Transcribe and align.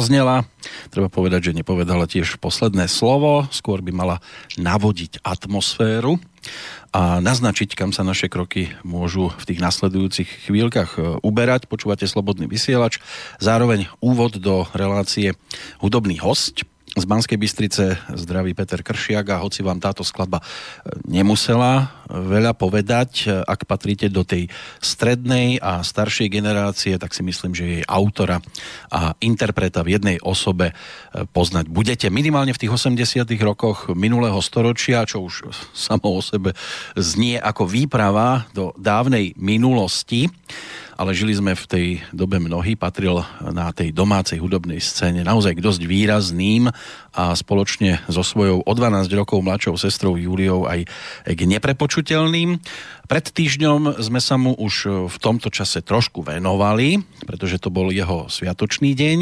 doznela. 0.00 0.48
Treba 0.88 1.12
povedať, 1.12 1.52
že 1.52 1.58
nepovedala 1.60 2.08
tiež 2.08 2.40
posledné 2.40 2.88
slovo, 2.88 3.44
skôr 3.52 3.84
by 3.84 3.92
mala 3.92 4.16
navodiť 4.56 5.20
atmosféru 5.20 6.16
a 6.90 7.20
naznačiť, 7.20 7.76
kam 7.76 7.92
sa 7.92 8.00
naše 8.00 8.32
kroky 8.32 8.72
môžu 8.80 9.28
v 9.36 9.44
tých 9.44 9.60
nasledujúcich 9.60 10.48
chvíľkach 10.48 10.96
e, 10.96 11.20
uberať. 11.20 11.68
Počúvate 11.68 12.08
Slobodný 12.08 12.48
vysielač, 12.48 12.98
zároveň 13.38 13.92
úvod 14.00 14.40
do 14.40 14.64
relácie 14.72 15.36
Hudobný 15.84 16.16
host. 16.18 16.64
Z 16.90 17.06
Banskej 17.06 17.38
Bystrice 17.38 18.02
zdraví 18.18 18.50
Peter 18.50 18.82
Kršiak 18.82 19.30
a 19.30 19.42
hoci 19.46 19.62
vám 19.62 19.78
táto 19.78 20.02
skladba 20.02 20.42
e, 20.42 20.44
nemusela 21.06 22.02
veľa 22.10 22.50
povedať, 22.58 23.30
e, 23.30 23.46
ak 23.46 23.62
patríte 23.62 24.10
do 24.10 24.26
tej 24.26 24.50
strednej 24.82 25.62
a 25.62 25.86
staršej 25.86 26.26
generácie, 26.26 26.98
tak 26.98 27.14
si 27.14 27.22
myslím, 27.22 27.54
že 27.54 27.78
jej 27.78 27.84
autora 27.86 28.42
a 28.90 29.14
interpreta 29.22 29.86
v 29.86 30.02
jednej 30.02 30.18
osobe 30.18 30.74
e, 30.74 31.22
poznať 31.30 31.70
budete. 31.70 32.10
Minimálne 32.10 32.50
v 32.50 32.66
tých 32.66 32.74
80 32.74 33.22
rokoch 33.38 33.94
minulého 33.94 34.42
storočia, 34.42 35.06
čo 35.06 35.22
už 35.22 35.46
samo 35.70 36.18
o 36.18 36.18
sebe 36.18 36.58
znie 36.98 37.38
ako 37.38 37.70
výprava 37.70 38.50
do 38.50 38.74
dávnej 38.74 39.38
minulosti 39.38 40.26
ale 41.00 41.16
žili 41.16 41.32
sme 41.32 41.56
v 41.56 41.64
tej 41.64 41.86
dobe 42.12 42.36
mnohí, 42.36 42.76
patril 42.76 43.24
na 43.40 43.72
tej 43.72 43.96
domácej 43.96 44.36
hudobnej 44.36 44.84
scéne 44.84 45.24
naozaj 45.24 45.56
k 45.56 45.64
dosť 45.64 45.88
výrazným 45.88 46.68
a 47.16 47.32
spoločne 47.32 48.04
so 48.04 48.20
svojou 48.20 48.60
o 48.60 48.72
12 48.76 49.08
rokov 49.16 49.40
mladšou 49.40 49.80
sestrou 49.80 50.20
Júliou 50.20 50.68
aj 50.68 50.84
k 51.24 51.40
neprepočutelným. 51.48 52.60
Pred 53.08 53.26
týždňom 53.32 53.96
sme 53.96 54.20
sa 54.20 54.36
mu 54.36 54.52
už 54.52 55.08
v 55.08 55.16
tomto 55.16 55.48
čase 55.48 55.80
trošku 55.80 56.20
venovali, 56.20 57.00
pretože 57.24 57.56
to 57.56 57.72
bol 57.72 57.88
jeho 57.88 58.28
sviatočný 58.28 58.92
deň. 58.92 59.18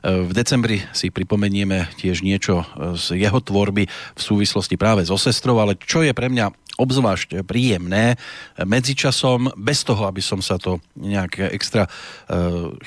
V 0.00 0.32
decembri 0.32 0.80
si 0.96 1.12
pripomenieme 1.12 1.92
tiež 2.00 2.24
niečo 2.24 2.64
z 2.96 3.20
jeho 3.20 3.40
tvorby 3.40 3.84
v 3.88 4.20
súvislosti 4.20 4.80
práve 4.80 5.04
so 5.04 5.20
sestrou, 5.20 5.60
ale 5.60 5.76
čo 5.76 6.00
je 6.00 6.16
pre 6.16 6.32
mňa 6.32 6.70
obzvlášť 6.80 7.44
príjemné 7.44 8.16
medzičasom, 8.56 9.52
bez 9.60 9.84
toho, 9.84 10.08
aby 10.08 10.24
som 10.24 10.40
sa 10.40 10.56
to 10.56 10.80
nejak 10.96 11.52
extra 11.52 11.84
e, 11.84 11.90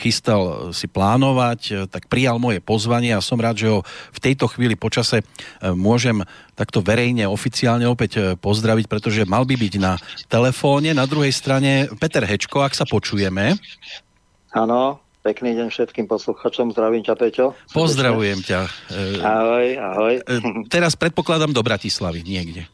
chystal 0.01 0.73
si 0.73 0.89
plánovať, 0.89 1.85
tak 1.93 2.09
prijal 2.09 2.41
moje 2.41 2.57
pozvanie 2.57 3.13
a 3.13 3.21
som 3.21 3.37
rád, 3.37 3.61
že 3.61 3.69
ho 3.69 3.85
v 3.85 4.19
tejto 4.19 4.49
chvíli 4.49 4.73
počase 4.73 5.21
e, 5.21 5.25
môžem 5.77 6.25
takto 6.57 6.81
verejne, 6.81 7.29
oficiálne 7.29 7.85
opäť 7.85 8.11
e, 8.17 8.21
pozdraviť, 8.33 8.89
pretože 8.89 9.29
mal 9.29 9.45
by 9.45 9.53
byť 9.53 9.73
na 9.77 10.01
telefóne. 10.25 10.97
Na 10.97 11.05
druhej 11.05 11.31
strane 11.31 11.85
Peter 12.01 12.25
Hečko, 12.25 12.65
ak 12.65 12.73
sa 12.73 12.89
počujeme. 12.89 13.53
Áno, 14.53 15.01
Pekný 15.23 15.55
deň 15.55 15.71
všetkým 15.71 16.05
posluchačom. 16.11 16.75
Zdravím 16.75 16.99
ťa, 16.99 17.15
Peťo. 17.15 17.55
Pozdravujem 17.71 18.43
ťa. 18.43 18.67
Ahoj, 19.23 19.67
ahoj. 19.79 20.13
Teraz 20.67 20.99
predpokladám 20.99 21.55
do 21.55 21.63
Bratislavy 21.63 22.27
niekde. 22.27 22.67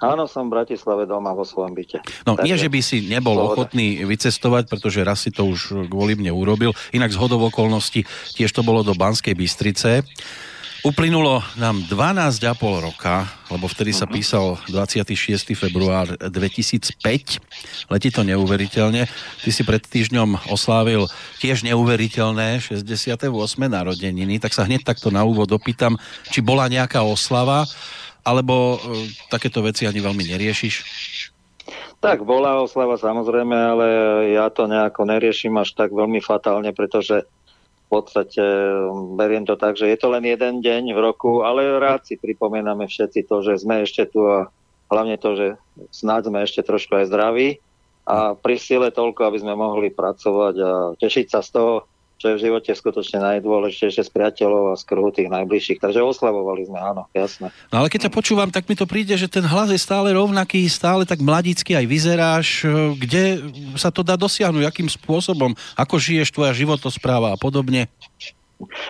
Áno, 0.00 0.24
som 0.24 0.48
v 0.48 0.56
Bratislave 0.56 1.04
doma 1.04 1.36
vo 1.36 1.44
svojom 1.44 1.76
byte. 1.76 2.00
No 2.24 2.32
Takže, 2.32 2.46
nie, 2.46 2.54
že 2.56 2.72
by 2.72 2.80
si 2.80 3.04
nebol 3.04 3.36
sloboda. 3.36 3.52
ochotný 3.52 4.00
vycestovať, 4.08 4.64
pretože 4.70 5.04
raz 5.04 5.20
si 5.20 5.34
to 5.34 5.44
už 5.44 5.90
kvôli 5.92 6.16
mne 6.16 6.32
urobil. 6.32 6.72
Inak 6.96 7.12
z 7.12 7.20
hodov 7.20 7.44
okolností 7.52 8.08
tiež 8.32 8.48
to 8.48 8.64
bolo 8.64 8.80
do 8.80 8.96
Banskej 8.96 9.36
Bystrice. 9.36 10.00
Uplynulo 10.80 11.44
nám 11.60 11.84
12,5 11.92 12.40
roka, 12.80 13.28
lebo 13.52 13.68
vtedy 13.68 13.92
sa 13.92 14.08
mhm. 14.08 14.12
písal 14.16 14.46
26. 14.72 15.52
február 15.52 16.16
2005. 16.16 16.96
Letí 17.92 18.08
to 18.08 18.24
neuveriteľne. 18.24 19.04
Ty 19.44 19.50
si 19.52 19.60
pred 19.60 19.84
týždňom 19.84 20.48
oslávil 20.48 21.04
tiež 21.44 21.68
neuveriteľné 21.68 22.64
68. 22.64 23.28
narodeniny, 23.60 24.40
tak 24.40 24.56
sa 24.56 24.64
hneď 24.64 24.88
takto 24.88 25.12
na 25.12 25.20
úvod 25.20 25.52
opýtam, 25.52 26.00
či 26.32 26.40
bola 26.40 26.64
nejaká 26.72 27.04
oslava 27.04 27.68
alebo 28.24 28.80
uh, 28.80 29.04
takéto 29.28 29.60
veci 29.60 29.84
ani 29.84 30.00
veľmi 30.00 30.32
neriešiš? 30.32 30.74
Tak, 32.00 32.24
bola 32.24 32.64
oslava 32.64 32.96
samozrejme, 32.96 33.52
ale 33.52 33.86
ja 34.32 34.48
to 34.48 34.64
nejako 34.64 35.04
neriešim 35.04 35.52
až 35.60 35.76
tak 35.76 35.92
veľmi 35.92 36.24
fatálne, 36.24 36.72
pretože 36.72 37.28
podstate 37.90 38.38
um, 38.38 39.18
beriem 39.18 39.42
to 39.42 39.58
tak, 39.58 39.74
že 39.74 39.90
je 39.90 39.98
to 39.98 40.14
len 40.14 40.22
jeden 40.22 40.62
deň 40.62 40.94
v 40.94 40.98
roku, 41.02 41.42
ale 41.42 41.82
rád 41.82 42.06
si 42.06 42.14
pripomíname 42.14 42.86
všetci 42.86 43.26
to, 43.26 43.42
že 43.42 43.66
sme 43.66 43.82
ešte 43.82 44.06
tu 44.06 44.22
a 44.30 44.46
hlavne 44.86 45.18
to, 45.18 45.34
že 45.34 45.46
snáď 45.90 46.30
sme 46.30 46.38
ešte 46.46 46.62
trošku 46.62 46.94
aj 46.94 47.10
zdraví 47.10 47.58
a 48.06 48.38
pri 48.38 48.56
sile 48.62 48.94
toľko, 48.94 49.26
aby 49.26 49.38
sme 49.42 49.58
mohli 49.58 49.90
pracovať 49.90 50.54
a 50.62 50.72
tešiť 50.98 51.26
sa 51.26 51.42
z 51.42 51.50
toho, 51.50 51.89
čo 52.20 52.28
je 52.28 52.36
v 52.36 52.44
živote 52.52 52.68
skutočne 52.76 53.16
najdôležitejšie 53.24 54.04
z 54.04 54.10
priateľov 54.12 54.76
a 54.76 54.78
z 54.78 54.84
kruhu 54.84 55.08
tých 55.08 55.32
najbližších. 55.32 55.80
Takže 55.80 56.04
oslavovali 56.04 56.68
sme, 56.68 56.76
áno, 56.76 57.08
jasné. 57.16 57.48
No 57.72 57.80
ale 57.80 57.88
keď 57.88 58.06
ťa 58.06 58.12
počúvam, 58.12 58.52
tak 58.52 58.68
mi 58.68 58.76
to 58.76 58.84
príde, 58.84 59.16
že 59.16 59.24
ten 59.24 59.40
hlas 59.40 59.72
je 59.72 59.80
stále 59.80 60.12
rovnaký, 60.12 60.60
stále 60.68 61.08
tak 61.08 61.24
mladický 61.24 61.80
aj 61.80 61.86
vyzeráš. 61.88 62.68
Kde 63.00 63.40
sa 63.80 63.88
to 63.88 64.04
dá 64.04 64.20
dosiahnuť? 64.20 64.68
Akým 64.68 64.92
spôsobom? 64.92 65.56
Ako 65.80 65.96
žiješ 65.96 66.28
tvoja 66.36 66.52
životospráva 66.52 67.32
a 67.32 67.40
podobne? 67.40 67.88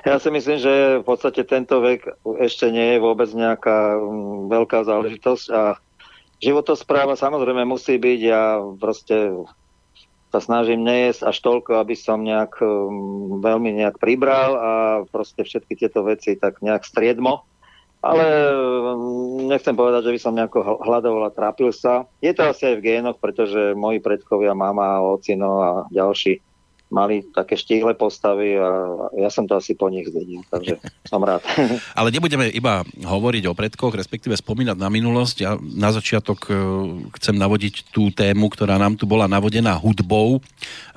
Ja 0.02 0.18
si 0.18 0.34
myslím, 0.34 0.58
že 0.58 0.98
v 0.98 1.04
podstate 1.06 1.46
tento 1.46 1.78
vek 1.78 2.02
ešte 2.42 2.66
nie 2.74 2.98
je 2.98 2.98
vôbec 2.98 3.30
nejaká 3.30 3.94
mm, 3.94 4.50
veľká 4.50 4.82
záležitosť 4.82 5.46
a 5.54 5.78
životospráva 6.42 7.14
samozrejme 7.14 7.62
musí 7.62 7.94
byť. 7.94 8.20
Ja 8.26 8.58
proste 8.74 9.30
sa 10.30 10.38
snažím 10.38 10.86
nejesť 10.86 11.26
až 11.26 11.36
toľko, 11.42 11.82
aby 11.82 11.98
som 11.98 12.22
nejak 12.22 12.62
um, 12.62 13.42
veľmi 13.42 13.74
nejak 13.82 13.98
pribral 13.98 14.50
a 14.54 14.70
proste 15.10 15.42
všetky 15.42 15.74
tieto 15.74 16.06
veci 16.06 16.38
tak 16.38 16.62
nejak 16.62 16.86
striedmo. 16.86 17.42
Ale 18.00 18.24
um, 18.54 19.44
nechcem 19.50 19.76
povedať, 19.76 20.08
že 20.08 20.14
by 20.16 20.20
som 20.22 20.32
nejako 20.38 20.80
hľadoval 20.80 21.28
a 21.28 21.34
trápil 21.34 21.74
sa. 21.74 22.08
Je 22.24 22.32
to 22.32 22.46
asi 22.48 22.72
aj 22.72 22.74
v 22.80 22.84
génoch, 22.86 23.18
pretože 23.20 23.76
moji 23.76 24.00
predkovia, 24.00 24.56
mama, 24.56 25.02
ocino 25.04 25.60
a 25.60 25.70
ďalší 25.92 26.40
mali 26.90 27.22
také 27.22 27.54
štíhle 27.54 27.94
postavy 27.94 28.58
a 28.58 28.68
ja 29.14 29.30
som 29.30 29.46
to 29.46 29.54
asi 29.54 29.78
po 29.78 29.86
nich 29.86 30.10
zdedil, 30.10 30.42
takže 30.50 30.82
som 31.06 31.22
rád. 31.22 31.46
Ale 31.98 32.10
nebudeme 32.10 32.50
iba 32.50 32.82
hovoriť 32.82 33.46
o 33.46 33.54
predkoch, 33.54 33.94
respektíve 33.94 34.34
spomínať 34.34 34.74
na 34.74 34.90
minulosť. 34.90 35.36
Ja 35.38 35.54
na 35.56 35.94
začiatok 35.94 36.50
e, 36.50 36.52
chcem 37.16 37.38
navodiť 37.38 37.94
tú 37.94 38.10
tému, 38.10 38.50
ktorá 38.50 38.74
nám 38.76 38.98
tu 38.98 39.06
bola 39.06 39.30
navodená 39.30 39.78
hudbou. 39.78 40.42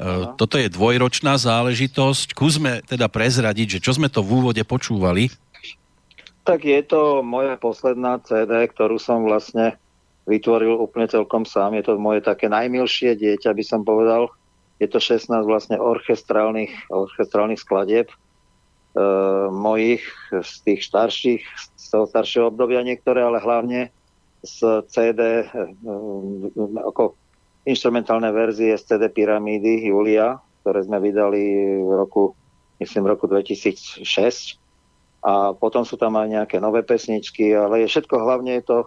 Aha. 0.02 0.34
Toto 0.34 0.58
je 0.58 0.68
dvojročná 0.68 1.38
záležitosť. 1.38 2.34
Kúsme 2.34 2.82
teda 2.90 3.06
prezradiť, 3.06 3.78
že 3.78 3.84
čo 3.86 3.94
sme 3.94 4.10
to 4.10 4.26
v 4.26 4.42
úvode 4.42 4.64
počúvali? 4.66 5.30
Tak 6.44 6.66
je 6.66 6.82
to 6.84 7.24
moja 7.24 7.56
posledná 7.56 8.20
CD, 8.20 8.68
ktorú 8.68 9.00
som 9.00 9.24
vlastne 9.24 9.78
vytvoril 10.26 10.76
úplne 10.76 11.08
celkom 11.08 11.46
sám. 11.46 11.78
Je 11.78 11.86
to 11.86 12.02
moje 12.02 12.26
také 12.26 12.50
najmilšie 12.50 13.16
dieťa, 13.16 13.54
by 13.54 13.64
som 13.64 13.86
povedal 13.86 14.34
je 14.84 14.88
to 14.92 15.00
16 15.00 15.32
vlastne 15.48 15.80
orchestrálnych, 15.80 16.92
orchestrálnych 16.92 17.64
skladieb 17.64 18.12
e, 18.12 18.16
mojich 19.48 20.04
z 20.36 20.54
tých 20.68 20.82
starších, 20.84 21.44
z 21.80 21.86
toho 21.88 22.04
staršieho 22.04 22.52
obdobia 22.52 22.84
niektoré, 22.84 23.24
ale 23.24 23.40
hlavne 23.40 23.96
z 24.44 24.84
CD, 24.92 25.48
e, 25.48 25.64
ako 26.84 27.16
instrumentálne 27.64 28.28
verzie 28.36 28.76
z 28.76 28.84
CD 28.84 29.08
Pyramídy 29.08 29.88
Julia, 29.88 30.36
ktoré 30.64 30.84
sme 30.84 31.00
vydali 31.00 31.44
v 31.80 31.92
roku, 31.96 32.36
myslím, 32.84 33.08
roku 33.08 33.32
2006. 33.32 34.04
A 35.24 35.56
potom 35.56 35.88
sú 35.88 35.96
tam 35.96 36.20
aj 36.20 36.28
nejaké 36.28 36.60
nové 36.60 36.84
pesničky, 36.84 37.56
ale 37.56 37.88
je 37.88 37.96
všetko, 37.96 38.16
hlavne 38.20 38.60
je 38.60 38.64
to 38.68 38.78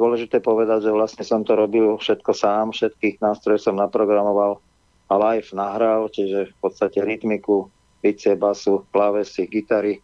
dôležité 0.00 0.40
povedať, 0.40 0.88
že 0.88 0.96
vlastne 0.96 1.20
som 1.20 1.44
to 1.44 1.52
robil 1.52 2.00
všetko 2.00 2.32
sám, 2.32 2.72
všetkých 2.72 3.20
nástrojov 3.20 3.60
som 3.60 3.76
naprogramoval 3.76 4.64
live 5.10 5.48
nahral, 5.52 6.08
čiže 6.08 6.52
v 6.52 6.56
podstate 6.60 7.04
rytmiku, 7.04 7.68
bicie, 8.00 8.36
basu, 8.36 8.84
klávesy, 8.92 9.48
gitary. 9.48 10.00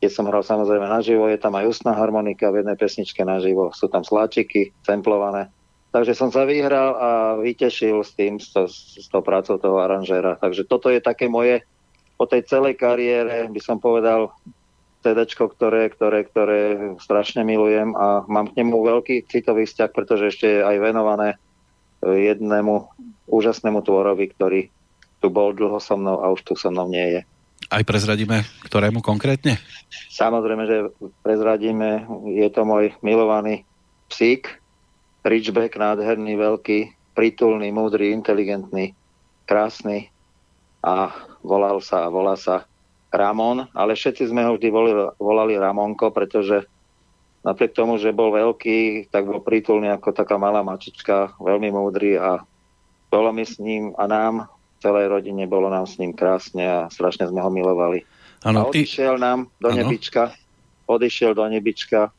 Keď 0.00 0.10
som 0.10 0.26
hral 0.26 0.42
samozrejme 0.42 0.86
naživo, 0.86 1.28
je 1.28 1.38
tam 1.38 1.54
aj 1.58 1.68
ústna 1.68 1.92
harmonika 1.92 2.48
v 2.48 2.64
jednej 2.64 2.76
pesničke 2.78 3.20
naživo, 3.22 3.70
sú 3.76 3.86
tam 3.86 4.00
sláčiky, 4.00 4.72
templované. 4.82 5.52
Takže 5.90 6.14
som 6.14 6.30
sa 6.30 6.46
vyhral 6.46 6.94
a 6.94 7.10
vytešil 7.42 8.00
s 8.06 8.14
tým, 8.14 8.38
s, 8.38 8.54
s 8.96 9.06
tou 9.10 9.20
prácou 9.26 9.58
toho 9.58 9.82
aranžéra. 9.82 10.38
Takže 10.38 10.64
toto 10.70 10.86
je 10.86 11.02
také 11.02 11.26
moje, 11.26 11.66
po 12.14 12.30
tej 12.30 12.46
celej 12.46 12.78
kariére 12.78 13.50
by 13.50 13.60
som 13.64 13.82
povedal, 13.82 14.30
CD, 15.00 15.24
ktoré, 15.24 15.88
ktoré, 15.88 16.28
ktoré 16.28 16.60
strašne 17.00 17.40
milujem 17.40 17.96
a 17.96 18.28
mám 18.28 18.52
k 18.52 18.60
nemu 18.60 18.76
veľký 18.76 19.24
citový 19.32 19.64
vzťah, 19.64 19.90
pretože 19.96 20.28
ešte 20.36 20.46
je 20.46 20.60
aj 20.60 20.76
venované 20.76 21.40
jednému 22.04 22.88
úžasnému 23.28 23.84
tvorovi, 23.84 24.32
ktorý 24.32 24.60
tu 25.20 25.28
bol 25.28 25.52
dlho 25.52 25.76
so 25.78 26.00
mnou 26.00 26.24
a 26.24 26.32
už 26.32 26.40
tu 26.42 26.52
so 26.56 26.72
mnou 26.72 26.88
nie 26.88 27.20
je. 27.20 27.20
Aj 27.68 27.84
prezradíme, 27.84 28.42
ktorému 28.66 29.04
konkrétne? 29.04 29.60
Samozrejme, 30.10 30.64
že 30.64 30.76
prezradíme. 31.20 32.08
Je 32.32 32.48
to 32.50 32.64
môj 32.64 32.96
milovaný 33.04 33.68
psík, 34.08 34.58
Ridgeback, 35.20 35.76
nádherný, 35.76 36.34
veľký, 36.40 37.12
pritulný, 37.12 37.68
múdry, 37.68 38.16
inteligentný, 38.16 38.96
krásny 39.44 40.08
a 40.80 41.12
volal 41.44 41.84
sa 41.84 42.08
a 42.08 42.12
volá 42.12 42.40
sa 42.40 42.64
Ramon, 43.12 43.68
ale 43.76 43.92
všetci 43.92 44.32
sme 44.32 44.46
ho 44.48 44.56
vždy 44.56 44.68
volali, 44.72 44.94
volali 45.20 45.54
Ramonko, 45.60 46.14
pretože 46.14 46.64
napriek 47.40 47.72
tomu, 47.72 47.96
že 47.96 48.12
bol 48.12 48.32
veľký, 48.32 49.08
tak 49.08 49.24
bol 49.24 49.40
prítulný 49.40 49.88
ako 49.92 50.12
taká 50.12 50.36
malá 50.36 50.60
mačička, 50.60 51.36
veľmi 51.40 51.72
múdry 51.72 52.20
a 52.20 52.44
bolo 53.10 53.32
mi 53.32 53.42
s 53.42 53.58
ním 53.58 53.96
a 53.96 54.06
nám, 54.06 54.46
celej 54.80 55.12
rodine, 55.12 55.44
bolo 55.44 55.68
nám 55.68 55.84
s 55.84 56.00
ním 56.00 56.16
krásne 56.16 56.64
a 56.64 56.78
strašne 56.88 57.28
sme 57.28 57.40
ho 57.40 57.50
milovali. 57.52 58.04
Ano, 58.44 58.64
a 58.64 58.72
odišiel 58.72 59.16
ty... 59.16 59.22
nám 59.24 59.38
do 59.60 59.68
ano. 59.68 59.76
nebička, 59.76 60.32
odišiel 60.88 61.36
do 61.36 61.44
nebička 61.44 62.12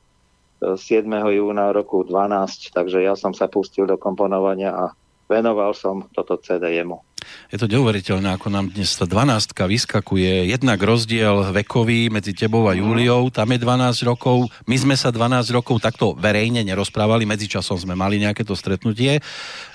7. 0.61 0.77
E, 0.77 1.17
júna 1.41 1.73
roku 1.73 2.05
12, 2.05 2.69
takže 2.69 3.01
ja 3.01 3.17
som 3.17 3.33
sa 3.33 3.49
pustil 3.49 3.89
do 3.89 3.97
komponovania 3.97 4.69
a 4.69 4.85
venoval 5.31 5.71
som 5.71 6.11
toto 6.11 6.35
CD 6.43 6.83
jemu. 6.83 6.99
Je 7.47 7.55
to 7.55 7.69
neuveriteľné, 7.69 8.35
ako 8.35 8.47
nám 8.51 8.73
dnes 8.73 8.91
tá 8.97 9.05
12 9.07 9.55
vyskakuje. 9.55 10.51
Jednak 10.51 10.81
rozdiel 10.81 11.53
vekový 11.53 12.11
medzi 12.11 12.35
tebou 12.35 12.67
a 12.67 12.75
mhm. 12.75 12.79
Júliou, 12.83 13.21
tam 13.31 13.47
je 13.55 13.59
12 13.61 14.09
rokov. 14.09 14.51
My 14.67 14.75
sme 14.75 14.95
sa 14.99 15.13
12 15.13 15.55
rokov 15.55 15.79
takto 15.79 16.11
verejne 16.17 16.65
nerozprávali, 16.67 17.23
medzičasom 17.23 17.79
sme 17.79 17.95
mali 17.95 18.19
nejaké 18.19 18.43
to 18.43 18.57
stretnutie. 18.57 19.23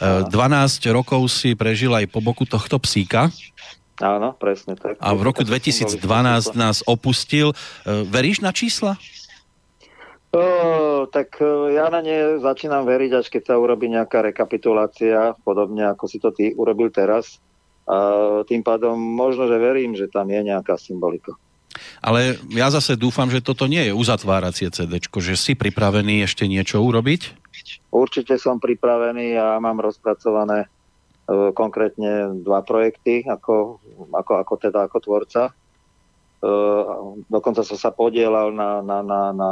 12 0.02 0.28
rokov 0.92 1.24
si 1.32 1.56
prežil 1.56 1.94
aj 1.96 2.10
po 2.12 2.20
boku 2.20 2.44
tohto 2.44 2.76
psíka. 2.82 3.32
Áno, 3.96 4.36
presne 4.36 4.76
tak. 4.76 5.00
A 5.00 5.16
v 5.16 5.24
roku 5.24 5.40
2012 5.40 6.04
nás 6.52 6.84
opustil. 6.84 7.56
E, 7.56 8.04
veríš 8.04 8.44
na 8.44 8.52
čísla? 8.52 9.00
O, 10.34 11.06
tak 11.06 11.38
ja 11.70 11.86
na 11.88 12.02
ne 12.02 12.42
začínam 12.42 12.84
veriť, 12.84 13.10
až 13.14 13.26
keď 13.30 13.42
sa 13.52 13.54
urobí 13.56 13.86
nejaká 13.88 14.20
rekapitulácia, 14.26 15.38
podobne 15.46 15.86
ako 15.86 16.04
si 16.10 16.18
to 16.18 16.34
ty 16.34 16.52
urobil 16.52 16.90
teraz. 16.90 17.38
A 17.86 17.96
tým 18.44 18.66
pádom 18.66 18.98
možno, 18.98 19.46
že 19.46 19.56
verím, 19.62 19.94
že 19.94 20.10
tam 20.10 20.26
je 20.26 20.42
nejaká 20.42 20.74
symbolika. 20.74 21.38
Ale 22.00 22.40
ja 22.50 22.72
zase 22.72 22.96
dúfam, 22.96 23.28
že 23.28 23.44
toto 23.44 23.68
nie 23.68 23.84
je 23.86 23.92
uzatváracie 23.92 24.72
CD, 24.72 24.98
že 24.98 25.34
si 25.36 25.52
pripravený 25.54 26.24
ešte 26.24 26.48
niečo 26.48 26.80
urobiť? 26.82 27.20
Určite 27.92 28.36
som 28.40 28.58
pripravený 28.58 29.36
a 29.36 29.56
mám 29.60 29.80
rozpracované 29.80 30.66
e, 30.66 30.68
konkrétne 31.52 32.42
dva 32.42 32.64
projekty 32.64 33.24
ako, 33.24 33.80
ako, 34.12 34.32
ako 34.42 34.54
teda 34.58 34.88
ako 34.88 34.98
tvorca 35.00 35.42
dokonca 37.30 37.62
som 37.64 37.78
sa 37.78 37.90
podielal 37.90 38.52
na, 38.52 38.82
na, 38.84 38.98
na, 39.02 39.20
na 39.32 39.50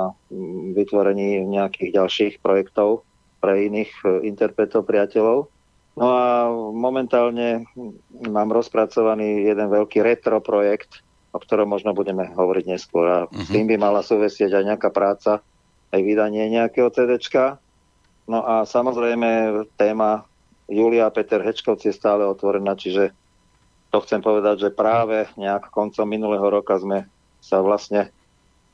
vytvorení 0.74 1.44
nejakých 1.46 1.90
ďalších 1.96 2.34
projektov 2.44 3.06
pre 3.44 3.68
iných 3.68 3.92
eh, 4.04 4.08
interpretov, 4.24 4.88
priateľov. 4.88 5.52
No 5.94 6.06
a 6.10 6.50
momentálne 6.74 7.70
mám 8.18 8.50
rozpracovaný 8.50 9.46
jeden 9.46 9.70
veľký 9.70 10.02
retro 10.02 10.42
projekt, 10.42 11.06
o 11.30 11.38
ktorom 11.38 11.70
možno 11.70 11.94
budeme 11.94 12.34
hovoriť 12.34 12.64
neskôr. 12.66 13.06
A 13.06 13.18
uh-huh. 13.26 13.46
s 13.46 13.48
mhm. 13.50 13.54
tým 13.54 13.66
by 13.70 13.76
mala 13.78 14.00
súvisieť 14.02 14.50
aj 14.58 14.64
nejaká 14.74 14.90
práca, 14.90 15.38
aj 15.94 16.00
vydanie 16.02 16.50
nejakého 16.50 16.90
CDčka. 16.90 17.62
No 18.26 18.42
a 18.42 18.66
samozrejme 18.66 19.62
téma 19.78 20.26
Julia 20.66 21.06
a 21.06 21.14
Peter 21.14 21.44
Hečkovci 21.44 21.92
je 21.92 21.94
stále 21.94 22.24
otvorená, 22.24 22.72
čiže 22.74 23.12
to 23.94 24.02
chcem 24.02 24.18
povedať, 24.18 24.66
že 24.66 24.74
práve 24.74 25.30
nejak 25.38 25.70
koncom 25.70 26.02
minulého 26.02 26.42
roka 26.50 26.74
sme 26.74 27.06
sa 27.38 27.62
vlastne 27.62 28.10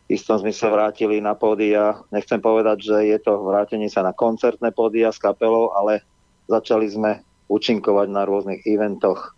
v 0.09 0.17
istom 0.17 0.41
zmysle 0.41 0.73
vrátili 0.73 1.21
na 1.21 1.37
pódia. 1.37 2.01
Nechcem 2.09 2.41
povedať, 2.41 2.89
že 2.89 2.97
je 3.05 3.21
to 3.21 3.45
vrátenie 3.45 3.93
sa 3.93 4.01
na 4.01 4.17
koncertné 4.17 4.73
pódia 4.73 5.13
s 5.13 5.21
kapelou, 5.21 5.77
ale 5.77 6.01
začali 6.49 6.89
sme 6.89 7.21
účinkovať 7.53 8.09
na 8.09 8.25
rôznych 8.25 8.65
eventoch, 8.65 9.37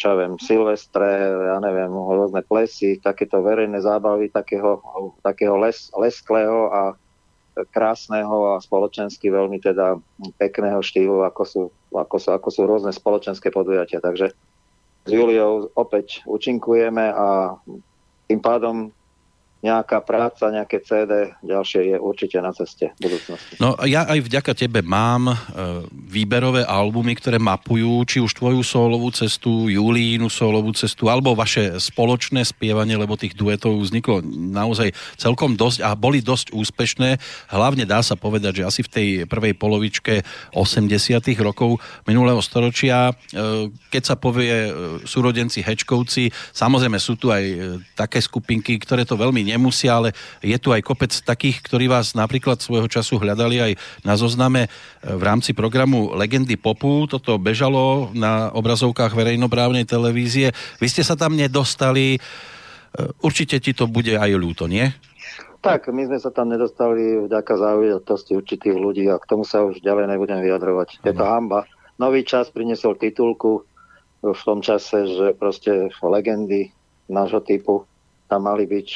čo 0.00 0.04
ja 0.08 0.24
viem, 0.24 0.40
Silvestre, 0.40 1.28
ja 1.52 1.60
neviem, 1.60 1.92
rôzne 1.92 2.40
plesy, 2.40 2.96
takéto 2.96 3.44
verejné 3.44 3.84
zábavy 3.84 4.32
takého, 4.32 4.80
takého 5.20 5.60
les, 5.60 5.92
lesklého 5.92 6.72
a 6.72 6.82
krásneho 7.76 8.56
a 8.56 8.62
spoločensky 8.62 9.28
veľmi 9.28 9.60
teda 9.60 10.00
pekného 10.40 10.80
štýlu, 10.80 11.28
ako 11.28 11.42
sú, 11.44 11.62
ako 11.92 12.16
sú, 12.16 12.28
ako 12.32 12.48
sú 12.48 12.60
rôzne 12.64 12.90
spoločenské 12.94 13.52
podujatia. 13.52 14.00
Takže 14.00 14.32
s 15.04 15.10
Juliou 15.12 15.68
opäť 15.76 16.24
účinkujeme 16.24 17.12
a 17.12 17.56
tým 18.26 18.40
pádom 18.40 18.88
nejaká 19.64 20.04
práca, 20.04 20.52
nejaké 20.52 20.84
CD 20.84 21.32
ďalšie 21.40 21.80
je 21.88 21.96
určite 21.96 22.36
na 22.44 22.52
ceste 22.52 22.92
v 23.00 23.08
budúcnosti. 23.08 23.56
No 23.56 23.72
ja 23.88 24.04
aj 24.04 24.20
vďaka 24.20 24.52
tebe 24.52 24.84
mám 24.84 25.32
e, 25.32 25.36
výberové 25.88 26.68
albumy, 26.68 27.16
ktoré 27.16 27.40
mapujú 27.40 28.04
či 28.04 28.20
už 28.20 28.36
tvoju 28.36 28.60
solovú 28.60 29.08
cestu, 29.08 29.72
Julínu 29.72 30.28
solovú 30.28 30.76
cestu, 30.76 31.08
alebo 31.08 31.32
vaše 31.32 31.80
spoločné 31.80 32.44
spievanie, 32.44 33.00
lebo 33.00 33.16
tých 33.16 33.32
duetov 33.32 33.80
vzniklo 33.80 34.20
naozaj 34.28 34.92
celkom 35.16 35.56
dosť 35.56 35.80
a 35.80 35.96
boli 35.96 36.20
dosť 36.20 36.52
úspešné. 36.52 37.16
Hlavne 37.48 37.88
dá 37.88 38.04
sa 38.04 38.20
povedať, 38.20 38.60
že 38.60 38.68
asi 38.68 38.80
v 38.84 38.92
tej 38.92 39.08
prvej 39.24 39.56
polovičke 39.56 40.20
80 40.52 40.92
rokov 41.40 41.80
minulého 42.04 42.44
storočia, 42.44 43.16
e, 43.32 43.72
keď 43.88 44.02
sa 44.04 44.20
povie 44.20 44.68
e, 44.68 44.70
súrodenci 45.08 45.64
Hečkovci, 45.64 46.28
samozrejme 46.52 47.00
sú 47.00 47.16
tu 47.16 47.32
aj 47.32 47.44
e, 47.48 47.56
také 47.96 48.20
skupinky, 48.20 48.76
ktoré 48.76 49.08
to 49.08 49.16
veľmi 49.16 49.53
nemusia, 49.54 49.94
ale 49.94 50.10
je 50.42 50.58
tu 50.58 50.74
aj 50.74 50.82
kopec 50.82 51.14
takých, 51.14 51.62
ktorí 51.62 51.86
vás 51.86 52.18
napríklad 52.18 52.58
svojho 52.58 52.90
času 52.90 53.22
hľadali 53.22 53.62
aj 53.62 53.72
na 54.02 54.18
zozname 54.18 54.66
e, 54.66 54.68
v 55.14 55.22
rámci 55.22 55.54
programu 55.54 56.10
Legendy 56.18 56.58
Popu. 56.58 57.06
Toto 57.06 57.38
bežalo 57.38 58.10
na 58.10 58.50
obrazovkách 58.50 59.14
verejnoprávnej 59.14 59.86
televízie. 59.86 60.50
Vy 60.82 60.86
ste 60.90 61.06
sa 61.06 61.14
tam 61.14 61.38
nedostali. 61.38 62.18
E, 62.18 62.20
určite 63.22 63.62
ti 63.62 63.70
to 63.70 63.86
bude 63.86 64.18
aj 64.18 64.30
ľúto, 64.34 64.66
nie? 64.66 64.90
Tak, 65.64 65.88
my 65.88 66.04
sme 66.04 66.20
sa 66.20 66.28
tam 66.28 66.52
nedostali 66.52 67.24
vďaka 67.24 67.56
záujatosti 67.56 68.36
určitých 68.36 68.76
ľudí 68.76 69.08
a 69.08 69.16
k 69.16 69.24
tomu 69.24 69.48
sa 69.48 69.64
už 69.64 69.80
ďalej 69.80 70.12
nebudem 70.12 70.44
vyjadrovať. 70.44 71.00
Je 71.00 71.16
to 71.16 71.24
hamba. 71.24 71.64
Nový 71.96 72.20
čas 72.20 72.52
priniesol 72.52 73.00
titulku 73.00 73.64
v 74.20 74.42
tom 74.44 74.60
čase, 74.60 75.08
že 75.08 75.32
proste 75.32 75.88
legendy 76.04 76.68
nášho 77.08 77.40
typu 77.44 77.88
tam 78.28 78.48
mali 78.48 78.64
byť 78.64 78.88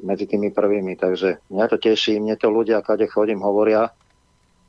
medzi 0.00 0.24
tými 0.24 0.48
prvými. 0.48 0.96
Takže 0.96 1.44
mňa 1.52 1.66
to 1.68 1.76
teší, 1.76 2.16
mne 2.16 2.38
to 2.40 2.48
ľudia, 2.48 2.80
kade 2.80 3.04
chodím, 3.10 3.44
hovoria. 3.44 3.92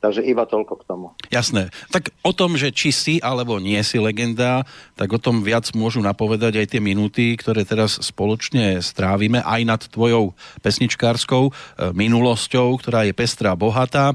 Takže 0.04 0.20
iba 0.20 0.44
toľko 0.44 0.84
k 0.84 0.84
tomu. 0.84 1.06
Jasné. 1.32 1.72
Tak 1.88 2.12
o 2.20 2.36
tom, 2.36 2.60
že 2.60 2.68
či 2.68 2.92
si 2.92 3.14
alebo 3.24 3.56
nie 3.56 3.80
si 3.80 3.96
legenda, 3.96 4.60
tak 5.00 5.08
o 5.08 5.16
tom 5.16 5.40
viac 5.40 5.72
môžu 5.72 6.04
napovedať 6.04 6.60
aj 6.60 6.76
tie 6.76 6.80
minúty, 6.84 7.32
ktoré 7.40 7.64
teraz 7.64 7.96
spoločne 8.04 8.84
strávime 8.84 9.40
aj 9.40 9.60
nad 9.64 9.80
tvojou 9.80 10.36
pesničkárskou 10.60 11.48
e, 11.48 11.52
minulosťou, 11.96 12.76
ktorá 12.84 13.08
je 13.08 13.16
pestrá, 13.16 13.56
bohatá. 13.56 14.12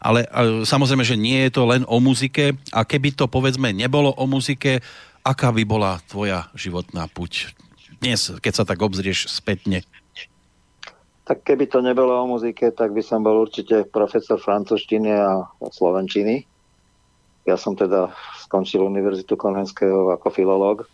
Ale 0.00 0.24
e, 0.24 0.64
samozrejme, 0.64 1.04
že 1.04 1.20
nie 1.20 1.44
je 1.44 1.52
to 1.52 1.68
len 1.68 1.84
o 1.84 2.00
muzike 2.00 2.56
a 2.72 2.88
keby 2.88 3.12
to 3.12 3.28
povedzme 3.28 3.76
nebolo 3.76 4.16
o 4.16 4.24
muzike, 4.24 4.80
aká 5.20 5.52
by 5.52 5.68
bola 5.68 6.00
tvoja 6.08 6.48
životná 6.56 7.12
puť 7.12 7.52
dnes, 8.00 8.32
keď 8.40 8.52
sa 8.52 8.64
tak 8.64 8.80
obzrieš 8.80 9.28
spätne? 9.28 9.84
Tak 11.26 11.42
keby 11.42 11.66
to 11.66 11.82
nebolo 11.82 12.14
o 12.22 12.24
muzike, 12.30 12.70
tak 12.70 12.94
by 12.94 13.02
som 13.02 13.26
bol 13.26 13.42
určite 13.42 13.82
profesor 13.90 14.38
francúzštiny 14.38 15.10
a 15.10 15.50
slovenčiny. 15.58 16.46
Ja 17.50 17.58
som 17.58 17.74
teda 17.74 18.14
skončil 18.46 18.86
Univerzitu 18.86 19.34
Konvenského 19.34 20.14
ako 20.14 20.30
filológ. 20.30 20.86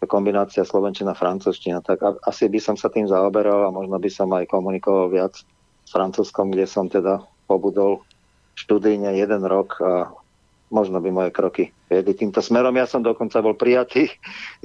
Kombinácia 0.00 0.64
slovenčina 0.64 1.12
francúzština. 1.12 1.84
Tak 1.84 2.24
asi 2.24 2.48
by 2.48 2.56
som 2.56 2.76
sa 2.80 2.88
tým 2.88 3.04
zaoberal 3.04 3.68
a 3.68 3.74
možno 3.74 4.00
by 4.00 4.08
som 4.08 4.32
aj 4.32 4.48
komunikoval 4.48 5.12
viac 5.12 5.36
s 5.36 5.90
francúzskom, 5.92 6.48
kde 6.48 6.64
som 6.64 6.88
teda 6.88 7.20
pobudol 7.44 8.00
študíne 8.56 9.12
jeden 9.12 9.44
rok 9.44 9.76
a 9.84 10.08
možno 10.72 11.04
by 11.04 11.12
moje 11.12 11.30
kroky 11.36 11.68
viedli 11.92 12.16
týmto 12.16 12.40
smerom. 12.40 12.72
Ja 12.80 12.88
som 12.88 13.04
dokonca 13.04 13.44
bol 13.44 13.52
prijatý 13.52 14.08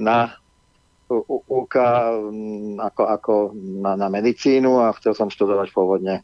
na 0.00 0.40
UK 1.08 1.76
mm, 2.30 2.82
ako, 2.82 3.02
ako 3.06 3.34
na, 3.56 3.94
na 3.94 4.08
medicínu 4.10 4.82
a 4.82 4.94
chcel 4.98 5.14
som 5.14 5.30
študovať 5.30 5.70
pôvodne 5.70 6.20
e, 6.20 6.22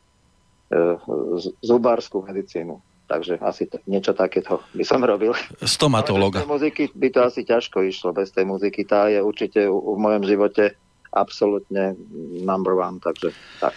zubárskú 1.62 2.27
medicínu. 2.27 2.83
Takže 3.07 3.39
asi 3.45 3.69
to, 3.69 3.77
niečo 3.85 4.17
takéto 4.17 4.65
by 4.73 4.85
som 4.87 5.05
robil. 5.05 5.37
Stomatológa. 5.61 6.41
Bez 6.41 6.49
tej 6.49 6.53
muziky 6.55 6.85
by 6.97 7.09
to 7.12 7.21
asi 7.21 7.41
ťažko 7.45 7.79
išlo. 7.85 8.17
Bez 8.17 8.33
tej 8.33 8.49
muziky 8.49 8.89
tá 8.89 9.12
je 9.12 9.21
určite 9.21 9.69
v 9.69 9.97
mojom 10.01 10.25
živote 10.25 10.73
absolútne 11.12 11.93
number 12.41 12.73
one. 12.73 12.97
Takže 13.05 13.37
tak. 13.61 13.77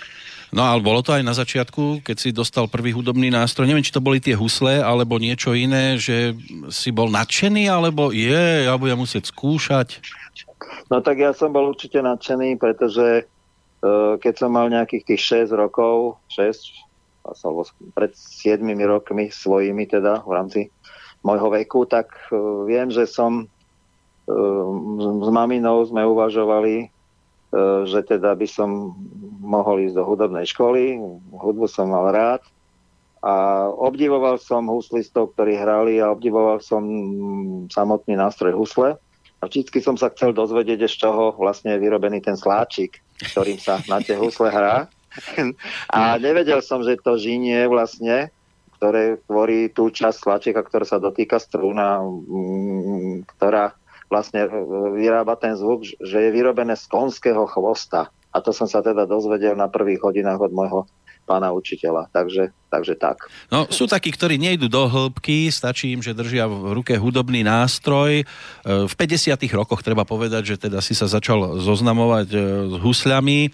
No 0.55 0.63
ale 0.63 0.79
bolo 0.79 1.03
to 1.03 1.11
aj 1.11 1.23
na 1.25 1.35
začiatku, 1.35 1.99
keď 1.99 2.15
si 2.15 2.29
dostal 2.31 2.71
prvý 2.71 2.95
hudobný 2.95 3.27
nástroj. 3.27 3.67
Neviem, 3.67 3.83
či 3.83 3.91
to 3.91 3.99
boli 3.99 4.23
tie 4.23 4.39
husle, 4.39 4.79
alebo 4.79 5.19
niečo 5.19 5.51
iné, 5.51 5.99
že 5.99 6.31
si 6.71 6.95
bol 6.95 7.11
nadšený, 7.11 7.67
alebo 7.67 8.15
je, 8.15 8.63
ja 8.63 8.71
budem 8.79 8.95
musieť 8.95 9.35
skúšať. 9.35 9.99
No 10.89 11.01
tak 11.01 11.17
ja 11.21 11.31
som 11.33 11.49
bol 11.51 11.73
určite 11.73 12.01
nadšený, 12.01 12.61
pretože 12.61 13.25
uh, 13.25 14.13
keď 14.21 14.33
som 14.37 14.53
mal 14.53 14.69
nejakých 14.69 15.15
tých 15.15 15.49
6 15.49 15.55
rokov, 15.57 16.21
6, 16.33 16.85
alebo 17.25 17.65
pred 17.97 18.13
7 18.13 18.61
rokmi 18.85 19.33
svojimi 19.33 19.89
teda 19.89 20.21
v 20.21 20.31
rámci 20.31 20.61
môjho 21.25 21.49
veku, 21.49 21.89
tak 21.89 22.13
uh, 22.29 22.63
viem, 22.69 22.93
že 22.93 23.09
som 23.09 23.45
uh, 23.45 24.65
s 25.21 25.29
maminou 25.33 25.81
sme 25.85 26.05
uvažovali 26.05 26.95
že 27.85 28.03
teda 28.03 28.35
by 28.35 28.47
som 28.51 28.91
mohol 29.39 29.87
ísť 29.87 29.95
do 29.95 30.03
hudobnej 30.03 30.43
školy. 30.43 30.99
Hudbu 31.31 31.71
som 31.71 31.87
mal 31.87 32.11
rád 32.11 32.43
a 33.25 33.65
obdivoval 33.73 34.37
som 34.37 34.69
huslistov, 34.69 35.33
ktorí 35.33 35.57
hrali 35.57 35.97
a 35.97 36.13
obdivoval 36.13 36.61
som 36.61 36.83
samotný 37.71 38.13
nástroj 38.19 38.53
husle. 38.53 39.01
A 39.45 39.49
vždycky 39.53 39.77
som 39.77 39.93
sa 39.93 40.09
chcel 40.09 40.33
dozvedieť, 40.33 40.89
z 40.89 41.05
čoho 41.05 41.37
vlastne 41.37 41.77
je 41.77 41.83
vyrobený 41.85 42.17
ten 42.17 42.33
sláčik, 42.33 42.97
ktorým 43.29 43.61
sa 43.61 43.77
na 43.85 44.01
tie 44.01 44.17
husle 44.17 44.49
hrá. 44.49 44.89
A 45.93 46.17
nevedel 46.17 46.65
som, 46.65 46.81
že 46.81 46.97
to 46.97 47.13
žinie 47.21 47.69
vlastne, 47.69 48.33
ktoré 48.81 49.21
tvorí 49.29 49.69
tú 49.69 49.93
časť 49.93 50.17
sláčika, 50.17 50.65
ktorá 50.65 50.81
sa 50.81 50.97
dotýka 50.97 51.37
strúna, 51.37 52.01
ktorá 53.37 53.77
vlastne 54.09 54.49
vyrába 54.97 55.37
ten 55.37 55.53
zvuk, 55.53 55.85
že 55.85 56.17
je 56.25 56.33
vyrobené 56.33 56.73
z 56.73 56.89
konského 56.89 57.45
chvosta. 57.45 58.09
A 58.33 58.41
to 58.41 58.49
som 58.49 58.65
sa 58.65 58.81
teda 58.81 59.05
dozvedel 59.05 59.53
na 59.53 59.69
prvých 59.69 60.01
hodinách 60.01 60.41
od 60.41 60.57
môjho 60.57 60.89
pána 61.25 61.49
učiteľa. 61.51 62.13
Takže, 62.13 62.53
takže 62.69 62.93
tak. 62.95 63.25
No, 63.49 63.65
sú 63.73 63.89
takí, 63.89 64.13
ktorí 64.13 64.37
nejdú 64.37 64.69
do 64.69 64.85
hĺbky, 64.85 65.49
stačí 65.49 65.91
im, 65.91 66.05
že 66.05 66.13
držia 66.13 66.45
v 66.45 66.77
ruke 66.77 66.93
hudobný 66.93 67.41
nástroj. 67.41 68.21
E, 68.21 68.25
v 68.63 68.93
50. 68.93 69.33
rokoch 69.57 69.81
treba 69.81 70.05
povedať, 70.05 70.55
že 70.55 70.69
teda 70.69 70.79
si 70.79 70.93
sa 70.93 71.09
začal 71.09 71.57
zoznamovať 71.57 72.27
e, 72.31 72.37
s 72.69 72.75
husľami. 72.79 73.39
E, 73.45 73.49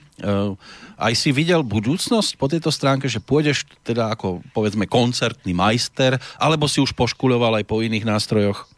aj 1.02 1.14
si 1.16 1.32
videl 1.32 1.64
budúcnosť 1.64 2.38
po 2.38 2.52
tejto 2.52 2.70
stránke, 2.70 3.08
že 3.08 3.24
pôjdeš 3.24 3.66
teda 3.82 4.14
ako 4.14 4.44
povedzme 4.52 4.86
koncertný 4.86 5.56
majster, 5.56 6.20
alebo 6.38 6.68
si 6.68 6.84
už 6.84 6.94
poškuľoval 6.94 7.64
aj 7.64 7.66
po 7.66 7.82
iných 7.82 8.06
nástrojoch? 8.06 8.70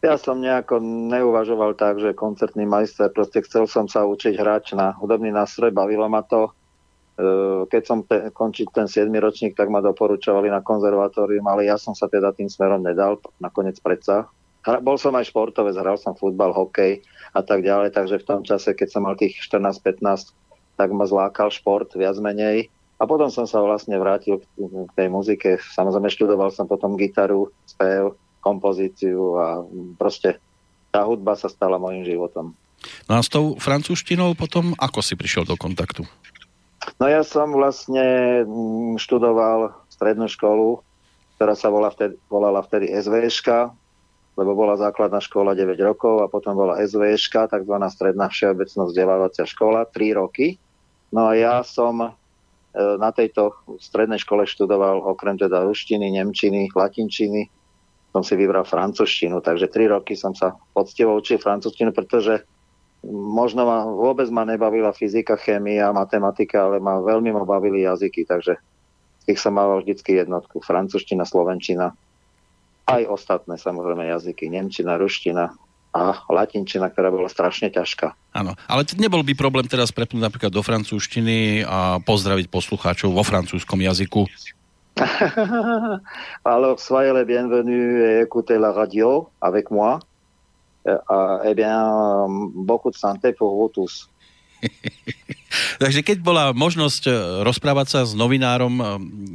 Ja 0.00 0.16
som 0.16 0.40
nejako 0.40 0.80
neuvažoval 1.12 1.76
tak, 1.76 2.00
že 2.00 2.16
koncertný 2.16 2.64
majster, 2.64 3.12
proste 3.12 3.44
chcel 3.44 3.68
som 3.68 3.84
sa 3.84 4.08
učiť 4.08 4.32
hrať 4.32 4.72
na 4.72 4.96
hudobný 4.96 5.28
nástroj, 5.28 5.76
bavilo 5.76 6.08
ma 6.08 6.24
to. 6.24 6.56
E, 7.20 7.68
keď 7.68 7.82
som 7.84 7.98
te, 8.00 8.32
končiť 8.32 8.72
ten 8.72 8.88
7 8.88 9.12
ročník, 9.20 9.52
tak 9.52 9.68
ma 9.68 9.84
doporučovali 9.84 10.48
na 10.48 10.64
konzervatórium, 10.64 11.44
ale 11.44 11.68
ja 11.68 11.76
som 11.76 11.92
sa 11.92 12.08
teda 12.08 12.32
tým 12.32 12.48
smerom 12.48 12.80
nedal, 12.80 13.20
nakoniec 13.36 13.76
predsa. 13.84 14.32
Bol 14.64 14.96
som 14.96 15.12
aj 15.16 15.28
športovec, 15.28 15.76
hral 15.76 15.96
som 16.00 16.16
futbal, 16.16 16.52
hokej 16.52 17.04
a 17.36 17.40
tak 17.40 17.64
ďalej, 17.64 17.96
takže 17.96 18.20
v 18.20 18.28
tom 18.28 18.40
čase, 18.44 18.72
keď 18.72 18.88
som 18.88 19.04
mal 19.04 19.16
tých 19.16 19.36
14-15, 19.48 20.32
tak 20.76 20.88
ma 20.96 21.04
zlákal 21.04 21.52
šport 21.52 21.92
viac 21.92 22.16
menej. 22.20 22.72
A 23.00 23.08
potom 23.08 23.32
som 23.32 23.48
sa 23.48 23.64
vlastne 23.64 23.96
vrátil 23.96 24.44
k 24.60 24.92
tej 24.92 25.08
muzike. 25.08 25.56
Samozrejme 25.56 26.12
študoval 26.12 26.52
som 26.52 26.68
potom 26.68 27.00
gitaru, 27.00 27.48
spev, 27.64 28.12
kompozíciu 28.44 29.40
a 29.40 29.64
proste 29.96 30.36
tá 30.92 31.08
hudba 31.08 31.32
sa 31.36 31.48
stala 31.48 31.80
mojim 31.80 32.04
životom. 32.04 32.52
No 33.08 33.16
a 33.16 33.24
s 33.24 33.28
tou 33.28 33.56
francúzštinou 33.60 34.36
potom 34.36 34.72
ako 34.76 35.00
si 35.04 35.16
prišiel 35.16 35.44
do 35.44 35.56
kontaktu? 35.56 36.04
No 36.98 37.06
ja 37.06 37.22
som 37.22 37.54
vlastne 37.54 38.42
mm, 38.42 38.98
študoval 38.98 39.76
strednú 39.92 40.26
školu, 40.26 40.82
ktorá 41.36 41.54
sa 41.54 41.68
volala 41.68 41.92
vtedy, 41.94 42.14
volala 42.26 42.60
vtedy 42.64 42.90
SVŠka, 42.90 43.72
lebo 44.40 44.56
bola 44.56 44.80
základná 44.80 45.20
škola 45.20 45.52
9 45.52 45.76
rokov 45.84 46.24
a 46.24 46.30
potom 46.30 46.56
bola 46.56 46.80
SVŠka, 46.80 47.52
tzv. 47.52 47.74
stredná 47.92 48.32
všeobecná 48.32 48.82
vzdelávacia 48.88 49.44
škola, 49.44 49.84
3 49.88 50.16
roky. 50.16 50.56
No 51.12 51.28
a 51.28 51.36
ja 51.36 51.60
som 51.60 52.00
e, 52.00 52.10
na 52.74 53.10
tejto 53.12 53.52
strednej 53.82 54.22
škole 54.22 54.48
študoval 54.48 55.02
okrem 55.04 55.36
teda 55.36 55.66
ruštiny, 55.66 56.08
nemčiny, 56.16 56.72
latinčiny, 56.72 57.50
som 58.10 58.22
si 58.26 58.34
vybral 58.34 58.66
francúzštinu, 58.66 59.38
takže 59.42 59.70
tri 59.70 59.86
roky 59.86 60.18
som 60.18 60.34
sa 60.34 60.58
poctivo 60.74 61.14
učil 61.18 61.38
francúzštinu, 61.38 61.94
pretože 61.94 62.42
možno 63.08 63.64
ma, 63.64 63.84
vôbec 63.88 64.28
ma 64.28 64.44
nebavila 64.44 64.92
fyzika, 64.92 65.36
chémia, 65.40 65.92
matematika, 65.92 66.68
ale 66.68 66.82
ma 66.82 67.00
veľmi 67.00 67.32
ma 67.32 67.44
bavili 67.48 67.84
jazyky, 67.84 68.28
takže 68.28 68.60
tých 69.24 69.38
som 69.40 69.56
mal 69.56 69.80
vždycky 69.80 70.20
jednotku. 70.20 70.60
Francúzština, 70.60 71.24
slovenčina, 71.24 71.96
aj 72.88 73.02
ostatné 73.08 73.56
samozrejme 73.56 74.08
jazyky, 74.08 74.50
nemčina, 74.50 75.00
ruština, 75.00 75.54
a 75.90 76.22
latinčina, 76.30 76.86
ktorá 76.86 77.10
bola 77.10 77.26
strašne 77.26 77.66
ťažká. 77.66 78.14
Áno, 78.30 78.54
ale 78.70 78.86
nebol 78.94 79.26
by 79.26 79.34
problém 79.34 79.66
teraz 79.66 79.90
prepnúť 79.90 80.22
napríklad 80.22 80.52
do 80.54 80.62
francúzštiny 80.62 81.66
a 81.66 81.98
pozdraviť 81.98 82.46
poslucháčov 82.46 83.10
vo 83.10 83.26
francúzskom 83.26 83.82
jazyku? 83.82 84.30
Alors, 86.46 86.78
soyez 86.78 87.10
les 87.10 87.26
bienvenus 87.26 88.04
et 88.06 88.22
écoutez 88.22 88.58
la 88.58 88.70
radio 88.70 89.30
avec 89.42 89.70
moi. 89.70 89.98
Euh, 90.88 91.38
eh 91.44 91.54
bien, 91.54 92.26
beaucoup 92.54 92.90
de 92.90 92.96
santé 92.96 93.32
pour 93.32 93.54
vous 93.56 93.68
tous. 93.68 94.08
Takže 95.82 96.00
keď 96.04 96.18
bola 96.20 96.44
možnosť 96.52 97.02
eh, 97.08 97.14
rozprávať 97.44 97.86
sa 97.88 98.00
s 98.04 98.12
novinárom 98.16 98.74
eh, 98.80 98.86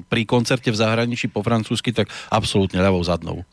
pri 0.10 0.26
koncerte 0.26 0.70
v 0.74 0.78
zahraničí 0.78 1.30
po 1.30 1.46
francúzsky, 1.46 1.94
tak 1.94 2.10
absolútne 2.34 2.82
ľavou 2.82 3.02
zadnou. 3.06 3.46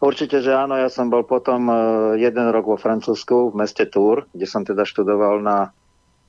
Určite, 0.00 0.44
že 0.44 0.52
áno. 0.52 0.76
Ja 0.76 0.92
som 0.92 1.08
bol 1.08 1.24
potom 1.24 1.72
jeden 2.20 2.46
rok 2.52 2.68
vo 2.68 2.76
Francúzsku, 2.76 3.56
v 3.56 3.56
meste 3.56 3.88
Tours, 3.88 4.28
kde 4.36 4.44
som 4.44 4.60
teda 4.60 4.84
študoval 4.84 5.40
na 5.40 5.72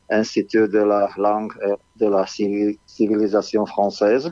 Institut 0.07 0.71
de 0.71 0.79
la 0.79 1.11
Langue 1.19 1.51
et 1.59 1.75
de 1.99 2.07
la 2.07 2.23
Civilisation 2.87 3.67
Française 3.67 4.31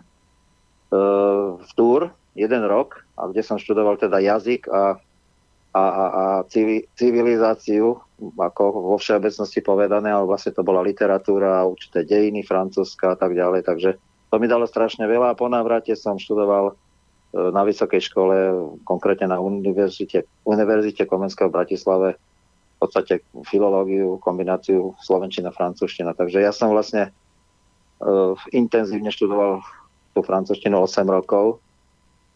v 0.93 1.71
Túr 1.75 2.08
jeden 2.39 2.63
rok, 2.65 3.06
a 3.17 3.29
kde 3.29 3.41
som 3.45 3.62
študoval 3.62 3.97
teda 4.01 4.17
jazyk 4.21 4.69
a, 4.69 4.97
a, 5.73 5.83
a, 5.83 6.05
a 6.05 6.23
civilizáciu, 6.93 7.97
ako 8.38 8.63
vo 8.93 8.97
všeobecnosti 9.01 9.65
povedané, 9.65 10.13
ale 10.13 10.29
vlastne 10.29 10.53
to 10.53 10.62
bola 10.62 10.86
literatúra, 10.86 11.65
určité 11.65 12.05
dejiny 12.05 12.45
francúzska 12.45 13.13
a 13.13 13.17
tak 13.17 13.33
ďalej, 13.33 13.65
takže 13.65 13.97
to 14.29 14.36
mi 14.38 14.45
dalo 14.45 14.69
strašne 14.69 15.09
veľa 15.09 15.33
a 15.33 15.38
po 15.38 15.49
návrate 15.49 15.97
som 15.97 16.21
študoval 16.21 16.73
e, 16.73 16.73
na 17.53 17.65
vysokej 17.65 18.01
škole, 18.05 18.36
konkrétne 18.86 19.33
na 19.33 19.41
univerzite, 19.41 20.29
univerzite 20.45 21.09
Komenského 21.09 21.49
v 21.49 21.57
Bratislave, 21.57 22.09
v 22.17 22.77
podstate 22.77 23.25
filológiu, 23.45 24.21
kombináciu 24.21 24.93
slovenčina, 25.01 25.49
francúzština. 25.53 26.13
Takže 26.13 26.41
ja 26.43 26.51
som 26.51 26.75
vlastne 26.75 27.15
uh, 28.03 28.36
intenzívne 28.51 29.07
študoval 29.07 29.63
tú 30.12 30.19
francúzštinu 30.19 30.83
8 30.83 31.07
rokov. 31.07 31.63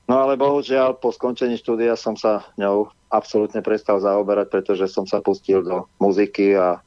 No 0.08 0.24
ale 0.24 0.40
bohužiaľ 0.40 1.04
po 1.04 1.12
skončení 1.12 1.60
štúdia 1.60 2.00
som 2.00 2.16
sa 2.16 2.48
ňou 2.56 2.88
absolútne 3.12 3.60
prestal 3.60 4.00
zaoberať, 4.00 4.48
pretože 4.48 4.88
som 4.88 5.04
sa 5.04 5.20
pustil 5.20 5.60
do 5.60 5.84
muziky 6.00 6.56
a 6.56 6.80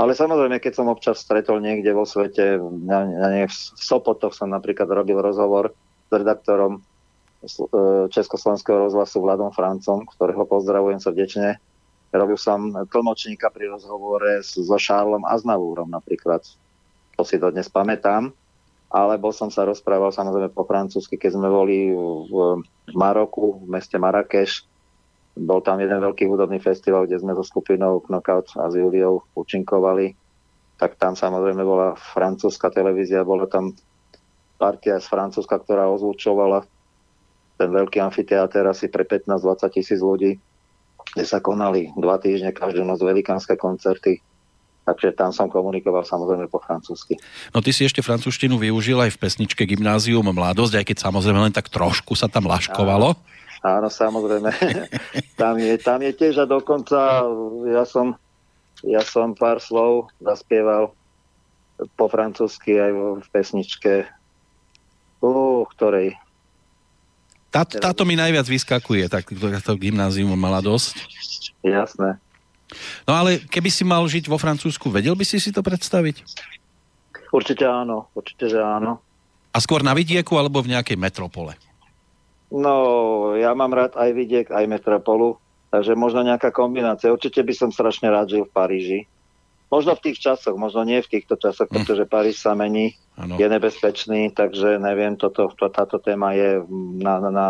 ale 0.00 0.16
samozrejme, 0.16 0.56
keď 0.58 0.72
som 0.72 0.90
občas 0.90 1.20
stretol 1.20 1.60
niekde 1.60 1.92
vo 1.92 2.08
svete, 2.08 2.58
na, 2.58 3.04
na 3.06 3.44
v 3.44 3.54
Sopotoch 3.76 4.32
som 4.32 4.48
napríklad 4.48 4.88
robil 4.88 5.20
rozhovor 5.20 5.76
s 6.08 6.10
redaktorom 6.10 6.80
e, 6.80 7.50
Československého 8.10 8.88
rozhlasu 8.88 9.20
Vladom 9.20 9.52
Francom, 9.52 10.08
ktorého 10.08 10.48
pozdravujem 10.48 10.98
srdečne. 10.98 11.60
Robil 12.10 12.40
som 12.40 12.72
tlmočníka 12.88 13.52
pri 13.52 13.70
rozhovore 13.72 14.42
so 14.42 14.76
Šárlom 14.80 15.22
Aznavúrom 15.28 15.92
napríklad. 15.92 16.40
To 17.14 17.22
si 17.22 17.36
dodnes 17.36 17.68
pamätám 17.68 18.32
alebo 18.92 19.32
som 19.32 19.48
sa 19.48 19.64
rozprával 19.64 20.12
samozrejme 20.12 20.52
po 20.52 20.68
francúzsky, 20.68 21.16
keď 21.16 21.40
sme 21.40 21.48
boli 21.48 21.88
v, 22.28 22.60
Maroku, 22.92 23.64
v 23.64 23.72
meste 23.72 23.96
Marrakeš. 23.96 24.68
Bol 25.32 25.64
tam 25.64 25.80
jeden 25.80 25.96
veľký 25.96 26.28
hudobný 26.28 26.60
festival, 26.60 27.08
kde 27.08 27.16
sme 27.16 27.32
so 27.32 27.40
skupinou 27.40 28.04
Knockout 28.04 28.52
a 28.60 28.68
s 28.68 28.76
Juliou 28.76 29.24
účinkovali. 29.32 30.12
Tak 30.76 31.00
tam 31.00 31.16
samozrejme 31.16 31.64
bola 31.64 31.96
francúzska 31.96 32.68
televízia, 32.68 33.24
bola 33.24 33.48
tam 33.48 33.72
partia 34.60 35.00
z 35.00 35.08
Francúzska, 35.08 35.56
ktorá 35.56 35.88
ozvučovala 35.88 36.68
ten 37.56 37.72
veľký 37.72 37.96
amfiteáter 37.96 38.68
asi 38.68 38.92
pre 38.92 39.08
15-20 39.08 39.72
tisíc 39.72 40.00
ľudí, 40.04 40.36
kde 41.16 41.24
sa 41.24 41.40
konali 41.40 41.88
dva 41.96 42.20
týždne, 42.20 42.52
každú 42.52 42.84
noc 42.84 43.00
velikánske 43.00 43.56
koncerty 43.56 44.20
Takže 44.82 45.14
tam 45.14 45.30
som 45.30 45.46
komunikoval 45.46 46.02
samozrejme 46.02 46.50
po 46.50 46.58
francúzsky. 46.58 47.14
No 47.54 47.62
ty 47.62 47.70
si 47.70 47.86
ešte 47.86 48.02
francúzštinu 48.02 48.58
využil 48.58 48.98
aj 48.98 49.14
v 49.14 49.20
pesničke 49.22 49.62
Gymnázium 49.62 50.26
Mladosť, 50.26 50.82
aj 50.82 50.84
keď 50.90 50.96
samozrejme 51.06 51.38
len 51.38 51.54
tak 51.54 51.70
trošku 51.70 52.18
sa 52.18 52.26
tam 52.26 52.50
laškovalo. 52.50 53.14
Áno, 53.14 53.22
áno 53.62 53.88
samozrejme. 53.88 54.50
tam, 55.40 55.54
je, 55.62 55.74
tam 55.78 56.02
je 56.02 56.10
tiež 56.10 56.42
a 56.42 56.46
dokonca 56.50 57.22
ja 57.70 57.86
som, 57.86 58.18
ja 58.82 59.06
som 59.06 59.38
pár 59.38 59.62
slov 59.62 60.10
zaspieval 60.18 60.90
po 61.94 62.06
francúzsky 62.10 62.82
aj 62.82 62.90
v 63.22 63.26
pesničke, 63.30 63.94
uh, 65.22 65.62
ktorej 65.78 66.18
tá, 67.52 67.68
táto 67.68 68.08
mi 68.08 68.16
najviac 68.16 68.48
vyskakuje, 68.48 69.12
tak 69.12 69.28
to 69.36 69.72
gymnázium 69.76 70.32
mala 70.40 70.64
dosť. 70.64 71.04
Jasné. 71.60 72.16
No 73.08 73.12
ale 73.16 73.42
keby 73.42 73.70
si 73.70 73.82
mal 73.82 74.02
žiť 74.04 74.28
vo 74.28 74.38
Francúzsku, 74.40 74.88
vedel 74.88 75.16
by 75.16 75.24
si 75.26 75.38
si 75.38 75.50
to 75.50 75.60
predstaviť? 75.60 76.22
Určite 77.32 77.64
áno, 77.64 78.12
určite, 78.12 78.52
že 78.52 78.60
áno. 78.60 79.00
A 79.52 79.58
skôr 79.60 79.84
na 79.84 79.92
vidieku 79.92 80.36
alebo 80.36 80.60
v 80.64 80.76
nejakej 80.76 80.96
metropole? 80.96 81.56
No, 82.52 83.32
ja 83.36 83.56
mám 83.56 83.72
rád 83.72 83.96
aj 83.96 84.10
vidiek, 84.12 84.46
aj 84.52 84.68
metropolu, 84.68 85.40
takže 85.72 85.96
možno 85.96 86.20
nejaká 86.20 86.52
kombinácia. 86.52 87.12
Určite 87.12 87.40
by 87.40 87.54
som 87.56 87.70
strašne 87.72 88.12
rád 88.12 88.28
žil 88.36 88.44
v 88.44 88.52
Paríži, 88.52 89.00
Možno 89.72 89.96
v 89.96 90.04
tých 90.04 90.20
časoch, 90.20 90.52
možno 90.60 90.84
nie 90.84 91.00
v 91.00 91.08
týchto 91.16 91.40
časoch, 91.40 91.72
mm. 91.72 91.74
pretože 91.80 92.04
Paríž 92.04 92.36
sa 92.36 92.52
mení, 92.52 92.92
ano. 93.16 93.40
je 93.40 93.48
nebezpečný, 93.48 94.36
takže 94.36 94.76
neviem, 94.76 95.16
toto, 95.16 95.48
to, 95.56 95.72
táto 95.72 95.96
téma 95.96 96.36
je 96.36 96.60
na, 97.00 97.16
na, 97.24 97.30
na 97.32 97.48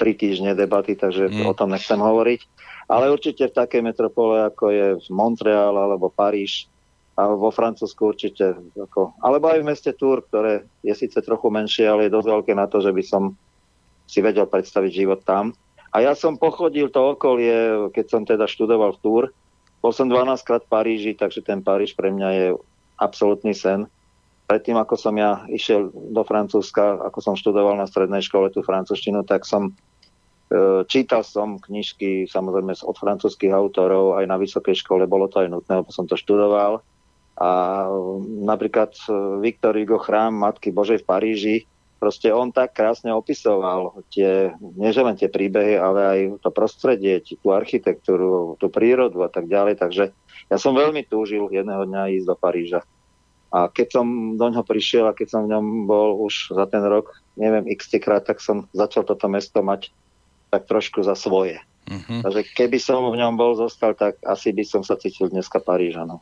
tri 0.00 0.16
týždne 0.16 0.56
debaty, 0.56 0.96
takže 0.96 1.28
mm. 1.28 1.44
o 1.44 1.52
tom 1.52 1.76
nechcem 1.76 2.00
hovoriť. 2.00 2.40
Ale 2.84 3.12
určite 3.12 3.48
v 3.48 3.56
takej 3.56 3.80
metropole, 3.80 4.44
ako 4.44 4.64
je 4.68 4.86
Montreal 5.08 5.72
alebo 5.72 6.12
Paríž, 6.12 6.68
a 7.14 7.30
vo 7.30 7.50
Francúzsku 7.54 8.10
určite. 8.10 8.58
Ako, 8.74 9.14
alebo 9.22 9.46
aj 9.46 9.62
v 9.62 9.68
meste 9.70 9.90
Tour, 9.94 10.26
ktoré 10.26 10.66
je 10.82 10.94
síce 10.98 11.14
trochu 11.22 11.46
menšie, 11.46 11.86
ale 11.86 12.06
je 12.06 12.14
dosť 12.14 12.28
veľké 12.28 12.52
na 12.58 12.66
to, 12.66 12.82
že 12.82 12.90
by 12.90 13.02
som 13.06 13.38
si 14.04 14.18
vedel 14.18 14.50
predstaviť 14.50 14.92
život 14.92 15.20
tam. 15.22 15.54
A 15.94 16.02
ja 16.02 16.18
som 16.18 16.34
pochodil 16.34 16.90
to 16.90 17.14
okolie, 17.14 17.86
keď 17.94 18.06
som 18.10 18.22
teda 18.26 18.50
študoval 18.50 18.98
v 18.98 19.00
Tour, 19.00 19.24
bol 19.78 19.92
som 19.94 20.10
12 20.10 20.42
krát 20.42 20.62
v 20.66 20.72
Paríži, 20.72 21.12
takže 21.14 21.44
ten 21.44 21.62
Paríž 21.62 21.94
pre 21.94 22.10
mňa 22.10 22.28
je 22.34 22.46
absolútny 22.98 23.54
sen. 23.54 23.86
Predtým, 24.48 24.76
ako 24.80 24.96
som 24.98 25.14
ja 25.14 25.46
išiel 25.46 25.92
do 25.92 26.24
Francúzska, 26.26 26.98
ako 27.04 27.18
som 27.22 27.34
študoval 27.38 27.78
na 27.78 27.86
strednej 27.86 28.20
škole 28.24 28.48
tú 28.48 28.60
francúzštinu, 28.60 29.24
tak 29.24 29.46
som 29.46 29.72
čítal 30.86 31.24
som 31.24 31.56
knižky 31.56 32.28
samozrejme 32.28 32.76
od 32.84 32.96
francúzských 32.96 33.52
autorov, 33.52 34.20
aj 34.20 34.26
na 34.28 34.36
vysokej 34.36 34.76
škole 34.76 35.08
bolo 35.08 35.26
to 35.26 35.42
aj 35.42 35.48
nutné, 35.50 35.72
lebo 35.80 35.90
som 35.90 36.04
to 36.04 36.14
študoval. 36.14 36.84
A 37.34 37.50
napríklad 38.46 38.94
e, 38.94 39.02
Viktor 39.42 39.74
Hugo 39.74 39.98
chrám 39.98 40.38
Matky 40.38 40.70
Božej 40.70 41.02
v 41.02 41.08
Paríži, 41.08 41.56
proste 41.98 42.30
on 42.30 42.54
tak 42.54 42.78
krásne 42.78 43.10
opisoval 43.10 44.04
tie, 44.14 44.54
nie 44.60 44.92
len 44.92 45.16
tie 45.18 45.26
príbehy, 45.26 45.74
ale 45.74 46.00
aj 46.04 46.20
to 46.46 46.50
prostredie, 46.54 47.24
tú 47.24 47.50
architektúru, 47.50 48.54
tú 48.60 48.70
prírodu 48.70 49.24
a 49.26 49.30
tak 49.32 49.50
ďalej. 49.50 49.82
Takže 49.82 50.04
ja 50.52 50.56
som 50.60 50.78
veľmi 50.78 51.08
túžil 51.10 51.50
jedného 51.50 51.88
dňa 51.88 52.14
ísť 52.20 52.26
do 52.28 52.36
Paríža. 52.38 52.80
A 53.54 53.70
keď 53.70 53.98
som 53.98 54.34
do 54.34 54.46
ňoho 54.50 54.66
prišiel 54.66 55.06
a 55.06 55.16
keď 55.16 55.28
som 55.30 55.40
v 55.46 55.54
ňom 55.54 55.86
bol 55.86 56.18
už 56.26 56.52
za 56.52 56.66
ten 56.66 56.82
rok, 56.82 57.14
neviem, 57.38 57.66
x 57.70 57.90
krát, 58.02 58.26
tak 58.26 58.42
som 58.42 58.66
začal 58.74 59.06
toto 59.06 59.30
mesto 59.30 59.62
mať 59.62 59.94
tak 60.54 60.70
trošku 60.70 61.02
za 61.02 61.18
svoje. 61.18 61.58
Uh-huh. 61.84 62.24
Takže 62.24 62.48
keby 62.56 62.80
som 62.80 63.04
v 63.12 63.20
ňom 63.20 63.36
bol 63.36 63.52
zostal, 63.60 63.92
tak 63.92 64.16
asi 64.24 64.56
by 64.56 64.64
som 64.64 64.80
sa 64.80 64.96
cítil 64.96 65.28
dneska 65.28 65.60
Parížanom. 65.60 66.16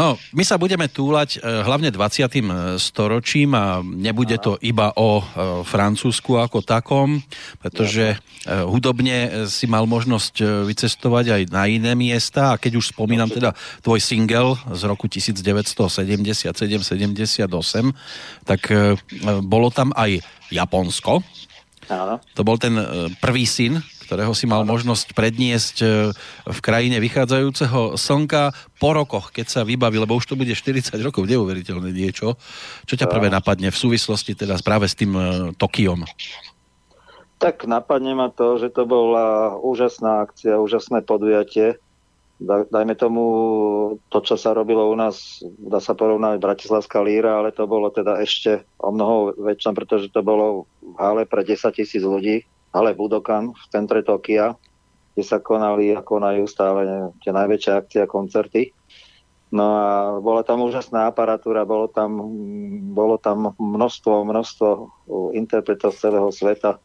No, 0.00 0.16
my 0.32 0.42
sa 0.42 0.56
budeme 0.56 0.88
túlať 0.88 1.36
e, 1.36 1.44
hlavne 1.44 1.92
20. 1.92 2.24
E, 2.24 2.42
storočím 2.80 3.52
a 3.52 3.84
nebude 3.84 4.40
to 4.40 4.56
iba 4.64 4.88
o 4.96 5.20
e, 5.20 5.24
Francúzsku 5.68 6.40
ako 6.40 6.64
takom, 6.64 7.20
pretože 7.60 8.16
hudobne 8.44 9.48
si 9.48 9.64
mal 9.64 9.88
možnosť 9.88 10.68
vycestovať 10.68 11.24
aj 11.32 11.42
na 11.48 11.64
iné 11.64 11.96
miesta 11.96 12.52
a 12.52 12.60
keď 12.60 12.76
už 12.76 12.92
spomínam 12.92 13.32
teda 13.32 13.56
tvoj 13.80 14.04
single 14.04 14.60
z 14.68 14.84
roku 14.84 15.08
1977-78, 15.08 16.52
tak 18.44 18.60
bolo 19.40 19.72
tam 19.72 19.96
aj 19.96 20.20
Japonsko. 20.52 21.24
Áno. 21.90 22.20
To 22.36 22.42
bol 22.46 22.56
ten 22.56 22.74
prvý 23.20 23.44
syn 23.44 23.84
ktorého 24.04 24.36
si 24.36 24.44
mal 24.44 24.68
možnosť 24.68 25.16
predniesť 25.16 25.76
e, 25.80 25.86
v 26.44 26.58
krajine 26.60 27.00
vychádzajúceho 27.00 27.96
slnka 27.96 28.52
po 28.76 28.92
rokoch, 28.92 29.32
keď 29.32 29.46
sa 29.48 29.60
vybaví, 29.64 29.96
lebo 29.96 30.14
už 30.14 30.28
to 30.28 30.38
bude 30.38 30.52
40 30.52 31.00
rokov, 31.00 31.24
neuveriteľné 31.24 31.90
niečo. 31.90 32.36
Čo 32.84 32.94
ťa 33.00 33.08
prvé 33.08 33.32
napadne 33.32 33.72
v 33.72 33.80
súvislosti 33.80 34.36
teda 34.36 34.60
práve 34.60 34.86
s 34.86 34.94
tým 34.94 35.16
e, 35.16 35.22
Tokiom? 35.56 36.04
Tak 37.40 37.66
napadne 37.66 38.14
ma 38.14 38.28
to, 38.30 38.60
že 38.60 38.70
to 38.70 38.86
bola 38.86 39.56
úžasná 39.58 40.28
akcia, 40.28 40.60
úžasné 40.60 41.02
podujatie. 41.02 41.80
Dajme 42.44 42.94
tomu 42.94 43.24
to, 44.12 44.18
čo 44.20 44.36
sa 44.36 44.52
robilo 44.52 44.92
u 44.92 44.96
nás, 44.96 45.40
dá 45.56 45.80
sa 45.80 45.96
porovnať 45.96 46.36
Bratislavská 46.36 47.00
líra, 47.00 47.40
ale 47.40 47.56
to 47.56 47.64
bolo 47.64 47.88
teda 47.88 48.20
ešte 48.20 48.68
o 48.76 48.92
mnoho 48.92 49.32
väčšie, 49.34 49.72
pretože 49.72 50.12
to 50.12 50.20
bolo 50.20 50.68
v 50.84 50.96
hale 51.00 51.22
pre 51.24 51.40
10 51.40 51.72
tisíc 51.72 52.04
ľudí 52.04 52.44
hale 52.74 52.92
Budokan 52.92 53.54
v 53.54 53.64
centre 53.70 54.02
Tokia, 54.02 54.58
kde 55.14 55.22
sa 55.22 55.38
konali 55.38 55.94
a 55.94 56.02
konajú 56.02 56.44
stále 56.50 57.14
tie 57.22 57.30
najväčšie 57.30 57.70
akcie 57.70 58.00
a 58.02 58.10
koncerty. 58.10 58.74
No 59.54 59.78
a 59.78 59.88
bola 60.18 60.42
tam 60.42 60.66
úžasná 60.66 61.06
aparatúra, 61.06 61.62
bolo 61.62 61.86
tam, 61.86 62.18
bolo 62.90 63.14
tam 63.22 63.54
množstvo, 63.54 64.26
množstvo 64.26 64.68
interpretov 65.38 65.94
z 65.94 66.10
celého 66.10 66.28
sveta. 66.34 66.82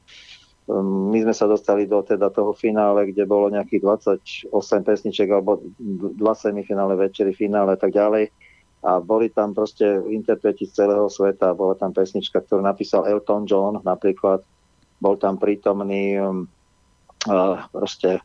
My 0.70 1.18
sme 1.26 1.34
sa 1.34 1.50
dostali 1.50 1.90
do 1.90 2.06
teda 2.06 2.30
toho 2.30 2.54
finále, 2.54 3.10
kde 3.10 3.26
bolo 3.26 3.50
nejakých 3.50 3.82
28 4.54 4.86
pesniček 4.86 5.28
alebo 5.34 5.66
dva 6.14 6.38
semifinále, 6.38 6.94
večery, 6.94 7.34
finále 7.34 7.74
a 7.74 7.80
tak 7.80 7.90
ďalej. 7.90 8.30
A 8.86 9.02
boli 9.02 9.34
tam 9.34 9.58
proste 9.58 9.98
interpreti 10.08 10.70
z 10.70 10.86
celého 10.86 11.10
sveta. 11.10 11.58
Bola 11.58 11.74
tam 11.74 11.90
pesnička, 11.90 12.46
ktorú 12.46 12.62
napísal 12.62 13.10
Elton 13.10 13.50
John 13.50 13.82
napríklad 13.82 14.46
bol 15.00 15.16
tam 15.16 15.40
prítomný 15.40 16.20
um, 16.20 16.46
uh, 17.28 17.64
proste 17.72 18.20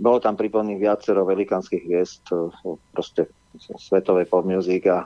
bolo 0.00 0.18
tam 0.18 0.34
prítomný 0.40 0.80
viacero 0.80 1.28
velikánskych 1.28 1.84
hviezd 1.84 2.24
uh, 2.32 2.48
proste 2.96 3.28
svetovej 3.60 4.26
pop 4.28 4.44
music 4.48 4.88
a 4.88 5.04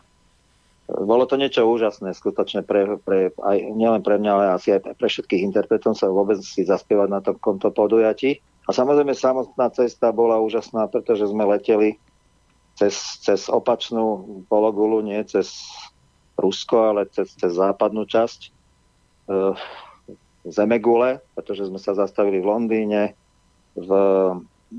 bolo 0.93 1.25
to 1.25 1.41
niečo 1.41 1.65
úžasné, 1.65 2.13
skutočne 2.13 2.61
pre, 2.61 3.01
pre, 3.01 3.33
aj, 3.41 3.57
nielen 3.73 4.05
pre 4.05 4.21
mňa, 4.21 4.31
ale 4.31 4.45
asi 4.53 4.77
aj 4.77 4.93
pre 5.01 5.09
všetkých 5.09 5.41
interpretov 5.41 5.97
sa 5.97 6.13
vôbec 6.13 6.37
si 6.45 6.69
zaspievať 6.69 7.09
na 7.09 7.21
tomto 7.25 7.73
podujatí. 7.73 8.45
A 8.69 8.71
samozrejme 8.71 9.17
samotná 9.17 9.73
cesta 9.73 10.13
bola 10.13 10.39
úžasná, 10.39 10.87
pretože 10.93 11.27
sme 11.27 11.49
leteli 11.49 11.97
cez, 12.77 13.19
cez 13.25 13.49
opačnú 13.49 14.45
pologulu, 14.47 15.01
nie 15.01 15.19
cez 15.25 15.67
Rusko, 16.37 16.95
ale 16.95 17.09
cez, 17.11 17.33
cez 17.37 17.53
západnú 17.57 18.05
časť. 18.05 18.41
Uh, 19.29 19.57
Zemegule, 20.43 21.23
pretože 21.39 21.71
sme 21.71 21.79
sa 21.79 21.95
zastavili 21.95 22.43
v 22.43 22.51
Londýne, 22.51 23.03
v 23.79 23.91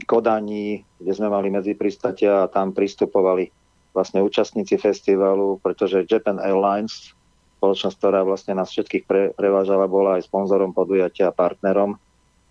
Kodani, 0.03 0.83
kde 0.99 1.11
sme 1.15 1.31
mali 1.31 1.47
medzi 1.47 1.71
pristatia 1.71 2.43
a 2.43 2.51
tam 2.51 2.75
pristupovali 2.75 3.62
vlastne 3.93 4.25
účastníci 4.25 4.75
festivalu, 4.81 5.61
pretože 5.61 6.03
Japan 6.09 6.41
Airlines, 6.41 7.13
spoločnosť, 7.61 7.95
ktorá 7.95 8.25
vlastne 8.27 8.57
nás 8.57 8.73
všetkých 8.73 9.03
pre, 9.07 9.31
prevážala, 9.37 9.87
bola 9.87 10.19
aj 10.19 10.27
sponzorom 10.27 10.75
podujatia 10.75 11.29
a 11.29 11.35
partnerom. 11.35 11.95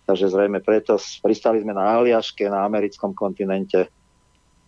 Takže 0.03 0.31
zrejme 0.31 0.59
preto 0.63 0.97
pristali 1.21 1.61
sme 1.61 1.75
na 1.75 1.99
Aliaške, 1.99 2.47
na 2.49 2.65
americkom 2.65 3.13
kontinente, 3.15 3.87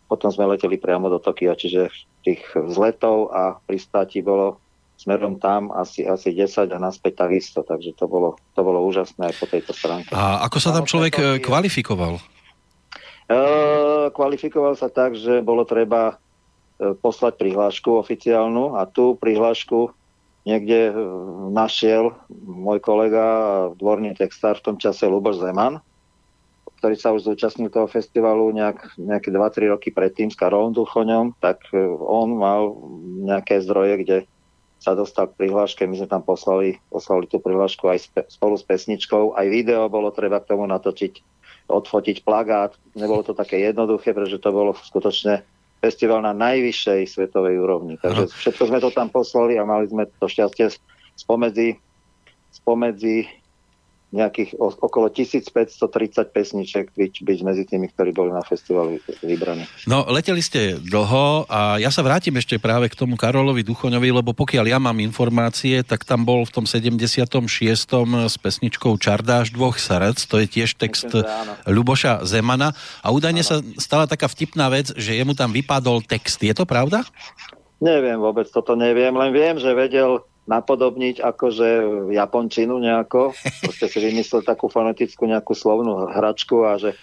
potom 0.06 0.30
sme 0.30 0.46
leteli 0.46 0.78
priamo 0.78 1.10
do 1.10 1.18
Tokia, 1.18 1.58
čiže 1.58 1.90
tých 2.22 2.46
vzletov 2.54 3.34
a 3.34 3.58
pristátí 3.66 4.22
bolo 4.22 4.62
smerom 4.96 5.42
tam 5.42 5.76
asi, 5.76 6.08
asi 6.08 6.32
10 6.32 6.72
a 6.72 6.78
naspäť 6.80 7.28
takisto, 7.28 7.66
takže 7.68 7.98
to 8.00 8.08
bolo, 8.08 8.40
to 8.56 8.62
bolo 8.64 8.80
úžasné 8.88 9.28
aj 9.28 9.36
po 9.36 9.46
tejto 9.50 9.76
stránke. 9.76 10.12
A 10.16 10.46
ako 10.48 10.58
sa 10.62 10.72
tam 10.72 10.88
človek 10.88 11.14
e, 11.20 11.24
kvalifikoval? 11.44 12.16
E, 13.28 13.38
kvalifikoval 14.16 14.80
sa 14.80 14.88
tak, 14.88 15.20
že 15.20 15.44
bolo 15.44 15.68
treba 15.68 16.16
poslať 16.80 17.40
prihlášku 17.40 17.96
oficiálnu 17.96 18.76
a 18.76 18.84
tú 18.84 19.16
prihlášku 19.16 19.96
niekde 20.44 20.92
e, 20.92 20.94
našiel 21.56 22.14
môj 22.46 22.84
kolega, 22.84 23.26
dvorný 23.80 24.14
textár 24.14 24.60
v 24.60 24.66
tom 24.72 24.76
čase 24.78 25.08
Luboš 25.08 25.42
Zeman, 25.42 25.80
ktorý 26.84 26.96
sa 27.00 27.16
už 27.16 27.26
zúčastnil 27.26 27.72
toho 27.74 27.88
festivalu 27.90 28.52
nejak, 28.54 29.00
nejaké 29.00 29.34
2-3 29.34 29.74
roky 29.74 29.90
predtým 29.90 30.30
s 30.30 30.38
Karolom 30.38 30.76
Duchoňom, 30.76 31.34
tak 31.42 31.66
on 31.98 32.38
mal 32.38 32.78
nejaké 33.26 33.64
zdroje, 33.64 34.06
kde 34.06 34.18
sa 34.78 34.94
dostal 34.94 35.32
k 35.32 35.40
prihláške, 35.40 35.88
my 35.88 35.98
sme 35.98 36.06
tam 36.12 36.22
poslali, 36.22 36.78
poslali 36.94 37.26
tú 37.26 37.42
prihlášku 37.42 37.90
aj 37.90 38.14
spolu 38.30 38.54
s 38.54 38.62
pesničkou, 38.68 39.34
aj 39.34 39.48
video 39.50 39.90
bolo 39.90 40.14
treba 40.14 40.38
k 40.44 40.52
tomu 40.54 40.70
natočiť, 40.70 41.26
odfotiť 41.72 42.22
plagát. 42.22 42.78
Nebolo 42.94 43.26
to 43.26 43.34
také 43.34 43.66
jednoduché, 43.66 44.14
pretože 44.14 44.38
to 44.38 44.54
bolo 44.54 44.78
skutočne 44.78 45.42
festival 45.86 46.26
na 46.26 46.34
najvyššej 46.34 47.14
svetovej 47.14 47.62
úrovni. 47.62 48.02
Takže 48.02 48.34
všetko 48.34 48.64
sme 48.74 48.80
to 48.82 48.90
tam 48.90 49.14
poslali 49.14 49.62
a 49.62 49.64
mali 49.70 49.86
sme 49.86 50.10
to 50.18 50.26
šťastie 50.26 50.74
spomedzi, 51.14 51.78
spomedzi 52.50 53.30
nejakých 54.16 54.56
okolo 54.60 55.12
1530 55.12 55.76
pesniček 56.32 56.96
byť, 56.96 57.14
byť 57.22 57.40
medzi 57.44 57.64
tými, 57.68 57.92
ktorí 57.92 58.16
boli 58.16 58.32
na 58.32 58.40
festivali 58.40 59.04
vybraní. 59.20 59.68
No, 59.86 60.08
leteli 60.08 60.40
ste 60.40 60.80
dlho 60.80 61.46
a 61.52 61.76
ja 61.78 61.92
sa 61.92 62.00
vrátim 62.00 62.34
ešte 62.40 62.56
práve 62.56 62.88
k 62.88 62.96
tomu 62.96 63.20
Karolovi 63.20 63.68
Duchoňovi, 63.68 64.10
lebo 64.16 64.32
pokiaľ 64.32 64.66
ja 64.72 64.80
mám 64.80 65.04
informácie, 65.04 65.84
tak 65.84 66.08
tam 66.08 66.24
bol 66.24 66.48
v 66.48 66.52
tom 66.56 66.66
76. 66.66 67.28
s 68.32 68.36
pesničkou 68.40 68.96
Čardáš 68.96 69.52
dvoch 69.52 69.76
srdc, 69.76 70.20
to 70.24 70.36
je 70.40 70.48
tiež 70.48 70.80
text 70.80 71.12
Myslím, 71.12 71.28
Ľuboša 71.68 72.24
Zemana 72.24 72.72
a 73.04 73.12
údajne 73.12 73.44
áno. 73.44 73.50
sa 73.50 73.56
stala 73.76 74.08
taká 74.08 74.32
vtipná 74.32 74.72
vec, 74.72 74.96
že 74.96 75.18
jemu 75.18 75.36
tam 75.36 75.52
vypadol 75.52 76.06
text. 76.08 76.40
Je 76.40 76.56
to 76.56 76.64
pravda? 76.64 77.04
Neviem 77.84 78.16
vôbec, 78.18 78.48
toto 78.48 78.74
neviem, 78.80 79.12
len 79.12 79.36
viem, 79.36 79.60
že 79.60 79.76
vedel 79.76 80.24
napodobniť 80.46 81.22
akože 81.22 81.68
japončinu 82.14 82.78
nejako. 82.78 83.34
Proste 83.66 83.90
si 83.90 83.98
vymyslel 83.98 84.46
takú 84.46 84.70
fonetickú 84.70 85.26
nejakú 85.26 85.58
slovnú 85.58 86.10
hračku 86.10 86.66
a 86.66 86.78
že 86.78 86.94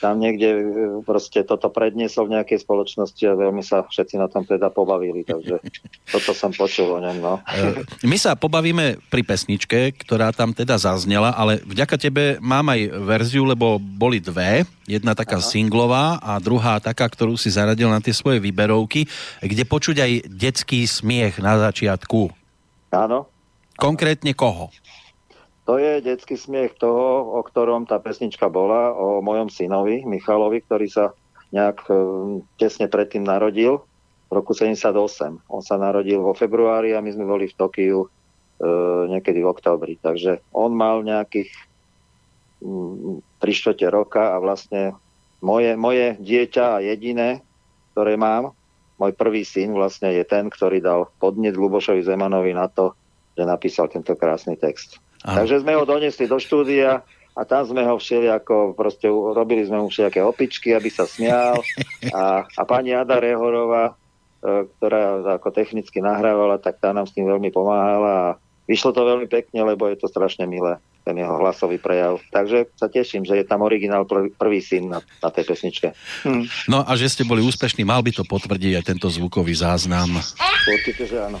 tam 0.00 0.16
niekde 0.16 0.48
e, 0.48 0.62
proste 1.04 1.44
toto 1.44 1.68
predniesol 1.68 2.26
v 2.26 2.40
nejakej 2.40 2.64
spoločnosti 2.64 3.20
a 3.28 3.36
veľmi 3.36 3.60
sa 3.60 3.84
všetci 3.84 4.16
na 4.16 4.32
tom 4.32 4.42
teda 4.48 4.72
pobavili, 4.72 5.22
takže 5.28 5.60
toto 6.08 6.32
som 6.32 6.50
počul 6.56 6.88
o 6.88 6.98
ňom. 7.04 7.16
No. 7.20 7.34
E, 7.44 7.84
my 8.08 8.16
sa 8.16 8.32
pobavíme 8.32 8.96
pri 9.12 9.22
pesničke, 9.22 9.92
ktorá 10.00 10.32
tam 10.32 10.56
teda 10.56 10.80
zaznela, 10.80 11.36
ale 11.36 11.60
vďaka 11.68 11.96
tebe 12.00 12.40
mám 12.40 12.72
aj 12.72 12.80
verziu, 13.04 13.44
lebo 13.44 13.76
boli 13.76 14.24
dve. 14.24 14.64
Jedna 14.88 15.16
taká 15.16 15.40
Aha. 15.40 15.44
singlová 15.44 16.20
a 16.20 16.36
druhá 16.40 16.80
taká, 16.80 17.08
ktorú 17.08 17.36
si 17.36 17.52
zaradil 17.52 17.88
na 17.88 18.00
tie 18.00 18.12
svoje 18.12 18.40
výberovky, 18.40 19.08
kde 19.40 19.64
počuť 19.64 19.96
aj 20.00 20.12
detský 20.28 20.84
smiech 20.84 21.40
na 21.40 21.60
začiatku. 21.60 22.43
Áno. 22.94 23.26
Konkrétne 23.74 24.32
koho? 24.38 24.70
To 25.64 25.80
je 25.80 26.04
detský 26.04 26.36
smiech 26.36 26.76
toho, 26.76 27.34
o 27.34 27.40
ktorom 27.40 27.88
tá 27.88 27.96
pesnička 27.98 28.52
bola, 28.52 28.92
o 28.94 29.24
mojom 29.24 29.48
synovi 29.48 30.04
Michalovi, 30.04 30.60
ktorý 30.60 30.86
sa 30.92 31.16
nejak 31.50 31.88
e, 31.88 31.92
tesne 32.60 32.86
predtým 32.86 33.24
narodil 33.24 33.80
v 34.28 34.30
roku 34.30 34.52
78. 34.52 35.40
On 35.48 35.62
sa 35.64 35.80
narodil 35.80 36.20
vo 36.20 36.36
februári 36.36 36.92
a 36.92 37.00
my 37.00 37.10
sme 37.16 37.24
boli 37.24 37.48
v 37.48 37.56
Tokiu 37.56 38.04
e, 38.04 38.08
niekedy 39.08 39.40
v 39.40 39.50
oktobri. 39.50 39.96
Takže 39.96 40.52
on 40.52 40.76
mal 40.76 41.00
nejakých 41.00 41.48
mm, 42.60 43.40
3 43.40 43.78
roka 43.88 44.36
a 44.36 44.42
vlastne 44.42 44.92
moje, 45.40 45.72
moje 45.80 46.20
dieťa 46.20 46.64
a 46.76 46.82
jediné, 46.84 47.40
ktoré 47.96 48.20
mám, 48.20 48.52
môj 48.98 49.12
prvý 49.14 49.42
syn 49.42 49.74
vlastne 49.74 50.14
je 50.14 50.22
ten, 50.22 50.46
ktorý 50.46 50.78
dal 50.78 51.10
podnet 51.18 51.58
Lubošovi 51.58 52.02
Zemanovi 52.06 52.54
na 52.54 52.70
to, 52.70 52.94
že 53.34 53.42
napísal 53.42 53.90
tento 53.90 54.14
krásny 54.14 54.54
text. 54.54 55.02
Aha. 55.26 55.42
Takže 55.42 55.64
sme 55.66 55.74
ho 55.74 55.82
donesli 55.88 56.30
do 56.30 56.38
štúdia 56.38 57.02
a 57.34 57.40
tam 57.42 57.66
sme 57.66 57.82
ho 57.82 57.98
všelijako, 57.98 58.78
proste 58.78 59.10
robili 59.10 59.66
sme 59.66 59.82
mu 59.82 59.90
všelijaké 59.90 60.22
opičky, 60.22 60.70
aby 60.70 60.86
sa 60.92 61.08
smial 61.08 61.58
a, 62.14 62.46
a 62.46 62.62
pani 62.62 62.94
Ada 62.94 63.18
Rehorová, 63.18 63.90
e, 63.90 63.94
ktorá 64.78 65.34
ako 65.42 65.50
technicky 65.50 65.98
nahrávala, 65.98 66.62
tak 66.62 66.78
tá 66.78 66.94
nám 66.94 67.10
s 67.10 67.14
tým 67.16 67.26
veľmi 67.26 67.50
pomáhala 67.50 68.12
a 68.14 68.28
vyšlo 68.70 68.94
to 68.94 69.02
veľmi 69.02 69.26
pekne, 69.26 69.66
lebo 69.66 69.90
je 69.90 69.98
to 69.98 70.06
strašne 70.06 70.46
milé 70.46 70.78
ten 71.04 71.20
jeho 71.20 71.36
hlasový 71.36 71.76
prejav. 71.76 72.16
Takže 72.32 72.72
sa 72.80 72.88
teším, 72.88 73.28
že 73.28 73.36
je 73.36 73.44
tam 73.44 73.60
originál 73.60 74.08
prvý 74.08 74.64
syn 74.64 74.88
na, 74.88 75.04
na 75.20 75.28
tej 75.28 75.44
pesničke. 75.44 75.92
Hm. 76.24 76.48
No 76.72 76.80
a 76.80 76.96
že 76.96 77.12
ste 77.12 77.28
boli 77.28 77.44
úspešní, 77.44 77.84
mal 77.84 78.00
by 78.00 78.10
to 78.16 78.24
potvrdiť 78.24 78.72
aj 78.80 78.84
tento 78.88 79.12
zvukový 79.12 79.52
záznam. 79.52 80.16
Určite, 80.64 81.04
že 81.04 81.20
áno. 81.20 81.38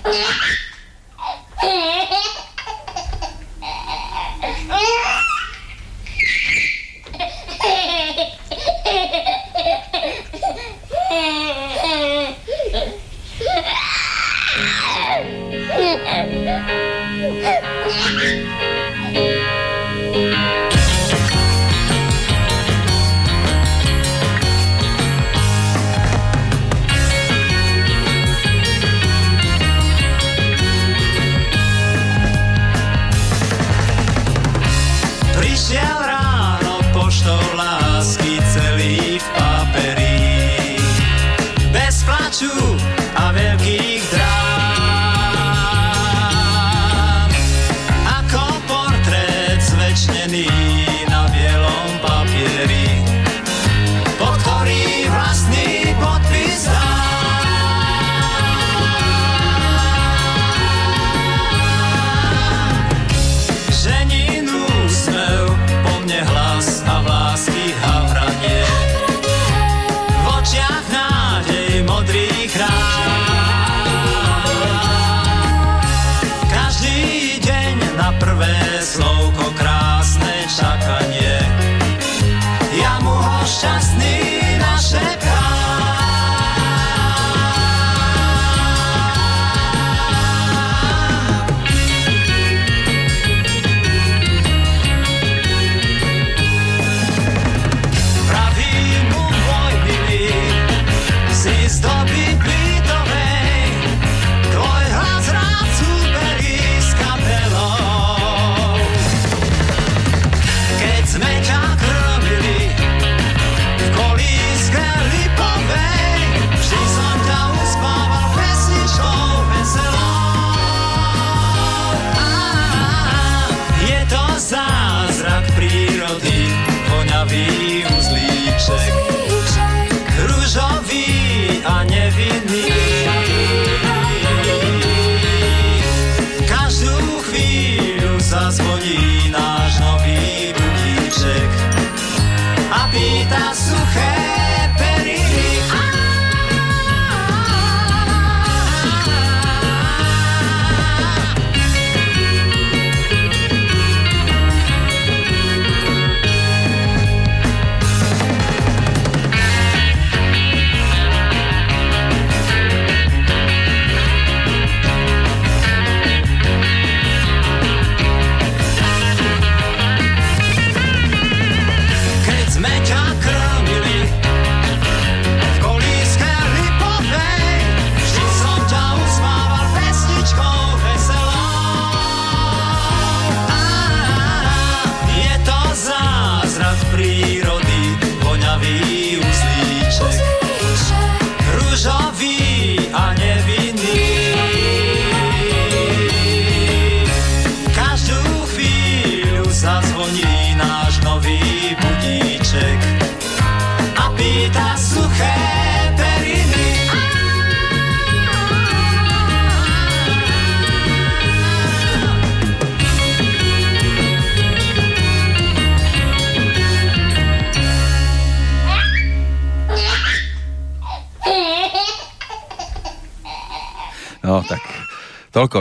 Yeah. 17.24 17.64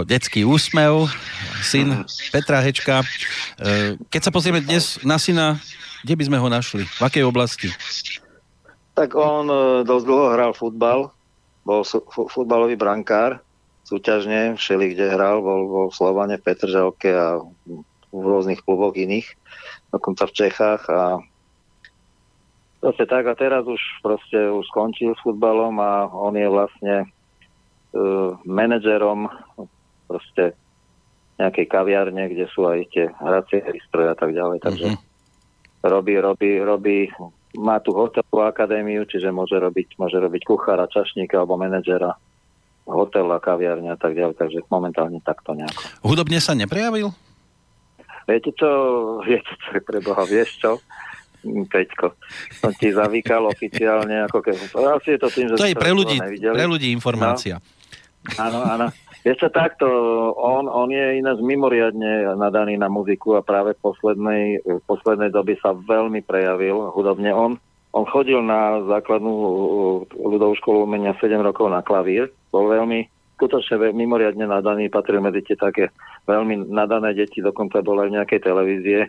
toľko 0.04 0.20
detský 0.20 0.44
úsmev, 0.44 1.08
syn 1.63 2.04
Petra 2.36 2.60
Hečka. 2.60 3.08
E, 3.56 3.96
keď 4.12 4.22
sa 4.28 4.32
pozrieme 4.36 4.60
dnes 4.60 5.00
na 5.08 5.16
syna, 5.16 5.56
kde 6.04 6.20
by 6.20 6.24
sme 6.28 6.38
ho 6.44 6.48
našli? 6.52 6.84
V 6.84 7.02
akej 7.08 7.24
oblasti? 7.24 7.72
Tak 9.00 9.16
on 9.16 9.48
e, 9.48 9.88
dosť 9.88 10.04
dlho 10.04 10.28
hral 10.36 10.52
futbal, 10.52 11.08
bol 11.63 11.88
futbalový 12.28 12.76
brankár, 12.76 13.39
súťažne, 13.88 14.60
všeli 14.60 14.92
kde 14.92 15.16
hral, 15.16 15.39
bol 15.39 15.72
vo 15.72 15.84
Slovane, 15.88 16.36
v 16.36 16.52
Petržalke 16.52 17.16
a 17.16 17.39
v 18.12 18.24
rôznych 18.28 18.60
kluboch 18.60 19.00
iných, 19.00 19.32
dokonca 19.96 20.28
v 20.28 20.36
Čechách 20.36 20.84
a 20.92 21.24
proste 22.84 23.08
tak 23.08 23.24
a 23.32 23.34
teraz 23.39 23.63
už 23.63 23.80
proste 24.04 24.52
už 24.52 24.68
skončil 24.68 25.16
s 25.16 25.24
futbalom 25.24 25.80
a 25.80 26.12
on 26.12 26.36
je 26.36 26.48
vlastne 26.52 26.96
uh, 27.96 28.36
manažerom 28.44 29.32
proste 30.13 30.54
nejakej 31.41 31.65
kaviarne, 31.65 32.30
kde 32.30 32.45
sú 32.54 32.69
aj 32.69 32.86
tie 32.93 33.10
hracie 33.10 33.65
stroje 33.89 34.13
a 34.13 34.17
tak 34.17 34.38
ďalej. 34.38 34.62
Takže 34.62 34.88
mm-hmm. 34.93 35.89
robí, 35.89 36.15
robí, 36.21 36.52
robí, 36.62 36.99
má 37.58 37.82
tu 37.82 37.89
hotelovú 37.97 38.45
akadémiu, 38.45 39.10
čiže 39.10 39.34
môže 39.34 39.58
robiť, 39.58 39.97
môže 39.97 40.21
robiť 40.21 40.41
kuchára, 40.45 40.86
čašníka 40.86 41.41
alebo 41.41 41.58
manažera 41.58 42.13
hotel 42.86 43.26
a 43.32 43.39
kaviarne 43.39 43.89
a 43.95 43.97
tak 43.97 44.13
ďalej, 44.13 44.36
takže 44.38 44.60
momentálne 44.67 45.17
takto 45.23 45.56
nejako. 45.56 45.82
Hudobne 46.06 46.38
sa 46.38 46.54
neprejavil? 46.54 47.10
Viete 48.28 48.52
čo, 48.54 48.69
viete 49.28 49.49
čo, 49.58 49.80
pre 49.82 49.99
Boha, 50.04 50.21
vieš 50.28 50.62
čo? 50.62 50.71
Peťko, 51.43 52.15
som 52.56 52.71
ti 52.71 52.95
zavýkal 52.95 53.43
oficiálne, 53.52 54.23
ako 54.32 54.39
keď... 54.39 54.56
Asi 54.95 55.10
je 55.12 55.19
to 55.19 55.28
tým, 55.28 55.45
že... 55.52 55.60
To 55.60 55.67
je 55.67 55.76
pre 55.76 55.91
ľudí, 55.91 56.15
pre 56.39 56.63
ľudí 56.63 56.88
informácia. 56.95 57.60
No. 57.60 57.84
Áno, 58.39 58.60
áno. 58.63 58.88
Vieš 59.23 59.39
čo, 59.39 59.49
takto, 59.55 59.88
on, 60.36 60.67
on 60.67 60.91
je 60.91 61.23
ináč 61.23 61.39
mimoriadne 61.39 62.36
nadaný 62.36 62.75
na 62.75 62.91
muziku 62.91 63.39
a 63.39 63.45
práve 63.45 63.71
v 63.79 63.79
poslednej, 63.79 64.43
v 64.67 64.83
poslednej 64.83 65.31
doby 65.31 65.55
sa 65.63 65.71
veľmi 65.71 66.19
prejavil 66.27 66.91
hudobne. 66.91 67.31
On, 67.31 67.55
on 67.95 68.03
chodil 68.03 68.43
na 68.43 68.83
základnú 68.83 69.31
ľudovú 70.12 70.59
školu 70.59 70.83
umenia 70.83 71.15
7 71.23 71.39
rokov 71.39 71.71
na 71.71 71.79
klavír, 71.79 72.27
bol 72.51 72.67
veľmi 72.67 73.07
skutočne 73.39 73.95
mimoriadne 73.95 74.43
nadaný, 74.43 74.91
patril 74.91 75.23
medzi 75.23 75.39
tie 75.47 75.55
také 75.55 75.88
veľmi 76.27 76.67
nadané 76.67 77.15
deti, 77.15 77.39
dokonca 77.39 77.79
bol 77.79 78.03
aj 78.03 78.12
v 78.12 78.15
nejakej 78.19 78.39
televízie, 78.43 78.99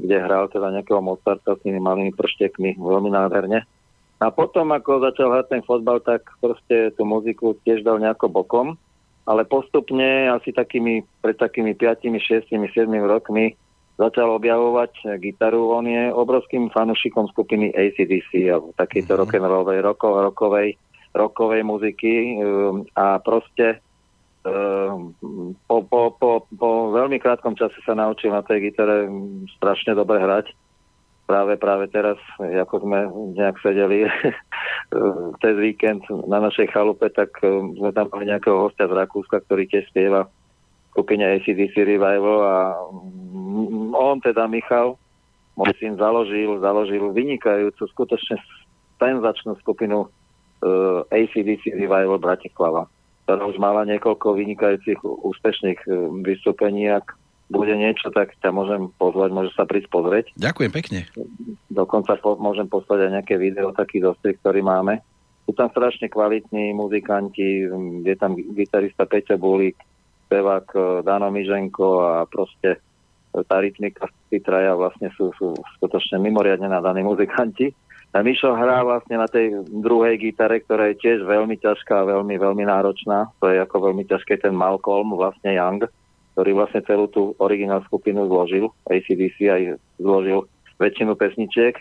kde 0.00 0.16
hral 0.16 0.48
teda 0.48 0.72
nejakého 0.80 1.04
Mozarta 1.04 1.56
s 1.56 1.62
tými 1.64 1.80
malými 1.80 2.16
prštekmi, 2.16 2.80
veľmi 2.80 3.12
nádherne. 3.12 3.68
A 4.16 4.32
potom, 4.32 4.72
ako 4.72 5.04
začal 5.04 5.28
hrať 5.28 5.46
ten 5.52 5.62
fotbal, 5.64 6.00
tak 6.00 6.24
proste 6.40 6.88
tú 6.96 7.04
muziku 7.04 7.52
tiež 7.68 7.84
dal 7.84 8.00
nejako 8.00 8.32
bokom, 8.32 8.80
ale 9.26 9.42
postupne, 9.42 10.30
asi 10.30 10.54
takými, 10.54 11.02
pred 11.18 11.34
takými 11.34 11.74
5, 11.74 12.06
6, 12.14 12.46
7 12.46 12.86
rokmi 13.02 13.58
začal 13.98 14.38
objavovať 14.38 15.18
gitaru. 15.18 15.72
On 15.74 15.84
je 15.84 16.12
obrovským 16.12 16.70
fanušikom 16.70 17.26
skupiny 17.32 17.72
ACDC, 17.74 18.30
alebo 18.46 18.76
takejto 18.78 19.12
mm-hmm. 19.12 19.22
rock'n'rollovej, 19.26 19.78
rokovej, 19.82 20.68
rokovej 21.16 21.62
muziky 21.64 22.38
um, 22.38 22.84
a 22.94 23.18
proste 23.18 23.80
um, 24.44 25.16
po, 25.64 25.82
po, 25.88 26.12
po, 26.14 26.30
po 26.46 26.70
veľmi 26.92 27.16
krátkom 27.18 27.56
čase 27.56 27.80
sa 27.82 27.96
naučil 27.96 28.30
na 28.30 28.44
tej 28.44 28.70
gitare 28.70 29.08
strašne 29.58 29.96
dobre 29.96 30.20
hrať. 30.20 30.52
Práve, 31.26 31.58
práve 31.58 31.90
teraz, 31.90 32.14
ako 32.38 32.86
sme 32.86 33.10
nejak 33.34 33.58
sedeli 33.58 34.06
cez 35.42 35.54
víkend 35.58 36.06
na 36.30 36.38
našej 36.38 36.70
chalupe, 36.70 37.10
tak 37.10 37.34
um, 37.42 37.74
sme 37.74 37.90
tam 37.90 38.06
mali 38.14 38.30
nejakého 38.30 38.54
hostia 38.54 38.86
z 38.86 38.94
Rakúska, 38.94 39.42
ktorý 39.42 39.66
tiež 39.66 39.90
spieva 39.90 40.30
skupine 40.94 41.26
ACDC 41.26 41.74
Revival 41.82 42.38
a 42.46 42.56
on 43.92 44.22
teda 44.22 44.46
Michal, 44.46 44.96
môj 45.58 45.74
syn 45.82 45.98
založil, 45.98 46.62
založil 46.62 47.10
vynikajúcu, 47.10 47.82
skutočne 47.90 48.38
senzačnú 49.02 49.58
skupinu 49.60 50.06
uh, 50.06 51.02
ACDC 51.10 51.74
Revival 51.74 52.22
Bratislava, 52.22 52.86
ktorá 53.26 53.44
už 53.50 53.58
mala 53.58 53.82
niekoľko 53.84 54.38
vynikajúcich 54.38 55.02
úspešných 55.02 55.80
uh, 55.90 56.08
vystúpení. 56.22 56.88
Ak 56.88 57.12
bude 57.46 57.74
niečo, 57.78 58.10
tak 58.10 58.34
ťa 58.42 58.50
môžem 58.50 58.90
pozvať, 58.98 59.30
môže 59.30 59.50
sa 59.54 59.62
prísť 59.62 59.88
pozrieť. 59.90 60.26
Ďakujem 60.34 60.72
pekne. 60.74 61.00
Dokonca 61.70 62.18
po, 62.18 62.34
môžem 62.38 62.66
poslať 62.66 63.06
aj 63.06 63.12
nejaké 63.22 63.34
video, 63.38 63.70
taký 63.70 64.02
dostri, 64.02 64.34
ktorý 64.34 64.66
máme. 64.66 64.98
Sú 65.46 65.54
tam 65.54 65.70
strašne 65.70 66.10
kvalitní 66.10 66.74
muzikanti, 66.74 67.70
je 68.02 68.14
tam 68.18 68.34
gitarista 68.34 69.06
Peťa 69.06 69.38
Bulík, 69.38 69.78
spevák 70.26 70.66
uh, 70.74 70.82
Dano 71.06 71.30
Miženko 71.30 72.02
a 72.02 72.12
proste 72.26 72.82
tá 73.30 73.60
rytmika, 73.60 74.08
tí 74.32 74.40
traja 74.40 74.72
vlastne 74.72 75.12
sú, 75.12 75.28
sú 75.36 75.52
skutočne 75.76 76.16
mimoriadne 76.18 76.72
nadaní 76.72 77.04
muzikanti. 77.04 77.68
A 78.16 78.24
Mišo 78.24 78.56
hrá 78.56 78.80
vlastne 78.80 79.20
na 79.20 79.28
tej 79.28 79.60
druhej 79.68 80.16
gitare, 80.16 80.64
ktorá 80.64 80.88
je 80.88 81.04
tiež 81.04 81.28
veľmi 81.28 81.60
ťažká 81.60 82.00
a 82.00 82.08
veľmi, 82.16 82.40
veľmi 82.40 82.64
náročná. 82.64 83.28
To 83.44 83.52
je 83.52 83.60
ako 83.60 83.92
veľmi 83.92 84.08
ťažké 84.08 84.40
ten 84.40 84.56
Malcolm, 84.56 85.12
vlastne 85.12 85.52
Young, 85.52 85.84
ktorý 86.36 86.52
vlastne 86.52 86.84
celú 86.84 87.08
tú 87.08 87.32
originál 87.40 87.80
skupinu 87.88 88.28
zložil. 88.28 88.68
ACDC 88.84 89.38
aj 89.48 89.62
zložil 89.96 90.44
väčšinu 90.76 91.16
pesničiek. 91.16 91.80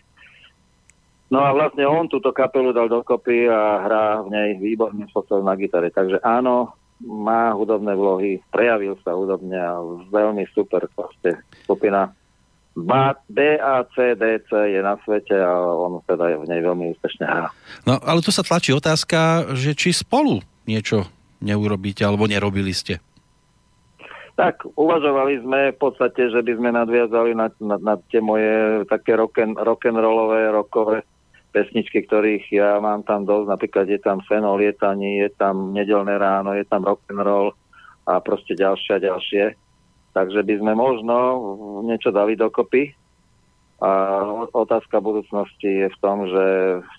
No 1.27 1.43
a 1.43 1.51
vlastne 1.51 1.83
on 1.83 2.07
túto 2.07 2.31
kapelu 2.31 2.71
dal 2.71 2.87
dokopy 2.87 3.51
a 3.51 3.83
hrá 3.83 4.23
v 4.23 4.31
nej 4.31 4.49
výborným 4.55 5.11
spôsobom 5.11 5.43
na 5.43 5.59
gitare. 5.59 5.91
Takže 5.91 6.23
áno, 6.23 6.71
má 7.03 7.51
hudobné 7.51 7.91
vlohy, 7.99 8.39
prejavil 8.47 8.95
sa 9.03 9.11
hudobne 9.11 9.59
a 9.59 9.83
veľmi 10.07 10.47
super 10.55 10.87
proste 10.95 11.35
skupina 11.67 12.15
B, 12.75 13.39
A, 13.59 13.87
C, 13.95 14.15
D, 14.19 14.39
C 14.47 14.51
je 14.51 14.79
na 14.83 14.99
svete 15.03 15.35
a 15.35 15.51
on 15.59 16.03
teda 16.03 16.35
v 16.39 16.47
nej 16.47 16.59
veľmi 16.59 16.91
úspešne 16.95 17.23
hrá. 17.23 17.47
No 17.87 17.99
ale 18.03 18.19
tu 18.19 18.35
sa 18.35 18.43
tlačí 18.43 18.75
otázka, 18.75 19.51
že 19.55 19.71
či 19.75 19.95
spolu 19.95 20.43
niečo 20.67 21.07
neurobíte 21.39 22.03
alebo 22.03 22.27
nerobili 22.27 22.75
ste? 22.75 22.99
Tak, 24.35 24.67
uvažovali 24.75 25.39
sme 25.47 25.71
v 25.71 25.79
podstate, 25.79 26.27
že 26.27 26.43
by 26.43 26.59
sme 26.59 26.75
nadviazali 26.75 27.31
na, 27.31 27.47
na, 27.63 27.79
na 27.79 27.95
tie 28.11 28.19
moje 28.19 28.83
také 28.91 29.15
rock'n'rollové, 29.15 30.51
rock 30.51 30.75
rockové 30.75 31.07
pesničky, 31.55 32.03
ktorých 32.03 32.51
ja 32.51 32.75
mám 32.83 33.07
tam 33.07 33.23
dosť. 33.23 33.47
Napríklad 33.47 33.87
je 33.87 33.95
tam 34.03 34.19
Fenol 34.27 34.59
lietaní, 34.59 35.23
je 35.23 35.31
tam 35.39 35.71
Nedelné 35.71 36.19
ráno, 36.19 36.51
je 36.51 36.67
tam 36.67 36.83
rock'n'roll 36.83 37.55
a 38.03 38.19
proste 38.19 38.59
ďalšie 38.59 38.99
a 38.99 39.03
ďalšie. 39.07 39.45
Takže 40.11 40.43
by 40.43 40.55
sme 40.59 40.73
možno 40.75 41.15
niečo 41.87 42.11
dali 42.11 42.35
dokopy. 42.35 42.91
A 43.79 43.91
otázka 44.51 44.99
budúcnosti 44.99 45.67
je 45.67 45.87
v 45.87 45.97
tom, 46.03 46.27
že 46.27 46.45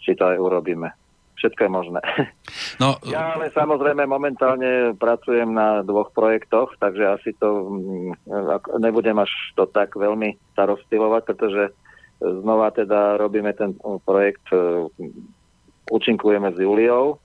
či 0.05 0.17
to 0.17 0.25
aj 0.25 0.41
urobíme. 0.41 0.89
Všetko 1.37 1.61
je 1.65 1.71
možné. 1.71 2.01
No, 2.77 3.01
ja 3.09 3.33
ale 3.33 3.49
samozrejme 3.57 4.05
momentálne 4.05 4.93
pracujem 5.01 5.49
na 5.49 5.81
dvoch 5.81 6.13
projektoch, 6.13 6.77
takže 6.77 7.09
asi 7.09 7.33
to 7.41 7.73
mm, 7.73 8.13
nebudem 8.85 9.17
až 9.17 9.33
to 9.57 9.65
tak 9.65 9.97
veľmi 9.97 10.37
starostivovať, 10.53 11.23
pretože 11.25 11.73
znova 12.21 12.69
teda 12.77 13.17
robíme 13.17 13.57
ten 13.57 13.73
projekt, 14.05 14.45
e, 14.53 14.89
účinkujeme 15.89 16.53
s 16.53 16.59
Juliou, 16.61 17.17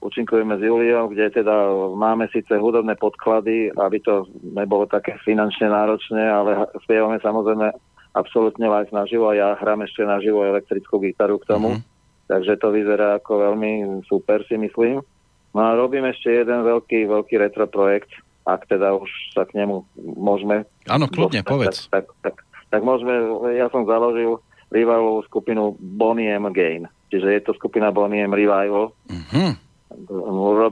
účinkujeme 0.00 0.56
s 0.56 0.62
Juliou, 0.64 1.12
kde 1.12 1.30
teda 1.30 1.68
máme 1.94 2.32
síce 2.32 2.56
hudobné 2.56 2.96
podklady, 2.96 3.76
aby 3.76 4.00
to 4.00 4.24
nebolo 4.40 4.88
také 4.88 5.20
finančne 5.22 5.68
náročné, 5.68 6.32
ale 6.32 6.64
spievame 6.84 7.20
samozrejme 7.20 7.76
absolútne 8.12 8.66
live 8.68 8.92
naživo 8.92 9.32
a 9.32 9.36
ja 9.36 9.48
hrám 9.56 9.84
ešte 9.84 10.04
naživo 10.04 10.44
elektrickú 10.44 11.00
gitaru 11.00 11.40
k 11.40 11.48
tomu. 11.48 11.76
Mm-hmm. 11.76 11.91
Takže 12.32 12.56
to 12.56 12.72
vyzerá 12.72 13.20
ako 13.20 13.44
veľmi 13.44 14.00
super 14.08 14.40
si 14.48 14.56
myslím. 14.56 15.04
No 15.52 15.60
a 15.60 15.76
robím 15.76 16.08
ešte 16.08 16.32
jeden 16.32 16.64
veľký, 16.64 17.04
veľký 17.04 17.36
retro 17.36 17.68
projekt, 17.68 18.08
ak 18.48 18.64
teda 18.72 18.96
už 18.96 19.10
sa 19.36 19.44
k 19.44 19.60
nemu 19.60 19.84
môžeme... 20.16 20.64
Áno, 20.88 21.12
kľudne, 21.12 21.44
dostať, 21.44 21.52
povedz. 21.52 21.76
Tak, 21.92 22.08
tak, 22.24 22.24
tak, 22.24 22.36
tak 22.72 22.80
môžeme, 22.80 23.12
ja 23.52 23.68
som 23.68 23.84
založil 23.84 24.40
rivalovú 24.72 25.20
skupinu 25.28 25.76
Bonnie 25.76 26.32
M. 26.32 26.48
Gain. 26.56 26.88
Čiže 27.12 27.28
je 27.28 27.40
to 27.44 27.52
skupina 27.52 27.92
Bonnie 27.92 28.24
M. 28.24 28.32
Revival. 28.32 28.96
Mm-hmm 29.12 29.72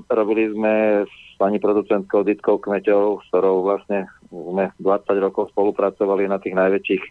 Robili 0.08 0.52
sme 0.52 1.04
s 1.04 1.14
pani 1.36 1.60
producentkou 1.60 2.24
Ditkou 2.24 2.60
Kmeťou, 2.60 3.20
s 3.20 3.24
ktorou 3.32 3.64
vlastne 3.64 4.08
sme 4.28 4.72
20 4.80 5.26
rokov 5.26 5.52
spolupracovali 5.52 6.28
na 6.28 6.40
tých 6.40 6.56
najväčších 6.56 7.02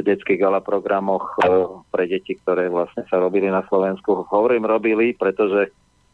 detských 0.00 0.40
gala 0.40 0.64
programoch 0.64 1.36
e, 1.36 1.52
pre 1.92 2.08
deti, 2.08 2.32
ktoré 2.32 2.72
vlastne 2.72 3.04
sa 3.12 3.20
robili 3.20 3.52
na 3.52 3.60
Slovensku. 3.68 4.24
Hovorím 4.32 4.64
robili, 4.64 5.12
pretože 5.12 5.68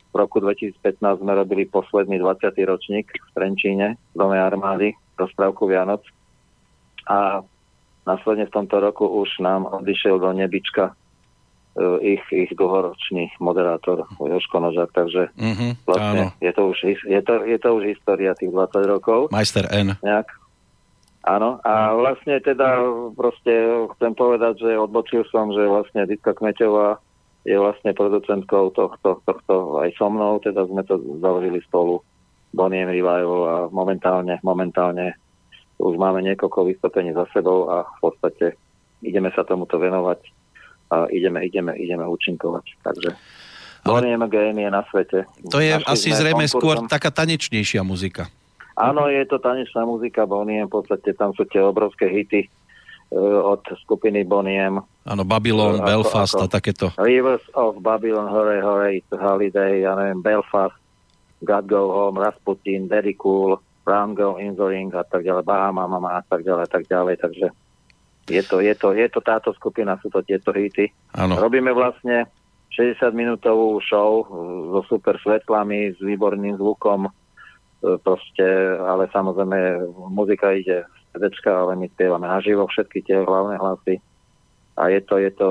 v 0.09 0.15
roku 0.17 0.43
2015 0.43 0.99
sme 1.21 1.33
robili 1.37 1.69
posledný 1.69 2.19
20. 2.19 2.51
ročník 2.67 3.07
v 3.13 3.31
Trenčíne, 3.37 3.95
v 3.95 4.17
Dome 4.19 4.41
armády, 4.41 4.97
rozprávku 5.15 5.69
Vianoc. 5.69 6.03
A 7.07 7.45
následne 8.03 8.49
v 8.49 8.55
tomto 8.57 8.81
roku 8.81 9.05
už 9.05 9.39
nám 9.39 9.69
odišiel 9.69 10.19
do 10.19 10.33
nebička 10.33 10.97
ich, 12.03 12.25
ich 12.35 12.51
dlhoročný 12.59 13.39
moderátor 13.39 14.03
Joško 14.19 14.59
Nožák, 14.59 14.91
takže 14.91 15.31
Mhm, 15.39 15.87
vlastne 15.87 16.23
áno. 16.27 16.43
je 16.43 16.51
to, 16.51 16.63
už, 16.75 16.79
je, 17.07 17.21
to, 17.23 17.35
je 17.47 17.59
to 17.61 17.69
už 17.71 17.83
história 17.87 18.35
tých 18.35 18.51
20 18.51 18.83
rokov. 18.89 19.31
Majster 19.31 19.71
N. 19.71 19.95
Nejak. 20.03 20.27
Áno, 21.29 21.61
a 21.61 21.93
vlastne 21.93 22.41
teda 22.41 22.81
proste 23.13 23.53
chcem 23.97 24.13
povedať, 24.17 24.65
že 24.65 24.81
odbočil 24.81 25.29
som, 25.29 25.53
že 25.53 25.61
vlastne 25.69 26.09
Ditka 26.09 26.33
Kmeťová 26.33 26.97
je 27.45 27.53
vlastne 27.61 27.93
producentkou 27.93 28.73
tohto, 28.73 29.21
tohto 29.29 29.77
aj 29.85 29.93
so 30.01 30.09
mnou, 30.09 30.41
teda 30.41 30.65
sme 30.65 30.81
to 30.89 30.97
založili 31.21 31.61
spolu 31.69 32.01
Boniem 32.57 32.89
Revival 32.89 33.43
a 33.45 33.57
momentálne, 33.69 34.41
momentálne 34.41 35.21
už 35.77 36.01
máme 36.01 36.25
niekoľko 36.25 36.65
vystúpení 36.65 37.13
za 37.13 37.29
sebou 37.37 37.69
a 37.69 37.85
v 37.85 37.99
podstate 38.09 38.47
ideme 39.05 39.29
sa 39.37 39.45
tomuto 39.45 39.77
venovať 39.77 40.21
a 40.89 41.13
ideme, 41.13 41.45
ideme, 41.45 41.77
ideme 41.77 42.09
účinkovať. 42.09 42.65
Takže 42.81 43.11
Ale- 43.85 44.01
Boniem 44.01 44.25
Game 44.33 44.65
je 44.65 44.71
na 44.73 44.83
svete. 44.89 45.29
To 45.53 45.61
je 45.61 45.77
Našli 45.77 45.93
asi 45.93 46.09
zrejme 46.11 46.45
skôr 46.49 46.81
konkurzom- 46.81 46.91
taká 46.91 47.13
tanečnejšia 47.13 47.85
muzika. 47.85 48.33
Áno, 48.79 49.11
je 49.11 49.27
to 49.27 49.43
tanečná 49.43 49.83
muzika 49.83 50.23
Boniem, 50.23 50.71
v 50.71 50.79
podstate 50.79 51.11
tam 51.19 51.35
sú 51.35 51.43
tie 51.51 51.59
obrovské 51.59 52.07
hity 52.07 52.47
e, 52.47 52.49
od 53.43 53.67
skupiny 53.83 54.23
Boniem. 54.23 54.79
Áno, 55.03 55.23
Babylon, 55.27 55.83
Ako- 55.83 55.87
Belfast 55.91 56.35
ako- 56.39 56.45
a 56.45 56.47
takéto. 56.47 56.87
Rivers 56.95 57.43
of 57.59 57.83
Babylon, 57.83 58.31
Hore 58.31 58.63
Hore, 58.63 59.03
It's 59.03 59.11
Holiday, 59.11 59.83
ja 59.83 59.99
neviem, 59.99 60.23
Belfast, 60.23 60.79
God 61.43 61.67
Go 61.67 61.91
Home, 61.91 62.23
Rasputin, 62.23 62.87
Daddy 62.87 63.19
Cool, 63.19 63.59
Brown 63.83 64.15
Girl 64.15 64.39
in 64.39 64.55
the 64.55 64.63
Ring 64.63 64.95
a 64.95 65.03
tak 65.03 65.27
ďalej, 65.27 65.43
Bahama 65.43 65.91
Mama 65.91 66.21
a 66.21 66.23
tak 66.23 66.47
ďalej, 66.47 66.71
tak 66.71 66.87
ďalej, 66.87 67.19
takže 67.19 67.47
je 68.29 68.43
to, 68.45 68.61
je 68.61 68.75
to, 68.77 68.93
je 68.93 69.09
to 69.09 69.21
táto 69.25 69.51
skupina, 69.57 69.97
sú 69.99 70.13
to 70.13 70.21
tieto 70.21 70.53
hity. 70.53 70.93
Áno. 71.17 71.41
Robíme 71.41 71.73
vlastne 71.73 72.29
60 72.77 73.11
minútovú 73.17 73.81
show 73.81 74.29
so 74.77 74.81
super 74.87 75.17
svetlami, 75.19 75.97
s 75.97 75.99
výborným 75.99 76.61
zvukom, 76.61 77.09
proste, 77.81 78.47
ale 78.83 79.07
samozrejme 79.15 79.87
muzika 80.11 80.51
ide 80.55 80.87
CDčka, 81.15 81.67
ale 81.67 81.79
my 81.79 81.87
spievame 81.95 82.27
naživo 82.27 82.67
všetky 82.67 83.07
tie 83.07 83.23
hlavné 83.23 83.59
hlasy 83.59 84.03
a 84.79 84.95
je 84.95 85.01
to, 85.03 85.19
je 85.19 85.31
to 85.35 85.49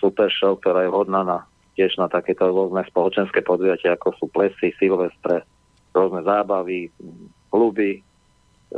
super 0.00 0.32
show, 0.32 0.56
ktorá 0.56 0.88
je 0.88 0.92
vhodná 0.92 1.20
na, 1.20 1.38
tiež 1.76 2.00
na 2.00 2.08
takéto 2.08 2.48
rôzne 2.48 2.80
spoločenské 2.88 3.44
podujatia, 3.44 4.00
ako 4.00 4.16
sú 4.16 4.24
plesy, 4.32 4.72
silvestre, 4.80 5.44
rôzne 5.92 6.24
zábavy, 6.24 6.88
kluby, 7.52 8.00
e, 8.00 8.02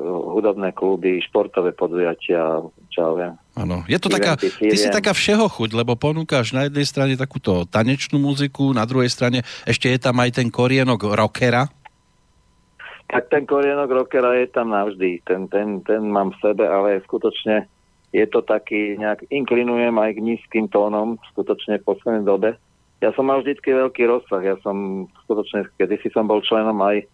hudobné 0.03 0.74
kluby, 0.74 1.22
športové 1.22 1.70
podujatia, 1.70 2.59
čo 2.90 2.99
ja 2.99 3.11
viem. 3.14 3.34
Áno. 3.55 3.86
Je 3.86 3.99
to 4.03 4.11
taká, 4.11 4.34
ty 4.34 4.74
si 4.74 4.90
taká 4.90 5.14
všeho 5.14 5.47
chuť, 5.47 5.78
lebo 5.78 5.95
ponúkaš 5.95 6.51
na 6.51 6.66
jednej 6.66 6.86
strane 6.90 7.14
takúto 7.14 7.62
tanečnú 7.62 8.18
muziku, 8.18 8.74
na 8.74 8.82
druhej 8.82 9.14
strane 9.14 9.47
ešte 9.62 9.86
je 9.95 9.99
tam 10.03 10.18
aj 10.18 10.42
ten 10.42 10.51
korienok 10.51 11.14
rockera. 11.14 11.70
Tak 13.15 13.31
ten 13.31 13.47
korienok 13.47 13.91
rockera 13.95 14.35
je 14.35 14.51
tam 14.51 14.75
navždy. 14.75 15.23
Ten, 15.23 15.47
ten, 15.47 15.79
ten 15.87 16.03
mám 16.11 16.35
v 16.35 16.41
sebe, 16.43 16.67
ale 16.67 16.99
skutočne 17.07 17.71
je 18.11 18.27
to 18.27 18.43
taký, 18.43 18.99
nejak 18.99 19.27
inklinujem 19.31 19.95
aj 19.95 20.19
k 20.19 20.25
nízkym 20.35 20.67
tónom, 20.67 21.15
skutočne 21.31 21.79
v 21.79 21.87
poslednej 21.87 22.27
dobe. 22.27 22.59
Ja 22.99 23.15
som 23.15 23.31
mal 23.31 23.43
vždycky 23.43 23.71
veľký 23.71 24.03
rozsah. 24.07 24.43
Ja 24.43 24.57
som 24.67 25.07
skutočne, 25.27 25.71
kedysi 25.79 26.11
som 26.11 26.27
bol 26.27 26.43
členom 26.43 26.79
aj 26.83 27.03
e, 27.03 27.07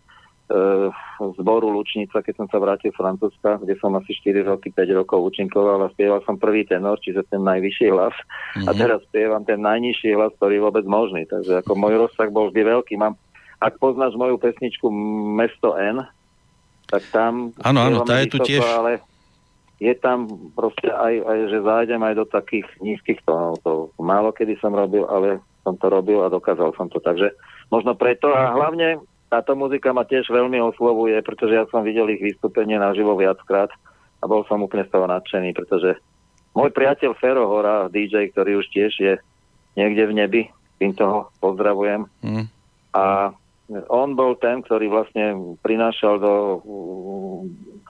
zboru 1.40 1.68
Lučnica, 1.72 2.20
keď 2.20 2.34
som 2.36 2.46
sa 2.48 2.60
vrátil 2.60 2.92
z 2.92 3.00
Francúzska, 3.00 3.60
kde 3.60 3.76
som 3.80 3.96
asi 3.96 4.12
4 4.12 4.44
roky, 4.44 4.72
5 4.72 5.00
rokov 5.04 5.20
účinkoval 5.32 5.84
a 5.84 5.92
spieval 5.92 6.20
som 6.24 6.36
prvý 6.36 6.64
tenor, 6.64 7.00
čiže 7.00 7.28
ten 7.28 7.44
najvyšší 7.44 7.86
hlas. 7.92 8.16
A 8.64 8.72
Mhm. 8.72 8.78
teraz 8.78 9.00
spievam 9.08 9.42
ten 9.44 9.60
najnižší 9.60 10.16
hlas, 10.16 10.32
ktorý 10.36 10.60
je 10.60 10.64
vôbec 10.64 10.84
možný. 10.84 11.24
Takže 11.28 11.60
ako 11.60 11.72
môj 11.76 12.08
rozsah 12.08 12.28
bol 12.28 12.48
vždy 12.52 12.60
veľký. 12.60 12.96
Mám, 13.00 13.16
ak 13.60 13.76
poznáš 13.76 14.16
moju 14.16 14.40
pesničku 14.40 14.88
Mesto 15.36 15.76
N, 15.76 16.02
tak 16.88 17.04
tam... 17.12 17.52
Áno, 17.60 17.80
áno, 17.86 17.98
tá 18.02 18.18
je 18.24 18.32
tu 18.32 18.38
tiež. 18.40 18.64
Ale 18.64 18.98
je 19.78 19.94
tam 19.96 20.28
proste 20.52 20.88
aj, 20.90 21.14
aj, 21.24 21.38
že 21.48 21.58
zájdem 21.64 22.00
aj 22.02 22.14
do 22.18 22.24
takých 22.26 22.66
nízkych 22.80 23.20
tónov. 23.24 23.60
To 23.62 23.92
málo 24.00 24.32
kedy 24.32 24.58
som 24.58 24.72
robil, 24.72 25.04
ale 25.06 25.40
som 25.62 25.76
to 25.76 25.86
robil 25.92 26.24
a 26.24 26.32
dokázal 26.32 26.72
som 26.74 26.88
to. 26.88 26.98
Takže 27.00 27.32
možno 27.68 27.92
preto 27.94 28.32
a 28.32 28.52
hlavne 28.56 29.00
táto 29.30 29.54
muzika 29.54 29.94
ma 29.94 30.02
tiež 30.02 30.26
veľmi 30.26 30.58
oslovuje, 30.58 31.20
pretože 31.22 31.54
ja 31.54 31.64
som 31.70 31.86
videl 31.86 32.10
ich 32.10 32.20
vystúpenie 32.20 32.76
naživo 32.80 33.14
viackrát 33.14 33.70
a 34.20 34.24
bol 34.26 34.42
som 34.50 34.60
úplne 34.60 34.84
z 34.84 34.92
toho 34.92 35.06
nadšený, 35.06 35.54
pretože 35.54 35.96
môj 36.52 36.74
priateľ 36.74 37.14
Fero 37.16 37.46
Hora, 37.46 37.86
DJ, 37.86 38.34
ktorý 38.34 38.58
už 38.60 38.66
tiež 38.74 38.92
je 38.98 39.14
niekde 39.78 40.02
v 40.10 40.16
nebi, 40.18 40.42
týmto 40.82 41.04
ho 41.06 41.20
pozdravujem, 41.38 42.10
Hm. 42.26 42.44
a 42.92 43.30
on 43.70 44.18
bol 44.18 44.34
ten, 44.38 44.66
ktorý 44.66 44.90
vlastne 44.90 45.56
prinášal 45.62 46.18
do 46.18 46.32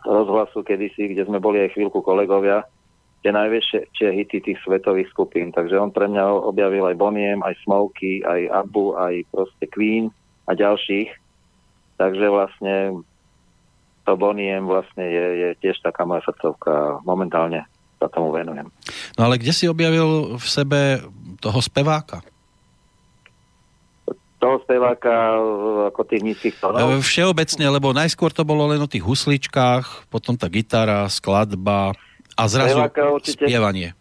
rozhlasu 0.05 0.61
kedysi, 0.61 1.13
kde 1.13 1.25
sme 1.25 1.41
boli 1.41 1.65
aj 1.65 1.73
chvíľku 1.73 2.05
kolegovia, 2.05 2.65
tie 3.21 3.33
najväčšie 3.33 4.09
hity 4.17 4.39
tých 4.41 4.59
svetových 4.65 5.13
skupín. 5.13 5.53
Takže 5.53 5.77
on 5.77 5.93
pre 5.93 6.09
mňa 6.09 6.25
objavil 6.25 6.89
aj 6.89 6.97
Boniem, 6.97 7.41
aj 7.45 7.57
Smokey, 7.65 8.25
aj 8.25 8.49
Abu, 8.49 8.97
aj 8.97 9.25
proste 9.29 9.69
Queen 9.69 10.09
a 10.49 10.57
ďalších. 10.57 11.09
Takže 12.01 12.27
vlastne 12.33 13.05
to 14.09 14.13
Boniem 14.17 14.65
vlastne 14.65 15.05
je, 15.05 15.27
je 15.37 15.49
tiež 15.61 15.85
taká 15.85 16.09
moja 16.09 16.25
srdcovka 16.25 17.05
momentálne 17.05 17.69
sa 18.01 18.09
tomu 18.09 18.33
venujem. 18.33 18.73
No 19.21 19.29
ale 19.29 19.37
kde 19.37 19.53
si 19.53 19.69
objavil 19.69 20.41
v 20.41 20.47
sebe 20.49 21.05
toho 21.45 21.61
speváka? 21.61 22.25
Toho 24.41 24.57
speváka 24.65 25.37
uh, 25.37 25.93
ako 25.93 26.01
tých 26.09 26.25
nízkych 26.25 26.57
E, 26.57 26.61
tónov. 26.65 27.05
Všeobecne, 27.05 27.67
lebo 27.69 27.93
najskôr 27.93 28.33
to 28.33 28.43
bolo 28.49 28.65
len 28.73 28.81
o 28.81 28.89
tých 28.89 29.05
husličkách, 29.05 30.09
potom 30.09 30.33
tá 30.33 30.49
gitara, 30.49 31.05
skladba 31.13 31.93
a 32.41 32.43
zrazu 32.49 32.81
Speváka 32.81 33.13
určite. 33.13 33.45
spievanie. 33.45 33.93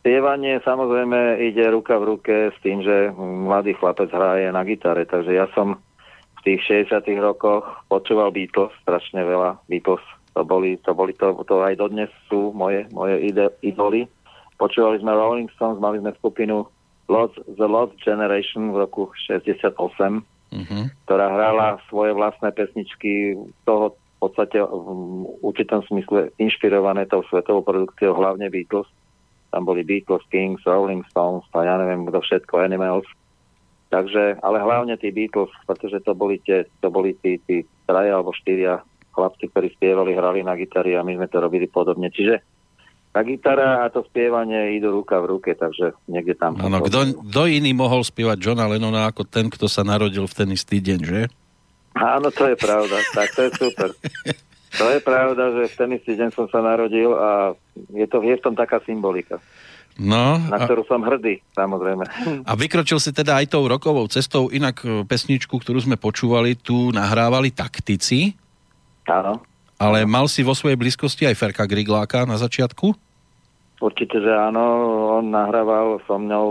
Spievanie 0.00 0.64
samozrejme 0.64 1.44
ide 1.44 1.68
ruka 1.68 2.00
v 2.00 2.16
ruke 2.16 2.34
s 2.48 2.56
tým, 2.64 2.80
že 2.80 3.12
mladý 3.20 3.76
chlapec 3.76 4.08
hraje 4.08 4.48
na 4.48 4.64
gitare, 4.64 5.04
takže 5.04 5.36
ja 5.36 5.44
som 5.52 5.76
v 6.38 6.40
tých 6.48 6.88
60 6.88 7.04
rokoch 7.20 7.68
počúval 7.92 8.32
Beatles, 8.32 8.72
strašne 8.80 9.20
veľa 9.26 9.60
Beatles, 9.68 10.00
to 10.32 10.46
boli, 10.46 10.78
to, 10.80 10.94
boli 10.94 11.12
to, 11.12 11.34
to 11.44 11.60
aj 11.60 11.74
dodnes 11.76 12.08
sú 12.30 12.54
moje, 12.54 12.86
moje 12.94 13.20
ide, 13.26 13.50
idoly. 13.60 14.06
Počúvali 14.54 15.02
sme 15.02 15.12
Rolling 15.12 15.50
Stones, 15.58 15.82
mali 15.82 15.98
sme 15.98 16.14
skupinu 16.14 16.64
Lost, 17.08 17.36
The 17.48 17.68
Lost 17.68 17.96
Generation 18.04 18.72
v 18.72 18.84
roku 18.84 19.10
68, 19.26 20.24
Mhm. 20.48 21.04
ktorá 21.04 21.28
hrala 21.28 21.76
svoje 21.92 22.16
vlastné 22.16 22.52
pesničky 22.56 23.36
toho 23.68 23.92
v 23.92 24.26
podstate 24.26 24.58
v 24.58 24.88
určitom 25.46 25.84
smysle 25.86 26.34
inšpirované 26.42 27.06
tou 27.06 27.22
svetovou 27.30 27.62
produkciou, 27.62 28.18
hlavne 28.18 28.50
Beatles. 28.50 28.88
Tam 29.54 29.62
boli 29.62 29.86
Beatles, 29.86 30.26
Kings, 30.32 30.64
Rolling 30.66 31.06
Stones 31.12 31.46
a 31.54 31.62
ja 31.62 31.78
neviem 31.78 32.02
kto 32.02 32.18
všetko, 32.18 32.58
Animals. 32.58 33.06
Takže, 33.88 34.42
ale 34.44 34.58
hlavne 34.60 34.98
tí 35.00 35.14
Beatles, 35.14 35.54
pretože 35.64 36.02
to 36.04 36.12
boli, 36.12 36.42
tie, 36.44 36.66
to 36.82 36.90
boli 36.90 37.14
tí, 37.22 37.40
tí 37.46 37.64
traja 37.86 38.18
alebo 38.18 38.36
štyria 38.36 38.84
chlapci, 39.14 39.48
ktorí 39.48 39.72
spievali, 39.78 40.12
hrali 40.12 40.44
na 40.44 40.58
gitari 40.58 40.98
a 40.98 41.06
my 41.06 41.14
sme 41.16 41.30
to 41.30 41.38
robili 41.40 41.70
podobne. 41.70 42.12
Čiže 42.12 42.57
tá 43.12 43.20
gitara 43.24 43.82
a 43.82 43.90
to 43.90 44.04
spievanie 44.06 44.76
idú 44.76 44.92
ruka 44.92 45.18
v 45.18 45.36
ruke, 45.36 45.50
takže 45.56 45.96
niekde 46.06 46.36
tam... 46.36 46.60
Áno, 46.60 46.84
kto, 46.84 47.42
iný 47.48 47.72
mohol 47.72 48.04
spievať 48.04 48.38
Johna 48.38 48.68
Lennona 48.68 49.08
ako 49.08 49.24
ten, 49.24 49.48
kto 49.48 49.66
sa 49.66 49.82
narodil 49.82 50.28
v 50.28 50.34
ten 50.36 50.48
istý 50.52 50.78
deň, 50.78 51.00
že? 51.02 51.20
Áno, 51.96 52.28
to 52.30 52.46
je 52.46 52.56
pravda. 52.56 52.96
Tak 53.16 53.28
to 53.34 53.40
je 53.48 53.50
super. 53.56 53.90
To 54.76 54.84
je 54.92 55.00
pravda, 55.00 55.44
že 55.56 55.62
v 55.72 55.74
ten 55.74 55.90
istý 55.96 56.12
deň 56.20 56.30
som 56.36 56.46
sa 56.52 56.60
narodil 56.60 57.10
a 57.16 57.56
je, 57.96 58.06
to, 58.06 58.20
je 58.20 58.36
v 58.36 58.44
tom 58.44 58.52
taká 58.52 58.78
symbolika, 58.84 59.40
No, 59.98 60.38
na 60.38 60.62
a, 60.62 60.62
ktorú 60.62 60.86
som 60.86 61.02
hrdý, 61.02 61.42
samozrejme. 61.58 62.06
a 62.46 62.52
vykročil 62.54 63.02
si 63.02 63.10
teda 63.10 63.42
aj 63.42 63.50
tou 63.50 63.66
rokovou 63.66 64.06
cestou, 64.06 64.46
inak 64.46 64.78
e, 64.86 65.02
pesničku, 65.02 65.58
ktorú 65.58 65.82
sme 65.82 65.98
počúvali, 65.98 66.54
tu 66.54 66.94
nahrávali 66.94 67.50
taktici, 67.50 68.38
Áno, 69.08 69.40
ale 69.78 70.04
mal 70.04 70.26
si 70.26 70.42
vo 70.42 70.52
svojej 70.52 70.76
blízkosti 70.76 71.24
aj 71.24 71.38
Ferka 71.38 71.64
Grigláka 71.64 72.26
na 72.26 72.34
začiatku? 72.36 73.08
určite, 73.80 74.18
že 74.18 74.30
áno. 74.30 74.62
On 75.18 75.24
nahrával 75.30 76.02
so 76.06 76.18
mňou 76.18 76.46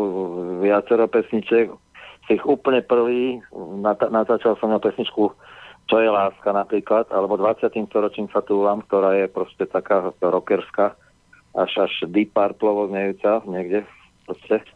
viacero 0.64 1.08
pesniček. 1.12 1.72
Z 2.28 2.44
úplne 2.44 2.84
prvý 2.84 3.40
natáčal 4.12 4.60
som 4.60 4.72
mňou 4.72 4.84
pesničku 4.84 5.32
Čo 5.88 6.04
je 6.04 6.12
láska 6.12 6.52
napríklad, 6.52 7.08
alebo 7.16 7.40
20. 7.40 7.72
storočím 7.88 8.28
sa 8.28 8.44
túlam, 8.44 8.84
ktorá 8.84 9.16
je 9.24 9.32
proste 9.32 9.64
taká 9.64 10.12
rockerská, 10.20 10.92
až 11.56 11.72
až 11.88 12.12
Deep 12.12 12.36
Purple 12.36 12.92
niekde 12.92 13.88
proste. 14.28 14.68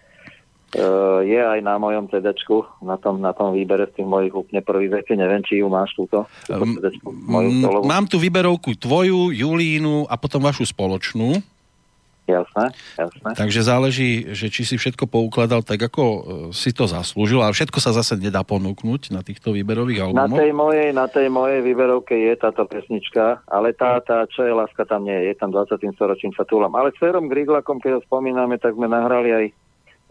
Uh, 0.71 1.19
je 1.27 1.35
aj 1.35 1.59
na 1.59 1.75
mojom 1.75 2.07
CD-čku, 2.07 2.63
na 2.79 2.95
tom, 2.95 3.19
na 3.19 3.35
tom 3.35 3.51
výbere 3.51 3.91
z 3.91 3.99
tých 3.99 4.07
mojich 4.07 4.31
úplne 4.31 4.63
prvých 4.63 5.03
vecí. 5.03 5.19
Neviem, 5.19 5.43
či 5.43 5.59
ju 5.59 5.67
máš 5.67 5.91
túto, 5.99 6.23
túto 6.47 6.63
CD-čku, 6.79 7.11
moju 7.11 7.49
solovú. 7.59 7.83
Mám 7.83 8.07
tu 8.07 8.15
vyberovku 8.15 8.79
tvoju, 8.79 9.35
Julínu 9.35 10.07
a 10.07 10.15
potom 10.15 10.39
vašu 10.39 10.63
spoločnú. 10.63 11.43
Jasné, 12.31 12.65
jasné. 12.95 13.29
Takže 13.33 13.61
záleží, 13.65 14.11
že 14.31 14.47
či 14.47 14.63
si 14.63 14.75
všetko 14.77 15.09
poukladal 15.09 15.65
tak, 15.65 15.81
ako 15.81 16.03
e, 16.03 16.19
si 16.55 16.71
to 16.71 16.87
zaslúžil, 16.87 17.43
ale 17.43 17.51
všetko 17.51 17.81
sa 17.81 17.91
zase 17.91 18.15
nedá 18.15 18.45
ponúknuť 18.45 19.11
na 19.11 19.25
týchto 19.25 19.51
výberových 19.51 20.05
albumoch. 20.05 20.37
Na 20.37 20.41
tej 20.45 20.51
mojej, 20.53 20.87
na 20.95 21.07
tej 21.09 21.27
mojej 21.27 21.59
výberovke 21.65 22.13
je 22.13 22.33
táto 22.39 22.63
pesnička, 22.69 23.43
ale 23.49 23.73
tá, 23.73 23.99
tá 23.99 24.23
čo 24.29 24.45
je 24.45 24.53
láska 24.53 24.85
tam 24.87 25.03
nie 25.03 25.17
je, 25.17 25.33
je 25.33 25.35
tam 25.35 25.49
20. 25.49 25.81
storočím 25.97 26.31
sa 26.37 26.45
túlam. 26.47 26.71
Ale 26.77 26.93
s 26.93 27.01
Ferom 27.01 27.27
Gridlakom, 27.27 27.81
keď 27.83 27.99
ho 27.99 28.01
spomíname, 28.05 28.61
tak 28.61 28.77
sme 28.77 28.85
nahrali 28.85 29.29
aj 29.33 29.45
e, 29.49 29.53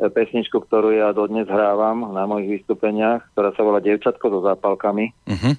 pesničku, 0.09 0.57
ktorú 0.65 0.97
ja 0.97 1.13
dodnes 1.13 1.45
hrávam 1.45 2.09
na 2.17 2.25
mojich 2.25 2.65
vystúpeniach, 2.65 3.29
ktorá 3.37 3.53
sa 3.53 3.61
volá 3.61 3.85
Devčatko 3.85 4.33
so 4.33 4.41
zápalkami. 4.41 5.13
Uh-huh. 5.29 5.53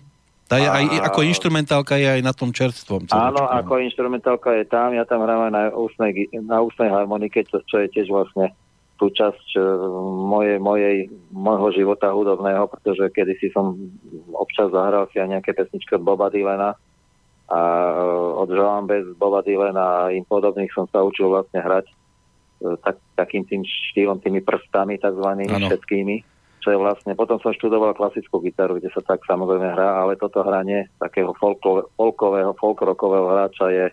Tá 0.50 0.60
je 0.60 0.68
aj, 0.68 0.84
a... 0.84 1.08
ako 1.08 1.24
instrumentálka 1.30 1.96
je 1.96 2.08
aj 2.10 2.22
na 2.26 2.34
tom 2.34 2.50
čerstvom. 2.52 3.08
Áno, 3.14 3.48
ako 3.48 3.80
instrumentálka 3.86 4.52
je 4.58 4.66
tam, 4.68 4.92
ja 4.92 5.08
tam 5.08 5.24
hrávam 5.24 5.54
na 5.54 5.70
ústnej, 5.72 6.28
na 6.42 6.60
ústnej 6.60 6.92
harmonike, 6.92 7.46
čo, 7.48 7.62
čo 7.70 7.80
je 7.86 7.88
tiež 7.88 8.12
vlastne 8.12 8.52
uh, 9.02 9.10
moje, 10.12 10.60
mojej, 10.60 11.10
môjho 11.32 11.72
života 11.74 12.12
hudobného, 12.12 12.68
pretože 12.68 13.10
kedysi 13.16 13.50
som 13.56 13.80
občas 14.36 14.70
zahral 14.70 15.08
si 15.10 15.18
aj 15.24 15.40
nejaké 15.40 15.56
pesničky 15.56 15.98
od 15.98 16.06
Boba 16.06 16.30
Dylana 16.30 16.78
a 17.50 17.60
uh, 17.96 18.44
od 18.44 18.50
Joan 18.52 18.86
Bez, 18.86 19.08
Boba 19.18 19.42
Dylana 19.42 19.82
a 19.82 20.12
im 20.14 20.28
podobných 20.28 20.70
som 20.76 20.86
sa 20.92 21.02
učil 21.02 21.32
vlastne 21.32 21.64
hrať 21.64 21.90
tak, 22.86 23.02
takým 23.18 23.44
tým 23.50 23.62
štýlom, 23.66 24.22
tými 24.22 24.46
prstami 24.46 25.02
takzvanými 25.02 25.58
ano. 25.58 25.68
všetkými 25.68 26.16
čo 26.62 26.70
je 26.70 26.78
vlastne, 26.78 27.18
potom 27.18 27.42
som 27.42 27.58
študoval 27.58 27.98
klasickú 27.98 28.38
gitaru, 28.38 28.78
kde 28.78 28.94
sa 28.94 29.02
tak 29.02 29.26
samozrejme 29.26 29.74
hrá, 29.74 30.06
ale 30.06 30.14
toto 30.14 30.46
hranie 30.46 30.94
takého 31.02 31.34
folko, 31.34 31.90
folkového, 31.98 32.54
folkrockového 32.54 33.34
hráča 33.34 33.74
je, 33.74 33.86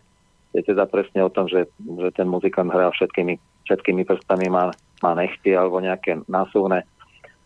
je 0.52 0.62
teda 0.68 0.84
presne 0.84 1.24
o 1.24 1.32
tom, 1.32 1.48
že, 1.48 1.64
že 1.80 2.08
ten 2.12 2.28
muzikant 2.28 2.68
hrá 2.68 2.92
všetkými, 2.92 3.40
všetkými 3.64 4.04
prstami, 4.04 4.52
má, 4.52 4.68
má 5.00 5.12
nechty 5.16 5.56
alebo 5.56 5.80
nejaké 5.80 6.20
násuvné 6.28 6.84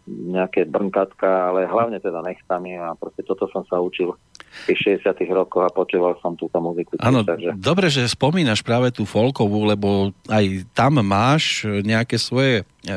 nejaké 0.08 0.66
brnkatka, 0.66 1.54
ale 1.54 1.70
hlavne 1.70 2.02
teda 2.02 2.22
nechtami 2.26 2.74
a 2.74 2.98
proste 2.98 3.22
toto 3.22 3.46
som 3.54 3.62
sa 3.70 3.78
učil 3.78 4.18
v 4.18 4.62
tých 4.68 5.00
60 5.00 5.14
rokoch 5.32 5.64
a 5.64 5.70
počúval 5.72 6.18
som 6.20 6.36
túto 6.36 6.58
muziku. 6.58 6.98
Áno, 7.00 7.24
takže... 7.24 7.56
dobre, 7.56 7.88
že 7.88 8.04
spomínaš 8.10 8.60
práve 8.60 8.90
tú 8.92 9.06
folkovú, 9.08 9.64
lebo 9.64 10.10
aj 10.28 10.66
tam 10.76 11.00
máš 11.00 11.64
nejaké 11.64 12.20
svoje 12.20 12.62
e, 12.62 12.92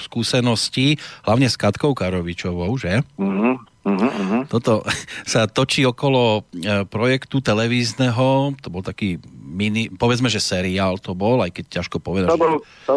skúsenosti, 0.00 0.98
hlavne 1.22 1.46
s 1.46 1.60
Katkou 1.60 1.92
Karovičovou, 1.92 2.74
že? 2.80 3.04
Uh-huh, 3.20 3.60
uh-huh. 3.84 4.42
Toto 4.48 4.82
sa 5.32 5.46
točí 5.46 5.84
okolo 5.84 6.48
e, 6.56 6.82
projektu 6.88 7.44
televízneho, 7.44 8.56
to 8.58 8.68
bol 8.72 8.82
taký 8.82 9.20
mini, 9.48 9.88
povedzme, 9.88 10.28
že 10.28 10.42
seriál 10.42 10.98
to 10.98 11.12
bol, 11.12 11.40
aj 11.40 11.50
keď 11.52 11.80
ťažko 11.80 12.02
povedať. 12.02 12.30
To 12.32 12.40
bol, 12.40 12.54
to, 12.84 12.94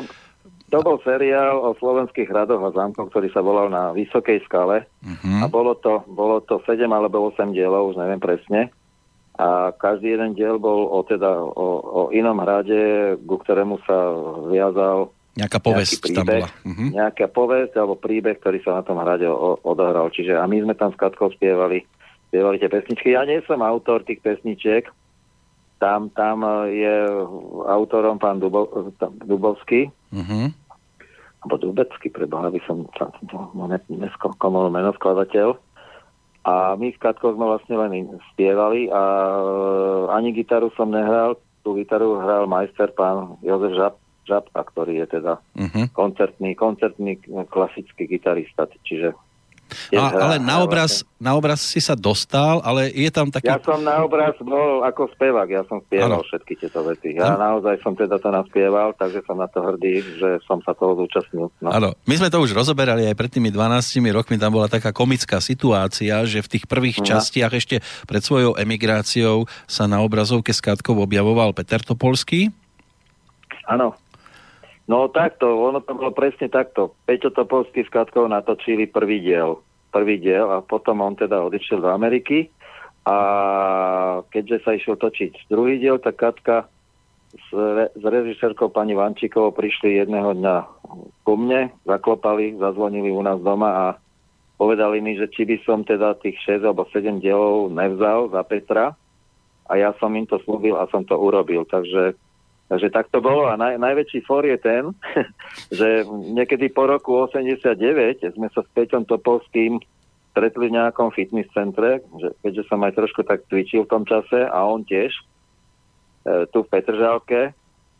to 0.72 0.80
bol 0.80 0.98
seriál 1.04 1.60
o 1.60 1.76
slovenských 1.76 2.32
hradoch 2.32 2.64
a 2.64 2.72
zámkoch, 2.72 3.12
ktorý 3.12 3.28
sa 3.36 3.44
volal 3.44 3.68
na 3.68 3.92
Vysokej 3.92 4.40
skale 4.48 4.88
uh-huh. 5.04 5.44
a 5.44 5.46
bolo 5.52 5.76
to, 5.76 6.00
bolo 6.08 6.40
to 6.48 6.64
7 6.64 6.88
alebo 6.88 7.28
8 7.28 7.52
dielov, 7.52 7.92
už 7.92 8.00
neviem 8.00 8.24
presne. 8.24 8.72
A 9.36 9.76
každý 9.76 10.16
jeden 10.16 10.32
diel 10.32 10.56
bol 10.64 10.88
o, 10.88 11.04
teda, 11.04 11.28
o, 11.28 11.68
o 11.84 12.02
inom 12.16 12.40
hrade, 12.40 13.16
ku 13.20 13.36
ktorému 13.36 13.84
sa 13.84 13.98
viazal 14.48 15.12
Nejaká 15.32 15.64
povesť 15.64 16.04
príbeh, 16.04 16.16
tam 16.16 16.28
bola. 16.28 16.50
Uh-huh. 16.68 16.90
Nejaká 16.92 17.26
povesť 17.32 17.74
alebo 17.80 17.96
príbeh, 17.96 18.36
ktorý 18.40 18.60
sa 18.64 18.80
na 18.80 18.84
tom 18.84 19.00
hrade 19.00 19.28
o, 19.28 19.60
odohral. 19.64 20.12
Čiže 20.12 20.40
a 20.40 20.44
my 20.48 20.64
sme 20.64 20.76
tam 20.76 20.92
s 20.92 21.00
Katkou 21.00 21.32
spievali, 21.36 21.84
spievali 22.32 22.60
tie 22.60 22.72
pesničky. 22.72 23.16
Ja 23.16 23.28
nie 23.28 23.44
som 23.44 23.64
autor 23.64 24.04
tých 24.08 24.24
pesničiek, 24.24 24.88
tam, 25.80 26.14
tam 26.14 26.44
je 26.70 26.96
autorom 27.66 28.22
pán 28.22 28.38
Dubo, 28.40 28.72
Dubovský, 29.28 29.92
uh-huh 30.16 30.61
alebo 31.42 31.58
Dubecký, 31.58 32.14
preboha, 32.14 32.54
by 32.54 32.62
som 32.70 32.86
sa 32.94 33.10
neskomol 33.90 34.70
meno 34.70 34.94
skladateľ. 34.94 35.58
A 36.42 36.74
my 36.74 36.90
s 36.90 36.98
Katkou 36.98 37.38
sme 37.38 37.46
vlastne 37.46 37.78
len 37.78 38.18
spievali 38.34 38.90
a 38.90 39.02
e, 39.02 39.46
ani 40.10 40.34
gitaru 40.34 40.74
som 40.74 40.90
nehral, 40.90 41.38
tú 41.62 41.78
gitaru 41.78 42.18
hral 42.18 42.50
majster 42.50 42.90
pán 42.98 43.38
Jozef 43.46 43.78
Žab, 43.78 43.96
Žabka, 44.26 44.62
ktorý 44.74 45.06
je 45.06 45.22
teda 45.22 45.38
uh-huh. 45.38 45.86
koncertný, 45.94 46.58
koncertný 46.58 47.22
klasický 47.50 48.10
gitarista, 48.10 48.70
čiže 48.86 49.14
a, 49.96 50.04
ale 50.12 50.36
na 50.38 50.62
obraz, 50.64 51.04
na 51.18 51.36
obraz 51.36 51.64
si 51.64 51.80
sa 51.80 51.96
dostal, 51.96 52.60
ale 52.62 52.92
je 52.92 53.10
tam 53.10 53.32
taký... 53.32 53.50
Ja 53.50 53.62
som 53.62 53.82
na 53.82 54.04
obraz 54.04 54.36
bol 54.42 54.84
ako 54.84 55.12
spevák, 55.16 55.50
ja 55.50 55.64
som 55.68 55.80
spieval 55.86 56.20
ano. 56.20 56.26
všetky 56.26 56.54
tieto 56.60 56.84
veci. 56.84 57.16
Ja 57.16 57.36
ano. 57.36 57.60
naozaj 57.60 57.80
som 57.82 57.96
teda 57.96 58.20
to 58.20 58.30
naspieval, 58.30 58.94
takže 58.96 59.24
som 59.24 59.40
na 59.40 59.48
to 59.48 59.64
hrdý, 59.64 60.04
že 60.20 60.30
som 60.46 60.60
sa 60.64 60.76
toho 60.76 60.98
zúčastnil. 61.00 61.50
No. 61.64 61.70
Áno, 61.72 61.90
my 62.06 62.16
sme 62.20 62.30
to 62.30 62.44
už 62.44 62.52
rozoberali 62.56 63.08
aj 63.08 63.16
pred 63.16 63.32
tými 63.32 63.50
12 63.54 64.02
rokmi, 64.12 64.36
tam 64.36 64.56
bola 64.56 64.68
taká 64.68 64.92
komická 64.92 65.40
situácia, 65.40 66.22
že 66.28 66.44
v 66.44 66.52
tých 66.58 66.66
prvých 66.68 67.00
no. 67.02 67.08
častiach 67.16 67.54
ešte 67.56 67.80
pred 68.06 68.22
svojou 68.22 68.60
emigráciou 68.60 69.48
sa 69.66 69.88
na 69.88 70.04
obrazovke 70.04 70.52
s 70.52 70.60
Katkou 70.60 70.98
objavoval 71.00 71.56
Peter 71.56 71.80
Topolský. 71.80 72.52
Áno. 73.70 73.96
No 74.92 75.08
takto, 75.08 75.48
ono 75.48 75.80
to 75.80 75.96
bolo 75.96 76.12
presne 76.12 76.52
takto. 76.52 76.92
Peťo 77.08 77.32
Topolský 77.32 77.88
s 77.88 77.94
Katkou 77.96 78.28
natočili 78.28 78.92
prvý 78.92 79.24
diel. 79.24 79.64
Prvý 79.96 80.20
diel 80.20 80.52
a 80.52 80.60
potom 80.60 81.00
on 81.00 81.16
teda 81.16 81.40
odišiel 81.48 81.80
do 81.80 81.88
Ameriky 81.88 82.52
a 83.08 83.18
keďže 84.36 84.58
sa 84.68 84.76
išiel 84.76 85.00
točiť 85.00 85.48
druhý 85.48 85.80
diel, 85.80 85.96
tak 85.96 86.20
Katka 86.20 86.68
s, 87.32 87.50
re, 87.56 87.88
s 87.96 88.04
režisérkou 88.04 88.68
pani 88.68 88.92
Vančíkovou 88.92 89.56
prišli 89.56 90.04
jedného 90.04 90.36
dňa 90.36 90.56
ku 91.24 91.34
mne, 91.40 91.72
zaklopali, 91.88 92.60
zazvonili 92.60 93.16
u 93.16 93.24
nás 93.24 93.40
doma 93.40 93.70
a 93.72 93.86
povedali 94.60 95.00
mi, 95.00 95.16
že 95.16 95.32
či 95.32 95.48
by 95.48 95.56
som 95.64 95.88
teda 95.88 96.20
tých 96.20 96.36
6 96.44 96.68
alebo 96.68 96.84
7 96.92 97.24
dielov 97.24 97.72
nevzal 97.72 98.28
za 98.28 98.44
Petra 98.44 98.92
a 99.72 99.74
ja 99.80 99.96
som 100.04 100.12
im 100.20 100.28
to 100.28 100.36
slúbil 100.44 100.76
a 100.76 100.92
som 100.92 101.08
to 101.08 101.16
urobil. 101.16 101.64
Takže 101.64 102.20
Takže 102.72 102.88
tak 102.88 103.12
to 103.12 103.20
bolo 103.20 103.52
a 103.52 103.60
naj, 103.60 103.76
najväčší 103.84 104.24
for 104.24 104.48
je 104.48 104.56
ten, 104.56 104.96
že 105.78 106.08
niekedy 106.08 106.72
po 106.72 106.88
roku 106.88 107.28
89 107.28 107.76
sme 108.32 108.48
sa 108.48 108.64
s 108.64 108.70
Peťom 108.72 109.04
Topolským 109.04 109.84
stretli 110.32 110.72
v 110.72 110.80
nejakom 110.80 111.12
fitness 111.12 111.52
centre, 111.52 112.00
že, 112.16 112.32
keďže 112.40 112.64
som 112.72 112.80
aj 112.88 112.96
trošku 112.96 113.28
tak 113.28 113.44
cvičil 113.52 113.84
v 113.84 113.92
tom 113.92 114.08
čase 114.08 114.48
a 114.48 114.64
on 114.64 114.88
tiež, 114.88 115.12
e, 115.12 115.24
tu 116.56 116.64
v 116.64 116.72
Petržálke. 116.72 117.52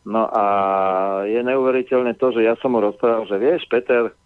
No 0.08 0.24
a 0.32 0.44
je 1.28 1.44
neuveriteľné 1.44 2.16
to, 2.16 2.32
že 2.32 2.40
ja 2.40 2.56
som 2.56 2.72
mu 2.72 2.80
rozprával, 2.80 3.28
že 3.28 3.36
vieš, 3.36 3.68
Peter, 3.68 4.16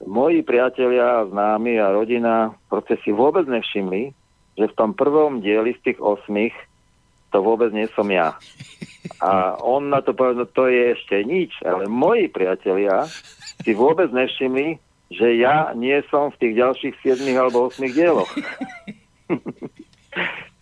moji 0.00 0.40
priatelia, 0.40 1.28
známi 1.28 1.76
a 1.76 1.92
rodina 1.92 2.56
proste 2.72 2.96
si 3.04 3.12
vôbec 3.12 3.44
nevšimli, 3.44 4.16
že 4.56 4.64
v 4.64 4.76
tom 4.80 4.96
prvom 4.96 5.44
dieli 5.44 5.76
z 5.76 5.92
tých 5.92 6.00
osmých 6.00 6.56
to 7.34 7.42
vôbec 7.42 7.74
nie 7.74 7.90
som 7.98 8.06
ja. 8.06 8.38
A 9.18 9.58
on 9.58 9.90
na 9.90 9.98
to 9.98 10.14
povedal, 10.14 10.46
no 10.46 10.48
to 10.48 10.70
je 10.70 10.94
ešte 10.94 11.26
nič, 11.26 11.50
ale 11.66 11.90
moji 11.90 12.30
priatelia 12.30 13.10
si 13.66 13.74
vôbec 13.74 14.14
nevšimli, 14.14 14.78
že 15.10 15.42
ja 15.42 15.74
nie 15.74 15.98
som 16.14 16.30
v 16.30 16.38
tých 16.38 16.54
ďalších 16.62 16.94
7 17.02 17.26
alebo 17.34 17.66
8 17.66 17.82
dieloch. 17.90 18.30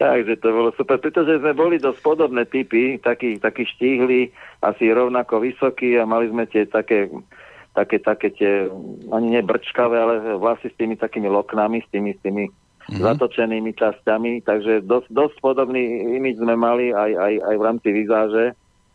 Takže 0.02 0.34
to 0.42 0.48
bolo 0.50 0.70
super, 0.74 0.98
pretože 0.98 1.38
sme 1.38 1.52
boli 1.52 1.78
dosť 1.78 2.00
podobné 2.02 2.42
typy, 2.48 2.98
takí, 2.98 3.38
takí 3.38 3.68
štíhli, 3.68 4.32
asi 4.64 4.90
rovnako 4.90 5.44
vysokí 5.44 5.94
a 6.00 6.08
mali 6.08 6.32
sme 6.32 6.48
tie 6.50 6.66
také, 6.66 7.06
také, 7.76 8.02
také 8.02 8.34
tie, 8.34 8.66
ani 9.12 9.38
nebrčkavé, 9.38 9.94
ale 9.94 10.14
vlasy 10.40 10.72
s 10.72 10.78
tými 10.80 10.98
takými 10.98 11.30
loknami, 11.30 11.84
s 11.84 11.88
tými, 11.92 12.16
s 12.16 12.20
tými 12.24 12.50
mm-hmm. 12.88 13.02
zatočenými 13.02 13.72
časťami, 13.76 14.42
takže 14.42 14.82
dosť, 14.86 15.08
dosť 15.12 15.36
podobný 15.38 15.82
imič 16.18 16.38
sme 16.38 16.54
mali 16.58 16.90
aj, 16.90 17.12
aj, 17.14 17.34
aj 17.42 17.54
v 17.58 17.62
rámci 17.62 17.88
vizáže, 17.94 18.44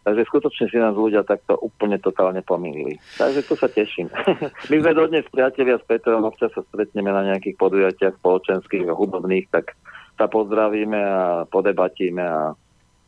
takže 0.07 0.23
skutočne 0.27 0.65
si 0.71 0.77
nás 0.79 0.95
ľudia 0.95 1.23
takto 1.27 1.59
úplne 1.59 1.99
totálne 1.99 2.39
pomýlili. 2.43 2.95
Takže 3.19 3.43
to 3.47 3.55
sa 3.59 3.67
teším. 3.67 4.07
My 4.71 4.75
sme 4.79 4.91
dodnes 4.95 5.27
priatelia 5.27 5.79
s 5.79 5.85
Petrom, 5.87 6.27
občas 6.27 6.51
sa 6.55 6.63
stretneme 6.71 7.11
na 7.11 7.27
nejakých 7.33 7.59
podujatiach 7.59 8.19
spoločenských 8.23 8.87
a 8.87 8.97
hudobných, 8.97 9.51
tak 9.51 9.75
sa 10.17 10.25
pozdravíme 10.25 10.97
a 10.97 11.45
podebatíme 11.45 12.23
a 12.23 12.57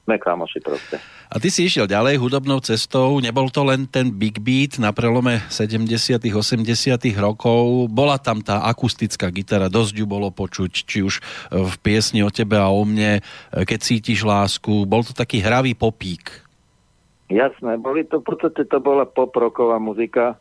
sme 0.09 0.17
kamoši 0.17 0.59
proste. 0.65 0.97
A 1.29 1.37
ty 1.37 1.53
si 1.53 1.69
išiel 1.69 1.85
ďalej 1.85 2.17
hudobnou 2.17 2.57
cestou, 2.65 3.21
nebol 3.21 3.53
to 3.53 3.61
len 3.61 3.85
ten 3.85 4.09
big 4.09 4.41
beat 4.41 4.81
na 4.81 4.89
prelome 4.89 5.45
70 5.53 6.17
80 6.17 6.65
rokov, 7.21 7.85
bola 7.93 8.17
tam 8.17 8.41
tá 8.41 8.65
akustická 8.65 9.29
gitara, 9.29 9.69
dosť 9.69 9.93
ju 10.01 10.05
bolo 10.09 10.33
počuť, 10.33 10.71
či 10.73 11.05
už 11.05 11.21
v 11.53 11.73
piesni 11.85 12.25
o 12.25 12.33
tebe 12.33 12.57
a 12.57 12.73
o 12.73 12.81
mne, 12.81 13.21
keď 13.53 13.77
cítiš 13.77 14.25
lásku, 14.25 14.89
bol 14.89 15.05
to 15.05 15.13
taký 15.13 15.37
hravý 15.37 15.77
popík. 15.77 16.49
Jasné, 17.29 17.77
boli 17.77 18.09
to, 18.09 18.25
v 18.25 18.33
podstate 18.33 18.65
to 18.65 18.81
bola 18.81 19.05
poproková 19.05 19.77
muzika 19.77 20.33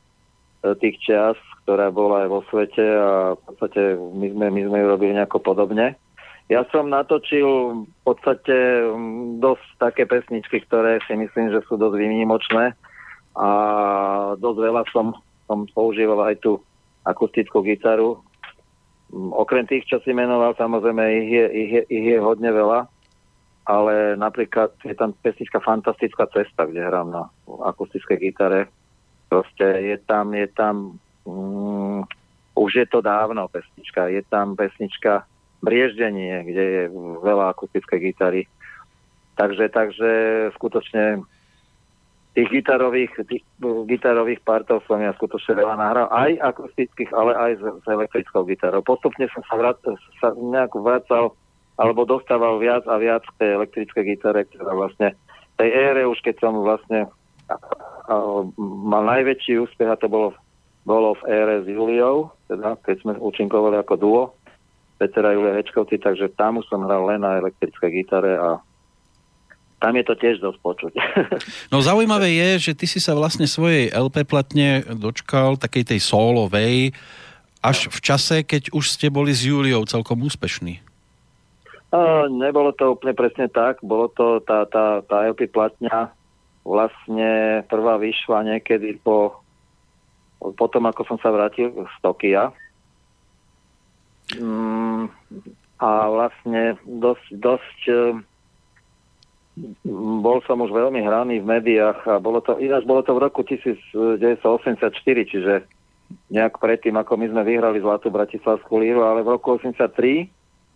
e, 0.65 0.73
tých 0.81 0.97
čas, 1.05 1.37
ktorá 1.69 1.93
bola 1.93 2.25
aj 2.25 2.29
vo 2.33 2.41
svete 2.49 2.81
a 2.81 3.37
v 3.37 3.41
podstate 3.45 3.93
my 3.93 4.33
sme, 4.33 4.47
my 4.49 4.61
sme 4.73 4.79
ju 4.81 4.87
robili 4.89 5.13
nejako 5.13 5.45
podobne. 5.45 6.01
Ja 6.49 6.65
som 6.73 6.89
natočil 6.89 7.45
v 7.85 8.01
podstate 8.09 8.57
mm, 8.89 9.37
dosť 9.45 9.69
také 9.77 10.09
pesničky, 10.09 10.65
ktoré 10.65 10.97
si 11.05 11.13
myslím, 11.13 11.53
že 11.53 11.61
sú 11.69 11.77
dosť 11.77 12.01
výnimočné 12.01 12.73
a 13.37 13.49
dosť 14.41 14.59
veľa 14.59 14.83
som, 14.89 15.13
som 15.45 15.69
používal 15.77 16.25
aj 16.25 16.41
tú 16.41 16.57
akustickú 17.05 17.61
gitaru. 17.61 18.25
Mm, 19.13 19.37
okrem 19.37 19.69
tých, 19.69 19.85
čo 19.93 20.01
si 20.01 20.17
menoval, 20.17 20.57
samozrejme 20.57 21.05
ich 21.21 21.31
je, 21.37 21.47
ich 21.53 21.71
je, 21.71 21.83
ich 21.93 22.07
je 22.17 22.19
hodne 22.25 22.49
veľa, 22.49 22.89
ale 23.69 24.17
napríklad 24.17 24.73
je 24.89 24.97
tam 24.97 25.13
pesnička 25.21 25.61
Fantastická 25.61 26.33
cesta, 26.33 26.65
kde 26.65 26.81
hrám 26.81 27.13
na 27.13 27.29
akustickej 27.45 28.25
gitare. 28.25 28.73
Proste 29.29 29.85
je 29.85 30.01
tam, 30.09 30.33
je 30.33 30.49
tam, 30.57 30.97
mm, 31.29 32.09
už 32.57 32.71
je 32.73 32.87
to 32.89 33.05
dávno 33.05 33.53
pesnička, 33.53 34.09
je 34.09 34.25
tam 34.33 34.57
pesnička 34.57 35.29
brieždenie, 35.63 36.47
kde 36.47 36.65
je 36.65 36.83
veľa 37.23 37.55
akustickej 37.55 37.99
gitary. 37.99 38.43
Takže, 39.39 39.71
takže 39.71 40.11
skutočne 40.59 41.23
tých 42.39 42.49
gitarových, 42.63 43.13
tých 43.27 43.43
gitarových 43.91 44.43
partov 44.47 44.87
som 44.87 45.03
ja 45.03 45.11
skutočne 45.19 45.59
veľa 45.59 45.75
nahral, 45.75 46.07
aj 46.11 46.39
akustických, 46.55 47.11
ale 47.11 47.35
aj 47.35 47.53
s, 47.59 47.63
s 47.83 47.87
elektrickou 47.91 48.47
gitarou. 48.47 48.79
Postupne 48.83 49.27
som 49.35 49.43
sa, 49.51 49.55
vrat, 49.59 49.79
sa 50.23 50.31
nejak 50.39 50.75
vracal 50.79 51.35
alebo 51.79 52.07
dostával 52.07 52.59
viac 52.59 52.87
a 52.91 52.99
viac 52.99 53.23
k 53.23 53.39
tej 53.43 53.51
elektrickej 53.59 54.05
gitare, 54.15 54.47
ktorá 54.51 54.75
vlastne 54.75 55.15
tej 55.59 55.71
ére 55.75 56.07
už 56.07 56.23
keď 56.23 56.39
som 56.39 56.63
vlastne 56.63 57.11
a, 57.51 57.55
a, 57.55 58.15
mal 58.59 59.03
najväčší 59.07 59.59
úspech 59.59 59.91
a 59.91 59.99
to 59.99 60.07
bolo, 60.07 60.35
bolo 60.87 61.19
v 61.23 61.35
ére 61.35 61.55
s 61.63 61.67
Juliou, 61.67 62.31
teda 62.47 62.79
keď 62.87 62.97
sme 63.03 63.13
účinkovali 63.19 63.83
ako 63.83 63.95
duo, 63.99 64.23
Petra 64.99 65.31
Julia 65.33 65.55
Hečkovci, 65.55 66.03
takže 66.03 66.35
tam 66.35 66.59
už 66.59 66.67
som 66.67 66.83
hral 66.83 67.07
len 67.07 67.23
na 67.23 67.39
elektrické 67.39 67.87
gitare 67.95 68.35
a 68.35 68.59
tam 69.79 69.95
je 69.95 70.05
to 70.05 70.15
tiež 70.19 70.43
dosť 70.43 70.59
počuť. 70.59 70.93
No 71.73 71.79
zaujímavé 71.79 72.35
je, 72.35 72.71
že 72.71 72.73
ty 72.75 72.91
si 72.91 72.99
sa 72.99 73.15
vlastne 73.15 73.47
svojej 73.47 73.95
LP 73.95 74.27
platne 74.27 74.83
dočkal 74.83 75.55
takej 75.55 75.95
tej 75.95 76.01
solovej 76.03 76.91
až 77.63 77.91
v 77.91 77.99
čase, 78.03 78.43
keď 78.43 78.75
už 78.75 78.91
ste 78.91 79.07
boli 79.11 79.31
s 79.31 79.47
Juliou 79.47 79.87
celkom 79.87 80.19
úspešní. 80.27 80.83
A, 81.95 82.27
nebolo 82.27 82.75
to 82.75 82.99
úplne 82.99 83.15
presne 83.15 83.47
tak. 83.47 83.79
Bolo 83.83 84.11
to 84.11 84.43
tá, 84.43 84.67
tá, 84.67 85.03
tá 85.07 85.27
LP 85.31 85.47
platňa 85.51 86.11
vlastne 86.67 87.63
prvá 87.71 87.97
vyšla 87.97 88.45
niekedy 88.45 88.99
po 89.01 89.41
potom, 90.39 90.87
ako 90.87 91.03
som 91.03 91.19
sa 91.19 91.35
vrátil 91.35 91.75
z 91.75 91.95
Tokia 91.99 92.55
a 95.79 95.91
vlastne 96.11 96.77
dosť, 96.85 97.27
dosť 97.39 97.81
mm, 99.57 100.19
bol 100.21 100.45
som 100.45 100.61
už 100.61 100.75
veľmi 100.75 101.01
hraný 101.01 101.41
v 101.41 101.49
médiách 101.49 102.05
a 102.05 102.15
bolo 102.21 102.45
to, 102.45 102.61
ináč 102.61 102.85
bolo 102.85 103.01
to 103.01 103.17
v 103.17 103.23
roku 103.25 103.41
1984, 103.47 104.93
čiže 105.03 105.55
nejak 106.29 106.61
predtým, 106.61 106.97
ako 106.97 107.17
my 107.17 107.27
sme 107.33 107.43
vyhrali 107.45 107.81
Zlatú 107.81 108.09
Bratislavskú 108.13 108.81
líru, 108.81 109.05
ale 109.05 109.25
v 109.25 109.33
roku 109.37 109.57
83, 109.57 110.29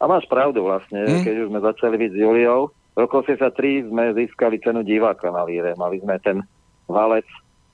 a 0.03 0.05
máš 0.11 0.27
pravdu 0.27 0.67
vlastne, 0.67 1.05
hmm. 1.07 1.23
keď 1.23 1.35
už 1.47 1.49
sme 1.53 1.61
začali 1.63 1.95
byť 1.95 2.11
s 2.11 2.19
Juliou, 2.19 2.61
v 2.93 2.99
roku 3.01 3.25
83 3.25 3.89
sme 3.89 4.13
získali 4.13 4.61
cenu 4.61 4.85
diváka 4.85 5.33
na 5.33 5.49
líre. 5.49 5.73
Mali 5.81 6.03
sme 6.05 6.21
ten 6.21 6.45
valec, 6.85 7.25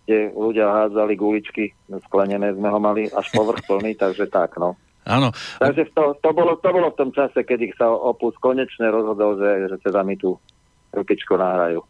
kde 0.06 0.30
ľudia 0.30 0.70
hádzali 0.70 1.18
guličky 1.18 1.74
sklenené, 2.06 2.54
sme 2.54 2.70
ho 2.70 2.78
mali 2.78 3.10
až 3.10 3.26
povrch 3.34 3.66
plný, 3.66 3.98
takže 3.98 4.30
tak, 4.30 4.54
no. 4.62 4.78
Áno. 5.08 5.32
Takže 5.56 5.88
to, 5.96 6.12
to, 6.20 6.30
bolo, 6.36 6.60
to 6.60 6.68
bolo 6.68 6.92
v 6.92 6.98
tom 7.00 7.10
čase, 7.16 7.40
kedy 7.40 7.72
sa 7.80 7.88
Opus 7.88 8.36
konečne 8.36 8.92
rozhodol, 8.92 9.40
že, 9.40 9.72
že 9.72 9.76
teda 9.80 10.04
mi 10.04 10.20
tu 10.20 10.36
rukičko 10.92 11.40
nahrajú. 11.40 11.80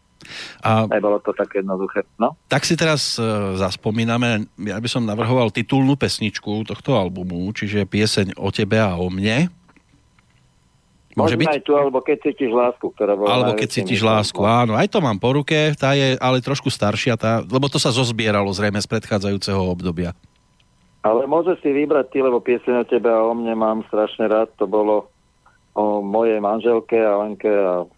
A 0.63 0.83
Nebolo 0.87 1.23
to 1.23 1.31
tak 1.31 1.51
jednoduché. 1.55 2.03
No? 2.19 2.35
Tak 2.51 2.67
si 2.67 2.75
teraz 2.75 3.15
uh, 3.15 3.55
zaspomíname, 3.55 4.51
ja 4.67 4.75
by 4.79 4.89
som 4.91 5.07
navrhoval 5.07 5.51
titulnú 5.51 5.95
pesničku 5.95 6.67
tohto 6.67 6.99
albumu, 6.99 7.51
čiže 7.55 7.87
pieseň 7.87 8.35
o 8.35 8.51
tebe 8.51 8.79
a 8.79 8.99
o 8.99 9.07
mne. 9.07 9.47
Môže 11.15 11.35
byť? 11.35 11.47
aj 11.51 11.61
tu, 11.65 11.73
alebo 11.75 11.99
keď 11.99 12.31
cítiš 12.31 12.51
lásku, 12.53 12.85
ktorá 12.95 13.17
bola 13.17 13.27
Alebo 13.27 13.51
keď 13.57 13.67
cítiš 13.67 14.01
lásku, 14.05 14.39
áno, 14.39 14.77
aj 14.79 14.87
to 14.87 14.99
mám 15.03 15.19
po 15.19 15.35
ruke, 15.35 15.75
tá 15.75 15.91
je 15.91 16.15
ale 16.15 16.39
trošku 16.39 16.71
staršia, 16.71 17.19
tá, 17.19 17.43
lebo 17.43 17.67
to 17.67 17.75
sa 17.75 17.91
zozbieralo 17.91 18.47
zrejme 18.55 18.79
z 18.79 18.87
predchádzajúceho 18.87 19.59
obdobia. 19.59 20.15
Ale 21.09 21.25
môže 21.25 21.57
si 21.65 21.73
vybrať 21.73 22.13
ty, 22.13 22.21
lebo 22.21 22.37
pieseň 22.37 22.85
o 22.85 22.85
tebe 22.85 23.09
a 23.09 23.25
o 23.25 23.33
mne 23.33 23.57
mám 23.57 23.81
strašne 23.89 24.29
rád. 24.29 24.53
To 24.61 24.69
bolo 24.69 25.09
o 25.73 26.05
mojej 26.05 26.37
manželke 26.37 27.01
a 27.01 27.17
Lenke 27.25 27.49
a 27.49 27.89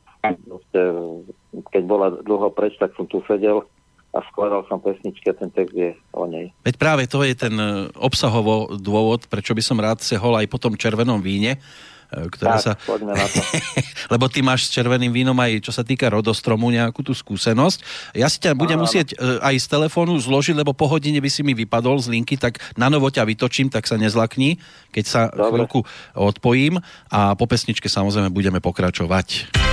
keď 1.73 1.83
bola 1.83 2.07
dlho 2.23 2.47
preč, 2.55 2.79
tak 2.79 2.95
som 2.95 3.03
tu 3.09 3.19
sedel 3.27 3.67
a 4.11 4.19
skladal 4.27 4.67
som 4.67 4.83
pesničky 4.83 5.31
a 5.31 5.35
ten 5.35 5.51
text 5.51 5.71
je 5.71 5.91
o 6.11 6.27
nej. 6.27 6.51
Veď 6.67 6.75
práve 6.75 7.03
to 7.07 7.23
je 7.23 7.31
ten 7.31 7.55
e, 7.55 7.87
obsahovo 7.95 8.75
dôvod, 8.75 9.31
prečo 9.31 9.55
by 9.55 9.63
som 9.63 9.79
rád 9.79 10.03
sehol 10.03 10.35
aj 10.35 10.51
po 10.51 10.59
tom 10.59 10.75
červenom 10.75 11.23
víne, 11.23 11.63
ktoré 12.11 12.59
tak, 12.59 12.63
sa... 12.63 12.73
poďme 12.83 13.15
na 13.15 13.25
to. 13.25 13.39
Lebo 14.13 14.27
ty 14.27 14.43
máš 14.43 14.67
s 14.67 14.75
červeným 14.75 15.15
vínom 15.15 15.37
aj, 15.39 15.63
čo 15.63 15.71
sa 15.71 15.87
týka 15.87 16.11
rodostromu, 16.11 16.67
nejakú 16.67 16.99
tú 17.01 17.15
skúsenosť. 17.15 18.11
Ja 18.19 18.27
si 18.27 18.43
ťa 18.43 18.51
budem 18.57 18.75
áno, 18.75 18.85
musieť 18.85 19.15
áno. 19.15 19.39
aj 19.39 19.55
z 19.55 19.67
telefónu 19.71 20.19
zložiť, 20.19 20.59
lebo 20.59 20.75
po 20.75 20.91
hodine 20.91 21.23
by 21.23 21.29
si 21.31 21.41
mi 21.41 21.55
vypadol 21.55 22.03
z 22.03 22.11
linky, 22.11 22.35
tak 22.35 22.59
na 22.75 22.91
novo 22.91 23.07
ťa 23.07 23.23
vytočím, 23.23 23.71
tak 23.71 23.87
sa 23.87 23.95
nezlakni, 23.95 24.59
keď 24.91 25.05
sa 25.07 25.21
Dobre. 25.31 25.63
chvíľku 25.63 25.79
odpojím 26.19 26.83
a 27.07 27.33
po 27.39 27.47
pesničke 27.47 27.87
samozrejme 27.87 28.27
budeme 28.27 28.59
pokračovať. 28.59 29.70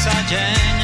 sergeant. 0.00 0.79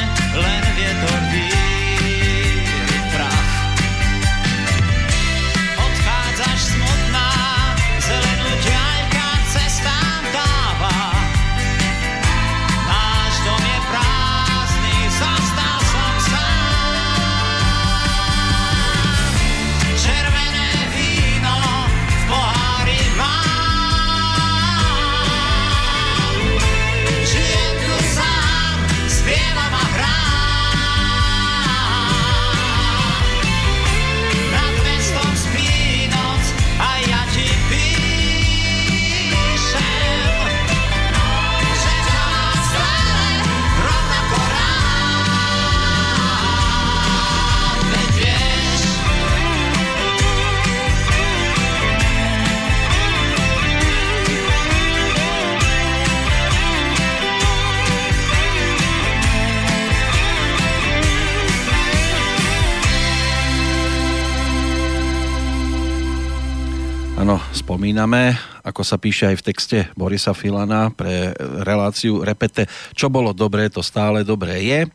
Spomíname, 67.87 68.35
ako 68.67 68.83
sa 68.83 68.99
píše 68.99 69.31
aj 69.31 69.39
v 69.39 69.45
texte 69.47 69.77
Borisa 69.95 70.35
Filana 70.35 70.91
pre 70.91 71.31
reláciu 71.39 72.19
Repete, 72.19 72.67
čo 72.91 73.07
bolo 73.07 73.31
dobré, 73.31 73.71
to 73.71 73.79
stále 73.79 74.27
dobré 74.27 74.59
je. 74.59 74.91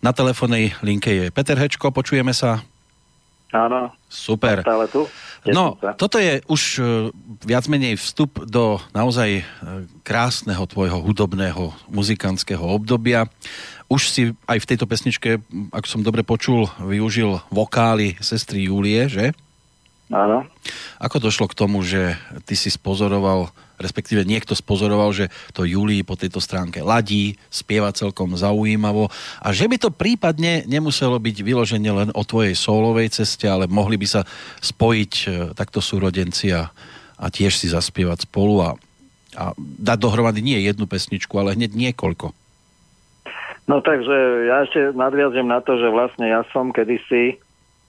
Na 0.00 0.16
telefónnej 0.16 0.72
linke 0.80 1.12
je 1.12 1.28
Peter 1.28 1.60
Hečko, 1.60 1.92
počujeme 1.92 2.32
sa? 2.32 2.64
Áno. 3.52 3.92
Super. 4.08 4.64
Stále 4.64 4.88
tu? 4.88 5.04
No, 5.44 5.76
toto 6.00 6.16
je 6.16 6.40
už 6.48 6.62
e, 6.80 6.82
viac 7.44 7.68
menej 7.68 8.00
vstup 8.00 8.48
do 8.48 8.80
naozaj 8.96 9.28
e, 9.36 9.44
krásneho 10.00 10.64
tvojho 10.64 11.04
hudobného 11.04 11.76
muzikantského 11.92 12.64
obdobia. 12.64 13.28
Už 13.92 14.08
si 14.08 14.32
aj 14.48 14.56
v 14.56 14.68
tejto 14.72 14.88
pesničke, 14.88 15.36
ak 15.68 15.84
som 15.84 16.00
dobre 16.00 16.24
počul, 16.24 16.64
využil 16.80 17.44
vokály 17.52 18.16
sestry 18.24 18.72
Julie, 18.72 19.04
že? 19.12 19.36
Áno. 20.12 20.44
Ako 21.00 21.16
došlo 21.18 21.48
k 21.48 21.56
tomu, 21.56 21.80
že 21.80 22.20
ty 22.44 22.52
si 22.52 22.68
spozoroval, 22.68 23.48
respektíve 23.80 24.28
niekto 24.28 24.52
spozoroval, 24.52 25.10
že 25.16 25.32
to 25.56 25.64
Julii 25.64 26.04
po 26.04 26.20
tejto 26.20 26.36
stránke 26.36 26.84
ladí, 26.84 27.40
spieva 27.48 27.90
celkom 27.96 28.36
zaujímavo 28.36 29.08
a 29.40 29.48
že 29.56 29.64
by 29.66 29.76
to 29.80 29.88
prípadne 29.88 30.68
nemuselo 30.68 31.16
byť 31.16 31.36
vyloženie 31.40 31.90
len 31.90 32.08
o 32.12 32.22
tvojej 32.28 32.52
solovej 32.52 33.08
ceste, 33.08 33.48
ale 33.48 33.64
mohli 33.72 33.96
by 33.96 34.06
sa 34.06 34.22
spojiť 34.60 35.12
e, 35.24 35.26
takto 35.56 35.80
súrodenci 35.80 36.52
a, 36.52 36.68
a 37.16 37.26
tiež 37.32 37.56
si 37.56 37.72
zaspievať 37.72 38.28
spolu 38.28 38.54
a, 38.60 38.70
a 39.32 39.44
dať 39.58 39.98
dohromady 39.98 40.44
nie 40.44 40.60
jednu 40.60 40.84
pesničku, 40.84 41.32
ale 41.40 41.56
hneď 41.56 41.72
niekoľko. 41.72 42.36
No 43.70 43.78
takže 43.80 44.46
ja 44.50 44.66
ešte 44.66 44.92
nadviazem 44.92 45.46
na 45.46 45.62
to, 45.62 45.78
že 45.80 45.88
vlastne 45.88 46.28
ja 46.28 46.42
som 46.50 46.74
kedysi 46.74 47.41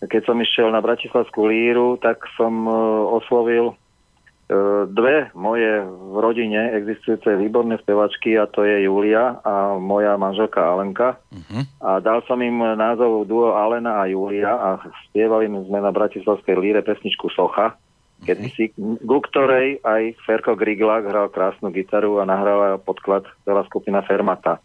keď 0.10 0.22
som 0.26 0.38
išiel 0.40 0.70
na 0.72 0.82
Bratislavskú 0.84 1.48
líru, 1.48 1.96
tak 2.02 2.26
som 2.36 2.66
uh, 2.66 2.74
oslovil 3.14 3.74
uh, 3.74 4.84
dve 4.90 5.30
moje 5.38 5.84
v 5.86 6.16
rodine 6.20 6.76
existujúce 6.76 7.30
výborné 7.38 7.80
spevačky 7.80 8.36
a 8.36 8.50
to 8.50 8.66
je 8.66 8.88
Julia 8.88 9.40
a 9.44 9.78
moja 9.78 10.18
manželka 10.20 10.60
Alenka. 10.60 11.22
Uh-huh. 11.32 11.64
A 11.84 12.02
dal 12.04 12.26
som 12.26 12.42
im 12.42 12.60
názov 12.76 13.30
duo 13.30 13.56
Alena 13.56 14.04
a 14.04 14.10
Julia 14.10 14.52
a 14.52 14.70
spievali 15.10 15.48
sme 15.48 15.80
na 15.80 15.92
Bratislavskej 15.94 16.56
líre 16.58 16.82
pesničku 16.82 17.30
Socha, 17.32 17.74
uh-huh. 17.74 18.26
kedy 18.26 18.48
si, 18.52 18.66
ku 19.04 19.18
ktorej 19.24 19.80
aj 19.86 20.20
Ferko 20.26 20.58
Griglák 20.58 21.08
hral 21.08 21.30
krásnu 21.32 21.70
gitaru 21.70 22.20
a 22.20 22.28
nahrala 22.28 22.82
podklad 22.82 23.24
celá 23.46 23.64
skupina 23.70 24.02
Fermata. 24.04 24.60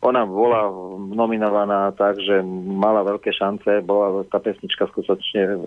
Ona 0.00 0.24
bola 0.24 0.72
nominovaná 1.12 1.92
tak, 1.92 2.16
že 2.24 2.40
mala 2.66 3.04
veľké 3.04 3.36
šance, 3.36 3.84
bola 3.84 4.24
tá 4.32 4.40
pesnička 4.40 4.88
skutočne 4.88 5.60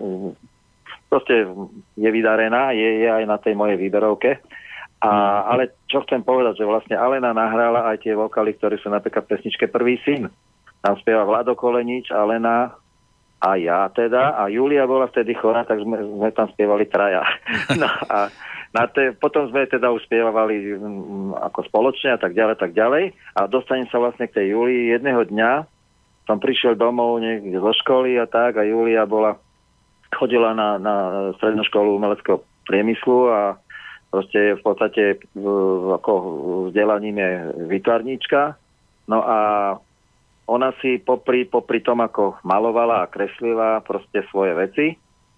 proste 1.14 1.46
je 1.94 2.10
vydarená, 2.10 2.74
je, 2.74 3.06
je 3.06 3.08
aj 3.08 3.22
na 3.22 3.38
tej 3.38 3.54
mojej 3.54 3.78
výberovke. 3.78 4.42
A, 4.98 5.44
ale 5.46 5.78
čo 5.86 6.02
chcem 6.02 6.26
povedať, 6.26 6.58
že 6.58 6.66
vlastne 6.66 6.98
Alena 6.98 7.30
nahrála 7.30 7.86
aj 7.94 8.02
tie 8.02 8.18
vokály, 8.18 8.58
ktoré 8.58 8.82
sú 8.82 8.90
napríklad 8.90 9.22
v 9.22 9.38
pesničke 9.38 9.70
Prvý 9.70 10.02
syn. 10.02 10.26
Tam 10.82 10.98
spieva 10.98 11.22
Vlado 11.22 11.54
Kolenič, 11.54 12.10
Alena 12.10 12.74
a 13.38 13.50
ja 13.54 13.86
teda. 13.94 14.34
A 14.42 14.50
Julia 14.50 14.90
bola 14.90 15.06
vtedy 15.06 15.38
chorá, 15.38 15.62
tak 15.62 15.86
sme, 15.86 16.02
sme 16.02 16.30
tam 16.34 16.50
spievali 16.50 16.90
traja. 16.90 17.22
No 17.80 17.86
a 17.86 18.26
na 18.74 18.90
te, 18.90 19.14
potom 19.14 19.46
sme 19.46 19.70
teda 19.70 19.94
už 19.94 20.02
spievali 20.10 20.74
um, 20.74 21.30
ako 21.38 21.62
spoločne 21.70 22.10
a 22.10 22.18
tak 22.18 22.34
ďalej, 22.34 22.58
tak 22.58 22.74
ďalej. 22.74 23.14
A 23.38 23.46
dostanem 23.46 23.86
sa 23.86 24.02
vlastne 24.02 24.26
k 24.26 24.42
tej 24.42 24.58
Julii. 24.58 24.90
Jedného 24.90 25.22
dňa 25.30 25.50
som 26.26 26.42
prišiel 26.42 26.74
domov 26.74 27.22
niekde 27.22 27.54
zo 27.54 27.70
školy 27.70 28.18
a 28.18 28.26
tak 28.26 28.58
a 28.58 28.66
Julia 28.66 29.06
bola, 29.06 29.38
chodila 30.10 30.50
na, 30.58 30.82
na 30.82 30.94
strednú 31.38 31.62
školu 31.62 32.02
umeleckého 32.02 32.42
priemyslu 32.66 33.30
a 33.30 33.40
proste 34.10 34.58
v 34.58 34.62
podstate 34.66 35.02
ako 35.94 36.12
vzdelaním 36.70 37.22
je 37.22 37.30
vytvarníčka. 37.78 38.58
No 39.06 39.22
a 39.22 39.38
ona 40.50 40.74
si 40.82 40.98
popri, 40.98 41.46
popri 41.46 41.78
tom, 41.78 42.02
ako 42.02 42.42
malovala 42.42 43.04
a 43.04 43.10
kreslila 43.12 43.84
proste 43.86 44.24
svoje 44.32 44.52
veci, 44.56 44.86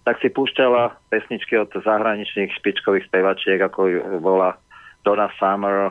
tak 0.06 0.22
si 0.22 0.30
púšťala 0.30 1.10
pesničky 1.10 1.58
od 1.58 1.74
zahraničných 1.74 2.54
špičkových 2.62 3.10
spevačiek, 3.10 3.58
ako 3.58 3.90
bola 4.22 4.54
Donna 5.02 5.26
Summer 5.34 5.90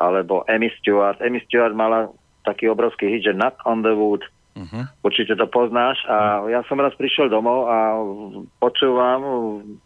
alebo 0.00 0.48
Amy 0.48 0.72
Stewart. 0.80 1.20
Amy 1.20 1.44
Stewart 1.44 1.76
mala 1.76 2.08
taký 2.48 2.72
obrovský 2.72 3.12
hit, 3.12 3.28
že 3.28 3.36
Knock 3.36 3.60
on 3.68 3.84
the 3.84 3.92
Wood. 3.92 4.24
Uh-huh. 4.56 4.88
Určite 5.04 5.36
to 5.36 5.44
poznáš. 5.52 6.00
A 6.08 6.48
ja 6.48 6.64
som 6.64 6.80
raz 6.80 6.96
prišiel 6.96 7.28
domov 7.28 7.68
a 7.68 8.00
počúvam 8.56 9.20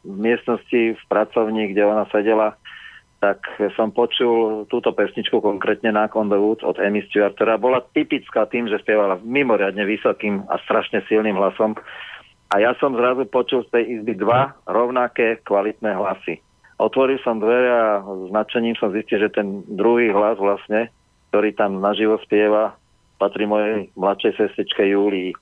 v 0.06 0.14
miestnosti 0.14 0.94
v 0.94 1.02
pracovni, 1.10 1.74
kde 1.74 1.90
ona 1.90 2.06
sedela, 2.14 2.54
tak 3.18 3.42
som 3.74 3.90
počul 3.90 4.70
túto 4.70 4.94
pesničku, 4.94 5.42
konkrétne 5.42 5.90
Knock 5.90 6.14
on 6.14 6.30
the 6.30 6.38
Wood 6.38 6.62
od 6.62 6.78
Amy 6.78 7.02
Stewart, 7.10 7.34
ktorá 7.34 7.58
bola 7.58 7.82
typická 7.90 8.46
tým, 8.46 8.70
že 8.70 8.78
spievala 8.78 9.18
mimoriadne 9.26 9.82
vysokým 9.82 10.46
a 10.46 10.54
strašne 10.62 11.02
silným 11.10 11.34
hlasom 11.34 11.74
a 12.47 12.55
ja 12.62 12.78
som 12.78 12.94
zrazu 12.94 13.26
počul 13.26 13.66
z 13.66 13.72
tej 13.74 13.84
izby 13.99 14.14
dva 14.14 14.55
rovnaké 14.70 15.42
kvalitné 15.42 15.99
hlasy. 15.99 16.38
Otvoril 16.78 17.18
som 17.24 17.40
dvere 17.42 17.70
a 17.72 18.05
značením 18.30 18.76
som 18.76 18.92
zistil, 18.92 19.26
že 19.26 19.34
ten 19.34 19.64
druhý 19.66 20.12
hlas 20.12 20.36
vlastne, 20.38 20.92
ktorý 21.32 21.57
tam 21.57 21.82
naživo 21.82 22.20
spieva, 22.22 22.76
patrí 23.16 23.49
mojej 23.49 23.88
mladšej 23.97 24.36
sestričke 24.36 24.84
Júlii. 24.84 25.32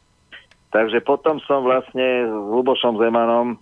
Takže 0.71 1.03
potom 1.03 1.43
som 1.45 1.67
vlastne 1.67 2.27
s 2.27 2.33
Lubošom 2.33 2.99
Zemanom 2.99 3.59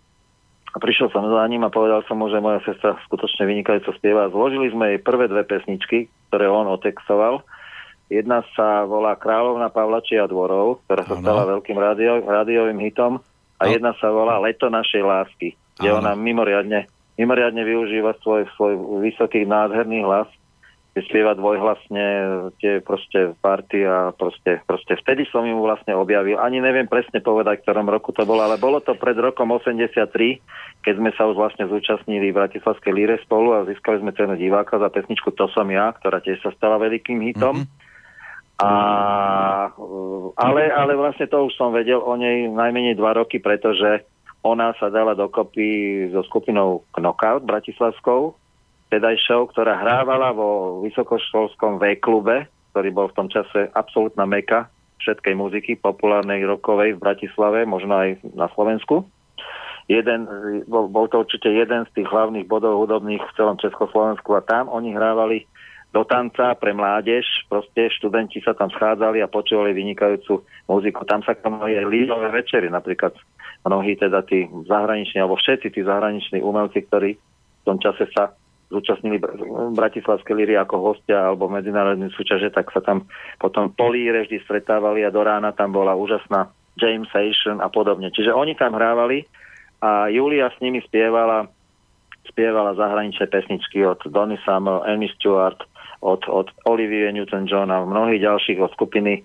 prišiel 0.80 1.12
som 1.12 1.28
za 1.28 1.45
ním 1.51 1.66
a 1.66 1.74
povedal 1.74 2.01
som 2.09 2.16
mu, 2.20 2.32
že 2.32 2.40
moja 2.40 2.64
sestra 2.64 2.97
skutočne 3.05 3.45
vynikajúco 3.45 3.93
spieva. 4.01 4.32
Zložili 4.32 4.72
sme 4.72 4.97
jej 4.97 5.01
prvé 5.05 5.28
dve 5.28 5.45
pesničky, 5.45 6.09
ktoré 6.32 6.49
on 6.49 6.70
otextoval. 6.72 7.45
Jedna 8.09 8.45
sa 8.57 8.84
volá 8.88 9.16
Kráľovna 9.16 9.68
Pavlačia 9.72 10.28
dvorov, 10.28 10.84
ktorá 10.88 11.05
sa 11.05 11.16
stala 11.20 11.49
veľkým 11.49 11.76
rádio, 11.76 12.24
rádiovým 12.24 12.80
hitom 12.88 13.20
a 13.62 13.70
no. 13.70 13.72
jedna 13.78 13.92
sa 14.02 14.10
volá 14.10 14.42
Leto 14.42 14.66
našej 14.66 15.02
lásky, 15.06 15.54
kde 15.78 15.88
Áno. 15.94 16.02
ona 16.02 16.12
mimoriadne, 16.18 16.90
mimoriadne 17.14 17.62
využíva 17.62 18.18
svoj, 18.26 18.50
svoj 18.58 18.74
vysoký 19.06 19.46
nádherný 19.46 20.02
hlas, 20.02 20.26
kde 20.92 21.08
spieva 21.08 21.32
dvojhlasne 21.32 22.06
tie 22.60 22.84
proste 22.84 23.32
party 23.40 23.80
a 23.86 24.12
proste, 24.12 24.60
proste 24.68 24.98
vtedy 25.00 25.24
som 25.32 25.40
ju 25.46 25.56
vlastne 25.62 25.96
objavil. 25.96 26.36
Ani 26.36 26.60
neviem 26.60 26.84
presne 26.84 27.24
povedať, 27.24 27.62
v 27.62 27.64
ktorom 27.64 27.88
roku 27.88 28.12
to 28.12 28.28
bolo, 28.28 28.44
ale 28.44 28.60
bolo 28.60 28.76
to 28.82 28.92
pred 28.98 29.16
rokom 29.16 29.48
83, 29.56 30.04
keď 30.84 30.94
sme 30.98 31.10
sa 31.16 31.24
už 31.30 31.40
vlastne 31.40 31.64
zúčastnili 31.64 32.28
v 32.28 32.36
Bratislavskej 32.36 32.92
líre 32.92 33.16
spolu 33.24 33.56
a 33.56 33.64
získali 33.64 34.04
sme 34.04 34.12
cenu 34.12 34.36
diváka 34.36 34.76
za 34.76 34.92
pesničku 34.92 35.32
To 35.32 35.48
som 35.54 35.64
ja, 35.72 35.96
ktorá 35.96 36.20
tiež 36.20 36.44
sa 36.44 36.52
stala 36.52 36.76
veľkým 36.76 37.24
hitom. 37.24 37.64
Mm-hmm. 37.64 37.91
A, 38.62 38.70
ale, 40.38 40.62
ale 40.70 40.92
vlastne 40.94 41.26
to 41.26 41.50
už 41.50 41.58
som 41.58 41.74
vedel 41.74 41.98
o 41.98 42.14
nej 42.14 42.46
najmenej 42.46 42.94
dva 42.94 43.18
roky, 43.18 43.42
pretože 43.42 44.06
ona 44.46 44.70
sa 44.78 44.86
dala 44.86 45.18
dokopy 45.18 46.06
so 46.14 46.22
skupinou 46.30 46.86
Knockout 46.94 47.42
bratislavskou, 47.42 48.38
tedajšou, 48.94 49.50
ktorá 49.50 49.82
hrávala 49.82 50.30
vo 50.30 50.82
vysokoškolskom 50.86 51.82
V-klube 51.82 52.46
ktorý 52.72 52.88
bol 52.88 53.06
v 53.12 53.16
tom 53.20 53.28
čase 53.28 53.68
absolútna 53.76 54.24
meka 54.24 54.72
všetkej 55.04 55.34
muziky, 55.36 55.72
populárnej 55.76 56.40
rokovej 56.48 56.96
v 56.96 57.02
Bratislave, 57.04 57.68
možno 57.68 58.00
aj 58.00 58.24
na 58.32 58.48
Slovensku. 58.56 59.04
Jeden, 59.90 60.24
bol, 60.70 60.88
bol 60.88 61.10
to 61.10 61.20
určite 61.20 61.52
jeden 61.52 61.84
z 61.84 62.00
tých 62.00 62.08
hlavných 62.08 62.48
bodov 62.48 62.80
hudobných 62.80 63.20
v 63.20 63.34
celom 63.36 63.60
Československu 63.60 64.32
a 64.32 64.46
tam 64.46 64.72
oni 64.72 64.96
hrávali 64.96 65.44
do 65.93 66.03
tanca 66.09 66.57
pre 66.57 66.72
mládež, 66.72 67.28
proste 67.53 67.93
študenti 68.01 68.40
sa 68.40 68.57
tam 68.57 68.72
schádzali 68.72 69.20
a 69.20 69.28
počúvali 69.28 69.76
vynikajúcu 69.76 70.40
muziku. 70.64 71.05
Tam 71.05 71.20
sa 71.20 71.36
konali 71.36 71.76
aj 71.76 71.86
lízové 71.93 72.32
večery, 72.32 72.72
napríklad 72.72 73.12
mnohí 73.68 74.01
teda 74.01 74.24
tí 74.24 74.49
zahraniční, 74.66 75.20
alebo 75.20 75.36
všetci 75.36 75.68
tí 75.68 75.80
zahraniční 75.84 76.40
umelci, 76.40 76.88
ktorí 76.88 77.20
v 77.20 77.64
tom 77.68 77.76
čase 77.78 78.09
sa 78.16 78.32
zúčastnili 78.72 79.20
Bratislavské 79.76 80.32
líry 80.32 80.57
ako 80.57 80.80
hostia 80.80 81.28
alebo 81.28 81.53
medzinárodné 81.53 82.09
súťaže, 82.16 82.49
tak 82.49 82.72
sa 82.72 82.80
tam 82.80 83.05
potom 83.36 83.68
po 83.68 83.93
líre 83.93 84.24
vždy 84.24 84.40
stretávali 84.49 85.05
a 85.05 85.12
do 85.12 85.20
rána 85.20 85.53
tam 85.53 85.76
bola 85.76 85.93
úžasná 85.93 86.49
James 86.80 87.05
Station 87.12 87.61
a 87.61 87.68
podobne. 87.68 88.09
Čiže 88.09 88.32
oni 88.32 88.57
tam 88.57 88.72
hrávali 88.72 89.28
a 89.84 90.09
Julia 90.09 90.49
s 90.49 90.57
nimi 90.64 90.80
spievala 90.80 91.53
spievala 92.32 92.72
zahraničné 92.78 93.28
pesničky 93.28 93.84
od 93.84 94.01
Donny 94.09 94.38
Summer, 94.47 94.80
Amy 94.88 95.11
Stewart, 95.18 95.59
od, 96.03 96.26
od 96.26 96.50
Olivie 96.66 97.09
Newton-John 97.14 97.70
a 97.70 97.86
mnohých 97.86 98.26
ďalších 98.26 98.59
od 98.59 98.74
skupiny, 98.74 99.22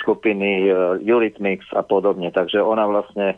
skupiny 0.00 0.72
Eurythmics 1.04 1.68
a 1.76 1.84
podobne. 1.84 2.32
Takže 2.32 2.58
ona 2.64 2.88
vlastne 2.88 3.36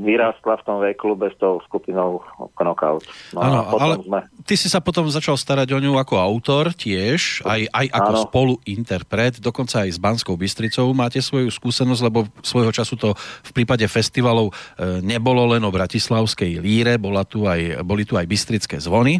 vyrástla 0.00 0.62
v 0.62 0.64
tom 0.64 0.78
V-klube 0.78 1.26
s 1.26 1.36
tou 1.42 1.58
skupinou 1.66 2.22
Knockout. 2.54 3.02
No 3.34 3.42
ano, 3.42 3.58
ale 3.82 3.94
sme... 3.98 4.20
ty 4.46 4.54
si 4.54 4.70
sa 4.70 4.78
potom 4.78 5.10
začal 5.10 5.34
starať 5.34 5.74
o 5.74 5.82
ňu 5.82 5.98
ako 5.98 6.14
autor 6.22 6.70
tiež, 6.70 7.42
aj, 7.42 7.66
aj 7.66 7.86
ako 7.90 8.12
ano. 8.14 8.22
spoluinterpret, 8.30 9.42
dokonca 9.42 9.82
aj 9.82 9.90
s 9.90 9.98
Banskou 9.98 10.38
Bystricou 10.38 10.86
máte 10.94 11.18
svoju 11.18 11.50
skúsenosť, 11.50 12.02
lebo 12.06 12.30
svojho 12.46 12.70
času 12.70 12.94
to 12.94 13.10
v 13.18 13.50
prípade 13.50 13.82
festivalov 13.90 14.54
e, 14.54 15.02
nebolo 15.02 15.42
len 15.50 15.66
o 15.66 15.74
Bratislavskej 15.74 16.62
líre, 16.62 16.94
bola 17.02 17.26
tu 17.26 17.50
aj, 17.50 17.82
boli 17.82 18.06
tu 18.06 18.14
aj 18.14 18.30
Bystrické 18.30 18.78
zvony. 18.78 19.18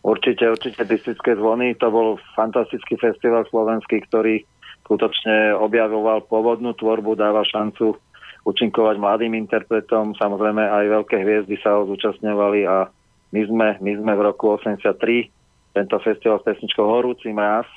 Určite, 0.00 0.48
určite 0.48 0.80
Bystrické 0.88 1.36
zvony, 1.36 1.76
to 1.76 1.92
bol 1.92 2.16
fantastický 2.32 2.96
festival 2.96 3.44
slovenský, 3.52 4.00
ktorý 4.08 4.40
skutočne 4.88 5.54
objavoval 5.60 6.24
pôvodnú 6.24 6.72
tvorbu, 6.72 7.20
dával 7.20 7.44
šancu 7.44 8.00
účinkovať 8.48 8.96
mladým 8.96 9.36
interpretom. 9.36 10.16
Samozrejme 10.16 10.64
aj 10.64 10.84
veľké 10.88 11.16
hviezdy 11.20 11.60
sa 11.60 11.76
ho 11.76 11.84
zúčastňovali 11.92 12.64
a 12.64 12.88
my 13.30 13.40
sme, 13.44 13.68
my 13.78 13.92
sme 14.00 14.12
v 14.16 14.24
roku 14.24 14.56
83 14.56 15.30
tento 15.70 15.96
festival 16.02 16.42
s 16.42 16.46
pesničkou 16.48 16.82
Horúci 16.82 17.30
mraz 17.30 17.68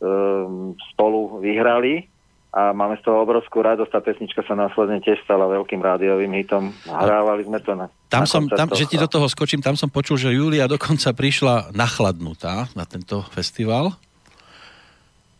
um, 0.00 0.72
spolu 0.94 1.42
vyhrali 1.44 2.08
a 2.48 2.72
máme 2.72 2.96
z 2.96 3.04
toho 3.04 3.20
obrovskú 3.22 3.60
radosť. 3.60 3.92
Tá 3.92 4.00
pesnička 4.00 4.40
sa 4.40 4.56
následne 4.56 5.04
tiež 5.04 5.20
stala 5.20 5.44
veľkým 5.52 5.84
rádiovým 5.84 6.32
hitom. 6.32 6.72
Hrávali 6.88 7.44
sme 7.44 7.60
to 7.60 7.76
na 7.76 7.92
tam 8.08 8.24
na 8.24 8.28
som, 8.28 8.48
tam, 8.48 8.72
že 8.72 8.88
ti 8.88 8.96
do 8.96 9.04
toho 9.04 9.28
skočím, 9.28 9.60
tam 9.60 9.76
som 9.76 9.92
počul, 9.92 10.16
že 10.16 10.32
Julia 10.32 10.64
dokonca 10.64 11.12
prišla 11.12 11.76
nachladnutá 11.76 12.72
na 12.72 12.88
tento 12.88 13.20
festival. 13.36 13.92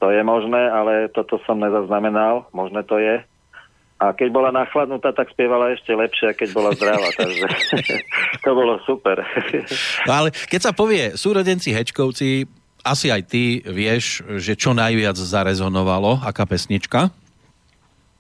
To 0.05 0.13
je 0.13 0.21
možné, 0.21 0.69
ale 0.69 1.09
toto 1.11 1.41
som 1.49 1.59
nezaznamenal. 1.59 2.47
Možné 2.53 2.85
to 2.85 3.01
je. 3.01 3.25
A 3.99 4.15
keď 4.15 4.29
bola 4.31 4.51
nachladnutá, 4.55 5.11
tak 5.11 5.27
spievala 5.35 5.75
ešte 5.75 5.91
lepšie, 5.91 6.31
keď 6.37 6.49
bola 6.55 6.71
zdravá. 6.71 7.09
takže 7.19 7.47
to 8.47 8.51
bolo 8.55 8.79
super. 8.87 9.25
no 10.07 10.13
ale 10.13 10.29
keď 10.31 10.71
sa 10.71 10.73
povie 10.77 11.19
súrodenci 11.19 11.75
Hečkovci, 11.75 12.47
asi 12.85 13.11
aj 13.11 13.23
ty 13.29 13.61
vieš, 13.63 14.23
že 14.39 14.55
čo 14.55 14.75
najviac 14.75 15.19
zarezonovalo, 15.19 16.23
aká 16.23 16.47
pesnička? 16.49 17.11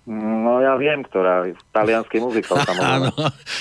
No 0.08 0.64
ja 0.64 0.72
viem, 0.80 1.04
ktorá. 1.04 1.44
Talianský 1.68 2.16
muzikál 2.16 2.64
Áno, 2.80 3.12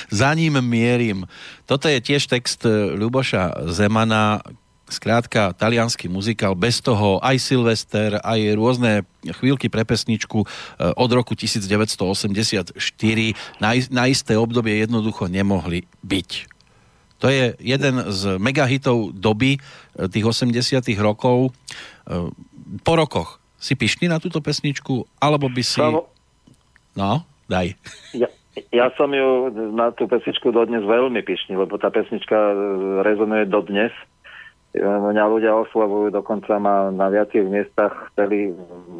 za 0.08 0.32
ním 0.32 0.64
mierim. 0.64 1.28
Toto 1.68 1.91
je 1.91 2.00
tiež 2.00 2.32
text 2.32 2.64
Ľuboša 2.68 3.68
Zemana, 3.68 4.39
skrátka 4.88 5.52
talianský 5.52 6.08
muzikál, 6.08 6.56
bez 6.56 6.80
toho 6.80 7.20
aj 7.20 7.36
Silvester, 7.43 8.24
aj 8.24 8.39
rôzne 8.56 9.04
chvíľky 9.28 9.68
pre 9.68 9.84
pesničku 9.84 10.43
eh, 10.43 10.95
od 10.95 11.10
roku 11.12 11.36
1984 11.36 12.80
na, 13.60 13.70
na 13.91 14.04
isté 14.08 14.34
obdobie 14.39 14.80
jednoducho 14.80 15.28
nemohli 15.28 15.84
byť. 16.08 16.57
To 17.18 17.28
je 17.34 17.57
jeden 17.57 17.95
z 18.13 18.38
megahitov 18.38 19.18
doby 19.18 19.57
eh, 19.57 20.05
tých 20.09 20.26
80 20.26 20.86
rokov. 21.01 21.51
Eh, 22.05 22.30
po 22.84 22.93
rokoch 22.93 23.41
si 23.57 23.74
pišný 23.74 24.05
na 24.07 24.22
túto 24.22 24.38
pesničku, 24.38 25.18
alebo 25.18 25.49
by 25.49 25.63
si... 25.65 25.82
No, 26.97 27.26
daj. 27.49 27.74
Ja, 28.13 28.30
ja 28.70 28.88
som 28.97 29.13
ju 29.13 29.49
na 29.74 29.93
tú 29.93 30.05
pesničku 30.09 30.49
dodnes 30.53 30.86
veľmi 30.86 31.22
pišný, 31.26 31.57
lebo 31.57 31.78
tá 31.82 31.89
pesnička 31.89 32.38
rezonuje 33.01 33.49
dodnes. 33.49 33.93
Mňa 34.78 35.24
ľudia 35.26 35.57
oslavujú, 35.57 36.13
dokonca 36.13 36.61
ma 36.61 36.93
na 36.93 37.09
viacerých 37.09 37.49
miestach 37.49 37.93
chceli, 38.13 38.53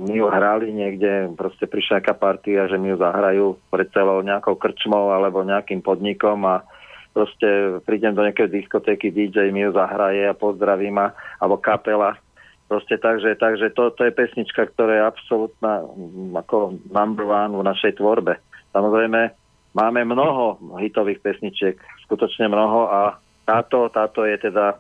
my 0.10 0.14
ju 0.16 0.26
hrali 0.26 0.74
niekde, 0.74 1.30
proste 1.38 1.70
prišla 1.70 2.02
nejaká 2.02 2.14
partia, 2.18 2.66
že 2.66 2.82
mi 2.82 2.90
ju 2.90 2.98
zahrajú 2.98 3.62
pred 3.70 3.86
celou 3.94 4.26
nejakou 4.26 4.58
krčmou 4.58 5.14
alebo 5.14 5.46
nejakým 5.46 5.86
podnikom 5.86 6.42
a 6.50 6.66
proste 7.18 7.82
prídem 7.90 8.14
do 8.14 8.22
nejakej 8.22 8.54
diskotéky, 8.54 9.10
DJ 9.10 9.50
mi 9.50 9.66
ju 9.66 9.74
zahraje 9.74 10.30
a 10.30 10.38
pozdraví 10.38 10.94
ma, 10.94 11.18
alebo 11.42 11.58
kapela. 11.58 12.14
Proste 12.70 13.02
takže, 13.02 13.34
takže 13.42 13.74
to, 13.74 13.90
to 13.98 14.06
je 14.06 14.14
pesnička, 14.14 14.70
ktorá 14.70 15.02
je 15.02 15.10
absolútna 15.10 15.82
ako 16.38 16.78
number 16.94 17.26
one 17.26 17.58
v 17.58 17.66
našej 17.66 17.98
tvorbe. 17.98 18.38
Samozrejme, 18.70 19.34
máme 19.74 20.06
mnoho 20.06 20.62
hitových 20.78 21.26
pesničiek, 21.26 21.82
skutočne 22.06 22.46
mnoho 22.46 22.86
a 22.86 23.02
táto, 23.50 23.90
táto 23.90 24.22
je 24.30 24.38
teda 24.38 24.78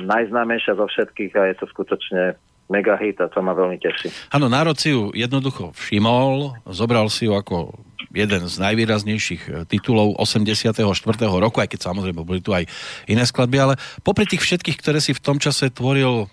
najznámejšia 0.00 0.80
zo 0.80 0.88
všetkých 0.88 1.36
a 1.36 1.52
je 1.52 1.54
to 1.60 1.66
skutočne 1.68 2.38
mega 2.66 2.98
hit 2.98 3.18
a 3.22 3.30
to 3.30 3.38
ma 3.42 3.54
veľmi 3.54 3.78
teší. 3.78 4.10
Áno, 4.34 4.50
národ 4.50 4.74
si 4.78 4.90
ju 4.90 5.14
jednoducho 5.14 5.70
všimol, 5.74 6.58
zobral 6.70 7.06
si 7.10 7.30
ju 7.30 7.34
ako 7.34 7.78
jeden 8.12 8.48
z 8.48 8.54
najvýraznejších 8.58 9.42
e, 9.46 9.50
titulov 9.68 10.16
84. 10.18 10.82
roku, 11.28 11.58
aj 11.60 11.68
keď 11.68 11.80
samozrejme 11.92 12.20
boli 12.24 12.40
tu 12.40 12.56
aj 12.56 12.64
iné 13.06 13.22
skladby, 13.22 13.56
ale 13.60 13.74
popri 14.00 14.24
tých 14.24 14.42
všetkých, 14.42 14.78
ktoré 14.80 14.98
si 14.98 15.12
v 15.12 15.22
tom 15.22 15.36
čase 15.36 15.68
tvoril, 15.68 16.24
e, 16.24 16.26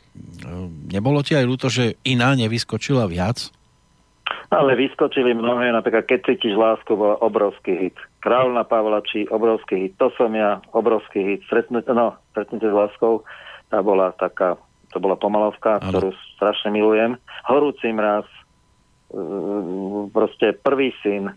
nebolo 0.90 1.22
ti 1.22 1.36
aj 1.36 1.46
ľúto, 1.46 1.68
že 1.68 2.00
iná 2.08 2.34
nevyskočila 2.34 3.06
viac? 3.10 3.52
Ale 4.54 4.78
vyskočili 4.78 5.34
mnohé, 5.34 5.74
napríklad 5.74 6.06
Keď 6.06 6.20
cítiš 6.30 6.54
lásku, 6.54 6.94
bol 6.94 7.18
obrovský 7.20 7.90
hit. 7.90 7.98
Kráľ 8.22 8.54
na 8.54 8.64
Pavlači, 8.64 9.26
obrovský 9.28 9.90
hit. 9.90 9.94
To 9.98 10.14
som 10.14 10.30
ja, 10.38 10.62
obrovský 10.78 11.26
hit. 11.26 11.42
Stretnutie, 11.50 11.90
no, 11.92 12.16
stretnutie 12.32 12.70
s 12.70 12.78
láskou 12.78 13.26
tá 13.74 13.82
bola 13.82 14.14
taká, 14.14 14.54
to 14.94 15.02
bola 15.02 15.18
pomalovka, 15.18 15.82
ano. 15.82 15.89
ktorú 15.89 16.10
strašne 16.38 16.70
milujem. 16.70 17.18
Horúci 17.50 17.89
mraz, 17.89 18.30
mm, 19.10 20.14
proste 20.14 20.54
prvý 20.54 20.94
syn, 21.02 21.34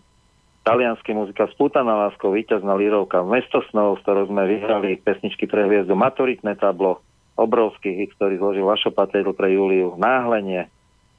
talianský 0.61 1.17
muzika, 1.17 1.49
Spútaná 1.51 2.07
láskou, 2.07 2.35
víťazná 2.35 2.77
lírovka, 2.77 3.25
Mesto 3.25 3.65
snov, 3.73 3.97
s 3.97 4.03
ktorou 4.05 4.29
sme 4.29 4.45
vyhrali 4.45 4.99
pesničky 5.01 5.49
pre 5.49 5.65
hviezdu, 5.65 5.97
maturitné 5.97 6.59
tablo, 6.59 7.01
obrovský 7.39 7.97
hit, 7.97 8.13
ktorý 8.19 8.37
zložil 8.37 8.65
Vašo 8.67 8.91
Patédl 8.91 9.31
pre 9.31 9.55
Juliu, 9.55 9.95
náhlenie 9.95 10.67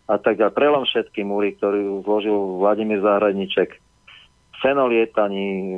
a 0.08 0.16
tak 0.16 0.36
ďalej. 0.36 0.56
Prelom 0.56 0.84
všetky 0.84 1.20
múry, 1.24 1.56
ktorý 1.56 2.04
zložil 2.04 2.60
Vladimír 2.60 3.00
Zahradníček, 3.00 3.76
fenolietaní, 4.60 5.76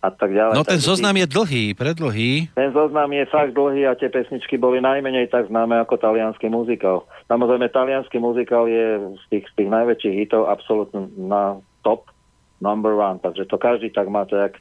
a 0.00 0.08
tak 0.08 0.32
ďalej. 0.32 0.56
No 0.56 0.64
ten 0.64 0.80
zoznam 0.80 1.12
je 1.12 1.28
dlhý, 1.28 1.64
predlhý. 1.76 2.48
Ten 2.56 2.72
zoznam 2.72 3.12
je 3.12 3.24
fakt 3.28 3.52
dlhý 3.52 3.84
a 3.84 3.92
tie 3.92 4.08
pesničky 4.08 4.56
boli 4.56 4.80
najmenej 4.80 5.28
tak 5.28 5.52
známe 5.52 5.76
ako 5.76 6.00
talianský 6.00 6.48
muzikál. 6.48 7.04
Samozrejme, 7.28 7.68
talianský 7.68 8.16
muzikál 8.16 8.64
je 8.64 8.96
z 9.20 9.24
tých, 9.28 9.44
z 9.52 9.54
tých 9.60 9.68
najväčších 9.68 10.14
hitov 10.16 10.48
absolútne 10.48 11.12
na 11.20 11.60
top 11.84 12.08
number 12.64 12.96
one, 12.96 13.20
takže 13.20 13.44
to 13.44 13.60
každý 13.60 13.92
tak 13.92 14.08
má, 14.08 14.24
to 14.24 14.40
jak 14.40 14.56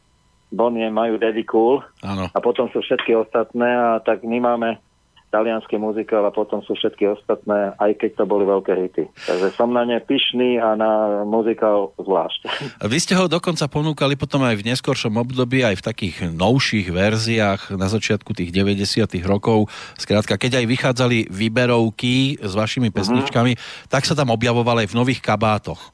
Bonnie 0.51 0.89
majú 0.89 1.21
Daddy 1.21 1.45
Cool 1.45 1.83
Áno. 2.01 2.27
a 2.31 2.37
potom 2.41 2.67
sú 2.73 2.81
všetky 2.81 3.13
ostatné 3.13 3.69
a 3.69 4.01
tak 4.01 4.25
my 4.25 4.39
máme 4.41 4.81
talianský 5.29 5.77
muzikál 5.77 6.25
a 6.25 6.33
potom 6.33 6.59
sú 6.65 6.73
všetky 6.73 7.05
ostatné, 7.13 7.77
aj 7.77 7.91
keď 8.01 8.11
to 8.21 8.23
boli 8.25 8.49
veľké 8.49 8.73
hity. 8.73 9.03
Takže 9.29 9.47
som 9.53 9.69
na 9.69 9.85
ne 9.85 10.01
pyšný 10.01 10.57
a 10.57 10.73
na 10.73 11.23
muzikál 11.23 11.93
zvlášť. 12.01 12.49
Vy 12.91 12.97
ste 12.97 13.13
ho 13.13 13.29
dokonca 13.29 13.69
ponúkali 13.69 14.17
potom 14.17 14.41
aj 14.41 14.57
v 14.57 14.73
neskoršom 14.73 15.13
období, 15.21 15.61
aj 15.61 15.79
v 15.79 15.85
takých 15.85 16.15
novších 16.33 16.89
verziách 16.89 17.77
na 17.77 17.87
začiatku 17.87 18.33
tých 18.33 18.49
90 18.49 19.05
rokov. 19.25 19.69
Skrátka, 20.01 20.41
keď 20.41 20.61
aj 20.61 20.65
vychádzali 20.65 21.17
výberovky 21.29 22.41
s 22.41 22.53
vašimi 22.57 22.89
mhm. 22.89 22.95
pesničkami, 22.97 23.53
uh-huh. 23.53 23.87
tak 23.87 24.09
sa 24.09 24.17
tam 24.17 24.33
objavoval 24.33 24.81
aj 24.81 24.89
v 24.89 24.97
nových 24.97 25.21
kabátoch. 25.21 25.93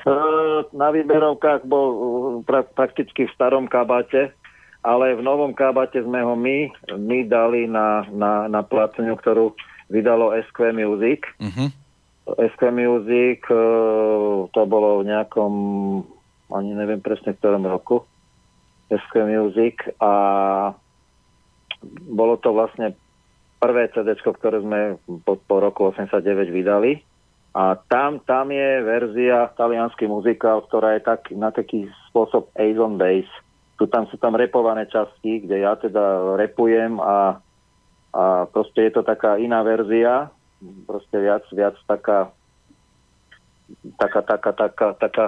E, 0.00 0.12
na 0.72 0.88
výberovkách 0.88 1.68
bol 1.68 1.88
pra- 2.48 2.64
prakticky 2.64 3.28
v 3.28 3.34
starom 3.36 3.68
kabáte, 3.68 4.32
ale 4.80 5.16
v 5.16 5.22
novom 5.22 5.52
kábate 5.52 6.00
sme 6.00 6.24
ho 6.24 6.32
my, 6.32 6.72
my 6.96 7.18
dali 7.28 7.68
na, 7.68 8.08
na, 8.08 8.48
na 8.48 8.64
platňu, 8.64 9.12
ktorú 9.20 9.52
vydalo 9.92 10.32
SQ 10.48 10.72
Music. 10.72 11.28
Uh-huh. 11.36 11.68
SQ 12.38 12.62
Music 12.72 13.44
e, 13.50 13.62
to 14.48 14.60
bolo 14.64 15.04
v 15.04 15.12
nejakom, 15.12 15.52
ani 16.54 16.70
neviem 16.72 17.02
presne 17.04 17.36
v 17.36 17.40
ktorom 17.42 17.68
roku, 17.68 18.06
SQ 18.88 19.14
Music 19.28 19.84
a 20.00 20.12
bolo 22.08 22.40
to 22.40 22.54
vlastne 22.56 22.96
prvé 23.60 23.92
CD, 23.92 24.16
ktoré 24.16 24.64
sme 24.64 24.96
po, 25.28 25.36
po 25.36 25.60
roku 25.60 25.92
89 25.92 26.48
vydali. 26.48 27.04
A 27.50 27.74
tam, 27.90 28.22
tam 28.22 28.54
je 28.54 28.78
verzia 28.86 29.50
talianský 29.58 30.06
muzikál, 30.06 30.62
ktorá 30.70 30.94
je 30.96 31.02
tak, 31.02 31.34
na 31.34 31.50
taký 31.50 31.90
spôsob 32.08 32.46
Ace 32.54 32.78
on 32.78 32.94
Bass. 32.94 33.26
Tu 33.80 33.88
tam 33.88 34.04
sú 34.12 34.20
tam 34.20 34.36
repované 34.36 34.84
časti, 34.84 35.48
kde 35.48 35.64
ja 35.64 35.72
teda 35.72 36.36
repujem 36.36 37.00
a, 37.00 37.40
a 38.12 38.44
proste 38.52 38.92
je 38.92 38.92
to 38.92 39.02
taká 39.02 39.40
iná 39.40 39.64
verzia, 39.64 40.28
proste 40.84 41.16
viac, 41.16 41.48
viac 41.48 41.72
taká 41.88 42.28
taká, 43.96 44.20
taká, 44.22 44.52
taká, 44.52 44.86
taká, 44.98 45.24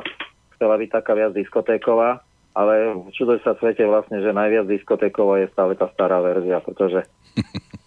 chcela 0.57 0.75
byť 0.79 0.91
taká 0.91 1.13
viac 1.15 1.33
diskotéková, 1.33 2.21
ale 2.53 3.01
čuduj 3.17 3.41
sa 3.41 3.57
svete 3.57 3.87
vlastne, 3.87 4.21
že 4.21 4.35
najviac 4.35 4.69
diskotéková 4.69 5.41
je 5.41 5.53
stále 5.55 5.73
tá 5.79 5.89
stará 5.95 6.21
verzia, 6.21 6.61
pretože 6.61 7.07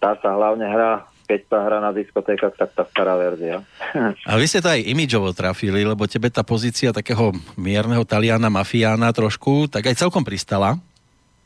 tá 0.02 0.18
sa 0.20 0.34
hlavne 0.34 0.66
hrá 0.66 1.06
keď 1.26 1.40
sa 1.50 1.58
hrá 1.66 1.78
na 1.82 1.92
diskotékach, 1.92 2.54
tak 2.56 2.72
tá 2.78 2.86
stará 2.86 3.18
verzia. 3.18 3.66
A 4.30 4.38
vy 4.38 4.46
ste 4.46 4.62
to 4.62 4.70
aj 4.70 4.86
imidžovo 4.86 5.34
trafili, 5.34 5.82
lebo 5.82 6.06
tebe 6.06 6.30
tá 6.30 6.46
pozícia 6.46 6.94
takého 6.94 7.34
mierneho 7.58 8.06
taliana, 8.06 8.54
mafiána 8.54 9.10
trošku, 9.12 9.68
tak 9.68 9.90
aj 9.90 10.00
celkom 10.00 10.22
pristala. 10.22 10.78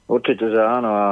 Určite, 0.06 0.52
že 0.52 0.62
áno. 0.62 0.92
A 0.92 1.06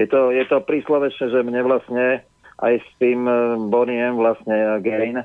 je 0.00 0.08
to, 0.08 0.32
je 0.32 0.44
to 0.48 0.64
príslovečné, 0.64 1.28
že 1.28 1.44
mne 1.44 1.60
vlastne 1.68 2.24
aj 2.58 2.74
s 2.80 2.88
tým 2.96 3.28
eh, 3.28 3.38
Boniem 3.68 4.16
vlastne 4.16 4.80
Gain 4.80 5.22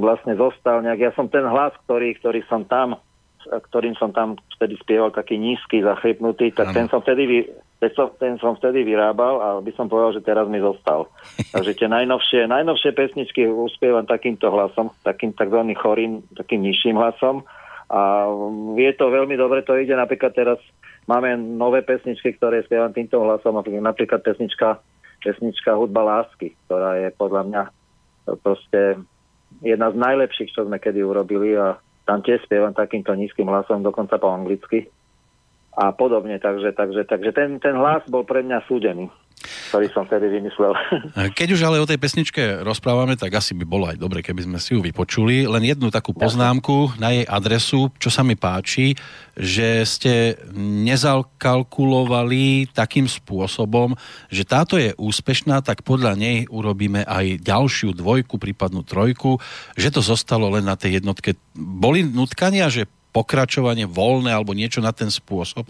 vlastne 0.00 0.36
zostal 0.36 0.84
nejak, 0.84 1.00
ja 1.00 1.12
som 1.16 1.32
ten 1.32 1.44
hlas, 1.48 1.72
ktorý, 1.88 2.12
ktorý 2.20 2.44
som 2.46 2.68
tam 2.68 3.00
ktorým 3.46 3.94
som 3.96 4.10
tam 4.10 4.36
vtedy 4.58 4.76
spieval 4.82 5.14
taký 5.14 5.38
nízky, 5.38 5.80
zachrypnutý, 5.80 6.50
tak 6.52 6.72
ano. 6.72 6.76
ten 6.76 6.86
som 6.90 7.00
vtedy 7.00 7.46
ten 7.76 7.92
som, 7.92 8.08
ten 8.16 8.40
som 8.40 8.56
vtedy 8.56 8.88
vyrábal 8.88 9.34
a 9.36 9.48
by 9.60 9.68
som 9.76 9.84
povedal, 9.86 10.16
že 10.16 10.24
teraz 10.24 10.48
mi 10.48 10.56
zostal. 10.56 11.12
Takže 11.54 11.76
tie 11.76 11.88
najnovšie, 11.92 12.48
najnovšie 12.48 12.90
pesničky 12.96 13.44
uspievam 13.44 14.08
takýmto 14.08 14.48
hlasom, 14.48 14.88
takým 15.04 15.36
tzv. 15.36 15.60
chorým, 15.76 16.24
takým 16.32 16.64
nižším 16.64 16.96
hlasom 16.96 17.44
a 17.86 18.26
je 18.74 18.92
to 18.98 19.06
veľmi 19.12 19.38
dobre, 19.38 19.62
to 19.62 19.78
ide 19.78 19.94
napríklad 19.94 20.34
teraz 20.34 20.58
máme 21.06 21.38
nové 21.38 21.86
pesničky, 21.86 22.34
ktoré 22.34 22.66
spievam 22.66 22.90
týmto 22.90 23.22
hlasom, 23.22 23.62
napríklad 23.62 24.26
pesnička, 24.26 24.82
pesnička 25.22 25.78
Hudba 25.78 26.02
lásky, 26.02 26.58
ktorá 26.66 26.98
je 26.98 27.14
podľa 27.14 27.42
mňa 27.46 27.62
proste 28.42 28.98
jedna 29.62 29.94
z 29.94 29.96
najlepších, 30.02 30.50
čo 30.50 30.66
sme 30.66 30.82
kedy 30.82 30.98
urobili 31.06 31.54
a 31.54 31.78
tam 32.06 32.22
tiež 32.22 32.46
spievam 32.46 32.72
takýmto 32.72 33.12
nízkym 33.18 33.50
hlasom, 33.50 33.82
dokonca 33.82 34.16
po 34.16 34.30
anglicky 34.30 34.86
a 35.74 35.90
podobne. 35.92 36.38
Takže, 36.38 36.72
takže, 36.72 37.02
takže 37.04 37.30
ten, 37.34 37.58
ten 37.58 37.74
hlas 37.74 38.06
bol 38.06 38.22
pre 38.22 38.46
mňa 38.46 38.64
súdený 38.64 39.10
ktorý 39.70 39.86
som 39.92 40.08
vtedy 40.08 40.32
vymyslel. 40.32 40.72
Keď 41.38 41.48
už 41.52 41.62
ale 41.62 41.78
o 41.78 41.86
tej 41.86 42.00
pesničke 42.00 42.64
rozprávame, 42.64 43.14
tak 43.14 43.36
asi 43.36 43.54
by 43.54 43.64
bolo 43.68 43.86
aj 43.86 44.00
dobre, 44.00 44.24
keby 44.24 44.48
sme 44.48 44.58
si 44.58 44.74
ju 44.74 44.82
vypočuli. 44.82 45.46
Len 45.46 45.62
jednu 45.62 45.92
takú 45.92 46.16
poznámku 46.16 46.96
na 46.96 47.12
jej 47.12 47.28
adresu, 47.28 47.92
čo 48.00 48.10
sa 48.10 48.24
mi 48.24 48.34
páči, 48.34 48.96
že 49.36 49.84
ste 49.84 50.40
nezalkalkulovali 50.56 52.72
takým 52.72 53.04
spôsobom, 53.04 53.92
že 54.32 54.48
táto 54.48 54.80
je 54.80 54.96
úspešná, 54.96 55.60
tak 55.60 55.84
podľa 55.84 56.16
nej 56.16 56.48
urobíme 56.48 57.04
aj 57.04 57.44
ďalšiu 57.44 57.92
dvojku, 57.92 58.40
prípadnú 58.40 58.80
trojku, 58.82 59.36
že 59.76 59.92
to 59.92 60.00
zostalo 60.00 60.48
len 60.48 60.64
na 60.64 60.80
tej 60.80 61.04
jednotke. 61.04 61.36
Boli 61.54 62.02
nutkania, 62.02 62.72
že 62.72 62.88
pokračovanie 63.12 63.84
voľné 63.88 64.32
alebo 64.32 64.56
niečo 64.56 64.80
na 64.80 64.92
ten 64.92 65.12
spôsob? 65.12 65.68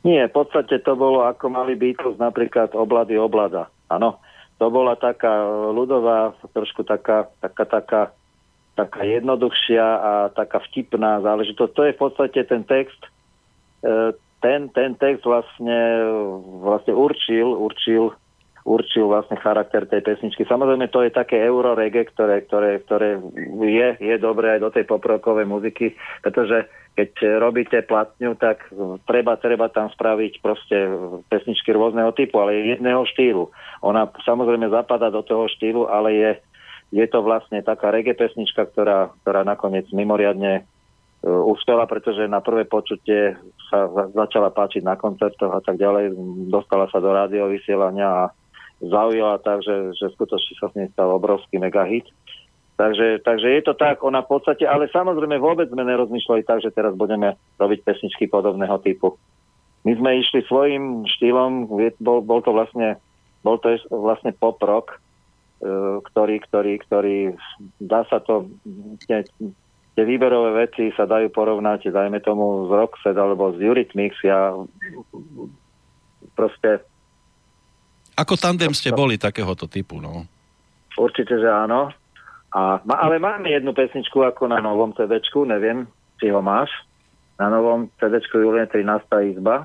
Nie, 0.00 0.28
v 0.28 0.32
podstate 0.32 0.80
to 0.80 0.96
bolo 0.96 1.28
ako 1.28 1.52
mali 1.52 1.76
Beatles 1.76 2.16
napríklad 2.16 2.72
oblady 2.72 3.20
oblada. 3.20 3.68
Áno, 3.92 4.16
to 4.56 4.72
bola 4.72 4.96
taká 4.96 5.44
ľudová, 5.72 6.36
trošku 6.56 6.84
taká, 6.84 7.28
taká, 7.40 7.64
taká, 7.64 8.02
taká 8.76 9.00
jednoduchšia 9.04 9.84
a 9.84 10.12
taká 10.32 10.60
vtipná 10.68 11.20
záležitosť. 11.20 11.72
To 11.76 11.82
je 11.84 11.96
v 11.96 12.00
podstate 12.00 12.40
ten 12.48 12.64
text, 12.64 13.00
e, 13.84 14.16
ten, 14.40 14.72
ten 14.72 14.96
text 14.96 15.24
vlastne, 15.24 15.80
vlastne 16.64 16.96
určil, 16.96 17.52
určil 17.56 18.16
určil 18.64 19.08
vlastne 19.08 19.40
charakter 19.40 19.88
tej 19.88 20.04
pesničky. 20.04 20.44
Samozrejme, 20.44 20.92
to 20.92 21.00
je 21.04 21.12
také 21.12 21.40
euro 21.40 21.72
reggae, 21.72 22.04
ktoré, 22.08 22.44
ktoré, 22.44 22.84
ktoré 22.84 23.16
je, 23.64 23.88
je 23.96 24.16
dobré 24.20 24.56
aj 24.56 24.60
do 24.60 24.70
tej 24.72 24.84
poprokovej 24.84 25.48
muziky, 25.48 25.96
pretože 26.20 26.68
keď 26.98 27.40
robíte 27.40 27.78
platňu, 27.86 28.36
tak 28.36 28.66
treba, 29.08 29.38
treba 29.40 29.72
tam 29.72 29.88
spraviť 29.88 30.42
proste 30.44 30.76
pesničky 31.32 31.72
rôzneho 31.72 32.12
typu, 32.12 32.42
ale 32.42 32.76
jedného 32.76 33.06
štýlu. 33.08 33.48
Ona 33.80 34.10
samozrejme 34.26 34.68
zapadá 34.68 35.08
do 35.08 35.24
toho 35.24 35.48
štýlu, 35.48 35.88
ale 35.88 36.12
je, 36.12 36.30
je 37.00 37.06
to 37.08 37.24
vlastne 37.24 37.62
taká 37.64 37.88
reggae 37.94 38.12
pesnička, 38.12 38.68
ktorá, 38.68 39.14
ktorá 39.22 39.46
nakoniec 39.46 39.88
mimoriadne 39.94 40.66
uh, 40.66 41.40
uspela, 41.48 41.86
pretože 41.88 42.26
na 42.28 42.42
prvé 42.44 42.66
počutie 42.66 43.38
sa 43.70 43.86
začala 44.12 44.50
páčiť 44.50 44.82
na 44.84 44.98
koncertoch 44.98 45.56
a 45.56 45.62
tak 45.62 45.78
ďalej. 45.78 46.12
Dostala 46.50 46.90
sa 46.90 46.98
do 46.98 47.14
rádiovysielania 47.14 48.08
a 48.10 48.24
zaujala 48.80 49.36
tak, 49.44 49.60
že, 49.60 49.92
že 49.96 50.08
skutočne 50.16 50.54
sa 50.56 50.66
s 50.72 50.76
nej 50.76 50.88
stal 50.92 51.12
obrovský 51.12 51.60
megahit. 51.60 52.08
Takže, 52.80 53.20
takže 53.20 53.48
je 53.60 53.62
to 53.68 53.76
tak, 53.76 54.00
ona 54.00 54.24
v 54.24 54.40
podstate, 54.40 54.64
ale 54.64 54.88
samozrejme 54.88 55.36
vôbec 55.36 55.68
sme 55.68 55.84
nerozmýšľali 55.84 56.48
tak, 56.48 56.64
že 56.64 56.72
teraz 56.72 56.96
budeme 56.96 57.36
robiť 57.60 57.84
pesničky 57.84 58.24
podobného 58.24 58.80
typu. 58.80 59.20
My 59.84 59.92
sme 60.00 60.24
išli 60.24 60.40
svojim 60.48 61.04
štýlom, 61.04 61.68
bol, 62.00 62.24
bol 62.24 62.40
to 62.40 62.56
vlastne, 62.56 62.96
bol 63.44 63.60
to 63.60 63.76
vlastne 63.92 64.32
pop 64.32 64.56
rock, 64.64 64.96
e, 64.96 66.00
ktorý, 66.08 66.40
ktorý, 66.40 66.72
ktorý, 66.80 67.16
dá 67.84 68.08
sa 68.08 68.16
to, 68.24 68.48
tie, 69.04 69.28
tie 69.92 70.04
výberové 70.08 70.64
veci 70.64 70.88
sa 70.96 71.04
dajú 71.04 71.28
porovnať, 71.36 71.92
dajme 71.92 72.24
tomu 72.24 72.64
z 72.64 72.80
Rockset 72.80 73.16
alebo 73.16 73.52
z 73.56 73.60
Eurythmics, 73.60 74.24
ja 74.24 74.56
proste 76.32 76.80
ako 78.20 78.36
tandem 78.36 78.76
ste 78.76 78.92
boli 78.92 79.16
takéhoto 79.16 79.64
typu, 79.64 79.98
no? 79.98 80.28
Určite, 81.00 81.40
že 81.40 81.48
áno. 81.48 81.88
A, 82.50 82.82
ale 82.82 83.22
máme 83.22 83.48
jednu 83.48 83.72
pesničku 83.72 84.20
ako 84.26 84.50
na 84.50 84.58
novom 84.60 84.92
cd 84.92 85.22
neviem, 85.46 85.86
či 86.20 86.28
ho 86.28 86.44
máš. 86.44 86.68
Na 87.40 87.48
novom 87.48 87.88
cd 87.96 88.20
Julie 88.28 88.66
13. 88.68 88.84
izba. 89.32 89.64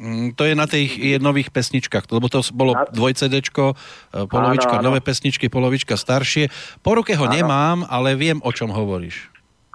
Mm, 0.00 0.32
to 0.32 0.48
je 0.48 0.54
na 0.56 0.64
tých 0.64 0.96
nových 1.20 1.52
pesničkách, 1.52 2.08
lebo 2.08 2.32
to 2.32 2.40
bolo 2.56 2.72
na... 2.72 2.88
dvoj 2.88 3.12
CD, 3.20 3.44
e, 3.44 3.72
polovička 4.24 4.80
áno, 4.80 4.80
áno. 4.80 4.86
nové 4.92 5.00
pesničky, 5.04 5.52
polovička 5.52 6.00
staršie. 6.00 6.48
Po 6.80 6.96
ruke 6.96 7.12
ho 7.12 7.28
áno. 7.28 7.34
nemám, 7.36 7.78
ale 7.88 8.16
viem, 8.16 8.40
o 8.40 8.50
čom 8.52 8.72
hovoríš. 8.72 9.28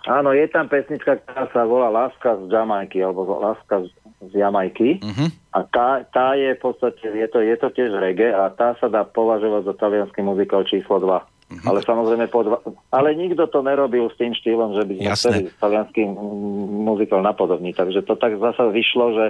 Áno, 0.10 0.34
je 0.34 0.48
tam 0.50 0.66
pesnička, 0.66 1.22
ktorá 1.22 1.46
sa 1.54 1.62
volá 1.68 1.92
Láska 1.94 2.42
z 2.42 2.50
Jamajky, 2.50 3.04
alebo 3.04 3.38
Láska 3.38 3.86
z 3.86 3.90
z 4.20 4.34
Jamajky 4.36 5.00
uh-huh. 5.00 5.30
a 5.56 5.60
tá, 5.64 6.04
tá 6.12 6.36
je 6.36 6.52
v 6.52 6.60
podstate, 6.60 7.08
je 7.08 7.28
to, 7.32 7.40
je 7.40 7.56
to 7.56 7.68
tiež 7.72 7.96
reggae 7.96 8.36
a 8.36 8.52
tá 8.52 8.76
sa 8.78 8.92
dá 8.92 9.08
považovať 9.08 9.64
za 9.72 9.74
talianský 9.80 10.20
muzikál 10.20 10.68
číslo 10.68 11.00
2. 11.00 11.08
Uh-huh. 11.08 11.66
Ale 11.66 11.80
samozrejme, 11.82 12.30
pod, 12.30 12.62
ale 12.94 13.18
nikto 13.18 13.50
to 13.50 13.66
nerobil 13.66 14.12
s 14.12 14.20
tým 14.22 14.38
štýlom, 14.38 14.78
že 14.78 14.84
by 14.86 14.94
sme 15.00 15.12
chceli 15.18 15.42
talianský 15.58 16.04
muzikál 16.86 17.26
napodobní. 17.26 17.74
Takže 17.74 18.06
to 18.06 18.14
tak 18.20 18.38
zase 18.38 18.62
vyšlo, 18.70 19.06
že 19.18 19.26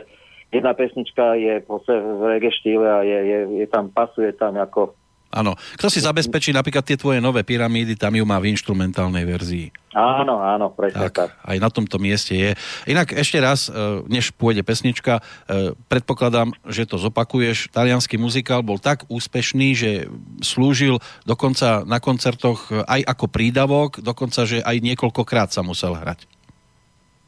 jedna 0.52 0.76
pesnička 0.76 1.40
je 1.40 1.64
v 1.64 2.24
reggae 2.28 2.52
štýle 2.52 2.88
a 2.90 3.00
je, 3.06 3.20
je, 3.24 3.40
je 3.64 3.68
tam, 3.72 3.88
pasuje 3.94 4.36
tam 4.36 4.58
ako 4.60 4.99
Áno. 5.30 5.54
Kto 5.78 5.94
si 5.94 6.02
zabezpečí 6.02 6.50
napríklad 6.50 6.82
tie 6.82 6.98
tvoje 6.98 7.22
nové 7.22 7.46
pyramídy, 7.46 7.94
tam 7.94 8.18
ju 8.18 8.26
má 8.26 8.42
v 8.42 8.50
instrumentálnej 8.50 9.30
verzii. 9.30 9.70
Áno, 9.94 10.42
áno, 10.42 10.74
presne 10.74 11.10
tak, 11.10 11.14
tak. 11.14 11.30
Aj 11.42 11.58
na 11.58 11.70
tomto 11.70 12.02
mieste 12.02 12.34
je. 12.34 12.52
Inak 12.90 13.14
ešte 13.14 13.38
raz, 13.42 13.70
e, 13.70 14.06
než 14.10 14.34
pôjde 14.34 14.66
pesnička, 14.66 15.22
e, 15.22 15.74
predpokladám, 15.90 16.54
že 16.66 16.90
to 16.90 16.98
zopakuješ. 17.02 17.70
Talianský 17.70 18.18
muzikál 18.18 18.62
bol 18.62 18.82
tak 18.82 19.06
úspešný, 19.10 19.68
že 19.78 19.90
slúžil 20.42 21.02
dokonca 21.26 21.86
na 21.86 22.02
koncertoch 22.02 22.70
aj 22.86 23.02
ako 23.06 23.26
prídavok, 23.30 24.02
dokonca, 24.02 24.46
že 24.50 24.62
aj 24.66 24.78
niekoľkokrát 24.82 25.54
sa 25.54 25.62
musel 25.62 25.94
hrať. 25.94 26.26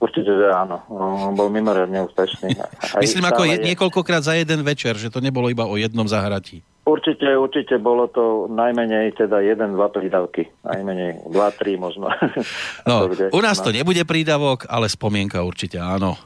Určite, 0.01 0.33
že 0.33 0.49
áno. 0.49 0.81
On 0.89 1.37
bol 1.37 1.53
mimoriadne 1.53 2.01
úspešný. 2.09 2.57
Aj 2.97 3.01
Myslím, 3.05 3.29
ako 3.29 3.45
je, 3.45 3.61
niekoľkokrát 3.61 4.25
za 4.25 4.33
jeden 4.33 4.65
večer, 4.65 4.97
že 4.97 5.13
to 5.13 5.21
nebolo 5.21 5.45
iba 5.53 5.69
o 5.69 5.77
jednom 5.77 6.09
zahratí. 6.09 6.65
Určite, 6.82 7.38
určite 7.38 7.77
bolo 7.77 8.09
to 8.09 8.49
najmenej 8.49 9.13
teda 9.13 9.38
1-2 9.38 9.77
prídavky. 9.93 10.49
Najmenej 10.65 11.29
2-3 11.29 11.77
možno. 11.77 12.09
No, 12.89 13.05
u 13.29 13.41
nás 13.41 13.61
to 13.61 13.69
nebude 13.69 14.01
prídavok, 14.01 14.65
ale 14.65 14.89
spomienka 14.89 15.45
určite 15.45 15.77
áno. 15.77 16.17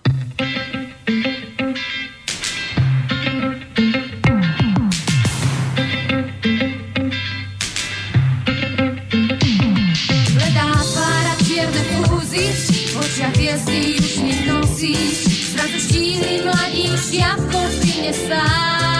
Hviezdy 13.35 13.99
už 13.99 14.13
nenosiš, 14.25 15.17
z 15.27 15.53
radosti 15.59 16.03
mladíš, 16.45 17.03
v 17.19 17.43
korpine 17.51 18.11
stáš. 18.15 18.94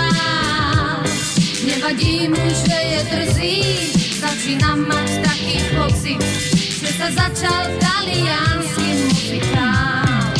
Nevadí 1.86 2.34
mu, 2.34 2.42
že 2.66 2.78
je 2.82 3.02
drzý, 3.14 3.58
začína 4.18 4.74
mať 4.74 5.22
taký 5.22 5.62
pocit, 5.78 6.18
že 6.82 6.90
sa 6.98 7.14
začal 7.14 7.62
taliansky 7.78 9.06
muzikál. 9.06 10.34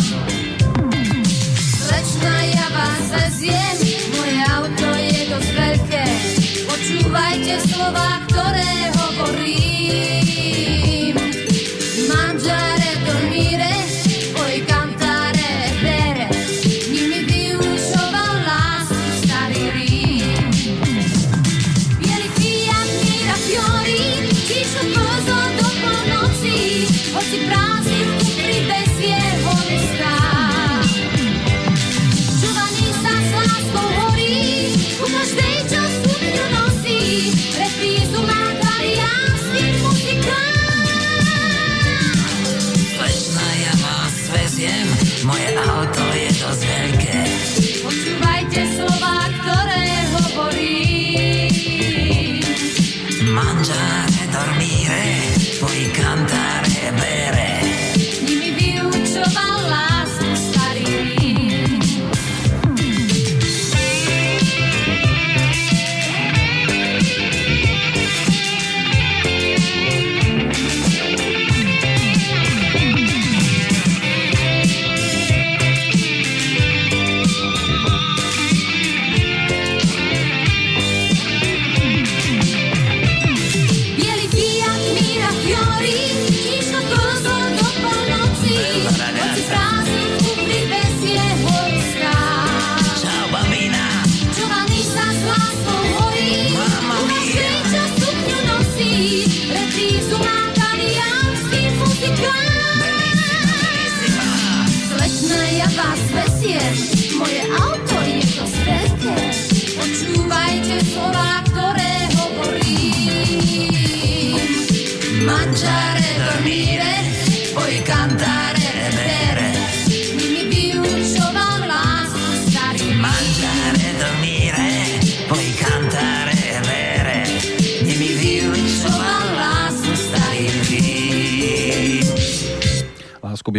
Slečna, 1.54 2.34
ja 2.50 2.66
vás 2.74 3.06
veziem, 3.14 3.78
moje 4.18 4.42
auto 4.58 4.90
je 4.98 5.22
dosť 5.30 5.52
veľké, 5.54 6.06
počúvajte 6.66 7.54
slova, 7.70 8.26
ktoré 8.26 8.95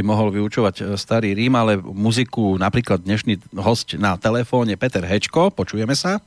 mohol 0.06 0.30
vyučovať 0.30 0.74
e, 0.78 0.82
starý 0.94 1.34
Rím, 1.34 1.58
ale 1.58 1.82
muziku 1.82 2.54
napríklad 2.54 3.02
dnešný 3.02 3.58
host 3.58 3.98
na 3.98 4.14
telefóne 4.14 4.78
Peter 4.78 5.02
Hečko, 5.02 5.50
počujeme 5.50 5.98
sa? 5.98 6.22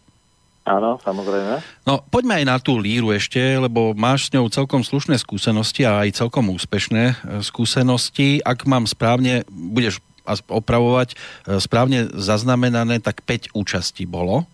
Áno, 0.68 1.00
samozrejme. 1.02 1.64
No 1.88 2.04
poďme 2.12 2.44
aj 2.44 2.46
na 2.46 2.58
tú 2.60 2.78
líru 2.78 3.16
ešte, 3.16 3.40
lebo 3.40 3.96
máš 3.96 4.28
s 4.28 4.34
ňou 4.36 4.52
celkom 4.52 4.84
slušné 4.84 5.18
skúsenosti 5.18 5.88
a 5.88 6.04
aj 6.04 6.20
celkom 6.20 6.52
úspešné 6.52 7.04
e, 7.10 7.14
skúsenosti. 7.42 8.44
Ak 8.44 8.68
mám 8.68 8.84
správne, 8.86 9.48
budeš 9.50 10.04
opravovať, 10.30 11.16
e, 11.16 11.58
správne 11.58 12.12
zaznamenané, 12.14 13.00
tak 13.00 13.24
5 13.24 13.56
účastí 13.56 14.04
bolo. 14.04 14.46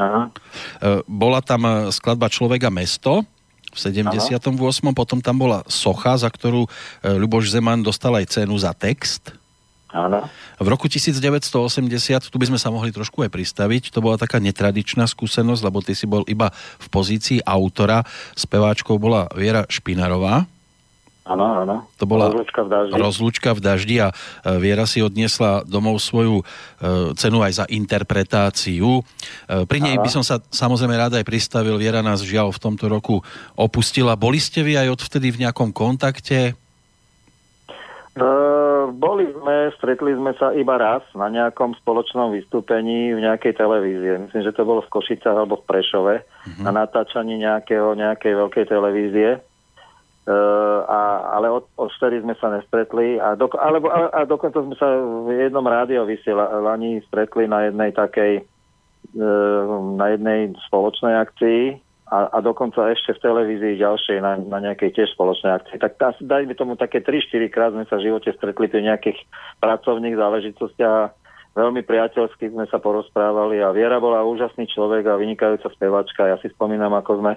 Aha. 0.00 0.32
Bola 1.04 1.44
tam 1.44 1.92
skladba 1.92 2.32
Človek 2.32 2.64
a 2.64 2.72
mesto 2.72 3.20
v 3.70 3.78
78. 3.78 4.50
Potom 4.92 5.18
tam 5.22 5.36
bola 5.38 5.62
Socha, 5.70 6.18
za 6.18 6.26
ktorú 6.26 6.66
e, 6.66 6.68
Ľuboš 7.14 7.54
Zeman 7.54 7.82
dostal 7.86 8.14
aj 8.18 8.40
cenu 8.40 8.58
za 8.58 8.74
text. 8.74 9.34
Áno. 9.90 10.22
V 10.62 10.66
roku 10.70 10.86
1980, 10.86 11.50
tu 12.30 12.36
by 12.38 12.46
sme 12.46 12.58
sa 12.62 12.70
mohli 12.70 12.94
trošku 12.94 13.26
aj 13.26 13.30
pristaviť, 13.34 13.90
to 13.90 13.98
bola 13.98 14.14
taká 14.14 14.38
netradičná 14.38 15.02
skúsenosť, 15.10 15.62
lebo 15.66 15.82
ty 15.82 15.98
si 15.98 16.06
bol 16.06 16.22
iba 16.30 16.54
v 16.78 16.86
pozícii 16.94 17.42
autora, 17.42 18.06
speváčkou 18.38 18.94
bola 19.02 19.26
Viera 19.34 19.66
Špinarová. 19.66 20.46
Áno, 21.30 21.62
áno. 21.62 21.86
To 21.94 22.04
bola 22.04 22.26
Rozlučka 22.26 22.60
v 22.60 22.68
daždi. 22.68 22.92
rozlúčka 22.98 23.50
v 23.54 23.60
daždi 23.62 23.96
a 24.02 24.08
e, 24.10 24.14
Viera 24.58 24.82
si 24.82 24.98
odniesla 24.98 25.62
domov 25.62 26.02
svoju 26.02 26.42
e, 26.42 26.44
cenu 27.14 27.38
aj 27.38 27.52
za 27.54 27.64
interpretáciu. 27.70 29.06
E, 29.46 29.62
Pri 29.62 29.78
nej 29.78 29.94
Aha. 29.94 30.02
by 30.02 30.10
som 30.10 30.26
sa 30.26 30.42
samozrejme 30.42 30.90
rád 30.92 31.14
aj 31.14 31.24
pristavil. 31.24 31.78
Viera 31.78 32.02
nás 32.02 32.18
žiaľ 32.20 32.50
v 32.50 32.58
tomto 32.58 32.90
roku 32.90 33.22
opustila. 33.54 34.18
Boli 34.18 34.42
ste 34.42 34.60
vy 34.60 34.74
aj 34.76 34.98
odvtedy 34.98 35.30
v 35.30 35.46
nejakom 35.46 35.70
kontakte? 35.70 36.58
E, 38.10 38.26
boli 38.90 39.30
sme, 39.30 39.70
stretli 39.78 40.10
sme 40.12 40.34
sa 40.34 40.50
iba 40.50 40.74
raz 40.74 41.06
na 41.14 41.30
nejakom 41.30 41.78
spoločnom 41.78 42.34
vystúpení 42.34 43.14
v 43.14 43.22
nejakej 43.22 43.54
televízie. 43.54 44.18
Myslím, 44.18 44.42
že 44.42 44.50
to 44.50 44.66
bolo 44.66 44.82
v 44.82 44.90
Košicách 44.90 45.36
alebo 45.36 45.62
v 45.62 45.66
Prešove 45.68 46.14
Mhm. 46.50 46.62
na 46.66 46.72
natáčaní 46.74 47.38
nejakého, 47.38 47.94
nejakej 47.94 48.32
veľkej 48.34 48.64
televízie. 48.66 49.30
A, 50.86 51.00
ale 51.34 51.50
od, 51.50 51.64
od 51.80 51.90
vtedy 51.96 52.20
sme 52.20 52.36
sa 52.36 52.52
nestretli 52.52 53.16
a, 53.16 53.34
doko, 53.34 53.56
alebo, 53.56 53.88
a, 53.88 54.12
a 54.12 54.20
dokonca 54.28 54.60
sme 54.62 54.76
sa 54.76 54.86
v 55.00 55.48
jednom 55.48 55.64
rádio 55.64 56.04
vysielaní 56.04 57.00
stretli 57.08 57.48
na 57.48 57.66
jednej 57.66 57.90
takej 57.96 58.32
e, 58.38 58.42
na 59.96 60.06
jednej 60.12 60.52
spoločnej 60.68 61.16
akcii 61.18 61.60
a, 62.12 62.30
a 62.30 62.38
dokonca 62.44 62.92
ešte 62.92 63.16
v 63.16 63.22
televízii 63.22 63.80
ďalšej 63.80 64.18
na, 64.20 64.36
na 64.38 64.58
nejakej 64.60 64.92
tiež 64.98 65.08
spoločnej 65.16 65.56
akcii. 65.56 65.80
Tak 65.80 65.96
asi 65.98 66.22
dajme 66.28 66.52
tomu 66.52 66.76
také 66.76 67.00
3-4 67.00 67.48
krát 67.48 67.72
sme 67.72 67.88
sa 67.88 67.96
v 67.96 68.12
živote 68.12 68.30
stretli 68.36 68.66
pri 68.68 68.82
nejakých 68.86 69.18
pracovných 69.58 70.18
záležitostiach 70.18 71.20
veľmi 71.54 71.82
priateľsky 71.82 72.54
sme 72.54 72.66
sa 72.70 72.78
porozprávali 72.78 73.58
a 73.58 73.74
Viera 73.74 73.98
bola 73.98 74.22
úžasný 74.22 74.70
človek 74.70 75.06
a 75.10 75.18
vynikajúca 75.18 75.66
spevačka. 75.74 76.30
Ja 76.30 76.38
si 76.38 76.48
spomínam, 76.54 76.94
ako 76.94 77.18
sme, 77.18 77.32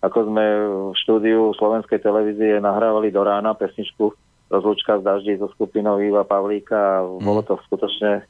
ako 0.00 0.18
sme 0.32 0.44
v 0.90 0.96
štúdiu 0.96 1.52
slovenskej 1.56 2.00
televízie 2.00 2.60
nahrávali 2.60 3.12
do 3.12 3.20
rána 3.20 3.52
pesničku 3.52 4.16
Rozlučka 4.50 4.98
z 4.98 5.02
daždi 5.06 5.32
so 5.38 5.46
skupinou 5.54 6.02
Iva 6.02 6.26
Pavlíka 6.26 6.74
a 6.74 7.06
bolo 7.06 7.38
to 7.46 7.54
skutočne 7.70 8.26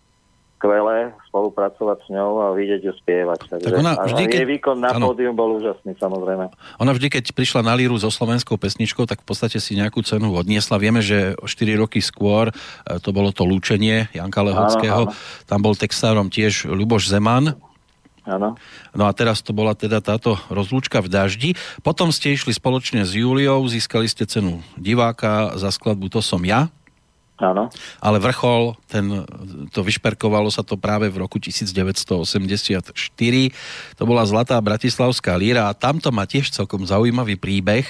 skvelé 0.60 1.16
spolupracovať 1.32 1.98
s 2.04 2.08
ňou 2.12 2.44
a 2.44 2.46
vidieť 2.52 2.84
ju 2.84 2.92
spievať. 2.92 3.48
Takže, 3.48 3.64
Tak 3.64 3.80
ona 3.80 3.96
vždy, 4.04 4.24
keď- 4.28 4.36
jej 4.44 4.48
výkon 4.52 4.76
na 4.76 4.92
áno. 4.92 5.08
pódium 5.08 5.32
bol 5.32 5.56
úžasný, 5.56 5.96
samozrejme. 5.96 6.52
Ona 6.76 6.92
vždy, 6.92 7.08
keď 7.08 7.32
prišla 7.32 7.64
na 7.64 7.72
líru 7.72 7.96
so 7.96 8.12
slovenskou 8.12 8.60
pesničkou, 8.60 9.08
tak 9.08 9.24
v 9.24 9.26
podstate 9.32 9.56
si 9.56 9.72
nejakú 9.72 10.04
cenu 10.04 10.36
odniesla. 10.36 10.76
Vieme, 10.76 11.00
že 11.00 11.32
o 11.40 11.48
4 11.48 11.80
roky 11.80 12.04
skôr 12.04 12.52
e, 12.52 13.00
to 13.00 13.08
bolo 13.16 13.32
to 13.32 13.48
lúčenie 13.48 14.12
Janka 14.12 14.44
Lehockého. 14.44 15.08
Áno, 15.08 15.16
Tam 15.48 15.64
bol 15.64 15.72
textárom 15.72 16.28
tiež 16.28 16.68
Ľuboš 16.68 17.08
Zeman. 17.08 17.56
Áno. 18.28 18.52
No 18.92 19.08
a 19.08 19.12
teraz 19.16 19.40
to 19.40 19.56
bola 19.56 19.72
teda 19.72 20.04
táto 20.04 20.36
rozlúčka 20.52 21.00
v 21.00 21.08
daždi. 21.08 21.50
Potom 21.80 22.12
ste 22.12 22.36
išli 22.36 22.52
spoločne 22.52 23.08
s 23.08 23.16
Júliou, 23.16 23.64
získali 23.64 24.04
ste 24.06 24.28
cenu 24.28 24.60
diváka 24.76 25.56
za 25.56 25.72
skladbu 25.72 26.12
To 26.12 26.20
som 26.20 26.44
ja. 26.44 26.68
Áno. 27.40 27.72
Ale 28.04 28.20
vrchol, 28.20 28.76
ten, 28.84 29.24
to 29.72 29.80
vyšperkovalo 29.80 30.52
sa 30.52 30.60
to 30.60 30.76
práve 30.76 31.08
v 31.08 31.24
roku 31.24 31.40
1984. 31.40 32.92
To 33.96 34.02
bola 34.04 34.28
Zlatá 34.28 34.60
Bratislavská 34.60 35.40
líra 35.40 35.72
a 35.72 35.76
tamto 35.76 36.12
má 36.12 36.28
tiež 36.28 36.52
celkom 36.52 36.84
zaujímavý 36.84 37.40
príbeh. 37.40 37.88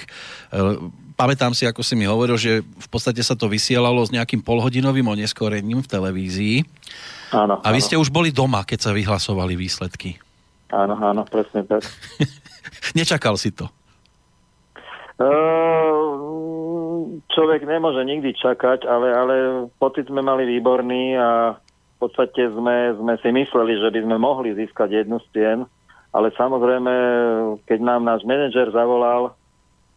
Pamätám 1.20 1.52
si, 1.52 1.68
ako 1.68 1.84
si 1.84 1.92
mi 2.00 2.08
hovoril, 2.08 2.40
že 2.40 2.64
v 2.64 2.88
podstate 2.88 3.20
sa 3.20 3.36
to 3.36 3.44
vysielalo 3.44 4.00
s 4.00 4.08
nejakým 4.08 4.40
polhodinovým 4.40 5.04
oneskorením 5.04 5.84
v 5.84 5.90
televízii. 5.92 6.56
Áno, 7.36 7.60
A 7.60 7.68
vy 7.68 7.80
áno. 7.80 7.86
ste 7.86 8.00
už 8.00 8.08
boli 8.08 8.32
doma, 8.32 8.64
keď 8.64 8.88
sa 8.88 8.96
vyhlasovali 8.96 9.52
výsledky. 9.52 10.16
Áno, 10.72 10.96
áno, 10.96 11.28
presne 11.28 11.68
tak. 11.68 11.84
Nečakal 12.98 13.36
si 13.36 13.52
to. 13.52 13.68
Ehm, 15.20 16.40
Človek 17.30 17.62
nemôže 17.62 18.02
nikdy 18.02 18.34
čakať, 18.34 18.88
ale, 18.90 19.08
ale 19.14 19.34
pocit 19.78 20.10
sme 20.10 20.18
mali 20.18 20.48
výborný 20.50 21.14
a 21.14 21.54
v 21.54 21.96
podstate 22.00 22.50
sme, 22.50 22.96
sme 22.98 23.14
si 23.22 23.28
mysleli, 23.30 23.78
že 23.78 23.92
by 23.92 24.00
sme 24.02 24.16
mohli 24.18 24.50
získať 24.56 25.04
jednu 25.04 25.22
z 25.22 25.26
cien, 25.36 25.58
ale 26.10 26.34
samozrejme, 26.34 26.92
keď 27.70 27.78
nám 27.84 28.02
náš 28.02 28.26
manažer 28.26 28.72
zavolal 28.74 29.36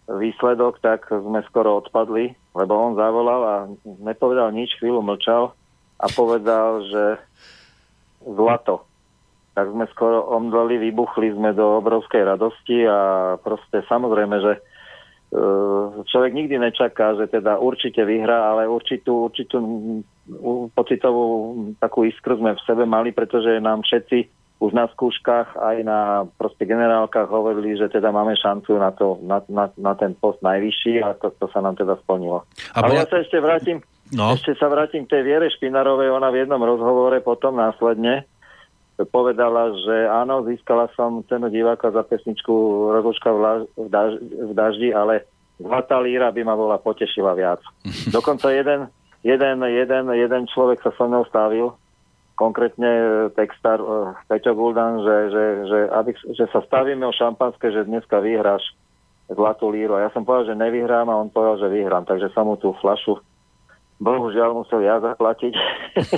výsledok, 0.08 0.84
tak 0.84 1.08
sme 1.08 1.40
skoro 1.48 1.80
odpadli, 1.80 2.36
lebo 2.56 2.74
on 2.76 3.00
zavolal 3.00 3.42
a 3.44 3.56
nepovedal 4.04 4.52
nič, 4.52 4.76
chvíľu 4.80 5.00
mlčal 5.00 5.56
a 6.00 6.06
povedal, 6.12 6.84
že 6.84 7.04
zlato. 8.24 8.84
Tak 9.54 9.70
sme 9.70 9.86
skoro 9.94 10.26
omdleli, 10.34 10.90
vybuchli 10.90 11.32
sme 11.32 11.54
do 11.54 11.80
obrovskej 11.80 12.26
radosti 12.26 12.84
a 12.90 13.00
proste 13.38 13.86
samozrejme, 13.86 14.36
že 14.42 14.54
e, 14.58 14.62
človek 16.10 16.32
nikdy 16.34 16.58
nečaká, 16.58 17.14
že 17.22 17.30
teda 17.30 17.62
určite 17.62 18.02
vyhrá, 18.02 18.50
ale 18.50 18.66
určitú, 18.66 19.30
určitú 19.30 19.58
pocitovú 20.74 21.26
takú 21.78 22.04
iskru 22.04 22.42
sme 22.42 22.58
v 22.58 22.66
sebe 22.66 22.84
mali, 22.90 23.14
pretože 23.14 23.62
nám 23.62 23.86
všetci 23.86 24.43
už 24.60 24.72
na 24.72 24.88
skúškach 24.88 25.56
aj 25.56 25.78
na 25.82 26.00
proste 26.36 26.64
generálkach 26.64 27.28
hovorili, 27.28 27.76
že 27.76 27.90
teda 27.90 28.10
máme 28.10 28.34
šancu 28.34 28.78
na, 28.78 28.92
to, 28.92 29.20
na, 29.22 29.44
na, 29.52 29.68
na 29.76 29.94
ten 29.94 30.14
post 30.14 30.40
najvyšší 30.40 31.04
a 31.04 31.14
to, 31.14 31.34
to 31.36 31.48
sa 31.50 31.60
nám 31.60 31.76
teda 31.76 32.00
splnilo. 32.00 32.48
A 32.72 32.80
Ale 32.82 33.02
ja 33.02 33.06
sa 33.06 33.20
ešte 33.20 33.38
vrátim, 33.38 33.84
No. 34.14 34.38
ešte 34.38 34.54
sa 34.56 34.70
vrátim 34.70 35.04
k 35.04 35.18
tej 35.18 35.22
Viere 35.26 35.50
Špinarovej. 35.50 36.14
Ona 36.14 36.30
v 36.30 36.46
jednom 36.46 36.62
rozhovore 36.62 37.18
potom 37.20 37.58
následne 37.58 38.30
povedala, 39.10 39.74
že 39.74 40.06
áno, 40.06 40.46
získala 40.46 40.86
som 40.94 41.26
cenu 41.26 41.50
diváka 41.50 41.90
za 41.90 42.06
pesničku 42.06 42.54
Rozlučka 42.94 43.34
v, 43.34 43.40
la- 43.42 43.66
v, 43.74 43.88
daž- 43.90 44.22
v 44.22 44.52
daždi, 44.54 44.90
ale 44.94 45.26
Zlatá 45.54 45.98
líra 45.98 46.30
by 46.30 46.42
ma 46.44 46.54
bola 46.54 46.78
potešila 46.78 47.34
viac. 47.34 47.62
Dokonca 48.16 48.50
jeden, 48.50 48.90
jeden, 49.22 49.58
jeden, 49.62 50.04
jeden 50.10 50.44
človek 50.50 50.82
sa 50.82 50.92
so 50.94 51.06
mnou 51.06 51.26
stavil, 51.26 51.74
konkrétne 52.44 52.92
e, 52.92 53.06
textár 53.32 53.80
e, 53.80 53.88
Peťo 54.28 54.52
Guldan, 54.52 55.00
že, 55.00 55.16
že, 55.32 55.44
že, 55.72 55.80
aby, 55.96 56.12
že 56.36 56.46
sa 56.52 56.60
stavíme 56.60 57.08
o 57.08 57.16
šampanské, 57.16 57.72
že 57.72 57.88
dneska 57.88 58.20
vyhráš 58.20 58.64
zlatú 59.32 59.72
líru. 59.72 59.96
A 59.96 60.04
ja 60.06 60.10
som 60.12 60.28
povedal, 60.28 60.52
že 60.52 60.60
nevyhrám 60.60 61.08
a 61.08 61.16
on 61.16 61.32
povedal, 61.32 61.64
že 61.64 61.72
vyhrám. 61.72 62.04
Takže 62.04 62.36
som 62.36 62.52
mu 62.52 62.60
tú 62.60 62.76
flašu 62.84 63.24
bohužiaľ 64.04 64.52
musel 64.52 64.84
ja 64.84 65.00
zaplatiť, 65.00 65.54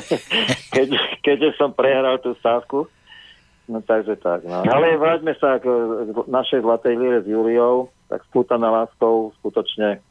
keď, 0.76 0.88
keďže 1.22 1.49
som 1.61 1.69
prehral 1.69 2.18
tú 2.18 2.34
stávku. 2.41 2.89
No 3.65 3.81
takže 3.81 4.18
tak. 4.22 4.45
No. 4.45 4.61
Ale 4.61 4.97
vráťme 4.97 5.34
sa 5.41 5.57
k 5.57 5.65
našej 6.30 6.61
zlatej 6.61 6.93
líre 6.97 7.19
s 7.26 7.30
Juliou. 7.30 7.89
Tak 8.10 8.22
spútaná 8.30 8.69
láskou 8.69 9.34
skutočne 9.41 10.02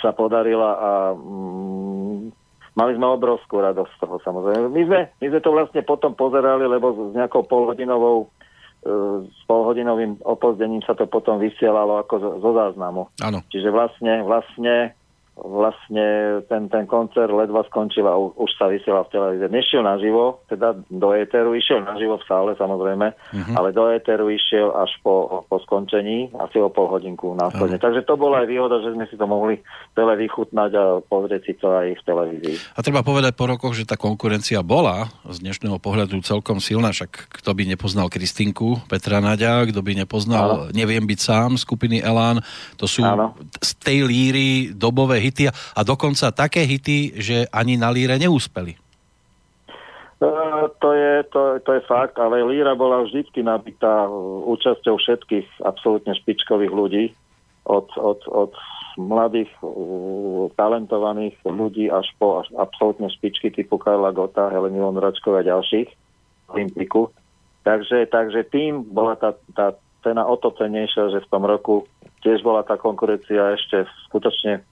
sa 0.00 0.16
podarila 0.16 0.70
a 0.80 0.90
mm, 1.12 2.41
mali 2.72 2.96
sme 2.96 3.06
obrovskú 3.08 3.60
radosť 3.60 3.92
z 3.96 4.00
toho 4.00 4.16
samozrejme. 4.24 4.66
My 4.72 4.82
sme, 4.88 5.00
my 5.20 5.26
sme 5.28 5.40
to 5.44 5.50
vlastne 5.52 5.82
potom 5.84 6.16
pozerali, 6.16 6.64
lebo 6.64 7.12
s 7.12 7.12
nejakou 7.12 7.44
polhodinovou 7.44 8.24
e, 8.24 8.26
s 9.28 9.40
polhodinovým 9.44 10.24
opozdením 10.24 10.80
sa 10.84 10.96
to 10.96 11.04
potom 11.04 11.36
vysielalo 11.36 12.00
ako 12.00 12.14
zo, 12.16 12.30
zo 12.40 12.50
záznamu. 12.56 13.12
Áno. 13.20 13.44
Čiže 13.52 13.68
vlastne, 13.68 14.24
vlastne, 14.24 14.96
vlastne 15.42 16.06
ten, 16.46 16.70
ten 16.70 16.86
koncert 16.86 17.28
ledva 17.28 17.66
skončil 17.66 18.06
a 18.06 18.14
už 18.14 18.50
sa 18.54 18.70
vysiela 18.70 19.02
v 19.02 19.10
televízii. 19.10 19.50
Nešiel 19.50 19.82
naživo, 19.82 20.46
teda 20.46 20.78
do 20.86 21.08
éteru, 21.12 21.52
išiel 21.52 21.82
naživo 21.82 22.22
v 22.22 22.26
sále 22.30 22.50
samozrejme, 22.54 23.10
Mhm. 23.34 23.52
ale 23.58 23.74
do 23.74 23.90
éteru 23.90 24.30
išiel 24.30 24.70
až 24.72 24.94
po, 25.02 25.42
po 25.50 25.58
skončení, 25.66 26.30
asi 26.38 26.62
o 26.62 26.70
pol 26.70 26.86
hodinku 26.86 27.34
následne. 27.34 27.82
Takže 27.82 28.06
to 28.06 28.14
bola 28.14 28.42
aj 28.42 28.46
výhoda, 28.46 28.78
že 28.86 28.94
sme 28.94 29.04
si 29.10 29.18
to 29.18 29.26
mohli 29.26 29.58
celé 29.98 30.14
vychutnať 30.22 30.70
a 30.78 30.84
pozrieť 31.02 31.42
si 31.42 31.52
to 31.58 31.66
aj 31.74 31.98
v 31.98 32.02
televízii. 32.06 32.56
A 32.78 32.80
treba 32.86 33.02
povedať 33.02 33.34
po 33.34 33.50
rokoch, 33.50 33.74
že 33.74 33.82
tá 33.82 33.98
konkurencia 33.98 34.62
bola 34.62 35.10
z 35.26 35.42
dnešného 35.42 35.82
pohľadu 35.82 36.22
celkom 36.22 36.62
silná, 36.62 36.94
však 36.94 37.34
kto 37.42 37.50
by 37.50 37.66
nepoznal 37.66 38.06
Kristinku 38.06 38.78
Petra 38.86 39.18
Naďa, 39.18 39.66
kto 39.66 39.82
by 39.82 40.06
nepoznal 40.06 40.70
Neviem 40.76 41.02
byť 41.08 41.18
sám 41.18 41.50
skupiny 41.58 41.98
Elán, 42.04 42.38
to 42.78 42.84
sú 42.86 43.02
Áno. 43.02 43.34
z 43.58 43.70
tej 43.80 43.98
líry 44.06 44.48
dobové 44.76 45.18
hity 45.18 45.31
a- 45.48 45.54
a 45.76 45.80
dokonca 45.82 46.28
také 46.32 46.62
hity, 46.64 47.16
že 47.16 47.36
ani 47.48 47.80
na 47.80 47.88
líre 47.88 48.20
neúspeli. 48.20 48.76
E, 50.22 50.28
To 50.78 50.90
je, 50.94 51.12
to, 51.34 51.58
to 51.66 51.70
je 51.78 51.82
fakt, 51.90 52.14
ale 52.18 52.46
Líra 52.46 52.78
bola 52.78 53.02
vždycky 53.02 53.42
nabitá 53.42 54.06
e, 54.06 54.10
účasťou 54.46 54.94
všetkých 54.98 55.66
absolútne 55.66 56.14
špičkových 56.14 56.70
ľudí, 56.70 57.04
od, 57.66 57.86
od, 57.98 58.20
od 58.30 58.52
mladých, 58.98 59.50
e, 59.62 59.66
talentovaných 60.54 61.38
ľudí 61.42 61.90
až 61.90 62.06
po 62.18 62.42
až 62.42 62.50
absolútne 62.58 63.10
špičky 63.10 63.50
typu 63.50 63.78
Karla 63.78 64.14
Gota, 64.14 64.50
Heleny 64.50 64.78
Vondračkov 64.78 65.38
a 65.38 65.46
ďalších 65.46 65.88
v 65.90 66.48
Olympiku. 66.50 67.10
Takže, 67.62 68.10
takže 68.10 68.42
tým 68.50 68.82
bola 68.90 69.14
tá, 69.14 69.34
tá 69.54 69.78
cena 70.02 70.26
o 70.26 70.34
to 70.34 70.50
cenejšia, 70.58 71.14
že 71.14 71.22
v 71.22 71.30
tom 71.30 71.46
roku 71.46 71.86
tiež 72.26 72.42
bola 72.42 72.66
tá 72.66 72.74
konkurencia 72.74 73.54
ešte 73.54 73.86
skutočne 74.10 74.62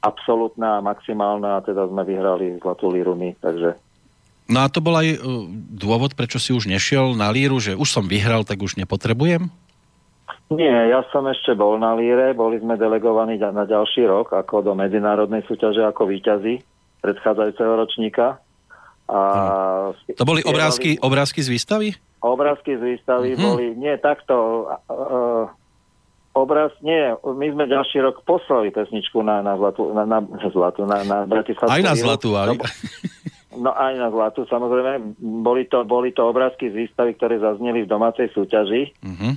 absolútna 0.00 0.78
a 0.78 0.84
maximálna 0.84 1.58
a 1.58 1.64
teda 1.64 1.86
sme 1.90 2.02
vyhrali 2.06 2.58
Zlatú 2.62 2.90
líru 2.90 3.18
my, 3.18 3.34
takže 3.42 3.74
No 4.48 4.64
a 4.64 4.72
to 4.72 4.80
bol 4.80 4.96
aj 4.96 5.20
uh, 5.20 5.44
dôvod, 5.76 6.16
prečo 6.16 6.40
si 6.40 6.56
už 6.56 6.72
nešiel 6.72 7.12
na 7.12 7.28
líru, 7.28 7.60
že 7.60 7.76
už 7.76 7.84
som 7.84 8.08
vyhral, 8.08 8.48
tak 8.48 8.64
už 8.64 8.80
nepotrebujem? 8.80 9.52
Nie, 10.48 10.88
ja 10.88 11.04
som 11.12 11.28
ešte 11.28 11.52
bol 11.52 11.76
na 11.76 11.92
Líre, 11.92 12.32
boli 12.32 12.56
sme 12.56 12.80
delegovaní 12.80 13.36
na 13.36 13.68
ďalší 13.68 14.08
rok 14.08 14.32
ako 14.32 14.64
do 14.64 14.72
medzinárodnej 14.72 15.44
súťaže 15.44 15.84
ako 15.84 16.08
víťazi 16.08 16.64
predchádzajúceho 17.04 17.72
ročníka. 17.76 18.40
A 19.12 19.20
To 20.16 20.24
boli 20.24 20.40
obrázky, 20.48 20.96
obrázky 20.96 21.44
z 21.44 21.52
výstavy? 21.52 21.88
Obrázky 22.24 22.80
z 22.80 22.96
výstavy 22.96 23.36
Mhm. 23.36 23.40
boli, 23.44 23.64
nie 23.76 23.92
takto, 24.00 24.64
uh, 24.88 25.52
obraz, 26.42 26.70
nie, 26.84 27.14
my 27.22 27.46
sme 27.54 27.64
ďalší 27.66 28.02
rok 28.02 28.22
poslali 28.22 28.70
pesničku 28.70 29.22
na, 29.22 29.42
na 29.42 29.58
zlatú, 29.58 29.90
na, 29.90 30.04
na 30.06 30.18
zlatú, 30.50 30.86
na, 30.86 31.02
na 31.02 31.26
Bratislavskú 31.26 31.74
Aj 31.74 31.82
na 31.82 31.94
zlatú, 31.98 32.34
aj. 32.38 32.54
No, 32.54 32.54
No 33.58 33.74
aj 33.74 33.94
na 33.98 34.08
zlatú, 34.14 34.46
samozrejme. 34.46 35.18
Boli 35.18 35.66
to, 35.66 35.82
boli 35.82 36.14
to 36.14 36.30
obrázky 36.30 36.70
z 36.70 36.86
výstavy, 36.86 37.18
ktoré 37.18 37.42
zazneli 37.42 37.82
v 37.84 37.90
domácej 37.90 38.30
súťaži. 38.30 38.94
Mhm. 39.02 39.30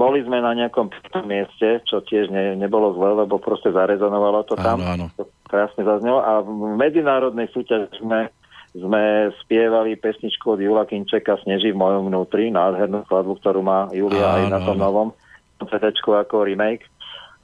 Boli 0.00 0.24
sme 0.24 0.40
na 0.40 0.56
nejakom 0.56 0.88
mieste, 1.28 1.84
čo 1.84 2.00
tiež 2.00 2.32
ne, 2.32 2.56
nebolo 2.56 2.96
zle, 2.96 3.12
lebo 3.12 3.36
proste 3.36 3.68
zarezonovalo 3.68 4.48
to 4.48 4.56
tam. 4.56 4.80
Áno, 4.80 5.04
áno. 5.04 5.06
To 5.20 5.28
krásne 5.44 5.84
zaznelo. 5.84 6.24
A 6.24 6.40
v 6.40 6.80
medzinárodnej 6.80 7.52
súťaži 7.52 8.00
sme, 8.00 8.32
sme 8.72 9.28
spievali 9.44 10.00
pesničku 10.00 10.56
od 10.56 10.64
Jula 10.64 10.88
Kinčeka 10.88 11.36
Sneží 11.44 11.76
v 11.76 11.80
mojom 11.84 12.08
vnútri, 12.08 12.48
nádhernú 12.48 13.04
skladbu, 13.04 13.36
ktorú 13.44 13.60
má 13.60 13.92
Julia 13.92 14.40
aj 14.40 14.44
Áno, 14.48 14.52
na 14.56 14.58
tom 14.64 14.78
áno. 14.80 14.84
novom 14.88 15.08
CD 15.68 15.92
ako 15.92 16.46
remake. 16.46 16.86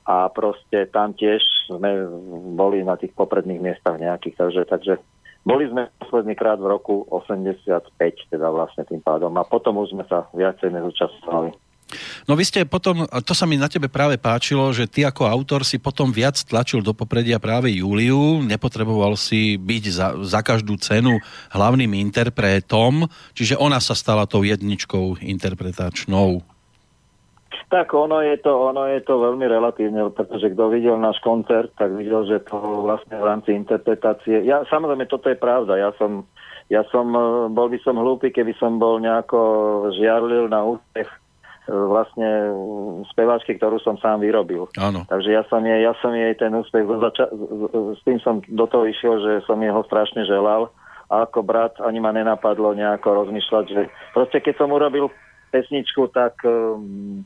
A 0.07 0.31
proste 0.31 0.87
tam 0.95 1.19
tiež 1.19 1.43
sme 1.67 2.07
boli 2.55 2.87
na 2.87 2.95
tých 2.95 3.11
popredných 3.11 3.59
miestach 3.59 3.99
nejakých, 3.99 4.39
takže, 4.39 4.63
takže 4.71 4.95
boli 5.43 5.67
sme 5.67 5.91
posledný 5.99 6.39
krát 6.39 6.63
v 6.63 6.71
roku 6.71 7.07
85, 7.11 7.91
teda 8.31 8.47
vlastne 8.55 8.87
tým 8.87 9.03
pádom. 9.03 9.35
A 9.35 9.43
potom 9.43 9.83
už 9.83 9.95
sme 9.95 10.07
sa 10.07 10.31
viacej 10.31 10.75
nezúčastnovali. 10.75 11.55
No 12.27 12.35
vy 12.35 12.43
ste 12.43 12.67
potom, 12.67 13.07
a 13.07 13.23
to 13.23 13.31
sa 13.31 13.47
mi 13.47 13.55
na 13.55 13.71
tebe 13.71 13.87
práve 13.87 14.19
páčilo, 14.19 14.75
že 14.75 14.91
ty 14.91 15.07
ako 15.07 15.23
autor 15.23 15.63
si 15.63 15.79
potom 15.79 16.11
viac 16.11 16.35
tlačil 16.43 16.83
do 16.83 16.91
popredia 16.91 17.39
práve 17.39 17.71
Júliu, 17.71 18.43
nepotreboval 18.43 19.15
si 19.15 19.55
byť 19.55 19.85
za, 19.95 20.09
za 20.27 20.43
každú 20.43 20.75
cenu 20.83 21.23
hlavným 21.55 21.95
interpretom, 21.95 23.07
čiže 23.39 23.55
ona 23.55 23.79
sa 23.79 23.95
stala 23.95 24.27
tou 24.27 24.43
jedničkou 24.43 25.23
interpretačnou. 25.23 26.43
Tak 27.67 27.91
ono 27.95 28.23
je 28.23 28.39
to, 28.39 28.71
ono 28.71 28.87
je 28.87 29.03
to 29.03 29.19
veľmi 29.19 29.43
relatívne, 29.43 30.07
pretože 30.15 30.55
kto 30.55 30.71
videl 30.71 30.95
náš 31.03 31.19
koncert, 31.19 31.75
tak 31.75 31.99
videl, 31.99 32.23
že 32.23 32.47
to 32.47 32.55
vlastne 32.87 33.19
v 33.19 33.27
rámci 33.27 33.59
interpretácie. 33.59 34.47
Ja, 34.47 34.63
samozrejme, 34.71 35.11
toto 35.11 35.27
je 35.27 35.35
pravda. 35.35 35.75
Ja 35.75 35.91
som, 35.99 36.31
ja 36.71 36.87
som, 36.95 37.11
eh, 37.11 37.51
bol 37.51 37.67
by 37.67 37.79
som 37.83 37.99
hlúpy, 37.99 38.31
keby 38.31 38.55
som 38.63 38.79
bol 38.79 39.03
nejako 39.03 39.39
žiarlil 39.99 40.47
na 40.47 40.63
úspech 40.63 41.11
eh, 41.11 41.75
vlastne 41.75 42.55
speváčky, 43.11 43.59
ktorú 43.59 43.83
som 43.83 43.99
sám 43.99 44.23
vyrobil. 44.23 44.71
Áno. 44.79 45.03
Takže 45.11 45.35
ja 45.35 45.43
som 45.51 45.59
jej, 45.67 45.83
ja 45.83 45.91
som 45.99 46.15
jej 46.15 46.39
ten 46.39 46.55
úspech, 46.55 46.87
zača- 46.87 47.35
s 47.99 48.01
tým 48.07 48.23
som 48.23 48.47
do 48.47 48.67
toho 48.71 48.87
išiel, 48.87 49.19
že 49.19 49.43
som 49.43 49.59
jeho 49.59 49.83
strašne 49.91 50.23
želal 50.23 50.71
a 51.11 51.27
ako 51.27 51.43
brat 51.43 51.75
ani 51.83 51.99
ma 51.99 52.15
nenapadlo 52.15 52.79
nejako 52.79 53.27
rozmýšľať, 53.27 53.65
že 53.71 53.83
proste 54.15 54.39
keď 54.39 54.55
som 54.55 54.71
urobil 54.71 55.11
pesničku, 55.55 56.11
tak 56.11 56.43
um, 56.43 57.23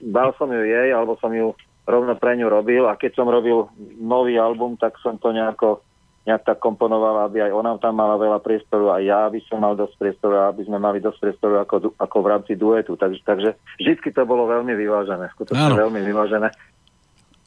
dal 0.00 0.30
som 0.40 0.48
ju 0.48 0.62
jej, 0.64 0.88
alebo 0.92 1.20
som 1.20 1.30
ju 1.30 1.52
rovno 1.86 2.18
pre 2.18 2.34
ňu 2.34 2.50
robil 2.50 2.82
a 2.88 2.98
keď 2.98 3.14
som 3.14 3.30
robil 3.30 3.70
nový 4.00 4.40
album, 4.40 4.74
tak 4.74 4.98
som 4.98 5.20
to 5.22 5.30
nejako 5.30 5.84
nejak 6.26 6.42
tak 6.42 6.58
komponoval, 6.58 7.30
aby 7.30 7.38
aj 7.46 7.54
ona 7.54 7.78
tam 7.78 8.02
mala 8.02 8.18
veľa 8.18 8.42
priestoru 8.42 8.90
a 8.90 8.98
ja 8.98 9.30
by 9.30 9.38
som 9.46 9.62
mal 9.62 9.78
dosť 9.78 9.94
priestoru, 9.94 10.50
aby 10.50 10.66
sme 10.66 10.82
mali 10.82 10.98
dosť 10.98 11.22
priestoru 11.22 11.62
ako, 11.62 11.94
ako 11.94 12.16
v 12.18 12.26
rámci 12.26 12.52
duetu. 12.58 12.98
Takže, 12.98 13.22
takže 13.22 13.54
vždy 13.78 14.10
to 14.10 14.26
bolo 14.26 14.50
veľmi 14.50 14.74
vyvážené, 14.74 15.30
skutočne 15.30 15.70
Áno. 15.70 15.78
veľmi 15.86 16.02
vyvážené. 16.02 16.50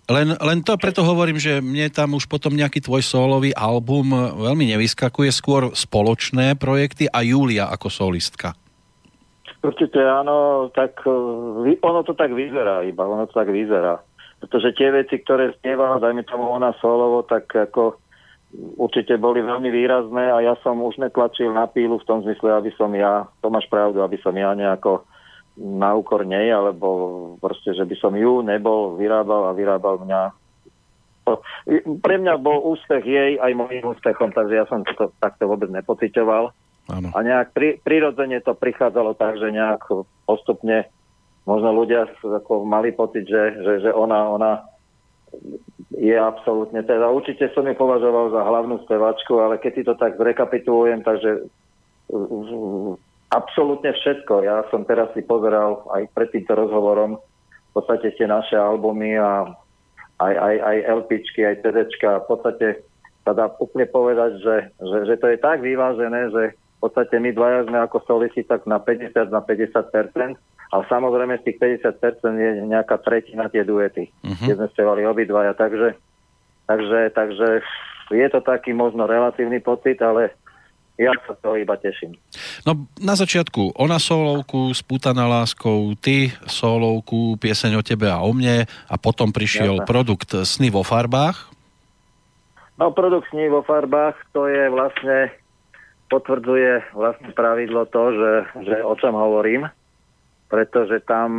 Len, 0.10 0.34
len 0.42 0.60
to 0.66 0.74
preto 0.80 1.06
hovorím, 1.06 1.38
že 1.38 1.62
mne 1.62 1.92
tam 1.92 2.18
už 2.18 2.26
potom 2.26 2.56
nejaký 2.56 2.82
tvoj 2.82 3.04
solový 3.04 3.54
album 3.54 4.10
veľmi 4.42 4.74
nevyskakuje, 4.74 5.30
skôr 5.30 5.70
spoločné 5.76 6.56
projekty 6.58 7.06
a 7.12 7.22
Julia 7.22 7.70
ako 7.70 7.94
solistka. 7.94 8.56
Určite 9.60 10.00
áno, 10.00 10.70
tak 10.72 11.04
eh, 11.04 11.76
ono 11.84 12.00
to 12.08 12.16
tak 12.16 12.32
vyzerá 12.32 12.84
iba, 12.88 13.04
ono 13.04 13.28
to 13.28 13.36
tak 13.36 13.52
vyzerá. 13.52 14.00
Pretože 14.40 14.72
tie 14.72 14.88
veci, 14.96 15.20
ktoré 15.20 15.52
spievala, 15.60 16.00
dajme 16.00 16.24
tomu 16.24 16.48
ona 16.48 16.72
solovo, 16.80 17.28
tak 17.28 17.52
ako 17.52 18.00
určite 18.80 19.20
boli 19.20 19.44
veľmi 19.44 19.68
výrazné 19.68 20.32
a 20.32 20.40
ja 20.42 20.56
som 20.64 20.80
už 20.80 20.98
netlačil 20.98 21.52
na 21.52 21.68
pílu 21.68 22.00
v 22.00 22.08
tom 22.08 22.24
zmysle, 22.24 22.56
aby 22.56 22.72
som 22.80 22.90
ja, 22.96 23.28
to 23.44 23.52
máš 23.52 23.68
pravdu, 23.68 24.00
aby 24.02 24.18
som 24.24 24.34
ja 24.34 24.56
nejako 24.56 25.06
na 25.60 25.92
úkor 25.92 26.24
nej, 26.24 26.48
alebo 26.50 26.88
proste, 27.44 27.76
že 27.76 27.84
by 27.84 27.96
som 28.00 28.16
ju 28.16 28.40
nebol 28.40 28.96
vyrábal 28.96 29.52
a 29.52 29.58
vyrábal 29.58 30.08
mňa. 30.08 30.22
Pre 32.00 32.16
mňa 32.16 32.34
bol 32.40 32.64
úspech 32.74 33.04
jej 33.04 33.32
aj 33.38 33.52
môjim 33.54 33.84
úspechom, 33.86 34.32
takže 34.32 34.56
ja 34.56 34.66
som 34.72 34.88
to 34.88 35.12
takto 35.20 35.46
vôbec 35.46 35.68
nepocitoval. 35.68 36.56
Áno. 36.90 37.14
A 37.14 37.20
nejak 37.22 37.54
pri, 37.54 37.78
prirodzene 37.86 38.42
to 38.42 38.58
prichádzalo 38.58 39.14
tak, 39.14 39.38
že 39.38 39.54
nejak 39.54 39.86
postupne 40.26 40.90
možno 41.46 41.70
ľudia 41.74 42.10
ako 42.22 42.66
mali 42.66 42.94
pocit, 42.94 43.30
že, 43.30 43.62
že, 43.62 43.74
že 43.86 43.90
ona, 43.94 44.30
ona 44.30 44.52
je 45.94 46.18
absolútne, 46.18 46.82
teda 46.82 47.10
určite 47.10 47.50
som 47.54 47.66
ju 47.66 47.74
považoval 47.78 48.34
za 48.34 48.42
hlavnú 48.42 48.82
spevačku, 48.86 49.38
ale 49.38 49.62
keď 49.62 49.72
si 49.74 49.84
to 49.86 49.94
tak 49.98 50.18
zrekapitulujem, 50.18 51.06
takže 51.06 51.50
absolútne 53.30 53.94
všetko. 53.94 54.46
Ja 54.46 54.66
som 54.74 54.86
teraz 54.86 55.14
si 55.14 55.22
pozeral 55.22 55.86
aj 55.94 56.10
pred 56.14 56.30
týmto 56.34 56.58
rozhovorom 56.58 57.22
v 57.70 57.72
podstate 57.74 58.14
tie 58.18 58.26
naše 58.26 58.58
albumy 58.58 59.18
a 59.18 59.54
aj, 60.20 60.34
aj, 60.36 60.56
aj 60.58 60.78
LPčky, 61.06 61.46
aj 61.46 61.62
CDčka. 61.62 62.26
V 62.26 62.28
podstate 62.34 62.68
sa 63.24 63.32
dá 63.38 63.46
úplne 63.62 63.86
povedať, 63.86 64.42
že, 64.42 64.56
že, 64.82 64.98
že 65.06 65.16
to 65.22 65.30
je 65.30 65.38
tak 65.38 65.62
vyvážené, 65.62 66.34
že 66.34 66.44
v 66.80 66.88
podstate 66.88 67.20
my 67.20 67.36
dvaja 67.36 67.68
sme 67.68 67.78
ako 67.78 68.08
solisti 68.08 68.42
tak 68.42 68.64
na 68.64 68.80
50 68.80 69.28
na 69.28 69.44
50% 69.44 70.40
ale 70.70 70.84
samozrejme 70.86 71.42
z 71.42 71.50
tých 71.50 71.58
50% 71.82 71.98
je 72.38 72.50
nejaká 72.64 73.02
tretina 73.02 73.50
tie 73.50 73.66
duety, 73.66 74.14
Mhm. 74.22 74.46
kde 74.46 74.54
sme 74.54 74.68
spievali 74.70 75.02
obidvaja, 75.02 75.58
takže, 75.58 75.98
takže, 76.70 77.10
takže 77.10 77.48
je 78.14 78.28
to 78.30 78.40
taký 78.46 78.74
možno 78.74 79.10
relatívny 79.10 79.58
pocit, 79.60 79.98
ale 79.98 80.30
ja 80.94 81.10
sa 81.26 81.34
toho 81.34 81.58
iba 81.58 81.74
teším. 81.74 82.14
No 82.68 82.86
na 83.02 83.18
začiatku 83.18 83.74
ona 83.82 83.98
solovku 83.98 84.70
spútaná 84.76 85.26
láskou, 85.26 85.96
ty 85.98 86.30
solovku, 86.46 87.40
pieseň 87.42 87.80
o 87.80 87.84
tebe 87.84 88.06
a 88.06 88.22
o 88.22 88.30
mne 88.30 88.68
a 88.70 88.96
potom 89.00 89.34
prišiel 89.34 89.82
Jasné. 89.82 89.90
produkt 89.90 90.30
Sny 90.38 90.70
vo 90.70 90.84
farbách. 90.86 91.50
No 92.80 92.96
produkt 92.96 93.28
sní 93.28 93.52
vo 93.52 93.60
farbách, 93.60 94.16
to 94.32 94.48
je 94.48 94.72
vlastne, 94.72 95.28
potvrdzuje 96.10 96.98
vlastne 96.98 97.30
pravidlo 97.32 97.86
to, 97.88 98.04
že, 98.12 98.32
že 98.66 98.76
o 98.82 98.94
čom 98.98 99.14
hovorím, 99.14 99.70
pretože 100.50 101.06
tam, 101.06 101.30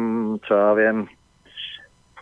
čo 0.47 0.55
ja 0.55 0.73
viem, 0.79 1.11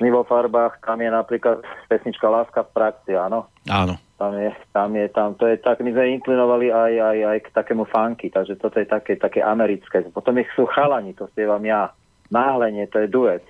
sní 0.01 0.09
vo 0.09 0.25
farbách, 0.25 0.81
tam 0.81 1.05
je 1.05 1.11
napríklad 1.13 1.61
pesnička 1.93 2.27
Láska 2.27 2.65
v 2.65 2.73
praxi, 2.73 3.13
áno. 3.13 3.53
Áno. 3.69 4.01
Tam 4.19 4.35
je, 4.35 4.51
tam 4.75 4.91
je, 4.99 5.07
tam, 5.15 5.29
to 5.39 5.47
je 5.47 5.63
tak, 5.63 5.79
my 5.79 5.95
sme 5.95 6.19
inklinovali 6.19 6.75
aj, 6.75 6.93
aj, 6.99 7.19
aj 7.23 7.39
k 7.39 7.49
takému 7.55 7.87
funky, 7.87 8.35
takže 8.35 8.59
toto 8.59 8.83
je 8.83 8.87
také, 8.89 9.15
také 9.15 9.45
americké. 9.45 10.03
Potom 10.11 10.35
ich 10.43 10.51
sú 10.59 10.67
chalani, 10.67 11.15
to 11.15 11.31
spievam 11.31 11.63
ja. 11.63 11.95
Náhlenie, 12.35 12.91
to 12.91 12.99
je 13.05 13.09
duet. 13.09 13.45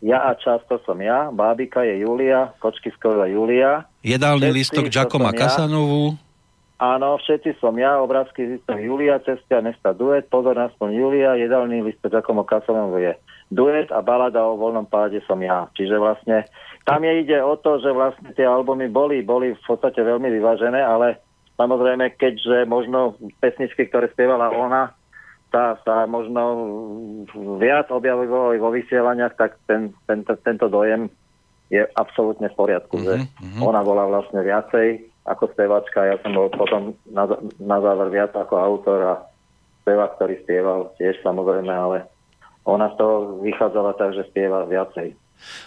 Ja 0.00 0.32
a 0.32 0.32
často 0.32 0.80
som 0.88 0.96
ja, 1.04 1.28
bábika 1.28 1.84
je 1.84 2.00
Julia, 2.00 2.56
kočky 2.56 2.88
skoro 2.96 3.28
Julia, 3.28 3.84
Jedálny 4.00 4.48
Všetci, 4.48 4.56
listok 4.56 4.84
to 4.88 4.92
Giacoma 4.96 5.30
ja. 5.36 5.44
Casanovu. 5.44 6.16
Áno, 6.80 7.20
všetci 7.20 7.60
som 7.60 7.76
ja, 7.76 8.00
obrázky 8.00 8.56
zistok 8.56 8.80
Julia, 8.80 9.20
cestia 9.20 9.60
mesta 9.60 9.92
duet, 9.92 10.32
pozor 10.32 10.56
aspoň 10.56 10.88
Julia, 10.96 11.36
jedálny 11.36 11.84
list 11.84 12.00
Giacomo 12.00 12.48
Casanova 12.48 12.96
je 12.96 13.12
duet 13.52 13.92
a 13.92 14.00
balada 14.00 14.40
o 14.48 14.56
voľnom 14.56 14.88
páde 14.88 15.20
som 15.28 15.36
ja. 15.44 15.68
Čiže 15.76 16.00
vlastne 16.00 16.48
tam 16.88 17.04
je 17.04 17.20
ide 17.20 17.36
o 17.44 17.52
to, 17.60 17.84
že 17.84 17.92
vlastne 17.92 18.32
tie 18.32 18.48
albumy 18.48 18.88
boli, 18.88 19.20
boli 19.20 19.52
v 19.52 19.60
podstate 19.60 20.00
veľmi 20.00 20.32
vyvážené, 20.40 20.80
ale 20.80 21.20
samozrejme, 21.60 22.16
keďže 22.16 22.64
možno 22.64 23.20
pesničky, 23.44 23.84
ktoré 23.92 24.08
spievala 24.16 24.48
ona, 24.48 24.96
sa, 25.52 25.76
sa 25.84 26.08
možno 26.08 26.42
viac 27.60 27.92
objavovali 27.92 28.56
vo 28.56 28.72
vysielaniach, 28.72 29.36
tak 29.36 29.60
ten, 29.68 29.92
ten, 30.08 30.24
tento 30.24 30.72
dojem 30.72 31.12
je 31.68 31.84
absolútne 31.92 32.48
v 32.48 32.56
poriadku, 32.56 32.96
Mhm, 32.96 33.04
že 33.04 33.14
mhm. 33.44 33.60
ona 33.68 33.84
bola 33.84 34.08
vlastne 34.08 34.40
viacej 34.40 35.09
ako 35.28 35.52
spevačka, 35.52 36.08
ja 36.08 36.16
som 36.24 36.32
bol 36.32 36.48
potom 36.48 36.96
na, 37.08 37.28
na 37.60 37.78
záver 37.80 38.08
viac 38.08 38.32
ako 38.32 38.54
autor 38.56 38.98
a 39.04 39.14
spevák, 39.84 40.16
ktorý 40.16 40.34
spieval 40.44 40.80
tiež 40.96 41.20
samozrejme, 41.20 41.72
ale 41.72 42.08
ona 42.64 42.92
z 42.92 42.96
toho 43.00 43.40
vychádzala 43.44 43.96
tak, 43.96 44.16
že 44.16 44.28
spieva 44.28 44.64
viacej. 44.68 45.12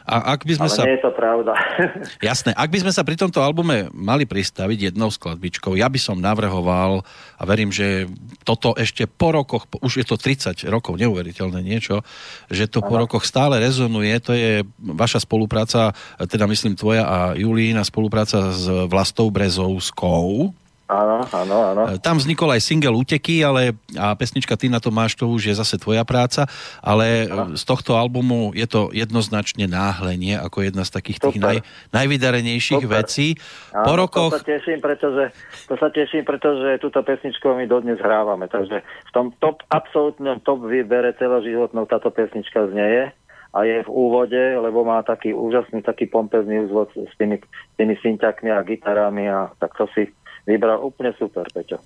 A 0.04 0.36
ak 0.36 0.44
by 0.44 0.54
sme 0.60 0.68
Ale 0.68 0.76
sa... 0.76 0.84
nie 0.84 0.96
je 1.00 1.04
to 1.04 1.12
pravda. 1.16 1.54
Jasné, 2.30 2.52
ak 2.56 2.70
by 2.72 2.78
sme 2.84 2.92
sa 2.92 3.04
pri 3.04 3.16
tomto 3.20 3.40
albume 3.40 3.92
mali 3.92 4.24
pristaviť 4.28 4.92
jednou 4.92 5.12
skladbičkou, 5.12 5.76
ja 5.76 5.88
by 5.88 6.00
som 6.00 6.20
navrhoval 6.20 7.04
a 7.38 7.44
verím, 7.44 7.72
že 7.72 8.08
toto 8.44 8.76
ešte 8.76 9.08
po 9.08 9.36
rokoch, 9.36 9.68
už 9.80 10.04
je 10.04 10.06
to 10.08 10.16
30 10.20 10.64
rokov, 10.72 10.96
neuveriteľné 11.00 11.60
niečo, 11.60 12.02
že 12.48 12.72
to 12.72 12.84
po 12.84 12.96
rokoch 12.96 13.28
stále 13.28 13.60
rezonuje, 13.60 14.14
to 14.24 14.34
je 14.36 14.64
vaša 14.80 15.24
spolupráca, 15.24 15.92
teda 16.20 16.48
myslím 16.48 16.76
tvoja 16.80 17.04
a 17.04 17.18
Julína 17.36 17.84
spolupráca 17.84 18.52
s 18.52 18.66
Vlastou 18.88 19.30
Brezovskou. 19.30 20.54
Áno, 20.88 21.24
áno, 21.28 21.58
áno. 21.74 21.82
E, 21.94 22.02
Tam 22.02 22.20
vznikol 22.20 22.54
aj 22.54 22.62
single 22.62 22.96
Uteky, 22.96 23.44
ale 23.44 23.78
a 23.96 24.14
pesnička 24.14 24.56
Ty 24.60 24.70
na 24.70 24.80
to 24.84 24.92
máš, 24.92 25.16
to 25.16 25.28
už 25.30 25.52
je 25.52 25.56
zase 25.56 25.80
tvoja 25.80 26.04
práca, 26.04 26.46
ale 26.84 27.26
e, 27.26 27.58
z 27.58 27.64
tohto 27.64 27.96
albumu 27.96 28.52
je 28.52 28.68
to 28.68 28.92
jednoznačne 28.92 29.66
náhlenie 29.70 30.36
ako 30.38 30.66
jedna 30.68 30.84
z 30.84 30.92
takých 30.92 31.20
tých 31.24 31.38
Super. 31.40 31.48
naj, 31.48 31.58
najvydarenejších 31.96 32.84
Super. 32.84 32.96
vecí. 33.04 33.40
Áno, 33.72 33.86
Po 33.86 33.94
rokoch, 33.96 34.32
To 34.36 34.40
sa 34.40 34.46
teším, 34.46 34.80
pretože, 34.84 35.24
to 35.68 35.76
sa 35.80 35.90
teším, 35.90 36.24
pretože 36.28 36.70
túto 36.84 37.00
pesničku 37.02 37.46
my 37.56 37.66
dodnes 37.66 38.00
hrávame. 38.04 38.52
Takže 38.52 38.84
v 38.84 39.12
tom 39.16 39.32
top, 39.40 39.64
absolútnom 39.72 40.44
top 40.44 40.66
výbere 40.68 41.16
celoživotnou 41.16 41.88
táto 41.88 42.12
pesnička 42.12 42.68
znieje 42.70 43.16
a 43.54 43.60
je 43.70 43.86
v 43.86 43.90
úvode, 43.90 44.42
lebo 44.58 44.82
má 44.82 45.06
taký 45.06 45.30
úžasný, 45.30 45.86
taký 45.86 46.10
pompezný 46.10 46.66
úzvod 46.66 46.90
s 46.98 47.14
tými, 47.22 47.38
tými 47.78 47.94
synťakmi 48.02 48.50
a 48.50 48.66
gitarami 48.66 49.30
a 49.30 49.54
tak 49.62 49.78
to 49.78 49.86
si 49.94 50.10
vybral 50.48 50.80
úplne 50.84 51.12
super, 51.16 51.48
Peťo. 51.52 51.80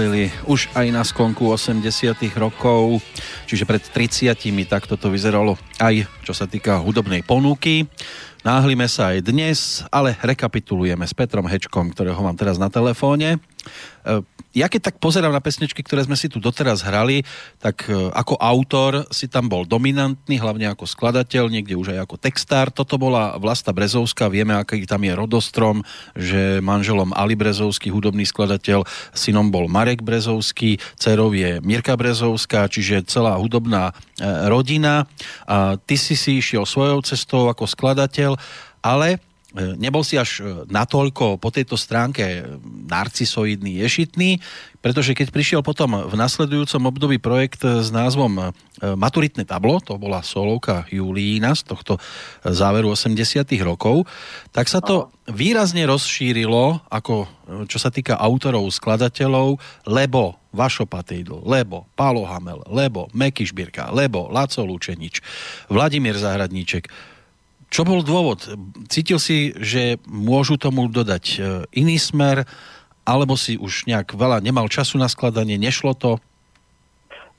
Sa 0.00 0.08
náhlili 0.08 0.32
už 0.48 0.72
aj 0.72 0.86
na 0.96 1.04
sklonku 1.04 1.44
80 1.44 1.84
rokov, 2.40 3.04
čiže 3.44 3.68
pred 3.68 3.84
30 3.84 4.32
takto 4.64 4.96
to 4.96 5.12
vyzeralo 5.12 5.60
aj 5.76 6.08
čo 6.24 6.32
sa 6.32 6.48
týka 6.48 6.80
hudobnej 6.80 7.20
ponuky. 7.20 7.84
Náhlime 8.40 8.88
sa 8.88 9.12
aj 9.12 9.28
dnes, 9.28 9.84
ale 9.92 10.16
rekapitulujeme 10.24 11.04
s 11.04 11.12
Petrom 11.12 11.44
Hečkom, 11.44 11.92
ktorého 11.92 12.16
mám 12.16 12.32
teraz 12.32 12.56
na 12.56 12.72
telefóne. 12.72 13.44
Ja 14.50 14.66
keď 14.66 14.90
tak 14.90 14.96
pozerám 14.98 15.30
na 15.30 15.38
pesničky, 15.38 15.78
ktoré 15.86 16.02
sme 16.02 16.18
si 16.18 16.26
tu 16.26 16.42
doteraz 16.42 16.82
hrali, 16.82 17.22
tak 17.62 17.86
e, 17.86 18.10
ako 18.10 18.34
autor 18.34 19.06
si 19.14 19.30
tam 19.30 19.46
bol 19.46 19.62
dominantný, 19.62 20.42
hlavne 20.42 20.66
ako 20.74 20.90
skladateľ, 20.90 21.46
niekde 21.46 21.78
už 21.78 21.94
aj 21.94 22.02
ako 22.02 22.18
textár. 22.18 22.66
Toto 22.74 22.98
bola 22.98 23.38
Vlasta 23.38 23.70
Brezovská, 23.70 24.26
vieme, 24.26 24.58
aký 24.58 24.82
tam 24.90 25.06
je 25.06 25.14
rodostrom, 25.14 25.86
že 26.18 26.58
manželom 26.58 27.14
Ali 27.14 27.38
Brezovský, 27.38 27.94
hudobný 27.94 28.26
skladateľ, 28.26 28.82
synom 29.14 29.54
bol 29.54 29.70
Marek 29.70 30.02
Brezovský, 30.02 30.82
dcerou 30.98 31.30
je 31.30 31.62
Mirka 31.62 31.94
Brezovská, 31.94 32.66
čiže 32.66 33.06
celá 33.06 33.38
hudobná 33.38 33.94
e, 34.18 34.26
rodina. 34.50 35.06
A 35.46 35.78
ty 35.78 35.94
si 35.94 36.18
si 36.18 36.42
išiel 36.42 36.66
svojou 36.66 37.06
cestou 37.06 37.46
ako 37.46 37.70
skladateľ, 37.70 38.34
ale 38.82 39.22
nebol 39.54 40.06
si 40.06 40.14
až 40.14 40.30
e, 40.38 40.42
natoľko 40.70 41.42
po 41.42 41.48
tejto 41.50 41.74
stránke 41.74 42.22
e, 42.22 42.40
narcisoidný, 42.86 43.82
ješitný, 43.82 44.38
pretože 44.78 45.12
keď 45.12 45.28
prišiel 45.34 45.60
potom 45.60 46.08
v 46.08 46.14
nasledujúcom 46.16 46.88
období 46.88 47.20
projekt 47.20 47.60
s 47.62 47.92
názvom 47.92 48.56
Maturitné 48.80 49.44
tablo, 49.44 49.76
to 49.76 50.00
bola 50.00 50.24
solovka 50.24 50.88
Julína 50.88 51.52
z 51.52 51.68
tohto 51.68 52.00
záveru 52.40 52.96
80 52.96 53.44
rokov, 53.60 54.08
tak 54.56 54.72
sa 54.72 54.80
to 54.80 55.12
výrazne 55.28 55.84
rozšírilo, 55.84 56.80
ako 56.88 57.28
čo 57.68 57.76
sa 57.76 57.92
týka 57.92 58.16
autorov, 58.16 58.72
skladateľov, 58.72 59.60
lebo 59.84 60.40
Vašo 60.50 60.88
Patejdl, 60.88 61.46
lebo 61.46 61.86
Pálo 61.94 62.26
Hamel, 62.26 62.64
lebo 62.66 63.06
Meky 63.14 63.46
Šbírka, 63.46 63.92
lebo 63.94 64.32
Laco 64.32 64.64
Lučenič, 64.66 65.22
Vladimír 65.70 66.18
Zahradníček, 66.18 66.90
čo 67.70 67.86
bol 67.86 68.02
dôvod? 68.02 68.50
Cítil 68.90 69.22
si, 69.22 69.54
že 69.54 70.02
môžu 70.10 70.58
tomu 70.58 70.90
dodať 70.90 71.24
e, 71.30 71.36
iný 71.70 72.02
smer, 72.02 72.42
alebo 73.06 73.38
si 73.38 73.54
už 73.54 73.86
nejak 73.86 74.18
veľa 74.18 74.42
nemal 74.42 74.66
času 74.66 74.98
na 74.98 75.06
skladanie, 75.06 75.54
nešlo 75.54 75.94
to? 75.94 76.18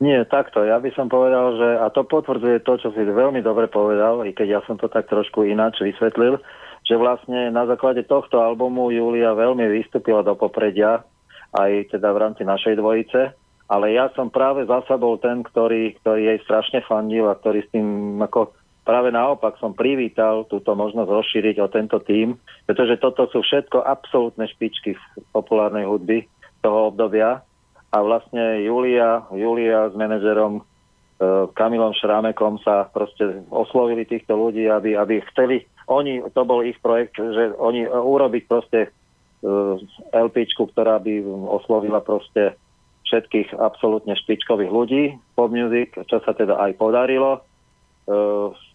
Nie, 0.01 0.25
takto. 0.25 0.65
Ja 0.65 0.81
by 0.81 0.89
som 0.97 1.11
povedal, 1.11 1.61
že, 1.61 1.69
a 1.77 1.93
to 1.93 2.01
potvrdzuje 2.01 2.65
to, 2.65 2.73
čo 2.81 2.89
si 2.95 3.05
veľmi 3.05 3.45
dobre 3.45 3.69
povedal, 3.69 4.25
i 4.25 4.33
keď 4.33 4.47
ja 4.49 4.61
som 4.65 4.79
to 4.79 4.89
tak 4.89 5.05
trošku 5.05 5.45
ináč 5.45 5.77
vysvetlil, 5.77 6.41
že 6.87 6.97
vlastne 6.97 7.53
na 7.53 7.69
základe 7.69 8.01
tohto 8.09 8.41
albumu 8.41 8.89
Julia 8.89 9.37
veľmi 9.37 9.61
vystúpila 9.69 10.25
do 10.25 10.33
popredia, 10.33 11.05
aj 11.53 11.93
teda 11.93 12.09
v 12.09 12.17
rámci 12.17 12.41
našej 12.41 12.81
dvojice, 12.81 13.37
ale 13.69 13.93
ja 13.93 14.09
som 14.17 14.33
práve 14.33 14.65
zasa 14.65 14.97
bol 14.97 15.21
ten, 15.21 15.45
ktorý, 15.45 15.93
ktorý 16.01 16.33
jej 16.33 16.39
strašne 16.49 16.81
fandil 16.87 17.29
a 17.29 17.37
ktorý 17.37 17.61
s 17.61 17.69
tým 17.69 18.17
ako 18.19 18.57
Práve 18.81 19.13
naopak 19.13 19.61
som 19.61 19.77
privítal 19.77 20.49
túto 20.49 20.73
možnosť 20.73 21.09
rozšíriť 21.09 21.55
o 21.61 21.69
tento 21.69 22.01
tím, 22.01 22.41
pretože 22.65 22.97
toto 22.97 23.29
sú 23.29 23.45
všetko 23.45 23.85
absolútne 23.85 24.49
špičky 24.49 24.97
populárnej 25.29 25.85
hudby 25.85 26.25
toho 26.65 26.89
obdobia. 26.89 27.45
A 27.93 27.97
vlastne 28.01 28.65
Julia, 28.65 29.21
Julia 29.29 29.85
s 29.85 29.93
manažerom 29.93 30.59
e, 30.59 30.63
Kamilom 31.53 31.93
Šrámekom 31.93 32.57
sa 32.65 32.89
proste 32.89 33.45
oslovili 33.53 34.07
týchto 34.07 34.33
ľudí, 34.33 34.65
aby, 34.65 34.97
aby 34.97 35.21
chceli, 35.29 35.61
oni, 35.85 36.23
to 36.33 36.41
bol 36.41 36.65
ich 36.65 36.79
projekt, 36.81 37.21
že 37.21 37.53
oni 37.61 37.85
urobiť 37.85 38.43
proste 38.49 38.87
e, 38.87 38.89
LPčku, 40.09 40.73
ktorá 40.73 40.97
by 40.97 41.21
oslovila 41.53 42.01
proste 42.01 42.57
všetkých 43.11 43.59
absolútne 43.59 44.15
špičkových 44.15 44.71
ľudí, 44.71 45.03
pop 45.35 45.51
music, 45.51 45.91
čo 46.07 46.23
sa 46.23 46.31
teda 46.31 46.57
aj 46.63 46.79
podarilo. 46.79 47.37
E, 47.37 47.41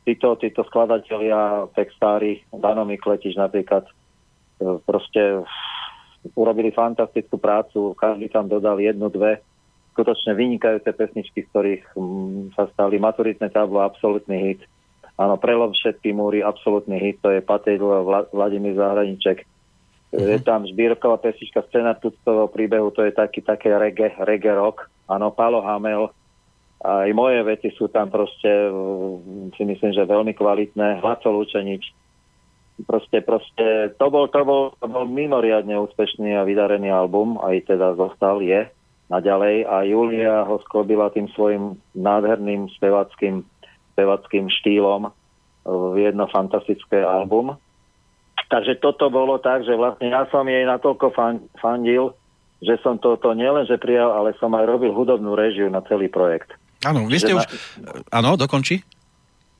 títo, 0.06 0.38
títo 0.38 0.62
skladatelia, 0.70 1.66
textári, 1.74 2.46
Dano 2.54 2.86
Mikletič 2.86 3.34
napríklad, 3.34 3.90
e, 4.62 4.78
proste 4.86 5.42
urobili 6.38 6.70
fantastickú 6.70 7.42
prácu, 7.42 7.98
každý 7.98 8.30
tam 8.30 8.46
dodal 8.46 8.78
jednu, 8.78 9.10
dve 9.10 9.42
skutočne 9.96 10.36
vynikajúce 10.36 10.92
pesničky, 10.92 11.42
z 11.42 11.48
ktorých 11.50 11.84
sa 12.52 12.68
stali 12.76 13.00
maturitné 13.00 13.48
tablo, 13.48 13.80
absolútny 13.80 14.36
hit. 14.52 14.60
Áno, 15.16 15.40
prelom 15.40 15.72
všetky 15.72 16.12
múry, 16.12 16.44
absolútny 16.44 17.00
hit, 17.00 17.24
to 17.24 17.32
je 17.32 17.40
Patejdl 17.40 18.04
Vla, 18.04 18.28
Vladimír 18.28 18.76
Zahraniček. 18.76 19.48
Uh-huh. 20.12 20.28
Je 20.36 20.38
tam 20.44 20.68
Žbírková 20.68 21.16
pesnička 21.24 21.64
Scéna 21.66 21.96
tuctového 21.96 22.52
príbehu, 22.52 22.92
to 22.92 23.08
je 23.08 23.16
taký, 23.16 23.40
také 23.40 23.72
reggae, 23.72 24.12
reggae 24.20 24.52
rock. 24.52 24.84
Áno, 25.08 25.32
Palo 25.32 25.64
Hamel, 25.64 26.12
aj 26.86 27.10
moje 27.18 27.42
veci 27.42 27.68
sú 27.74 27.90
tam 27.90 28.06
proste, 28.06 28.48
mm, 28.70 29.58
si 29.58 29.62
myslím, 29.66 29.90
že 29.90 30.06
veľmi 30.06 30.32
kvalitné. 30.38 31.02
Hlaco 31.02 31.28
Lučenič. 31.34 31.90
Proste, 32.86 33.24
proste, 33.24 33.96
to 33.96 34.06
bol, 34.12 34.28
to 34.28 34.44
bol, 34.44 34.62
to 34.76 34.86
bol 34.86 35.08
mimoriadne 35.08 35.74
úspešný 35.80 36.36
a 36.36 36.44
vydarený 36.44 36.92
album, 36.92 37.40
aj 37.40 37.72
teda 37.72 37.96
zostal, 37.96 38.44
je 38.44 38.68
naďalej 39.08 39.64
a 39.64 39.86
Julia 39.86 40.44
ho 40.44 40.60
sklobila 40.66 41.08
tým 41.14 41.30
svojim 41.32 41.78
nádherným 41.94 42.68
spevackým, 42.76 43.46
spevackým 43.94 44.50
štýlom 44.50 45.08
v 45.66 45.94
jedno 45.98 46.26
fantastické 46.28 47.00
album. 47.00 47.56
Takže 48.46 48.78
toto 48.78 49.10
bolo 49.10 49.42
tak, 49.42 49.66
že 49.66 49.74
vlastne 49.74 50.10
ja 50.10 50.28
som 50.30 50.46
jej 50.46 50.62
natoľko 50.62 51.10
fan, 51.16 51.42
fandil, 51.58 52.14
že 52.62 52.78
som 52.82 53.00
toto 53.00 53.34
nielenže 53.34 53.74
prijal, 53.78 54.14
ale 54.14 54.38
som 54.38 54.54
aj 54.54 54.68
robil 54.68 54.94
hudobnú 54.94 55.34
režiu 55.34 55.66
na 55.66 55.82
celý 55.86 56.06
projekt. 56.06 56.54
Áno, 56.84 57.08
vy 57.08 57.16
ste 57.16 57.32
už... 57.32 57.46
Áno, 58.12 58.36
dokončí? 58.36 58.84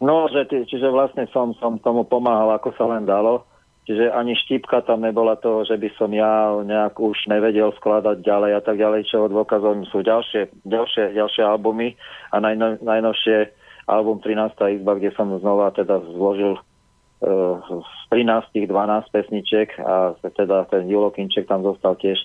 No, 0.02 0.28
že, 0.28 0.44
čiže 0.48 0.92
vlastne 0.92 1.24
som, 1.32 1.56
som 1.56 1.80
tomu 1.80 2.04
pomáhal, 2.04 2.52
ako 2.60 2.76
sa 2.76 2.84
len 2.84 3.08
dalo. 3.08 3.48
Čiže 3.86 4.10
ani 4.10 4.34
štípka 4.34 4.82
tam 4.82 5.06
nebola 5.06 5.38
toho, 5.38 5.62
že 5.62 5.78
by 5.78 5.88
som 5.94 6.10
ja 6.10 6.50
nejak 6.58 6.98
už 6.98 7.30
nevedel 7.30 7.70
skladať 7.78 8.18
ďalej 8.18 8.52
a 8.58 8.60
tak 8.60 8.82
ďalej, 8.82 9.06
čo 9.06 9.30
dôkazom 9.30 9.86
sú 9.86 10.02
ďalšie, 10.02 10.66
ďalšie, 10.66 11.14
ďalšie 11.14 11.42
albumy 11.46 11.94
a 12.34 12.42
najno, 12.42 12.82
najnovšie 12.82 13.46
album 13.86 14.18
13. 14.18 14.82
izba, 14.82 14.98
kde 14.98 15.14
som 15.14 15.30
znova 15.38 15.70
teda 15.70 16.02
zložil 16.18 16.58
uh, 16.58 17.62
z 17.62 17.90
13 18.10 18.66
12 18.66 19.14
pesniček 19.14 19.78
a 19.78 20.18
teda 20.18 20.66
ten 20.66 20.90
Julokinček 20.90 21.46
tam 21.46 21.62
zostal 21.62 21.94
tiež 21.94 22.18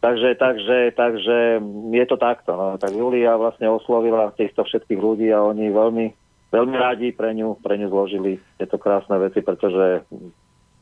Takže, 0.00 0.34
takže, 0.40 0.96
takže 0.96 1.60
je 1.92 2.04
to 2.08 2.16
takto. 2.16 2.56
No. 2.56 2.66
Tak 2.80 2.88
Julia 2.88 3.36
vlastne 3.36 3.68
oslovila 3.68 4.32
týchto 4.32 4.64
všetkých 4.64 4.96
ľudí 4.96 5.28
a 5.28 5.44
oni 5.44 5.68
veľmi, 5.68 6.06
veľmi 6.48 6.76
rádi 6.80 7.12
pre 7.12 7.36
ňu, 7.36 7.60
pre 7.60 7.76
ňu 7.76 7.92
zložili 7.92 8.40
tieto 8.56 8.80
krásne 8.80 9.20
veci, 9.20 9.44
pretože 9.44 10.08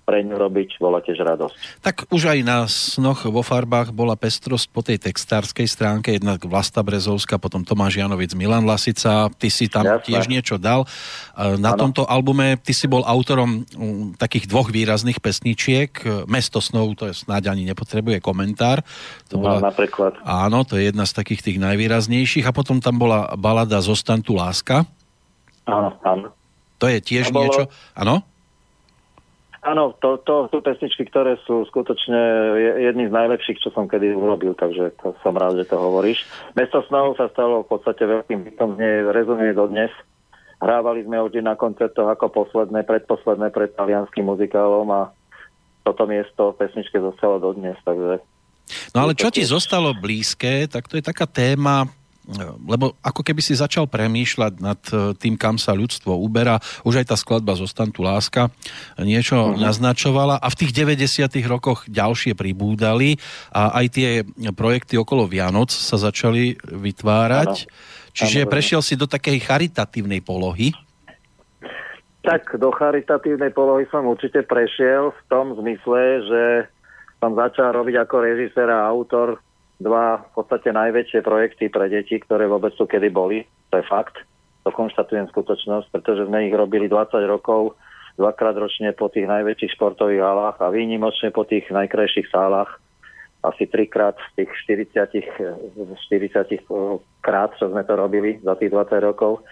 pre 0.08 0.24
ňu 0.24 0.40
robiť 0.40 0.80
bola 0.80 1.04
tiež 1.04 1.20
radosť. 1.20 1.84
Tak 1.84 2.08
už 2.08 2.32
aj 2.32 2.38
na 2.40 2.64
snoch 2.64 3.28
vo 3.28 3.44
farbách 3.44 3.92
bola 3.92 4.16
pestrosť 4.16 4.72
po 4.72 4.80
tej 4.80 4.96
textárskej 4.96 5.68
stránke, 5.68 6.16
jednak 6.16 6.40
Vlasta 6.48 6.80
Brezovská, 6.80 7.36
potom 7.36 7.60
Tomáš 7.60 8.00
Janovic, 8.00 8.32
Milan 8.32 8.64
Lasica, 8.64 9.28
ty 9.36 9.52
si 9.52 9.68
tam 9.68 9.84
Jasne. 9.84 10.08
tiež 10.08 10.24
niečo 10.32 10.56
dal. 10.56 10.88
Na 11.36 11.76
ano. 11.76 11.84
tomto 11.84 12.08
albume 12.08 12.56
ty 12.56 12.72
si 12.72 12.88
bol 12.88 13.04
autorom 13.04 13.68
mm, 13.68 14.16
takých 14.16 14.48
dvoch 14.48 14.72
výrazných 14.72 15.20
pesničiek. 15.20 16.24
Mesto 16.24 16.64
snov, 16.64 16.96
to 16.96 17.12
je 17.12 17.12
snáď 17.12 17.52
ani 17.52 17.68
nepotrebuje 17.68 18.24
komentár. 18.24 18.80
To 19.28 19.36
no, 19.36 19.44
bola, 19.44 19.60
napríklad. 19.60 20.16
Áno, 20.24 20.64
to 20.64 20.80
je 20.80 20.88
jedna 20.88 21.04
z 21.04 21.12
takých 21.20 21.52
tých 21.52 21.58
najvýraznejších. 21.60 22.48
A 22.48 22.56
potom 22.56 22.80
tam 22.80 22.96
bola 22.96 23.36
balada 23.36 23.76
Zostan 23.84 24.24
tu 24.24 24.40
láska. 24.40 24.88
Áno, 25.68 26.00
áno. 26.00 26.32
To 26.80 26.88
je 26.88 26.96
tiež 27.04 27.28
bolo... 27.28 27.44
niečo... 27.44 27.68
Áno? 27.92 28.24
Áno, 29.68 29.92
to, 30.00 30.16
to 30.24 30.48
sú 30.48 30.64
pesničky, 30.64 31.04
ktoré 31.12 31.36
sú 31.44 31.68
skutočne 31.68 32.16
jedný 32.88 33.12
z 33.12 33.12
najlepších, 33.12 33.60
čo 33.60 33.68
som 33.76 33.84
kedy 33.84 34.16
urobil, 34.16 34.56
takže 34.56 34.96
to 34.96 35.12
som 35.20 35.36
rád, 35.36 35.60
že 35.60 35.68
to 35.68 35.76
hovoríš. 35.76 36.24
Mesto 36.56 36.80
snov 36.88 37.20
sa 37.20 37.28
stalo 37.28 37.60
v 37.60 37.76
podstate 37.76 38.08
veľkým 38.08 38.48
hitom, 38.48 38.80
z 38.80 39.04
rezonuje 39.12 39.52
dodnes. 39.52 39.92
Hrávali 40.64 41.04
sme 41.04 41.20
vždy 41.20 41.44
na 41.44 41.52
koncertoch 41.52 42.08
ako 42.08 42.32
posledné, 42.32 42.88
predposledné 42.88 43.52
pred 43.52 43.76
talianským 43.76 44.24
muzikálom 44.24 44.88
a 44.88 45.12
toto 45.84 46.08
miesto 46.08 46.56
pesničke 46.56 46.96
zostalo 46.96 47.36
dodnes, 47.36 47.76
takže... 47.84 48.24
No 48.96 49.04
ale 49.04 49.12
čo 49.12 49.28
ti 49.28 49.44
zostalo 49.44 49.92
blízke, 49.92 50.64
tak 50.64 50.88
to 50.88 50.96
je 50.96 51.04
taká 51.04 51.28
téma, 51.28 51.84
lebo 52.68 52.92
ako 53.00 53.24
keby 53.24 53.40
si 53.40 53.56
začal 53.56 53.88
premýšľať 53.88 54.52
nad 54.60 54.80
e, 54.92 55.16
tým, 55.16 55.40
kam 55.40 55.56
sa 55.56 55.72
ľudstvo 55.72 56.12
uberá, 56.12 56.60
už 56.84 57.00
aj 57.00 57.06
tá 57.08 57.16
skladba 57.16 57.56
Zostan 57.56 57.88
tu 57.88 58.04
láska 58.04 58.52
niečo 59.00 59.52
uh-huh. 59.52 59.56
naznačovala 59.56 60.36
a 60.36 60.46
v 60.52 60.58
tých 60.60 60.72
90 60.76 61.24
rokoch 61.48 61.88
ďalšie 61.88 62.36
pribúdali 62.36 63.16
a 63.48 63.80
aj 63.80 63.86
tie 63.96 64.08
projekty 64.52 65.00
okolo 65.00 65.24
Vianoc 65.24 65.72
sa 65.72 65.96
začali 65.96 66.60
vytvárať. 66.60 67.54
Ano. 67.64 68.12
Čiže 68.12 68.44
ano, 68.44 68.50
prešiel 68.52 68.80
si 68.84 68.94
do 68.98 69.08
takej 69.08 69.40
charitatívnej 69.40 70.20
polohy. 70.20 70.76
Tak 72.26 72.60
do 72.60 72.68
charitatívnej 72.74 73.56
polohy 73.56 73.88
som 73.88 74.04
určite 74.04 74.44
prešiel 74.44 75.16
v 75.16 75.20
tom 75.32 75.56
zmysle, 75.56 76.00
že 76.28 76.42
som 77.18 77.32
začal 77.32 77.72
robiť 77.72 78.04
ako 78.04 78.16
režisér 78.20 78.68
a 78.68 78.84
autor 78.84 79.40
dva 79.78 80.22
v 80.22 80.30
podstate 80.34 80.74
najväčšie 80.74 81.22
projekty 81.22 81.70
pre 81.70 81.86
deti, 81.86 82.18
ktoré 82.18 82.50
vôbec 82.50 82.74
tu 82.74 82.84
kedy 82.84 83.08
boli. 83.14 83.46
To 83.70 83.78
je 83.78 83.86
fakt. 83.86 84.18
To 84.66 84.74
konštatujem 84.74 85.30
skutočnosť, 85.30 85.86
pretože 85.94 86.26
sme 86.26 86.50
ich 86.50 86.54
robili 86.54 86.90
20 86.90 87.24
rokov, 87.30 87.78
dvakrát 88.18 88.58
ročne 88.58 88.90
po 88.92 89.06
tých 89.06 89.30
najväčších 89.30 89.78
športových 89.78 90.20
halách 90.20 90.58
a 90.58 90.74
výnimočne 90.74 91.30
po 91.30 91.46
tých 91.46 91.70
najkrajších 91.70 92.28
sálach. 92.28 92.82
Asi 93.46 93.70
trikrát 93.70 94.18
z 94.34 94.42
tých 94.42 94.50
40, 94.90 95.14
40 96.10 96.58
krát, 97.22 97.54
čo 97.54 97.70
sme 97.70 97.86
to 97.86 97.94
robili 97.94 98.42
za 98.42 98.58
tých 98.58 98.74
20 98.74 98.98
rokov. 98.98 99.46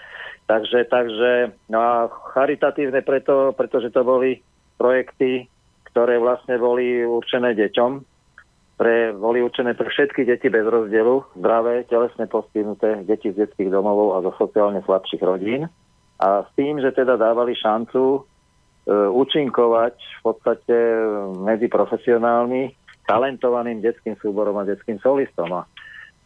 Takže, 0.51 0.91
takže 0.91 1.55
no 1.71 1.79
a 1.79 1.95
charitatívne 2.35 3.07
preto, 3.07 3.55
pretože 3.55 3.95
to 3.95 4.03
boli 4.03 4.43
projekty, 4.75 5.47
ktoré 5.91 6.19
vlastne 6.19 6.59
boli 6.59 7.07
určené 7.07 7.55
deťom, 7.55 8.16
pre, 8.77 9.17
boli 9.17 9.41
určené 9.41 9.73
pre 9.73 9.89
všetky 9.89 10.29
deti 10.29 10.53
bez 10.53 10.69
rozdielu, 10.69 11.25
zdravé, 11.41 11.89
telesne 11.89 12.29
postihnuté, 12.29 13.03
deti 13.09 13.33
z 13.33 13.49
detských 13.49 13.73
domovov 13.73 14.21
a 14.21 14.25
zo 14.25 14.33
sociálne 14.37 14.85
slabších 14.85 15.25
rodín. 15.25 15.69
A 16.21 16.45
s 16.45 16.51
tým, 16.57 16.81
že 16.81 16.93
teda 16.93 17.17
dávali 17.17 17.57
šancu 17.57 18.05
e, 18.17 18.21
účinkovať 18.93 19.97
v 19.97 20.21
podstate 20.25 20.77
medzi 21.41 21.69
profesionálmi, 21.73 22.73
talentovaným 23.09 23.81
detským 23.81 24.17
súborom 24.21 24.61
a 24.61 24.69
detským 24.69 25.01
solistom. 25.01 25.49
A 25.57 25.69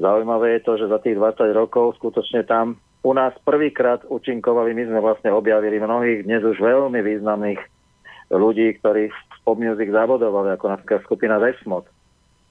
zaujímavé 0.03 0.59
je 0.59 0.67
to, 0.67 0.73
že 0.79 0.91
za 0.91 0.99
tých 0.99 1.19
20 1.19 1.55
rokov 1.55 1.99
skutočne 2.03 2.43
tam 2.47 2.79
u 3.01 3.13
nás 3.15 3.33
prvýkrát 3.47 4.03
účinkovali, 4.11 4.75
my 4.75 4.85
sme 4.91 5.01
vlastne 5.01 5.31
objavili 5.33 5.81
mnohých 5.81 6.27
dnes 6.27 6.43
už 6.45 6.59
veľmi 6.61 7.01
významných 7.01 7.61
ľudí, 8.31 8.79
ktorí 8.79 9.09
v 9.11 9.39
pop 9.43 9.59
music 9.59 9.91
zabodovali, 9.91 10.55
ako 10.55 10.67
napríklad 10.71 11.01
skupina 11.07 11.41
Desmod 11.41 11.89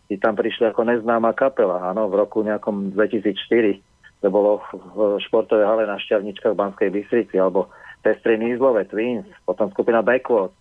tí 0.09 0.17
tam 0.17 0.33
prišli 0.33 0.73
ako 0.73 0.89
neznáma 0.89 1.37
kapela, 1.37 1.93
áno, 1.93 2.09
v 2.09 2.17
roku 2.17 2.41
nejakom 2.41 2.97
2004. 2.97 3.77
To 4.25 4.27
bolo 4.27 4.59
v 4.73 5.21
športovej 5.23 5.63
hale 5.63 5.83
na 5.85 6.01
Šťavničkách 6.01 6.57
v 6.57 6.59
Banskej 6.59 6.89
Bystrici, 6.91 7.37
alebo 7.37 7.69
Pestri 8.01 8.35
Nízlove, 8.35 8.89
Twins, 8.89 9.29
potom 9.45 9.69
skupina 9.71 10.01
Backwood, 10.01 10.51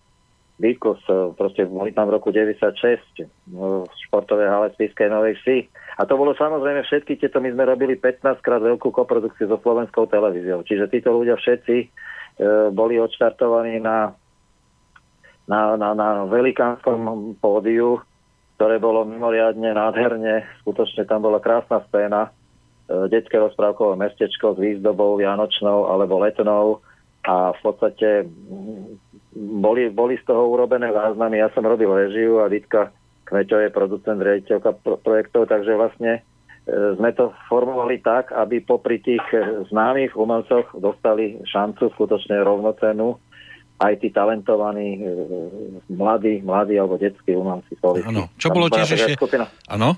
Beatles, 0.59 0.99
e, 1.07 1.33
proste 1.39 1.71
boli 1.71 1.95
tam 1.95 2.11
v 2.11 2.19
roku 2.19 2.35
96 2.35 2.99
e, 3.23 3.27
v 3.27 3.87
športovej 4.11 4.49
hale 4.51 4.69
Spiskej 4.75 5.07
Novej 5.07 5.39
Vsi. 5.43 5.59
A 5.99 6.07
to 6.07 6.19
bolo 6.19 6.35
samozrejme 6.35 6.83
všetky 6.83 7.19
tieto, 7.19 7.39
my 7.39 7.55
sme 7.55 7.67
robili 7.67 7.95
15 7.95 8.43
krát 8.43 8.63
veľkú 8.63 8.91
koprodukciu 8.91 9.47
so 9.47 9.59
slovenskou 9.63 10.11
televíziou. 10.11 10.67
Čiže 10.67 10.91
títo 10.91 11.15
ľudia 11.15 11.39
všetci 11.39 11.77
e, 11.79 11.87
boli 12.75 12.99
odštartovaní 12.99 13.79
na, 13.79 14.13
na, 15.47 15.79
na, 15.79 15.95
na 15.95 16.27
velikánskom 16.27 17.39
pódiu 17.39 18.03
ktoré 18.59 18.83
bolo 18.83 19.07
mimoriadne 19.07 19.71
nádherne. 19.71 20.43
Skutočne 20.67 21.07
tam 21.07 21.23
bola 21.23 21.39
krásna 21.39 21.79
scéna. 21.87 22.27
E, 22.27 22.31
detské 23.07 23.39
rozprávkové 23.39 23.95
mestečko 23.95 24.59
s 24.59 24.59
výzdobou 24.59 25.15
vianočnou 25.15 25.87
alebo 25.87 26.19
letnou 26.19 26.83
a 27.23 27.55
v 27.55 27.61
podstate 27.63 28.27
boli, 29.39 29.95
boli 29.95 30.19
z 30.19 30.27
toho 30.27 30.51
urobené 30.51 30.91
záznamy. 30.91 31.39
Ja 31.39 31.55
som 31.55 31.63
robil 31.63 31.87
režiu 31.87 32.43
a 32.43 32.51
Ditka 32.51 32.91
Kmeťo 33.31 33.63
je 33.63 33.71
producent, 33.71 34.19
riaditeľka 34.19 34.75
projektov, 35.07 35.47
takže 35.47 35.79
vlastne 35.79 36.13
e, 36.19 36.21
sme 36.99 37.15
to 37.15 37.31
formovali 37.47 38.03
tak, 38.03 38.35
aby 38.35 38.59
popri 38.59 38.99
tých 38.99 39.23
e, 39.39 39.71
známych 39.71 40.19
umelcoch 40.19 40.75
dostali 40.83 41.39
šancu 41.47 41.95
skutočne 41.95 42.43
rovnocenú 42.43 43.23
aj 43.79 43.95
tí 44.03 44.11
talentovaní 44.11 44.99
e, 44.99 45.11
mladí, 45.95 46.43
mladí 46.43 46.75
alebo 46.75 46.99
detskí 46.99 47.35
umelci. 47.35 47.79
Áno. 47.83 48.27
Čo 48.35 48.51
bolo 48.51 48.67
tiež 48.67 48.99
ešte... 48.99 49.15
Skupina, 49.15 49.47
Áno? 49.71 49.95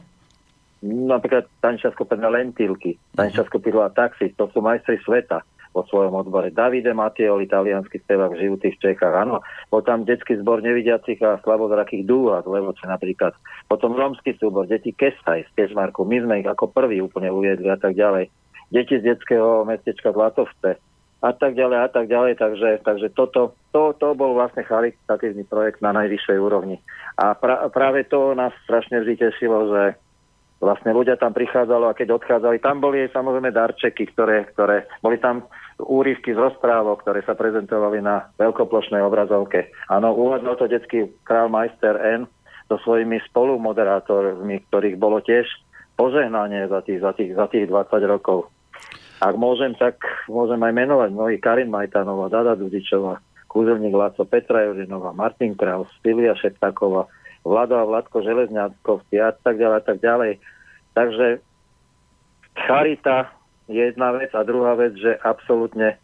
napríklad 0.85 1.45
tančia 1.61 1.93
skupina 1.93 2.33
Lentilky, 2.33 2.97
tančia 3.13 3.45
skupina 3.45 3.93
Taxi, 3.93 4.33
to 4.33 4.49
sú 4.49 4.65
majstri 4.65 4.97
sveta 5.05 5.45
vo 5.71 5.87
svojom 5.87 6.19
odbore. 6.19 6.51
Davide 6.51 6.91
Matiol, 6.91 7.47
italianský 7.47 8.03
spevák 8.03 8.35
žijúci 8.35 8.75
v 8.75 8.81
Čechách, 8.81 9.15
áno. 9.15 9.39
Bol 9.71 9.87
tam 9.87 10.03
detský 10.03 10.35
zbor 10.43 10.67
nevidiacich 10.67 11.23
a 11.23 11.39
slabozrakých 11.47 12.09
dúha 12.11 12.43
z 12.43 12.51
Levoče 12.51 12.91
napríklad. 12.91 13.39
Potom 13.71 13.95
romský 13.95 14.35
súbor, 14.35 14.67
deti 14.67 14.91
Kestaj 14.91 15.47
z 15.47 15.51
Kešmarku, 15.55 16.03
my 16.03 16.27
sme 16.27 16.35
ich 16.43 16.49
ako 16.49 16.75
prvý 16.75 16.99
úplne 16.99 17.31
uviedli 17.31 17.71
a 17.71 17.79
tak 17.79 17.95
ďalej. 17.95 18.35
Deti 18.75 18.99
z 18.99 19.15
detského 19.15 19.63
mestečka 19.63 20.11
Zlatovce, 20.11 20.83
a 21.21 21.31
tak 21.37 21.53
ďalej 21.53 21.79
a 21.85 21.89
tak 21.93 22.09
ďalej. 22.09 22.33
Takže, 22.41 22.71
takže 22.85 23.09
toto, 23.13 23.53
to, 23.77 23.93
to 24.01 24.17
bol 24.17 24.33
vlastne 24.33 24.65
charitatívny 24.65 25.45
projekt 25.45 25.85
na 25.85 25.93
najvyššej 25.93 26.39
úrovni. 26.41 26.81
A 27.21 27.37
pra, 27.37 27.69
práve 27.69 28.09
to 28.09 28.33
nás 28.33 28.57
strašne 28.65 29.05
vždy 29.05 29.21
tešilo, 29.21 29.69
že 29.69 29.83
vlastne 30.61 30.93
ľudia 30.93 31.17
tam 31.17 31.33
prichádzalo 31.33 31.89
a 31.89 31.97
keď 31.97 32.21
odchádzali, 32.21 32.61
tam 32.61 32.85
boli 32.85 33.09
samozrejme 33.09 33.49
darčeky, 33.49 34.13
ktoré, 34.13 34.45
ktoré 34.53 34.85
boli 35.01 35.17
tam 35.17 35.49
úryvky 35.81 36.37
z 36.37 36.39
rozprávok, 36.39 37.01
ktoré 37.01 37.25
sa 37.25 37.33
prezentovali 37.33 38.05
na 38.05 38.29
veľkoplošnej 38.37 39.01
obrazovke. 39.01 39.73
Áno, 39.89 40.13
uvádzal 40.13 40.55
to 40.61 40.69
detský 40.69 41.09
král 41.25 41.49
majster 41.49 41.97
N 41.97 42.29
so 42.69 42.77
svojimi 42.85 43.19
spolumoderátormi, 43.33 44.61
ktorých 44.69 45.01
bolo 45.01 45.25
tiež 45.25 45.49
požehnanie 45.97 46.69
za 46.69 46.85
tých, 46.85 47.01
za 47.01 47.13
tých, 47.17 47.33
za 47.35 47.49
tých 47.49 47.65
20 47.67 48.05
rokov. 48.07 48.53
Ak 49.21 49.37
môžem, 49.37 49.77
tak 49.77 50.01
môžem 50.33 50.57
aj 50.57 50.73
menovať 50.73 51.11
mnohí 51.13 51.37
Karin 51.37 51.69
Majtanová, 51.69 52.33
Dada 52.33 52.57
Dudičová, 52.57 53.21
Kúzelník 53.53 53.93
Laco, 53.93 54.25
Petra 54.25 54.65
Jurinová, 54.65 55.13
Martin 55.13 55.53
Kraus, 55.53 55.93
Silvia 56.01 56.33
Šeptáková, 56.33 57.05
Vlado 57.45 57.77
a 57.77 57.85
Vladko 57.85 58.25
Železňáckovci 58.25 59.21
a 59.21 59.37
tak 59.37 59.61
ďalej 59.61 59.77
a 59.77 59.85
tak 59.85 59.99
ďalej. 60.01 60.33
Takže 60.97 61.27
charita 62.57 63.29
je 63.69 63.93
jedna 63.93 64.17
vec 64.17 64.33
a 64.33 64.41
druhá 64.41 64.73
vec, 64.75 64.97
že 64.97 65.21
absolútne 65.21 65.95
e, 65.95 65.97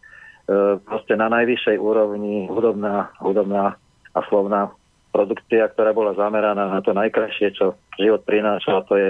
proste 0.85 1.17
na 1.17 1.29
najvyššej 1.33 1.77
úrovni 1.81 2.45
hudobná, 2.47 3.09
hudobná 3.17 3.81
a 4.13 4.19
slovná 4.29 4.73
produkcia, 5.09 5.65
ktorá 5.73 5.89
bola 5.93 6.13
zameraná 6.13 6.69
na 6.69 6.79
to 6.85 6.93
najkrajšie, 6.93 7.57
čo 7.57 7.73
život 7.97 8.21
prináša, 8.29 8.77
a 8.77 8.85
to 8.85 8.93
je 8.93 9.09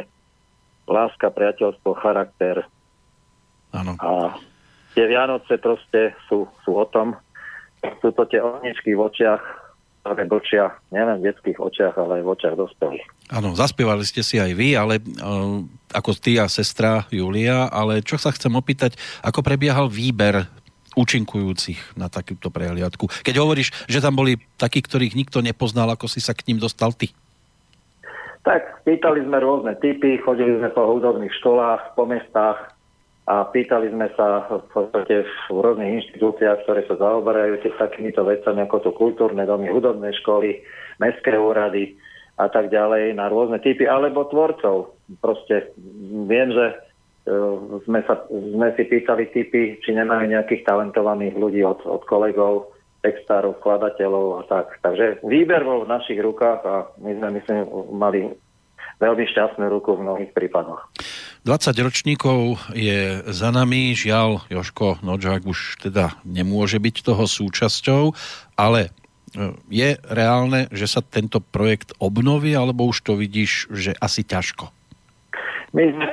láska, 0.88 1.28
priateľstvo, 1.28 2.00
charakter, 2.00 2.64
Áno. 3.78 3.94
a 4.02 4.34
tie 4.98 5.06
Vianoce 5.06 5.62
proste 5.62 6.18
sú, 6.26 6.50
sú 6.66 6.74
o 6.74 6.86
tom, 6.90 7.14
sú 8.02 8.10
to 8.10 8.26
tie 8.26 8.42
ohničky 8.42 8.98
v 8.98 9.06
očiach, 9.06 9.44
ktoré 10.02 10.24
bočia 10.26 10.66
nielen 10.90 11.20
v 11.22 11.30
detských 11.30 11.60
očiach, 11.60 11.94
ale 12.00 12.20
aj 12.20 12.24
v 12.24 12.32
očiach 12.32 12.56
dospelých. 12.56 13.08
Áno, 13.30 13.54
zaspievali 13.54 14.08
ste 14.08 14.24
si 14.24 14.40
aj 14.40 14.52
vy, 14.56 14.74
ale 14.74 15.04
uh, 15.04 15.62
ako 15.92 16.16
ty 16.16 16.40
a 16.40 16.48
sestra 16.48 17.04
Julia, 17.12 17.68
ale 17.68 18.00
čo 18.02 18.16
sa 18.16 18.32
chcem 18.32 18.50
opýtať, 18.56 18.96
ako 19.22 19.44
prebiehal 19.44 19.92
výber 19.92 20.48
účinkujúcich 20.98 22.00
na 22.00 22.10
takúto 22.10 22.50
prehliadku? 22.50 23.06
Keď 23.22 23.36
hovoríš, 23.38 23.70
že 23.86 24.02
tam 24.02 24.18
boli 24.18 24.40
takí, 24.58 24.82
ktorých 24.82 25.14
nikto 25.14 25.44
nepoznal, 25.44 25.92
ako 25.94 26.10
si 26.10 26.24
sa 26.24 26.34
k 26.34 26.50
ním 26.50 26.58
dostal 26.58 26.96
ty? 26.96 27.14
Tak, 28.48 28.88
pýtali 28.88 29.28
sme 29.28 29.44
rôzne 29.44 29.76
typy, 29.84 30.24
chodili 30.24 30.56
sme 30.56 30.72
po 30.72 30.88
hudobných 30.88 31.36
školách, 31.44 32.00
po 32.00 32.08
mestách, 32.08 32.77
a 33.28 33.44
pýtali 33.52 33.92
sme 33.92 34.08
sa 34.16 34.48
v 34.48 34.64
podstate 34.72 35.28
v 35.52 35.60
rôznych 35.60 36.00
inštitúciách, 36.00 36.64
ktoré 36.64 36.88
sa 36.88 36.96
zaoberajú 36.96 37.60
takýmito 37.76 38.24
vecami, 38.24 38.64
ako 38.64 38.78
sú 38.88 38.92
kultúrne 38.96 39.44
domy, 39.44 39.68
hudobné 39.68 40.16
školy, 40.24 40.64
mestské 41.04 41.36
úrady 41.36 42.00
a 42.40 42.48
tak 42.48 42.72
ďalej, 42.72 43.20
na 43.20 43.28
rôzne 43.28 43.60
typy, 43.60 43.84
alebo 43.84 44.32
tvorcov. 44.32 44.96
Proste 45.20 45.76
viem, 46.24 46.56
že 46.56 46.66
e, 46.72 46.76
sme, 47.84 48.00
sa, 48.08 48.24
sme 48.32 48.72
si 48.80 48.88
pýtali 48.88 49.28
typy, 49.36 49.76
či 49.84 49.92
nemajú 49.92 50.32
nejakých 50.32 50.64
talentovaných 50.64 51.36
ľudí 51.36 51.68
od, 51.68 51.84
od 51.84 52.08
kolegov, 52.08 52.72
textárov, 53.04 53.60
skladateľov 53.60 54.26
a 54.40 54.42
tak. 54.48 54.80
Takže 54.80 55.20
výber 55.28 55.68
bol 55.68 55.84
v 55.84 55.92
našich 55.92 56.24
rukách 56.24 56.62
a 56.64 56.76
my 57.04 57.12
sme, 57.20 57.28
myslím, 57.44 57.60
mali 57.92 58.32
veľmi 59.04 59.26
šťastnú 59.36 59.68
ruku 59.68 60.00
v 60.00 60.04
mnohých 60.08 60.32
prípadoch. 60.32 60.88
20 61.48 61.80
ročníkov 61.80 62.60
je 62.76 63.24
za 63.24 63.56
nami, 63.56 63.96
žiaľ 63.96 64.44
Joško 64.52 65.00
Nožák 65.00 65.48
už 65.48 65.80
teda 65.80 66.20
nemôže 66.28 66.76
byť 66.76 66.96
toho 67.08 67.24
súčasťou, 67.24 68.12
ale 68.60 68.92
e, 69.32 69.56
je 69.72 69.96
reálne, 70.12 70.68
že 70.76 70.92
sa 70.92 71.00
tento 71.00 71.40
projekt 71.40 71.96
obnoví, 72.04 72.52
alebo 72.52 72.92
už 72.92 73.00
to 73.00 73.16
vidíš, 73.16 73.72
že 73.72 73.96
asi 73.96 74.28
ťažko? 74.28 74.68
My 75.72 75.88
sme 75.88 76.08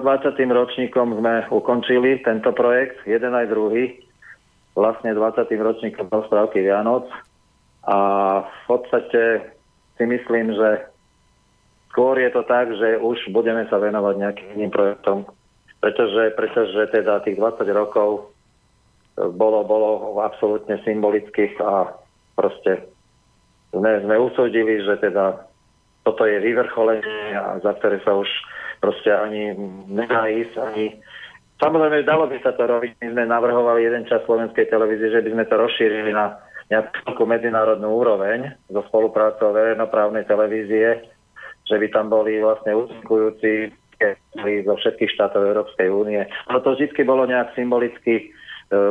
20. 0.00 0.32
ročníkom 0.32 1.12
sme 1.20 1.44
ukončili 1.52 2.24
tento 2.24 2.48
projekt, 2.56 3.04
jeden 3.04 3.36
aj 3.36 3.52
druhý, 3.52 4.00
vlastne 4.72 5.12
20. 5.12 5.44
ročníkom 5.60 6.08
rozprávky 6.08 6.64
Vianoc 6.64 7.04
a 7.84 7.98
v 8.48 8.60
podstate 8.64 9.44
si 10.00 10.08
myslím, 10.08 10.56
že 10.56 10.93
Skôr 11.94 12.18
je 12.18 12.26
to 12.34 12.42
tak, 12.42 12.74
že 12.74 12.98
už 12.98 13.30
budeme 13.30 13.70
sa 13.70 13.78
venovať 13.78 14.14
nejakým 14.18 14.48
iným 14.58 14.74
projektom, 14.74 15.30
pretože, 15.78 16.34
pretože 16.34 16.90
teda 16.90 17.22
tých 17.22 17.38
20 17.38 17.62
rokov 17.70 18.34
bolo, 19.14 19.62
bolo 19.62 20.18
absolútne 20.18 20.82
symbolických 20.82 21.54
a 21.62 21.94
proste 22.34 22.90
sme, 23.70 24.02
sme 24.02 24.18
usúdili, 24.18 24.82
že 24.82 24.98
teda 24.98 25.46
toto 26.02 26.26
je 26.26 26.42
vyvrcholenie, 26.42 27.38
za 27.62 27.78
ktoré 27.78 28.02
sa 28.02 28.18
už 28.18 28.26
proste 28.82 29.14
ani 29.14 29.54
nedá 29.86 30.26
ísť, 30.26 30.54
ani 30.58 30.98
Samozrejme, 31.54 32.02
dalo 32.02 32.26
by 32.26 32.42
sa 32.42 32.50
to 32.58 32.66
robiť. 32.66 32.98
My 32.98 33.14
sme 33.14 33.24
navrhovali 33.30 33.86
jeden 33.86 34.04
čas 34.10 34.26
slovenskej 34.26 34.66
televízie, 34.66 35.14
že 35.14 35.22
by 35.22 35.38
sme 35.38 35.44
to 35.46 35.54
rozšírili 35.54 36.10
na 36.10 36.42
nejakú 36.66 37.22
medzinárodnú 37.22 37.94
úroveň 37.94 38.58
so 38.66 38.82
spoluprácou 38.90 39.54
verejnoprávnej 39.54 40.26
televízie, 40.26 41.13
že 41.64 41.76
by 41.80 41.86
tam 41.90 42.12
boli 42.12 42.40
vlastne 42.40 42.76
účinkujúci 42.76 43.72
zo 44.64 44.74
všetkých 44.76 45.10
štátov 45.16 45.40
Európskej 45.40 45.88
únie. 45.88 46.20
Ale 46.50 46.58
to 46.60 46.76
vždy 46.76 46.92
bolo 47.06 47.24
nejak 47.24 47.54
symbolicky 47.56 48.14
e, 48.20 48.24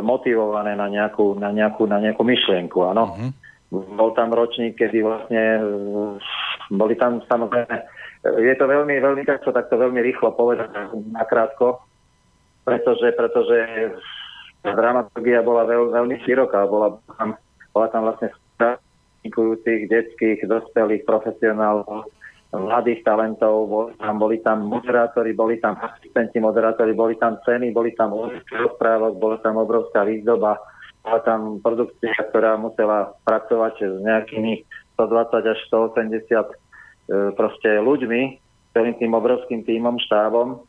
motivované 0.01 0.73
na 0.73 0.89
nejakú, 0.89 1.37
na 1.37 1.53
nejakú, 1.53 1.85
na 1.85 2.01
nejakú 2.01 2.23
myšlienku, 2.23 2.79
áno. 2.81 3.13
Mhm. 3.13 3.29
Bol 3.73 4.13
tam 4.13 4.29
ročník, 4.29 4.77
kedy 4.77 5.01
vlastne 5.01 5.43
e, 5.59 5.61
boli 6.73 6.95
tam 6.97 7.21
samozrejme, 7.29 7.75
e, 7.77 7.83
je 8.41 8.53
to 8.57 8.65
veľmi, 8.65 8.95
veľmi 9.01 9.23
takto, 9.27 9.53
takto 9.53 9.77
veľmi 9.77 10.01
rýchlo 10.01 10.33
povedať 10.33 10.69
nakrátko, 11.13 11.83
pretože, 12.63 13.11
pretože 13.13 13.57
dramaturgia 14.63 15.43
bola 15.43 15.67
veľ, 15.67 15.91
veľmi 15.91 16.15
široká, 16.23 16.63
bola 16.65 16.95
tam, 17.19 17.35
bola 17.75 17.87
tam 17.91 18.07
vlastne 18.07 18.31
detských, 19.23 20.43
dospelých, 20.47 21.03
profesionálov, 21.07 22.07
mladých 22.53 23.01
talentov, 23.01 23.89
tam, 23.97 24.15
boli 24.21 24.37
tam 24.45 24.69
moderátori, 24.69 25.33
boli 25.33 25.57
tam 25.57 25.73
asistenti 25.81 26.37
moderátori, 26.37 26.93
boli 26.93 27.17
tam 27.17 27.41
ceny, 27.41 27.73
boli 27.73 27.97
tam 27.97 28.13
úzky 28.13 28.53
rozprávok, 28.53 29.17
bola 29.17 29.37
tam 29.41 29.57
obrovská 29.57 30.05
výzdoba, 30.05 30.61
bola 31.01 31.19
tam 31.25 31.57
produkcia, 31.65 32.13
ktorá 32.29 32.53
musela 32.61 33.17
pracovať 33.25 33.73
s 33.81 33.97
nejakými 34.05 34.61
120 34.93 35.49
až 35.49 35.59
180 35.65 36.13
e, 36.13 36.53
proste 37.33 37.69
ľuďmi, 37.81 38.21
celým 38.77 38.95
tým 39.01 39.11
obrovským 39.17 39.65
týmom, 39.65 39.97
štábom. 40.05 40.61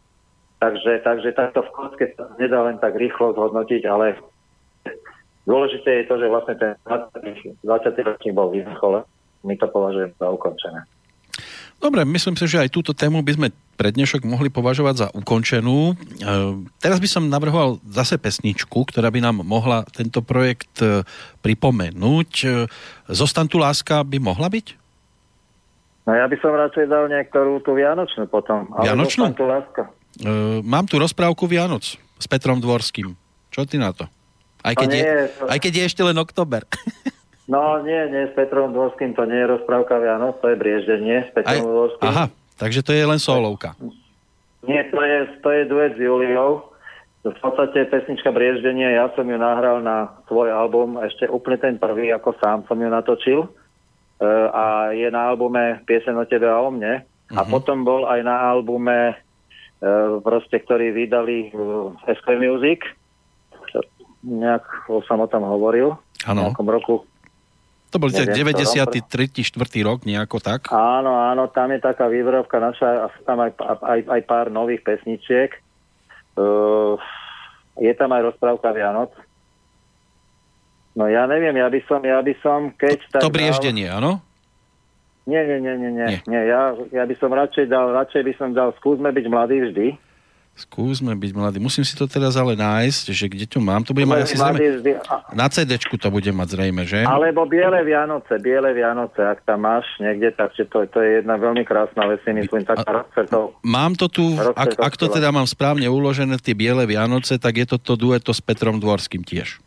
Takže, 0.64 1.04
takže 1.04 1.36
takto 1.36 1.60
v 1.68 1.70
kocke 1.76 2.06
sa 2.16 2.32
nedá 2.40 2.64
len 2.64 2.80
tak 2.80 2.96
rýchlo 2.96 3.36
zhodnotiť, 3.36 3.84
ale 3.84 4.16
dôležité 5.44 6.00
je 6.00 6.04
to, 6.08 6.16
že 6.16 6.32
vlastne 6.32 6.56
ten 6.56 6.72
20. 6.88 7.60
20. 7.60 8.08
ročník 8.08 8.32
bol 8.32 8.48
v 8.48 8.64
vrchole. 8.64 9.04
My 9.44 9.60
to 9.60 9.68
považujeme 9.68 10.16
za 10.16 10.32
ukončené. 10.32 10.88
Dobre, 11.76 12.02
myslím 12.02 12.34
si, 12.34 12.46
že 12.46 12.58
aj 12.58 12.70
túto 12.70 12.90
tému 12.90 13.20
by 13.20 13.32
sme 13.32 13.48
pre 13.74 13.90
dnešok 13.90 14.22
mohli 14.22 14.48
považovať 14.48 14.94
za 14.96 15.08
ukončenú. 15.10 15.90
E, 15.90 15.94
teraz 16.76 16.96
by 16.96 17.06
som 17.06 17.26
navrhoval 17.26 17.76
zase 17.84 18.16
pesničku, 18.16 18.72
ktorá 18.84 19.08
by 19.08 19.20
nám 19.20 19.42
mohla 19.42 19.84
tento 19.88 20.20
projekt 20.20 20.78
e, 20.78 21.04
pripomenúť. 21.40 22.30
E, 22.40 22.48
Zostan 23.06 23.44
tu 23.44 23.56
láska 23.56 24.00
by 24.00 24.16
mohla 24.18 24.46
byť? 24.46 24.66
No 26.04 26.12
ja 26.12 26.24
by 26.24 26.36
som 26.36 26.52
radšej 26.52 26.86
dal 26.86 27.04
niektorú 27.06 27.60
tú 27.60 27.72
Vianočnú 27.72 28.26
potom. 28.26 28.68
Ale 28.72 28.88
Vianočnú? 28.88 29.32
tu 29.32 29.44
láska. 29.44 29.82
E, 30.16 30.30
Mám 30.60 30.86
tu 30.86 30.96
rozprávku 30.96 31.44
Vianoc 31.44 31.84
s 31.98 32.26
Petrom 32.26 32.58
Dvorským. 32.58 33.12
Čo 33.48 33.64
ty 33.64 33.76
na 33.76 33.90
to? 33.90 34.08
Aj 34.60 34.72
keď, 34.72 34.86
No 34.86 34.94
je, 34.94 35.02
nie, 35.02 35.14
to- 35.28 35.46
aj 35.46 35.58
keď 35.58 35.72
je 35.74 35.84
ešte 35.84 36.00
len 36.00 36.16
oktober. 36.16 36.64
No 37.44 37.84
nie, 37.84 38.08
nie, 38.08 38.24
s 38.28 38.32
Petrom 38.32 38.72
Dvorským 38.72 39.12
to 39.12 39.28
nie 39.28 39.36
je 39.36 39.52
rozprávka 39.52 40.00
Vianoc, 40.00 40.40
to 40.40 40.48
je 40.48 40.56
brieždenie 40.56 41.28
s 41.28 41.30
Aj, 41.30 41.34
Petrom 41.36 41.68
Dvorským. 41.68 42.08
aha, 42.08 42.24
takže 42.56 42.80
to 42.80 42.92
je 42.96 43.04
len 43.04 43.20
solovka. 43.20 43.76
Nie, 44.64 44.88
to 44.88 44.96
je, 45.04 45.18
to 45.44 45.48
je 45.52 45.62
duet 45.68 45.92
s 45.92 46.00
Juliou. 46.00 46.72
V 47.24 47.36
podstate 47.40 47.88
pesnička 47.88 48.28
Brieždenie, 48.32 49.00
ja 49.00 49.08
som 49.16 49.24
ju 49.24 49.36
nahral 49.40 49.80
na 49.80 50.12
svoj 50.28 50.52
album, 50.52 51.00
ešte 51.00 51.24
úplne 51.24 51.56
ten 51.56 51.74
prvý, 51.80 52.12
ako 52.12 52.36
sám 52.36 52.68
som 52.68 52.76
ju 52.76 52.88
natočil. 52.88 53.40
E, 53.44 53.48
a 54.52 54.92
je 54.92 55.08
na 55.08 55.32
albume 55.32 55.80
Piesen 55.88 56.20
o 56.20 56.28
tebe 56.28 56.44
a 56.44 56.60
o 56.60 56.68
mne. 56.68 57.00
A 57.32 57.40
potom 57.48 57.80
bol 57.80 58.04
aj 58.04 58.20
na 58.28 58.44
albume, 58.52 59.16
e, 59.80 60.20
proste, 60.20 60.60
ktorý 60.60 60.92
vydali 60.92 61.48
uh, 61.56 61.96
SK 62.04 62.36
Music. 62.36 62.84
Nejak 64.20 64.64
som 65.08 65.24
o 65.24 65.28
tom 65.28 65.48
hovoril. 65.48 65.96
V 66.24 66.28
Áno. 66.28 66.52
nejakom 66.52 66.68
roku 66.68 67.08
To 67.94 68.02
bol 68.02 68.10
Neviem, 68.10 68.58
93. 68.58 69.54
4. 69.54 69.54
rok, 69.86 70.02
nejako 70.02 70.42
tak. 70.42 70.66
Áno, 70.74 71.14
áno, 71.14 71.46
tam 71.46 71.70
je 71.70 71.78
taká 71.78 72.10
výbrovka 72.10 72.58
naša 72.58 73.06
tam 73.22 73.38
aj, 73.38 73.54
aj, 73.62 74.00
aj 74.10 74.20
pár 74.26 74.50
nových 74.50 74.82
pesničiek. 74.82 75.54
Uh, 76.34 76.98
je 77.78 77.94
tam 77.94 78.10
aj 78.10 78.34
rozprávka 78.34 78.74
Vianoc. 78.74 79.14
No 80.98 81.06
ja 81.06 81.30
neviem, 81.30 81.54
ja 81.54 81.70
by 81.70 81.80
som, 81.86 82.02
ja 82.02 82.18
by 82.18 82.34
som, 82.42 82.74
keď 82.74 82.98
tak 83.14 83.22
To 83.22 83.30
dal- 83.30 83.38
brieždenie, 83.38 83.86
áno? 83.86 84.18
Nie, 85.30 85.46
nie, 85.46 85.62
nie, 85.62 85.74
nie, 85.78 85.90
nie. 85.94 86.08
Nie. 86.10 86.20
nie 86.26 86.42
ja, 86.50 86.74
ja 86.90 87.04
by 87.06 87.14
som 87.16 87.30
radšej 87.30 87.70
dal, 87.70 87.94
radšej 87.94 88.22
by 88.26 88.32
som 88.34 88.50
dal, 88.52 88.74
skúsme 88.82 89.08
byť 89.14 89.26
mladí 89.30 89.70
vždy. 89.70 89.86
Skúsme 90.54 91.18
byť 91.18 91.30
mladí. 91.34 91.58
Musím 91.58 91.82
si 91.82 91.98
to 91.98 92.06
teraz 92.06 92.38
ale 92.38 92.54
nájsť, 92.54 93.04
že 93.10 93.26
kde 93.26 93.42
to 93.50 93.58
mám. 93.58 93.82
To 93.82 93.90
bude 93.90 94.06
mať 94.06 94.22
asi 94.22 94.38
zrejme... 94.38 95.02
Na 95.34 95.50
cd 95.50 95.82
to 95.82 96.08
bude 96.14 96.30
mať 96.30 96.48
zrejme, 96.54 96.86
že? 96.86 97.02
Alebo 97.02 97.42
Biele 97.42 97.82
Vianoce, 97.82 98.38
Biele 98.38 98.70
Vianoce, 98.70 99.18
ak 99.18 99.42
tam 99.42 99.66
máš 99.66 99.82
niekde, 99.98 100.30
takže 100.30 100.70
to, 100.70 100.86
to 100.86 101.02
je 101.02 101.18
jedna 101.18 101.34
veľmi 101.42 101.66
krásna 101.66 102.06
vec, 102.06 102.22
si 102.22 102.30
myslím, 102.30 102.62
taká 102.62 103.02
rozcvetov. 103.02 103.58
Mám 103.66 103.98
to 103.98 104.06
tu, 104.06 104.38
ak, 104.38 104.78
ak 104.78 104.94
to 104.94 105.10
teda 105.10 105.34
mám 105.34 105.50
správne 105.50 105.90
uložené, 105.90 106.38
tie 106.38 106.54
biele 106.54 106.86
Vianoce, 106.86 107.34
tak 107.34 107.58
je 107.58 107.66
to 107.74 107.82
to 107.82 107.98
dueto 107.98 108.30
s 108.30 108.38
Petrom 108.38 108.78
Dvorským 108.78 109.26
tiež. 109.26 109.58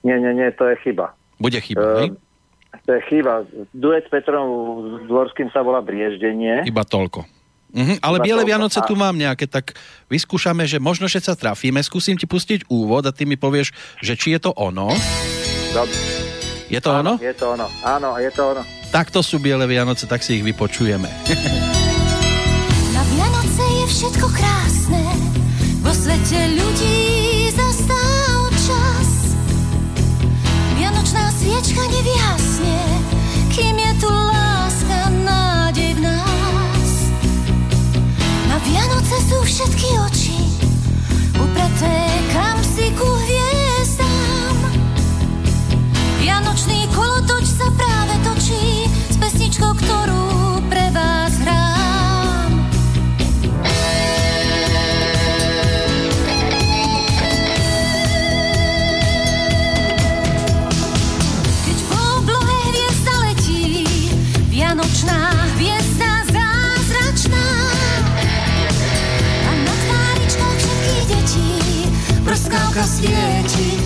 Nie, 0.00 0.16
nie, 0.16 0.32
nie, 0.32 0.48
to 0.56 0.72
je 0.72 0.76
chyba. 0.88 1.12
Bude 1.36 1.60
chyba, 1.60 1.84
hej? 2.00 2.16
To 2.88 2.96
je 2.96 3.00
chyba. 3.12 3.44
Duet 3.76 4.08
s 4.08 4.10
Petrom 4.10 4.48
Dvorským 5.04 5.52
sa 5.52 5.60
volá 5.60 5.84
Brieždenie. 5.84 6.64
Iba 6.64 6.88
toľko. 6.88 7.28
Mhm, 7.68 8.00
ale 8.00 8.16
biele. 8.18 8.42
Vianoce 8.42 8.80
tu 8.80 8.94
mám 8.94 9.12
nejaké, 9.12 9.44
tak 9.44 9.76
vyskúšame, 10.08 10.64
že 10.64 10.78
možno, 10.78 11.04
že 11.04 11.20
sa 11.20 11.32
trafíme. 11.32 11.78
Skúsim 11.78 12.14
ti 12.14 12.24
pustiť 12.24 12.64
úvod 12.66 13.04
a 13.04 13.12
ty 13.12 13.24
mi 13.24 13.36
povieš, 13.36 13.70
že 14.00 14.14
či 14.14 14.32
je 14.32 14.40
to 14.40 14.50
ono. 14.52 14.88
Dob- 15.70 15.92
Je 16.66 16.80
to 16.80 16.90
ono? 16.94 17.16
Je 17.16 17.32
to 17.32 17.44
ono. 17.50 17.68
Áno, 17.80 18.16
je 18.16 18.28
to 18.28 18.42
ono. 18.46 18.62
Tak 18.88 19.08
to 19.08 19.20
sú 19.20 19.36
biele 19.36 19.64
Vianoce, 19.64 20.04
tak 20.04 20.20
si 20.20 20.36
ich 20.36 20.44
vypočujeme. 20.44 21.08
prskavka 72.78 73.77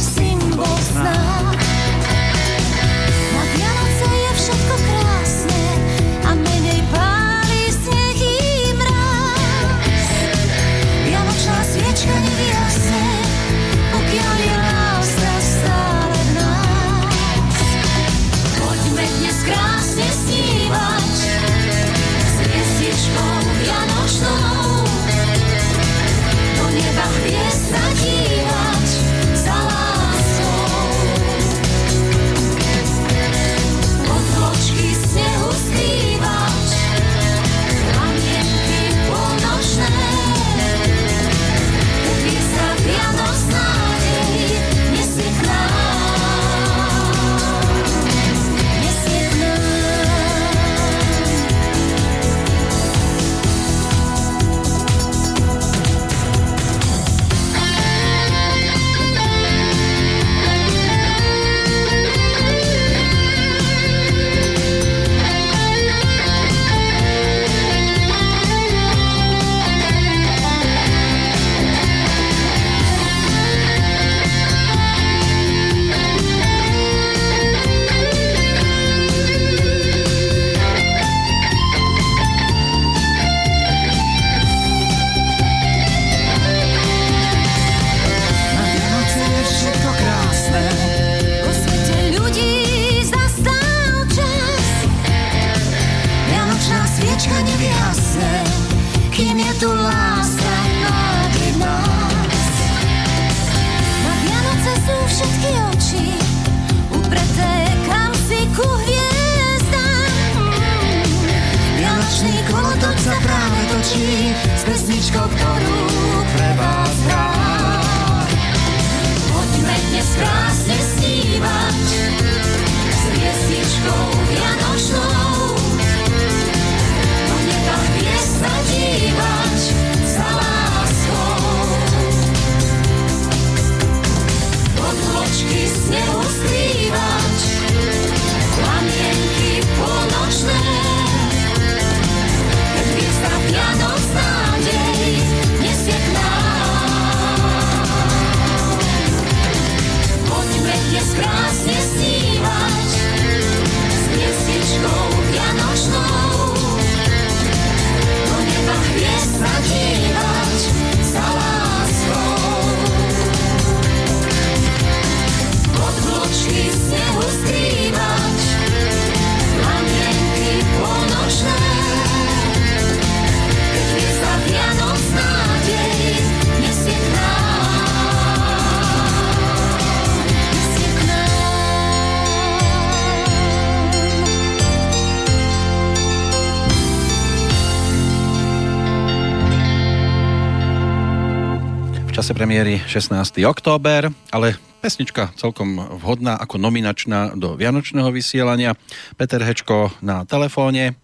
premiéry 192.43 192.83
16. 192.91 193.39
október, 193.47 194.11
ale 194.35 194.59
pesnička 194.83 195.31
celkom 195.39 195.79
vhodná 196.03 196.35
ako 196.35 196.59
nominačná 196.59 197.39
do 197.39 197.55
Vianočného 197.55 198.11
vysielania. 198.11 198.75
Peter 199.15 199.39
Hečko 199.39 199.95
na 200.03 200.27
telefóne. 200.27 200.99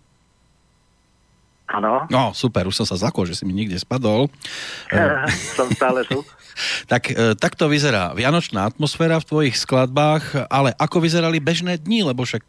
Áno, 1.71 2.11
No, 2.11 2.35
super, 2.35 2.67
už 2.67 2.83
som 2.83 2.91
sa 2.91 2.99
zakol, 2.99 3.23
že 3.23 3.39
si 3.39 3.47
mi 3.47 3.55
nikde 3.55 3.79
spadol. 3.79 4.27
E, 4.91 5.31
som 5.55 5.71
stále 5.71 6.03
tu. 6.11 6.27
Tak, 6.91 7.15
e, 7.15 7.39
takto 7.39 7.71
vyzerá 7.71 8.19
vianočná 8.19 8.67
atmosféra 8.67 9.23
v 9.23 9.29
tvojich 9.31 9.63
skladbách, 9.63 10.51
ale 10.51 10.75
ako 10.75 10.99
vyzerali 10.99 11.39
bežné 11.39 11.79
dni, 11.79 12.11
lebo 12.11 12.27
však 12.27 12.43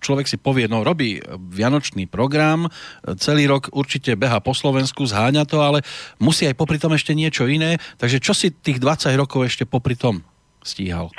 človek 0.00 0.26
si 0.28 0.36
povie, 0.40 0.66
no 0.66 0.82
robí 0.82 1.20
vianočný 1.26 2.08
program, 2.10 2.68
celý 3.18 3.48
rok 3.50 3.72
určite 3.72 4.14
beha 4.14 4.40
po 4.40 4.52
Slovensku, 4.52 5.04
zháňa 5.06 5.44
to, 5.48 5.62
ale 5.62 5.82
musí 6.22 6.46
aj 6.46 6.58
popri 6.58 6.80
tom 6.80 6.94
ešte 6.94 7.12
niečo 7.16 7.46
iné, 7.46 7.80
takže 8.00 8.18
čo 8.22 8.32
si 8.32 8.52
tých 8.52 8.80
20 8.80 9.12
rokov 9.16 9.46
ešte 9.46 9.64
popri 9.68 9.94
tom 9.98 10.24
stíhal? 10.64 11.12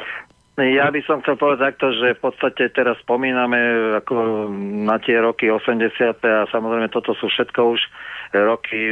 Ja 0.58 0.90
by 0.90 1.06
som 1.06 1.22
chcel 1.22 1.38
povedať 1.38 1.70
takto, 1.70 1.94
že 1.94 2.18
v 2.18 2.22
podstate 2.34 2.74
teraz 2.74 2.98
spomíname 3.06 3.94
ako 4.02 4.50
na 4.90 4.98
tie 4.98 5.22
roky 5.22 5.54
80. 5.54 6.18
a 6.26 6.50
samozrejme 6.50 6.90
toto 6.90 7.14
sú 7.14 7.30
všetko 7.30 7.78
už 7.78 7.82
roky, 8.34 8.90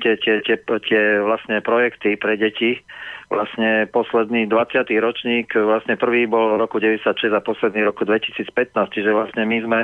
tie, 0.00 0.16
tie, 0.16 0.40
tie, 0.40 0.56
tie 0.56 1.02
vlastne 1.20 1.60
projekty 1.60 2.16
pre 2.16 2.40
deti. 2.40 2.80
Vlastne 3.26 3.90
posledný 3.90 4.46
20. 4.46 4.86
ročník, 5.02 5.50
vlastne 5.50 5.98
prvý 5.98 6.30
bol 6.30 6.54
v 6.54 6.62
roku 6.62 6.78
96 6.78 7.34
a 7.34 7.42
posledný 7.42 7.82
roku 7.82 8.06
2015, 8.06 8.46
čiže 8.94 9.10
vlastne 9.10 9.42
my 9.42 9.58
sme, 9.66 9.80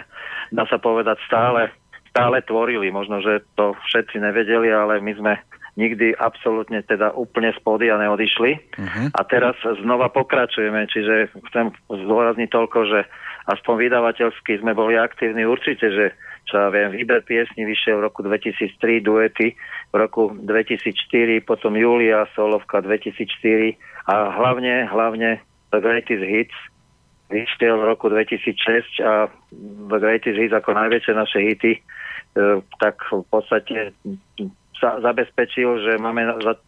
dá 0.55 0.63
sa 0.71 0.79
povedať, 0.79 1.19
stále, 1.27 1.75
stále 2.15 2.39
tvorili. 2.47 2.95
Možno, 2.95 3.19
že 3.19 3.43
to 3.59 3.75
všetci 3.91 4.23
nevedeli, 4.23 4.71
ale 4.71 5.03
my 5.03 5.13
sme 5.19 5.33
nikdy 5.75 6.13
absolútne 6.21 6.85
teda 6.85 7.17
úplne 7.17 7.51
z 7.57 7.61
pódia 7.65 7.97
neodišli. 7.97 8.53
Uh-huh. 8.77 9.07
A 9.17 9.21
teraz 9.25 9.57
znova 9.81 10.13
pokračujeme, 10.13 10.85
čiže 10.93 11.33
chcem 11.51 11.73
zdôrazniť 11.89 12.49
toľko, 12.53 12.79
že 12.93 13.01
aspoň 13.49 13.75
vydavateľsky 13.89 14.61
sme 14.61 14.77
boli 14.77 15.01
aktívni 15.01 15.49
určite, 15.49 15.89
že 15.89 16.07
čo 16.47 16.59
ja 16.59 16.69
viem, 16.75 16.91
výber 16.91 17.23
piesni 17.23 17.63
vyšiel 17.65 18.03
v 18.03 18.07
roku 18.11 18.21
2003, 18.27 19.01
duety 19.01 19.55
v 19.93 19.95
roku 20.01 20.33
2004, 20.33 21.45
potom 21.45 21.77
Julia, 21.77 22.25
Solovka 22.33 22.81
2004 22.81 23.77
a 24.09 24.33
hlavne, 24.33 24.89
hlavne 24.89 25.45
The 25.69 25.79
Greatest 25.85 26.25
Hits 26.25 26.59
vyšiel 27.33 27.81
v 27.81 27.89
roku 27.89 28.13
2006 28.13 29.01
a 29.05 29.29
The 29.89 29.99
Greatest 30.01 30.37
Hits 30.37 30.53
ako 30.53 30.77
najväčšie 30.77 31.13
naše 31.17 31.39
hity, 31.41 31.73
e, 31.77 31.81
tak 32.81 33.01
v 33.09 33.25
podstate 33.33 33.97
sa 34.77 34.99
zabezpečil, 35.01 35.69
že 35.81 35.93
máme 35.97 36.27
za, 36.45 36.59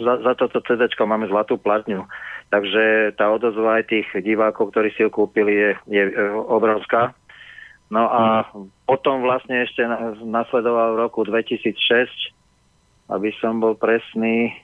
za, 0.00 0.14
za 0.22 0.32
toto 0.38 0.62
CD 0.64 0.86
máme 1.02 1.26
zlatú 1.28 1.60
platňu. 1.60 2.06
Takže 2.48 3.16
tá 3.18 3.26
odozva 3.34 3.82
aj 3.82 3.90
tých 3.90 4.06
divákov, 4.22 4.70
ktorí 4.70 4.94
si 4.94 5.02
ju 5.02 5.10
kúpili, 5.10 5.52
je, 5.52 5.70
je 5.90 6.02
e, 6.06 6.12
obrovská. 6.32 7.12
No 7.92 8.08
a 8.08 8.48
potom 8.88 9.22
vlastne 9.22 9.64
ešte 9.68 9.84
na- 9.84 10.16
nasledoval 10.24 10.96
v 10.96 11.02
roku 11.04 11.20
2006, 11.22 12.08
aby 13.12 13.30
som 13.38 13.60
bol 13.60 13.76
presný, 13.76 14.56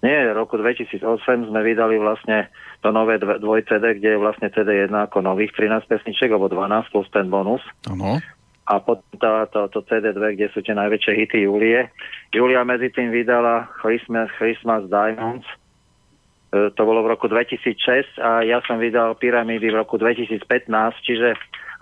nie, 0.00 0.18
v 0.32 0.36
roku 0.36 0.56
2008 0.56 1.00
sme 1.48 1.60
vydali 1.64 2.00
vlastne 2.00 2.48
to 2.80 2.92
nové 2.92 3.20
dvoj 3.20 3.64
CD, 3.68 4.00
kde 4.00 4.16
je 4.16 4.22
vlastne 4.22 4.48
CD1 4.52 4.92
ako 4.92 5.24
nových 5.24 5.52
13 5.56 5.88
pesniček, 5.88 6.32
alebo 6.32 6.48
12 6.52 6.92
plus 6.92 7.08
ten 7.12 7.28
bonus 7.28 7.64
Áno. 7.88 8.20
a 8.68 8.74
potom 8.80 9.16
tá, 9.16 9.48
to, 9.48 9.68
to 9.72 9.80
CD2, 9.88 10.36
kde 10.36 10.48
sú 10.52 10.60
tie 10.60 10.76
najväčšie 10.76 11.12
hity 11.24 11.38
Julie. 11.48 11.88
Julia 12.32 12.64
medzi 12.64 12.92
tým 12.92 13.12
vydala 13.12 13.68
Christmas, 13.80 14.28
Christmas 14.36 14.84
Diamonds, 14.88 15.48
E, 16.54 16.70
to 16.70 16.82
bolo 16.86 17.02
v 17.02 17.18
roku 17.18 17.26
2006 17.26 18.22
a 18.22 18.46
ja 18.46 18.62
som 18.62 18.78
vydal 18.78 19.18
Pyramídy 19.18 19.74
v 19.74 19.78
roku 19.82 19.98
2015, 19.98 20.38
čiže 21.02 21.34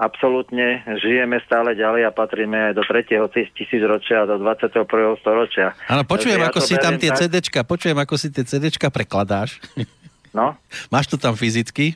absolútne 0.02 0.66
žijeme 0.98 1.38
stále 1.42 1.72
ďalej 1.72 2.02
a 2.04 2.10
patríme 2.10 2.58
aj 2.68 2.74
do 2.74 2.82
3. 2.82 3.06
tis- 3.30 3.54
tisícročia 3.54 4.22
a 4.22 4.28
do 4.28 4.36
21. 4.36 4.82
storočia. 5.16 5.78
Áno, 5.86 6.02
počujem, 6.02 6.36
Takže 6.36 6.42
ja 6.42 6.50
ako 6.50 6.58
to 6.58 6.66
si 6.66 6.74
tam 6.76 6.94
tie 6.98 7.10
tak- 7.10 7.18
CDčka, 7.22 7.60
počujem, 7.62 7.94
ako 7.96 8.14
si 8.18 8.28
tie 8.28 8.42
CDčka 8.42 8.90
prekladáš. 8.90 9.62
No, 10.32 10.56
Máš 10.88 11.12
to 11.12 11.20
tam 11.20 11.36
fyzicky? 11.36 11.92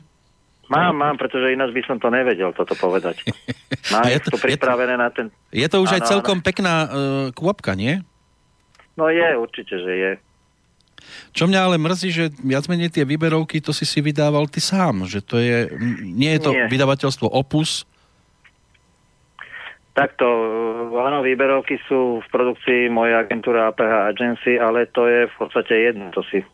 mám, 0.69 0.93
mám, 0.93 1.17
pretože 1.17 1.49
ináč 1.49 1.73
by 1.73 1.81
som 1.83 1.97
to 1.97 2.05
nevedel 2.07 2.53
toto 2.53 2.77
povedať. 2.77 3.17
Mám 3.89 4.05
je 4.05 4.19
to- 4.21 4.29
to, 4.29 4.37
je 4.37 4.37
to- 4.37 4.45
pripravené 4.45 4.93
na 4.93 5.09
ten... 5.09 5.33
Je 5.49 5.65
to 5.65 5.81
už 5.81 5.89
aj 5.89 6.05
Áno, 6.05 6.09
celkom 6.13 6.37
pekná 6.37 6.85
uh, 6.85 6.89
kôpka, 7.33 7.73
nie? 7.73 7.97
No 8.93 9.09
je, 9.09 9.25
určite, 9.33 9.73
že 9.73 9.89
je. 9.89 10.11
Čo 11.33 11.49
mňa 11.49 11.59
ale 11.65 11.81
mrzí, 11.81 12.09
že 12.11 12.25
viac 12.37 12.69
menej 12.69 12.93
tie 12.93 13.09
výberovky, 13.09 13.57
to 13.57 13.73
si 13.73 13.89
si 13.89 14.05
vydával 14.05 14.45
ty 14.45 14.61
sám, 14.61 15.09
že 15.09 15.17
to 15.17 15.41
je, 15.41 15.73
nie 16.03 16.29
je 16.37 16.41
to 16.45 16.51
Nie. 16.53 16.69
vydavateľstvo 16.69 17.25
Opus, 17.25 17.89
Takto, 19.97 20.29
áno, 20.93 21.25
výberovky 21.25 21.81
sú 21.89 22.21
v 22.21 22.27
produkcii 22.29 22.85
mojej 22.85 23.17
agentúry 23.17 23.57
APH 23.57 24.13
Agency, 24.13 24.61
ale 24.61 24.85
to 24.93 25.09
je 25.09 25.25
v 25.25 25.35
podstate 25.41 25.73
jedno. 25.89 26.13
To 26.13 26.21
si... 26.29 26.45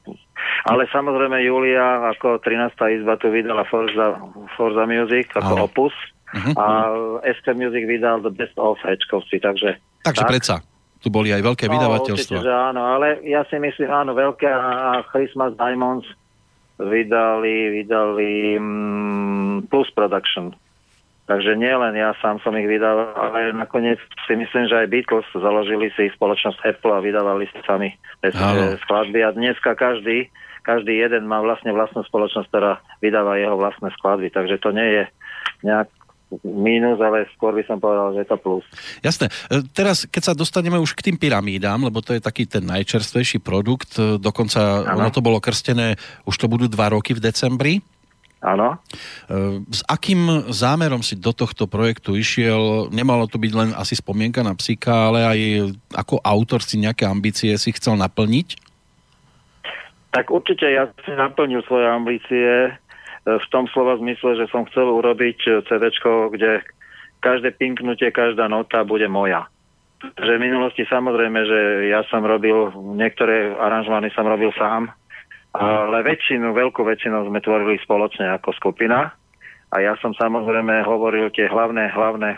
Ale 0.63 0.87
samozrejme 0.87 1.43
Julia 1.43 2.07
ako 2.15 2.39
13. 2.39 2.71
izba 3.03 3.19
tu 3.19 3.27
vydala 3.27 3.67
Forza, 3.67 4.15
Forza 4.55 4.87
Music 4.87 5.27
ako 5.35 5.53
Áno. 5.59 5.67
opus 5.67 5.91
Mhm. 6.33 6.57
a 6.57 6.65
SK 7.29 7.53
Music 7.53 7.85
vydal 7.85 8.25
The 8.25 8.33
Best 8.33 8.57
of 8.57 8.81
Hečkovci, 8.81 9.37
takže... 9.37 9.77
takže 10.01 10.23
tak. 10.25 10.31
predsa. 10.33 10.55
Tu 10.97 11.11
boli 11.13 11.29
aj 11.29 11.45
veľké 11.45 11.69
No, 11.69 11.77
vydavateľstva. 11.77 12.39
určite, 12.39 12.47
že 12.47 12.49
áno, 12.49 12.81
ale 12.89 13.21
ja 13.21 13.43
si 13.45 13.59
myslím, 13.59 13.91
áno, 13.91 14.15
veľké 14.17 14.47
a 14.49 15.03
Christmas 15.13 15.53
Diamonds 15.53 16.07
vydali, 16.79 17.83
vydali 17.83 18.57
mm, 18.57 19.69
Plus 19.69 19.85
Production. 19.93 20.55
Takže 21.23 21.55
nie 21.55 21.71
len 21.71 21.95
ja 21.95 22.11
sám 22.19 22.43
som 22.43 22.51
ich 22.59 22.67
vydával, 22.67 23.15
ale 23.15 23.55
nakoniec 23.55 23.95
si 24.27 24.35
myslím, 24.35 24.67
že 24.67 24.75
aj 24.75 24.91
Beatles 24.91 25.27
založili 25.31 25.87
si 25.95 26.11
spoločnosť 26.11 26.59
Apple 26.67 26.91
a 26.91 26.99
vydávali 26.99 27.47
si 27.47 27.59
sami 27.63 27.95
skladby 28.83 29.23
a 29.23 29.31
dneska 29.31 29.71
každý, 29.79 30.27
každý 30.67 30.99
jeden 30.99 31.23
má 31.23 31.39
vlastne 31.39 31.71
vlastnú 31.71 32.03
spoločnosť, 32.03 32.47
ktorá 32.51 32.83
vydáva 32.99 33.39
jeho 33.39 33.55
vlastné 33.55 33.95
skladby, 33.95 34.35
takže 34.35 34.59
to 34.59 34.75
nie 34.75 34.87
je 34.99 35.03
nejak 35.63 35.87
mínus, 36.41 36.97
ale 36.97 37.29
skôr 37.37 37.53
by 37.53 37.63
som 37.69 37.77
povedal, 37.77 38.17
že 38.17 38.25
je 38.25 38.29
to 38.33 38.37
plus. 38.41 38.65
Jasné. 39.05 39.29
E, 39.53 39.61
Teraz, 39.69 40.09
keď 40.09 40.21
sa 40.23 40.33
dostaneme 40.33 40.81
už 40.81 40.97
k 40.97 41.11
tým 41.11 41.17
pyramídám, 41.21 41.77
lebo 41.85 42.01
to 42.01 42.17
je 42.17 42.21
taký 42.23 42.49
ten 42.49 42.65
najčerstvejší 42.65 43.37
produkt, 43.43 44.01
e, 44.01 44.17
dokonca 44.17 44.81
Áno. 44.81 45.05
ono 45.05 45.09
to 45.13 45.21
bolo 45.21 45.37
krstené, 45.37 45.93
už 46.25 46.35
to 46.41 46.49
budú 46.49 46.65
dva 46.65 46.89
roky 46.89 47.13
v 47.13 47.21
decembri. 47.21 47.73
Áno. 48.43 48.75
S 49.71 49.81
akým 49.87 50.51
zámerom 50.51 50.99
si 50.99 51.15
do 51.15 51.31
tohto 51.31 51.63
projektu 51.63 52.19
išiel? 52.19 52.91
Nemalo 52.91 53.23
to 53.31 53.39
byť 53.39 53.53
len 53.55 53.69
asi 53.71 53.95
spomienka 53.95 54.43
na 54.43 54.51
psíka, 54.51 54.91
ale 54.91 55.19
aj 55.23 55.39
ako 55.95 56.19
autor 56.19 56.59
si 56.59 56.75
nejaké 56.75 57.07
ambície 57.07 57.55
si 57.55 57.71
chcel 57.71 57.95
naplniť? 57.95 58.59
Tak 60.11 60.27
určite 60.27 60.67
ja 60.67 60.91
som 61.07 61.15
naplnil 61.15 61.63
svoje 61.65 61.87
ambície 61.87 62.51
e, 62.67 62.71
v 63.23 63.45
tom 63.49 63.65
slova 63.71 63.97
zmysle, 63.97 64.37
že 64.37 64.45
som 64.51 64.67
chcel 64.69 64.91
urobiť 64.91 65.39
e, 65.47 65.51
CD, 65.65 65.89
kde 66.35 66.61
každé 67.23 67.55
pinknutie, 67.55 68.11
každá 68.11 68.51
nota 68.51 68.83
bude 68.83 69.07
moja. 69.07 69.47
Že 70.19 70.35
v 70.35 70.45
minulosti 70.51 70.83
samozrejme, 70.83 71.39
že 71.47 71.59
ja 71.89 72.03
som 72.11 72.27
robil, 72.27 72.75
niektoré 72.99 73.55
aranžmány 73.55 74.11
som 74.11 74.27
robil 74.27 74.51
sám, 74.59 74.91
ale 75.53 76.01
väčšinu, 76.01 76.49
veľkú 76.49 76.81
väčšinu 76.81 77.29
sme 77.29 77.37
tvorili 77.37 77.77
spoločne 77.85 78.25
ako 78.33 78.57
skupina. 78.57 79.13
A 79.73 79.81
ja 79.81 79.93
som 80.01 80.13
samozrejme 80.13 80.85
hovoril 80.85 81.33
tie 81.33 81.49
hlavné, 81.49 81.93
hlavné 81.93 82.37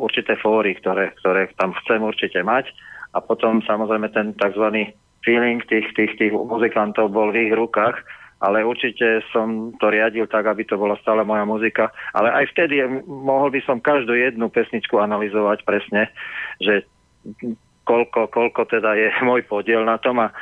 určité 0.00 0.36
fóry, 0.40 0.76
ktoré, 0.80 1.12
ktoré 1.20 1.48
tam 1.60 1.76
chcem 1.84 2.00
určite 2.00 2.40
mať. 2.40 2.72
A 3.16 3.20
potom 3.20 3.60
samozrejme 3.64 4.08
ten 4.12 4.32
tzv. 4.36 4.92
feeling 5.24 5.60
tých, 5.68 5.88
tých, 5.92 6.16
tých 6.16 6.32
muzikantov 6.32 7.12
bol 7.12 7.32
v 7.32 7.48
ich 7.48 7.52
rukách. 7.52 8.00
Ale 8.40 8.64
určite 8.64 9.20
som 9.28 9.76
to 9.76 9.92
riadil 9.92 10.24
tak, 10.24 10.48
aby 10.48 10.64
to 10.64 10.80
bola 10.80 10.96
stále 11.04 11.20
moja 11.20 11.44
muzika. 11.44 11.92
Ale 12.16 12.32
aj 12.32 12.56
vtedy 12.56 12.80
mohol 13.04 13.52
by 13.52 13.60
som 13.68 13.84
každú 13.84 14.16
jednu 14.16 14.48
pesničku 14.48 14.96
analyzovať 14.96 15.60
presne, 15.68 16.08
že 16.56 16.88
koľko, 17.84 18.32
koľko 18.32 18.64
teda 18.68 18.96
je 18.96 19.08
môj 19.28 19.44
podiel 19.44 19.84
na 19.84 20.00
tom 20.00 20.24
a, 20.24 20.32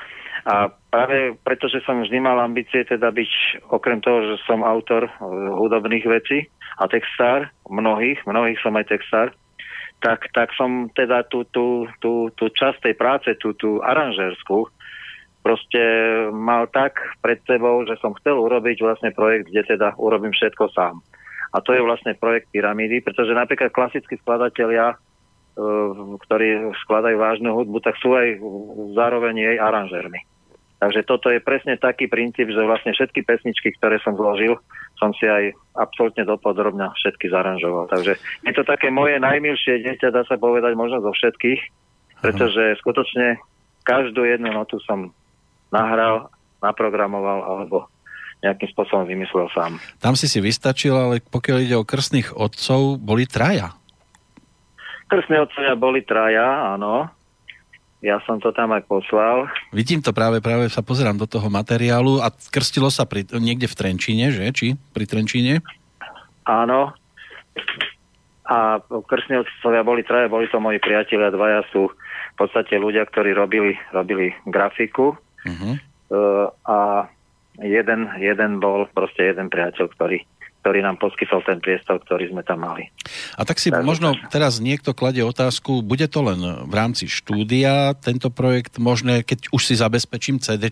a 0.47 0.71
práve 0.89 1.37
preto, 1.45 1.69
že 1.69 1.85
som 1.85 2.01
vždy 2.01 2.19
mal 2.21 2.41
ambície 2.41 2.85
teda 2.85 3.13
byť, 3.13 3.65
okrem 3.69 4.01
toho, 4.01 4.35
že 4.35 4.45
som 4.49 4.65
autor 4.65 5.09
e, 5.09 5.11
hudobných 5.53 6.07
vecí 6.09 6.49
a 6.81 6.89
textár, 6.89 7.53
mnohých, 7.69 8.25
mnohých 8.25 8.59
som 8.65 8.77
aj 8.77 8.89
textár, 8.89 9.29
tak, 10.01 10.31
tak 10.33 10.49
som 10.55 10.89
teda 10.95 11.27
tú, 11.29 11.45
tú, 11.51 11.91
tú, 11.99 12.31
tú 12.35 12.45
časť 12.49 12.89
tej 12.89 12.95
práce, 12.95 13.29
tú, 13.37 13.53
tú 13.59 13.83
aranžérskú, 13.83 14.71
proste 15.43 15.81
mal 16.31 16.71
tak 16.71 16.99
pred 17.21 17.43
sebou, 17.45 17.83
že 17.85 17.99
som 17.99 18.15
chcel 18.19 18.39
urobiť 18.39 18.79
vlastne 18.83 19.11
projekt, 19.13 19.51
kde 19.51 19.77
teda 19.77 19.99
urobím 19.99 20.33
všetko 20.33 20.71
sám. 20.73 21.03
A 21.49 21.65
to 21.65 21.73
je 21.73 21.81
vlastne 21.81 22.13
projekt 22.21 22.53
Pyramídy, 22.53 23.01
pretože 23.01 23.33
napríklad 23.33 23.73
klasickí 23.73 24.21
skladatelia 24.21 24.95
eh, 24.95 25.91
ktorí 26.29 26.77
skladajú 26.85 27.17
vážnu 27.17 27.51
hudbu, 27.57 27.79
tak 27.81 27.97
sú 27.99 28.13
aj 28.15 28.39
zároveň 28.93 29.35
jej 29.35 29.57
aranžérmi. 29.57 30.38
Takže 30.79 31.03
toto 31.03 31.27
je 31.27 31.43
presne 31.43 31.75
taký 31.75 32.07
princíp, 32.07 32.55
že 32.55 32.63
vlastne 32.63 32.95
všetky 32.95 33.27
pesničky, 33.27 33.75
ktoré 33.79 33.99
som 33.99 34.15
zložil, 34.15 34.63
som 34.95 35.11
si 35.19 35.27
aj 35.27 35.51
absolútne 35.75 36.23
dopodrobne 36.23 36.87
všetky 37.03 37.27
zaranžoval. 37.35 37.91
Takže 37.91 38.15
je 38.47 38.53
to 38.55 38.63
také 38.63 38.95
moje 38.95 39.19
najmilšie 39.19 39.83
dieťa, 39.83 40.15
dá 40.15 40.23
sa 40.31 40.39
povedať 40.39 40.79
možno 40.79 41.03
zo 41.03 41.11
všetkých, 41.11 41.61
pretože 42.23 42.79
skutočne 42.79 43.43
každú 43.83 44.23
jednu 44.23 44.55
notu 44.55 44.79
som 44.87 45.11
nahral, 45.75 46.31
naprogramoval 46.63 47.43
alebo 47.43 47.91
nejakým 48.39 48.71
spôsobom 48.71 49.03
vymyslel 49.03 49.51
sám. 49.51 49.83
Tam 49.99 50.15
si 50.15 50.31
si 50.31 50.39
vystačil, 50.39 50.95
ale 50.95 51.19
pokiaľ 51.19 51.59
ide 51.59 51.75
o 51.75 51.83
krstných 51.83 52.39
otcov, 52.39 53.03
boli 53.03 53.27
traja. 53.27 53.75
Krstné 55.11 55.43
otcovia 55.43 55.75
boli 55.75 56.07
traja, 56.07 56.79
áno. 56.79 57.11
Ja 57.99 58.23
som 58.23 58.39
to 58.39 58.55
tam 58.55 58.71
aj 58.71 58.87
poslal. 58.87 59.51
Vidím 59.75 59.99
to 59.99 60.15
práve, 60.15 60.39
práve 60.39 60.71
sa 60.71 60.87
pozerám 60.87 61.19
do 61.19 61.27
toho 61.27 61.51
materiálu 61.51 62.23
a 62.23 62.31
krstilo 62.31 62.95
sa 62.95 63.03
pri, 63.11 63.27
niekde 63.27 63.67
v 63.67 63.75
Trenčíne, 63.75 64.31
že? 64.31 64.47
Či 64.55 64.79
pri 64.95 65.05
Trenčíne? 65.11 65.67
Áno. 66.47 66.95
A 68.49 68.81
krstní 68.87 69.43
otcovia 69.43 69.83
boli 69.83 70.07
traja, 70.07 70.31
boli 70.31 70.47
to 70.47 70.63
moji 70.63 70.79
priatelia, 70.79 71.35
dvaja 71.35 71.67
sú 71.75 71.91
v 71.93 72.37
podstate 72.39 72.79
ľudia, 72.79 73.03
ktorí 73.05 73.35
robili, 73.35 73.75
robili 73.91 74.31
grafiku. 74.47 75.19
Uh-huh. 75.43 75.75
Uh, 76.09 76.47
a 76.65 76.79
jeden, 77.61 78.09
jeden 78.23 78.63
bol 78.63 78.87
proste 78.95 79.35
jeden 79.35 79.51
priateľ, 79.51 79.91
ktorý, 79.91 80.23
ktorý 80.69 80.85
nám 80.85 81.01
poskytol 81.01 81.41
ten 81.49 81.65
priestor, 81.65 81.97
ktorý 82.05 82.29
sme 82.29 82.45
tam 82.45 82.61
mali. 82.61 82.93
A 83.41 83.49
tak 83.49 83.57
si 83.57 83.73
Takže 83.73 83.89
možno 83.89 84.13
teraz 84.29 84.61
niekto 84.61 84.93
kladie 84.93 85.25
otázku, 85.25 85.81
bude 85.81 86.05
to 86.13 86.21
len 86.21 86.69
v 86.69 86.75
rámci 86.77 87.09
štúdia 87.09 87.97
tento 87.97 88.29
projekt 88.29 88.77
možné, 88.77 89.25
keď 89.25 89.49
už 89.49 89.65
si 89.65 89.81
zabezpečím 89.81 90.37
CD, 90.45 90.69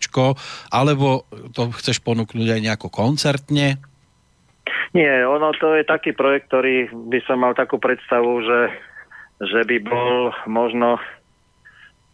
alebo 0.68 1.24
to 1.56 1.72
chceš 1.80 2.04
ponúknuť 2.04 2.44
aj 2.44 2.60
nejako 2.60 2.92
koncertne? 2.92 3.80
Nie, 4.92 5.24
ono 5.24 5.56
to 5.56 5.72
je 5.80 5.88
taký 5.88 6.12
projekt, 6.12 6.52
ktorý 6.52 6.92
by 6.92 7.24
som 7.24 7.40
mal 7.40 7.56
takú 7.56 7.80
predstavu, 7.80 8.44
že, 8.44 8.60
že 9.48 9.64
by 9.64 9.80
bol 9.80 10.36
možno, 10.44 11.00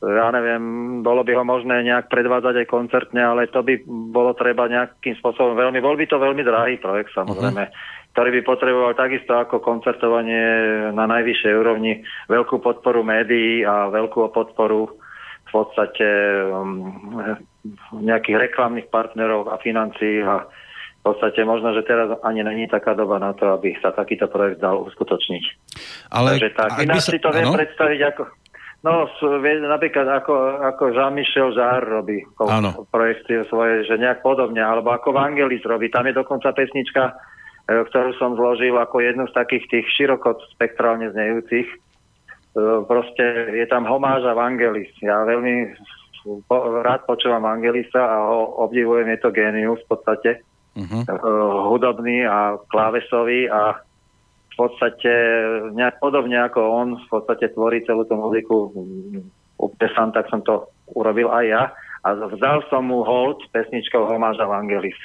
ja 0.02 0.34
neviem, 0.34 0.62
bolo 1.06 1.22
by 1.22 1.32
ho 1.38 1.44
možné 1.46 1.86
nejak 1.86 2.10
predvádzať 2.10 2.66
aj 2.66 2.66
koncertne, 2.66 3.22
ale 3.22 3.46
to 3.46 3.62
by 3.62 3.78
bolo 3.86 4.34
treba 4.34 4.66
nejakým 4.66 5.14
spôsobom 5.22 5.54
veľmi, 5.54 5.78
bol 5.78 5.94
by 5.94 6.10
to 6.10 6.18
veľmi 6.18 6.42
drahý 6.42 6.82
projekt 6.82 7.14
samozrejme, 7.14 7.62
uh-huh. 7.70 8.10
ktorý 8.10 8.28
by 8.34 8.40
potreboval 8.42 8.92
takisto 8.98 9.38
ako 9.38 9.62
koncertovanie 9.62 10.42
na 10.90 11.06
najvyššej 11.06 11.54
úrovni 11.54 12.02
veľkú 12.26 12.58
podporu 12.58 13.06
médií 13.06 13.62
a 13.62 13.94
veľkú 13.94 14.26
podporu 14.34 14.90
v 15.46 15.50
podstate 15.54 16.08
um, 16.50 16.90
nejakých 17.94 18.50
reklamných 18.50 18.90
partnerov 18.90 19.54
a 19.54 19.62
financií 19.62 20.18
a 20.18 20.42
v 21.02 21.10
podstate 21.10 21.42
možno, 21.42 21.74
že 21.74 21.82
teraz 21.82 22.14
ani 22.22 22.46
není 22.46 22.70
taká 22.70 22.94
doba 22.94 23.18
na 23.18 23.34
to, 23.34 23.50
aby 23.54 23.74
sa 23.82 23.90
takýto 23.90 24.30
projekt 24.30 24.62
dal 24.62 24.86
uskutočniť. 24.86 25.44
Ale 26.14 26.38
Takže 26.38 26.50
tak, 26.54 26.70
ináč 26.78 27.06
sa- 27.06 27.12
si 27.14 27.18
to 27.18 27.30
viem 27.34 27.50
áno? 27.50 27.58
predstaviť 27.58 28.00
ako... 28.14 28.22
No, 28.82 29.06
napríklad 29.62 30.10
ako, 30.10 30.58
ako 30.74 30.90
Jean-Michel 30.90 31.54
Jarre 31.54 32.02
robí 32.02 32.18
Áno. 32.42 32.82
projekty 32.90 33.46
svoje, 33.46 33.86
že 33.86 33.94
nejak 33.94 34.26
podobne, 34.26 34.58
alebo 34.58 34.90
ako 34.90 35.14
Vangelis 35.14 35.62
robí. 35.62 35.86
Tam 35.86 36.02
je 36.10 36.18
dokonca 36.18 36.50
pesnička, 36.50 37.14
e, 37.70 37.86
ktorú 37.86 38.10
som 38.18 38.34
zložil 38.34 38.74
ako 38.74 38.98
jednu 38.98 39.30
z 39.30 39.38
takých 39.38 39.64
tých 39.70 39.86
široko 39.94 40.34
spektrálne 40.58 41.14
znejúcich. 41.14 41.68
E, 41.70 41.76
Proste 42.82 43.54
je 43.54 43.66
tam 43.70 43.86
homáža 43.86 44.34
Vangelis. 44.34 44.90
Ja 44.98 45.22
veľmi 45.22 45.78
rád 46.82 47.06
počúvam 47.06 47.46
Vangelisa 47.46 48.02
a 48.02 48.16
ho 48.34 48.66
obdivujem, 48.66 49.10
je 49.14 49.18
to 49.22 49.30
génius 49.30 49.78
v 49.86 49.90
podstate 49.94 50.30
Uh-huh. 50.72 51.04
uh, 51.04 51.68
hudobný 51.68 52.24
a 52.24 52.56
klávesový 52.72 53.44
a 53.44 53.76
v 54.52 54.54
podstate 54.56 55.12
nejak 55.72 55.96
podobne 55.98 56.36
ako 56.44 56.60
on 56.60 56.88
v 57.00 57.06
podstate 57.08 57.56
tvorí 57.56 57.80
celú 57.88 58.04
tú 58.04 58.20
muziku 58.20 58.68
mm, 58.72 59.24
úplne 59.56 59.88
sám, 59.96 60.12
tak 60.12 60.28
som 60.28 60.44
to 60.44 60.68
urobil 60.92 61.32
aj 61.32 61.44
ja 61.48 61.62
a 62.02 62.08
vzal 62.14 62.66
som 62.68 62.90
mu 62.90 63.06
hold 63.06 63.40
pesničkou 63.54 64.04
Homáža 64.04 64.44
Vangelis. 64.44 64.98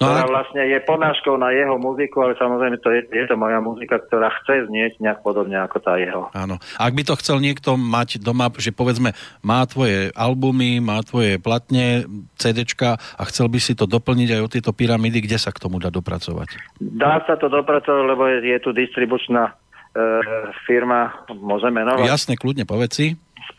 No 0.00 0.08
ktorá 0.08 0.24
a, 0.24 0.30
vlastne 0.32 0.62
je 0.64 0.78
ponáškou 0.82 1.36
na 1.36 1.52
jeho 1.52 1.76
muziku, 1.76 2.24
ale 2.24 2.32
samozrejme 2.40 2.80
to 2.80 2.88
je, 2.90 3.00
je 3.12 3.24
to 3.28 3.36
moja 3.36 3.60
muzika, 3.60 4.00
ktorá 4.00 4.32
chce 4.42 4.66
znieť 4.66 4.98
nejak 4.98 5.20
podobne 5.20 5.60
ako 5.60 5.78
tá 5.78 6.00
jeho. 6.00 6.32
áno. 6.32 6.56
Ak 6.80 6.92
by 6.96 7.02
to 7.04 7.14
chcel 7.20 7.38
niekto 7.38 7.76
mať 7.76 8.18
doma, 8.24 8.48
že 8.56 8.72
povedzme 8.72 9.12
má 9.44 9.60
tvoje 9.68 10.10
albumy, 10.16 10.80
má 10.80 11.04
tvoje 11.04 11.36
platne, 11.36 12.08
CDčka 12.40 12.96
a 12.96 13.22
chcel 13.28 13.52
by 13.52 13.60
si 13.60 13.76
to 13.76 13.84
doplniť 13.84 14.28
aj 14.36 14.40
o 14.40 14.48
tieto 14.48 14.72
pyramídy, 14.72 15.20
kde 15.22 15.36
sa 15.36 15.52
k 15.52 15.60
tomu 15.60 15.76
dá 15.76 15.92
dopracovať? 15.92 16.80
Dá 16.80 17.20
sa 17.28 17.36
to 17.36 17.52
dopracovať, 17.52 18.04
lebo 18.08 18.24
je, 18.26 18.56
je 18.56 18.58
tu 18.64 18.72
distribučná 18.72 19.52
e, 19.92 20.02
firma, 20.64 21.28
môžeme 21.30 21.84
menovať, 21.84 22.08
Jasne, 22.08 22.34
kľudne 22.40 22.64
povedz 22.64 22.96
si. 22.96 23.08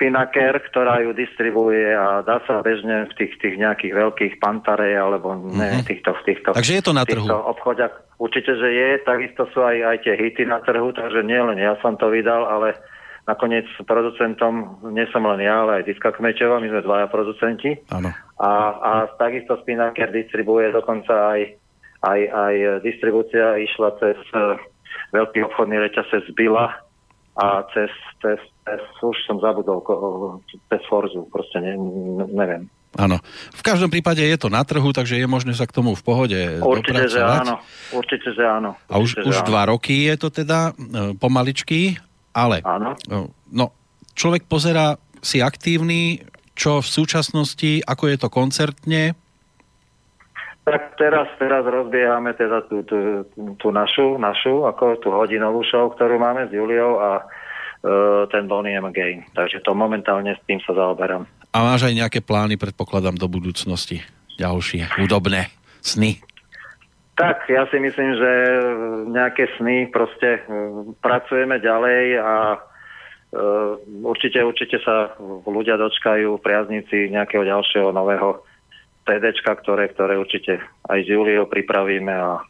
Spinaker, 0.01 0.57
ktorá 0.65 0.97
ju 1.05 1.13
distribuje 1.13 1.93
a 1.93 2.25
dá 2.25 2.41
sa 2.49 2.65
bežne 2.65 3.05
v 3.05 3.13
tých, 3.21 3.37
tých 3.37 3.53
nejakých 3.61 3.93
veľkých 3.93 4.33
pantare 4.41 4.97
alebo 4.97 5.37
ne, 5.37 5.77
Mhm. 5.77 5.85
týchto, 5.85 6.17
v 6.17 6.21
týchto, 6.25 6.57
Takže 6.57 6.73
je 6.73 6.81
to 6.81 6.93
na 6.97 7.05
trhu. 7.05 7.21
obchodiach. 7.29 7.93
Určite, 8.17 8.57
že 8.57 8.65
je, 8.65 8.89
takisto 9.05 9.45
sú 9.53 9.61
aj, 9.61 9.77
aj 9.77 9.97
tie 10.01 10.17
hity 10.17 10.49
na 10.49 10.57
trhu, 10.59 10.89
takže 10.89 11.21
nie 11.21 11.37
len 11.37 11.61
ja 11.61 11.77
som 11.85 11.93
to 11.97 12.09
vydal, 12.09 12.49
ale 12.49 12.73
nakoniec 13.29 13.69
producentom 13.85 14.81
nie 14.89 15.05
som 15.13 15.21
len 15.21 15.45
ja, 15.45 15.61
ale 15.61 15.81
aj 15.81 15.85
Diska 15.85 16.09
Kmečová, 16.09 16.57
my 16.57 16.67
sme 16.67 16.81
dvaja 16.81 17.05
producenti. 17.05 17.77
Áno. 17.93 18.09
A, 18.41 18.49
a 18.73 18.91
takisto 19.21 19.61
Spinaker 19.61 20.09
distribuje 20.09 20.73
dokonca 20.73 21.37
aj, 21.37 21.41
aj, 22.01 22.19
aj 22.25 22.53
distribúcia 22.81 23.53
išla 23.61 23.93
cez 24.01 24.17
eh, 24.33 24.57
veľký 25.13 25.45
obchodný 25.45 25.77
reťazec 25.77 26.25
Bila 26.33 26.73
a 27.37 27.45
cez, 27.73 27.93
cez, 28.19 28.41
cez 28.61 28.81
už 29.01 29.17
som 29.25 29.41
zabudol, 29.41 29.81
cez 30.69 30.81
Forzu, 30.87 31.25
proste 31.27 31.59
ne, 31.59 31.73
ne, 31.77 32.25
neviem. 32.29 32.63
Áno. 32.99 33.23
V 33.55 33.63
každom 33.63 33.87
prípade 33.87 34.19
je 34.19 34.35
to 34.35 34.51
na 34.51 34.67
trhu, 34.67 34.91
takže 34.91 35.15
je 35.15 35.23
možné 35.23 35.55
sa 35.55 35.63
k 35.63 35.71
tomu 35.71 35.95
v 35.95 36.03
pohode 36.03 36.39
Určite, 36.59 37.07
že 37.07 37.23
dopracovať. 37.23 37.39
áno. 37.47 37.55
Určite, 37.95 38.29
že 38.35 38.43
áno. 38.43 38.71
A 38.91 38.95
už, 38.99 39.15
Určite, 39.15 39.27
už 39.31 39.35
že 39.39 39.43
áno. 39.43 39.49
dva 39.49 39.63
roky 39.71 39.95
je 40.11 40.15
to 40.19 40.27
teda 40.27 40.59
e, 40.71 40.71
pomaličky, 41.15 41.95
ale 42.35 42.59
Áno. 42.67 42.91
e, 43.07 43.31
no, 43.55 43.65
človek 44.11 44.43
pozera 44.43 44.99
si 45.23 45.39
aktívny, 45.39 46.19
čo 46.51 46.83
v 46.83 46.87
súčasnosti, 46.91 47.79
ako 47.87 48.03
je 48.11 48.17
to 48.19 48.27
koncertne, 48.27 49.15
Tak 50.61 50.93
teraz, 50.93 51.25
teraz 51.41 51.65
rozbiehame 51.65 52.37
teda 52.37 52.61
tú, 52.69 52.85
tú, 52.85 53.25
tú 53.57 53.67
našu, 53.73 54.21
našu, 54.21 54.69
ako 54.69 55.01
tú 55.01 55.09
hodinovú 55.09 55.65
show, 55.65 55.89
ktorú 55.89 56.21
máme 56.21 56.45
s 56.45 56.53
Juliou 56.53 57.01
a 57.01 57.25
ten 58.29 58.43
Bonnie 58.45 58.77
M. 58.77 58.93
Game. 58.93 59.25
Takže 59.33 59.65
to 59.65 59.73
momentálne 59.73 60.37
s 60.37 60.41
tým 60.45 60.61
sa 60.61 60.73
zaoberám. 60.77 61.25
A 61.51 61.57
máš 61.65 61.89
aj 61.89 61.97
nejaké 61.97 62.19
plány, 62.21 62.55
predpokladám, 62.55 63.17
do 63.17 63.27
budúcnosti? 63.27 64.05
Ďalšie, 64.37 64.87
hudobné 65.01 65.49
sny? 65.81 66.21
Tak, 67.19 67.45
ja 67.51 67.67
si 67.67 67.77
myslím, 67.77 68.17
že 68.17 68.31
nejaké 69.11 69.51
sny, 69.59 69.91
proste 69.91 70.41
eh, 70.41 70.43
pracujeme 71.03 71.59
ďalej 71.61 72.17
a 72.17 72.35
uh, 72.57 73.77
určite, 74.01 74.41
určite 74.41 74.79
sa 74.81 75.13
ľudia 75.45 75.77
dočkajú, 75.77 76.39
priazníci 76.41 77.11
nejakého 77.11 77.45
ďalšieho 77.45 77.93
nového 77.93 78.41
CDčka, 79.05 79.57
ktoré, 79.59 79.91
ktoré 79.91 80.17
určite 80.17 80.61
aj 80.87 80.99
s 81.03 81.07
Juliou 81.09 81.45
pripravíme 81.45 82.13
a 82.13 82.41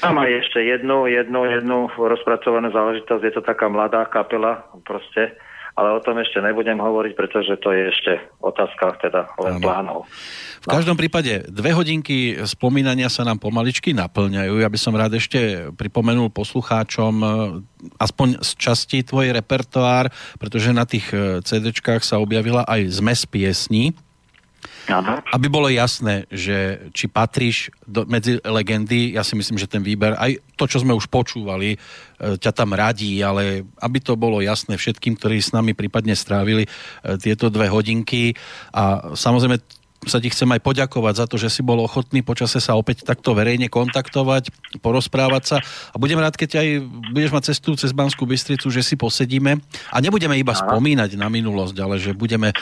tam 0.00 0.16
aj 0.16 0.30
ešte 0.46 0.64
jednu, 0.64 1.08
jednu, 1.08 1.40
jednu 1.44 1.78
rozpracovanú 1.92 2.72
záležitosť, 2.72 3.22
je 3.24 3.34
to 3.36 3.42
taká 3.44 3.68
mladá 3.68 4.08
kapela, 4.08 4.64
proste, 4.84 5.36
ale 5.78 5.96
o 5.96 6.00
tom 6.02 6.18
ešte 6.18 6.42
nebudem 6.42 6.76
hovoriť, 6.76 7.12
pretože 7.14 7.54
to 7.62 7.72
je 7.72 7.88
ešte 7.88 8.12
otázka 8.42 9.00
teda 9.00 9.32
len 9.40 9.56
Áno. 9.56 9.64
plánov. 9.64 9.98
V 10.60 10.68
každom 10.68 10.96
prípade 10.98 11.48
dve 11.48 11.72
hodinky 11.72 12.36
spomínania 12.44 13.08
sa 13.08 13.24
nám 13.24 13.40
pomaličky 13.40 13.96
naplňajú. 13.96 14.60
Ja 14.60 14.68
by 14.68 14.78
som 14.80 14.92
rád 14.92 15.16
ešte 15.16 15.72
pripomenul 15.72 16.28
poslucháčom 16.28 17.14
e, 17.20 17.26
aspoň 17.96 18.44
z 18.44 18.50
časti 18.60 18.98
tvoj 19.00 19.32
repertoár, 19.32 20.12
pretože 20.36 20.76
na 20.76 20.84
tých 20.84 21.08
e, 21.16 21.40
CD-čkách 21.40 22.04
sa 22.04 22.20
objavila 22.20 22.66
aj 22.68 23.00
zmes 23.00 23.24
piesní. 23.24 23.96
Áno. 24.90 25.22
Aby 25.30 25.46
bolo 25.46 25.70
jasné, 25.70 26.26
že 26.28 26.90
či 26.90 27.06
patríš 27.06 27.70
do, 27.86 28.02
medzi 28.04 28.42
legendy, 28.42 29.14
ja 29.14 29.22
si 29.22 29.38
myslím, 29.38 29.56
že 29.56 29.70
ten 29.70 29.80
výber, 29.80 30.18
aj 30.18 30.42
to, 30.58 30.66
čo 30.66 30.82
sme 30.82 30.92
už 30.92 31.06
počúvali, 31.08 31.74
e, 31.74 31.78
ťa 32.36 32.52
tam 32.52 32.74
radí, 32.74 33.22
ale 33.22 33.64
aby 33.78 33.98
to 34.02 34.18
bolo 34.18 34.42
jasné 34.42 34.76
všetkým, 34.76 35.16
ktorí 35.16 35.38
s 35.40 35.54
nami 35.54 35.72
prípadne 35.72 36.12
strávili 36.12 36.66
e, 36.66 36.70
tieto 37.16 37.48
dve 37.48 37.70
hodinky 37.70 38.34
a 38.74 39.14
samozrejme 39.14 39.79
sa 40.08 40.16
ti 40.16 40.32
chcem 40.32 40.48
aj 40.48 40.64
poďakovať 40.64 41.14
za 41.16 41.26
to, 41.28 41.36
že 41.36 41.52
si 41.52 41.60
bol 41.60 41.76
ochotný 41.84 42.24
počase 42.24 42.56
sa 42.56 42.72
opäť 42.72 43.04
takto 43.04 43.36
verejne 43.36 43.68
kontaktovať, 43.68 44.48
porozprávať 44.80 45.42
sa. 45.44 45.56
A 45.92 45.96
budem 46.00 46.16
rád, 46.16 46.40
keď 46.40 46.64
aj 46.64 46.68
budeš 47.12 47.30
mať 47.36 47.44
cestu 47.52 47.76
cez 47.76 47.92
Banskú 47.92 48.24
Bystricu, 48.24 48.72
že 48.72 48.80
si 48.80 48.96
posedíme. 48.96 49.60
A 49.92 49.96
nebudeme 50.00 50.40
iba 50.40 50.56
spomínať 50.56 51.20
na 51.20 51.28
minulosť, 51.28 51.76
ale 51.84 52.00
že 52.00 52.16
budeme 52.16 52.52
e, 52.52 52.56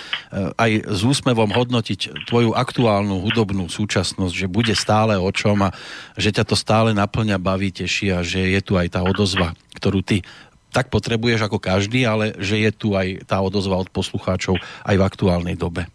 aj 0.59 0.91
s 0.91 1.01
úsmevom 1.07 1.55
hodnotiť 1.55 2.27
tvoju 2.27 2.59
aktuálnu 2.59 3.23
hudobnú 3.23 3.71
súčasnosť, 3.71 4.35
že 4.35 4.47
bude 4.51 4.75
stále 4.75 5.15
o 5.15 5.31
čom 5.31 5.63
a 5.63 5.71
že 6.19 6.35
ťa 6.35 6.43
to 6.43 6.59
stále 6.59 6.91
naplňa, 6.91 7.39
baví, 7.39 7.71
teší 7.71 8.19
a 8.19 8.27
že 8.27 8.51
je 8.51 8.61
tu 8.67 8.75
aj 8.75 8.99
tá 8.99 9.01
odozva, 9.07 9.55
ktorú 9.79 10.03
ty 10.03 10.27
tak 10.69 10.93
potrebuješ 10.93 11.49
ako 11.49 11.59
každý, 11.63 12.05
ale 12.05 12.37
že 12.37 12.61
je 12.61 12.71
tu 12.77 12.93
aj 12.93 13.25
tá 13.25 13.41
odozva 13.41 13.81
od 13.81 13.89
poslucháčov 13.89 14.61
aj 14.85 14.97
v 15.01 15.07
aktuálnej 15.07 15.57
dobe. 15.57 15.89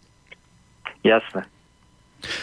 Jasné. 1.04 1.44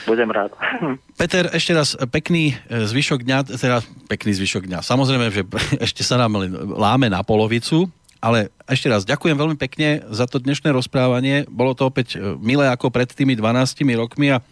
Budem 0.05 0.29
rád. 0.29 0.53
Peter, 1.19 1.49
ešte 1.51 1.73
raz 1.73 1.97
pekný 2.13 2.53
e, 2.69 2.85
zvyšok 2.85 3.25
dňa, 3.25 3.37
teda 3.57 3.81
pekný 4.05 4.37
zvyšok 4.37 4.69
dňa. 4.69 4.79
Samozrejme, 4.85 5.25
že 5.33 5.43
ešte 5.85 6.05
sa 6.05 6.21
nám 6.21 6.37
láme 6.77 7.09
na 7.09 7.25
polovicu, 7.25 7.89
ale 8.21 8.53
ešte 8.69 8.87
raz 8.87 9.01
ďakujem 9.03 9.33
veľmi 9.33 9.57
pekne 9.57 10.05
za 10.13 10.29
to 10.29 10.37
dnešné 10.37 10.69
rozprávanie. 10.69 11.49
Bolo 11.49 11.73
to 11.73 11.89
opäť 11.89 12.15
e, 12.15 12.37
milé 12.37 12.69
ako 12.69 12.93
pred 12.93 13.09
tými 13.09 13.33
12 13.33 13.81
rokmi 13.97 14.37
a 14.37 14.45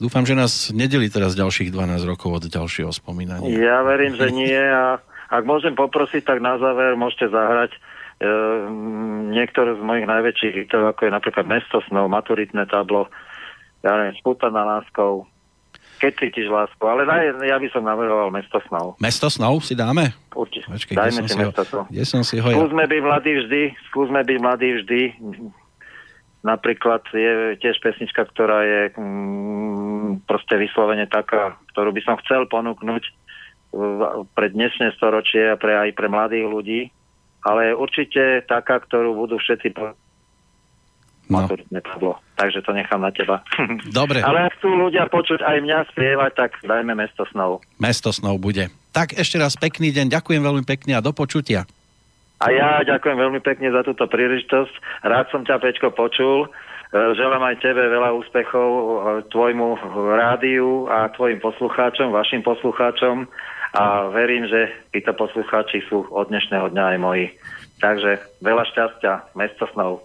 dúfam, 0.00 0.24
že 0.24 0.32
nás 0.32 0.72
nedelí 0.72 1.12
teraz 1.12 1.36
ďalších 1.36 1.68
12 1.68 2.08
rokov 2.08 2.40
od 2.40 2.44
ďalšieho 2.48 2.90
spomínania. 2.90 3.52
Ja 3.52 3.84
verím, 3.84 4.16
že 4.16 4.32
nie 4.32 4.56
a 4.56 4.98
ak 5.32 5.48
môžem 5.48 5.72
poprosiť, 5.72 6.28
tak 6.28 6.44
na 6.44 6.60
záver 6.60 6.92
môžete 6.96 7.28
zahrať 7.32 7.72
e, 7.72 7.78
niektoré 9.32 9.76
z 9.76 9.82
mojich 9.84 10.04
najväčších 10.08 10.54
hitov, 10.64 10.88
ako 10.92 11.08
je 11.08 11.12
napríklad 11.12 11.44
Mesto 11.48 11.80
snov, 11.88 12.12
maturitné 12.12 12.68
tablo, 12.68 13.08
ja 13.82 13.92
neviem, 13.98 14.16
Spútaná 14.18 14.62
láskou, 14.62 15.26
keď 16.02 16.12
cítiš 16.18 16.50
lásku, 16.50 16.82
ale 16.82 17.06
naj, 17.06 17.46
ja 17.46 17.58
by 17.62 17.68
som 17.70 17.86
navrhoval 17.86 18.34
Mesto 18.34 18.58
snov. 18.66 18.98
Mesto 18.98 19.30
snov 19.30 19.62
si 19.62 19.78
dáme? 19.78 20.10
Určite. 20.34 20.66
Počkej, 20.66 20.94
Dajme 20.98 21.20
si 21.30 21.38
Mesto 21.38 21.62
snov. 21.62 21.84
Kde 21.90 22.04
som 22.06 22.22
si 22.26 22.42
ho? 22.42 22.48
Skúsme 22.50 22.84
byť 22.90 23.00
mladí 23.02 23.32
vždy, 23.38 23.62
skúsme 23.90 24.20
byť 24.26 24.38
mladí 24.42 24.68
vždy. 24.82 25.00
Napríklad 26.42 27.06
je 27.14 27.54
tiež 27.62 27.78
pesnička, 27.78 28.26
ktorá 28.34 28.66
je 28.66 28.80
mm, 28.98 30.26
proste 30.26 30.58
vyslovene 30.58 31.06
taká, 31.06 31.54
ktorú 31.70 31.94
by 31.94 32.02
som 32.02 32.18
chcel 32.26 32.50
ponúknuť 32.50 33.02
pre 34.34 34.46
dnešné 34.52 34.92
storočie 34.98 35.54
a 35.54 35.56
pre, 35.56 35.72
aj 35.72 35.96
pre 35.96 36.10
mladých 36.10 36.46
ľudí, 36.50 36.80
ale 37.46 37.72
určite 37.72 38.44
taká, 38.44 38.82
ktorú 38.84 39.16
budú 39.16 39.40
všetci. 39.40 39.72
No. 41.30 41.46
maturitné 41.46 41.80
tablo. 41.86 42.18
Takže 42.34 42.66
to 42.66 42.74
nechám 42.74 42.98
na 42.98 43.14
teba. 43.14 43.40
Dobre, 43.98 44.20
ale 44.20 44.50
ak 44.50 44.58
chcú 44.58 44.74
ľudia 44.74 45.06
počuť 45.06 45.40
aj 45.40 45.56
mňa 45.62 45.78
spievať, 45.94 46.32
tak 46.34 46.50
dajme 46.66 46.98
mesto 46.98 47.22
snov. 47.30 47.62
Mesto 47.78 48.10
snov 48.10 48.42
bude. 48.42 48.68
Tak 48.90 49.14
ešte 49.16 49.38
raz 49.38 49.54
pekný 49.54 49.94
deň, 49.94 50.10
ďakujem 50.12 50.42
veľmi 50.42 50.64
pekne 50.66 50.98
a 50.98 51.04
do 51.04 51.14
počutia. 51.14 51.64
A 52.42 52.50
ja 52.50 52.82
ďakujem 52.82 53.14
veľmi 53.14 53.38
pekne 53.38 53.70
za 53.70 53.86
túto 53.86 54.02
príležitosť. 54.10 55.06
Rád 55.06 55.30
som 55.30 55.46
ťa, 55.46 55.62
Pečko, 55.62 55.94
počul. 55.94 56.50
E, 56.90 57.14
Želám 57.14 57.38
aj 57.38 57.62
tebe 57.62 57.86
veľa 57.86 58.10
úspechov 58.18 58.68
e, 58.74 58.86
tvojmu 59.30 59.78
rádiu 60.18 60.90
a 60.90 61.06
tvojim 61.14 61.38
poslucháčom, 61.38 62.10
vašim 62.10 62.42
poslucháčom 62.42 63.30
a 63.72 64.10
verím, 64.12 64.50
že 64.50 64.68
títo 64.92 65.14
poslucháči 65.14 65.86
sú 65.86 66.04
od 66.10 66.28
dnešného 66.28 66.68
dňa 66.74 66.84
aj 66.92 66.98
moji. 66.98 67.26
Takže 67.80 68.42
veľa 68.42 68.64
šťastia, 68.68 69.32
mesto 69.38 69.64
snov. 69.72 70.04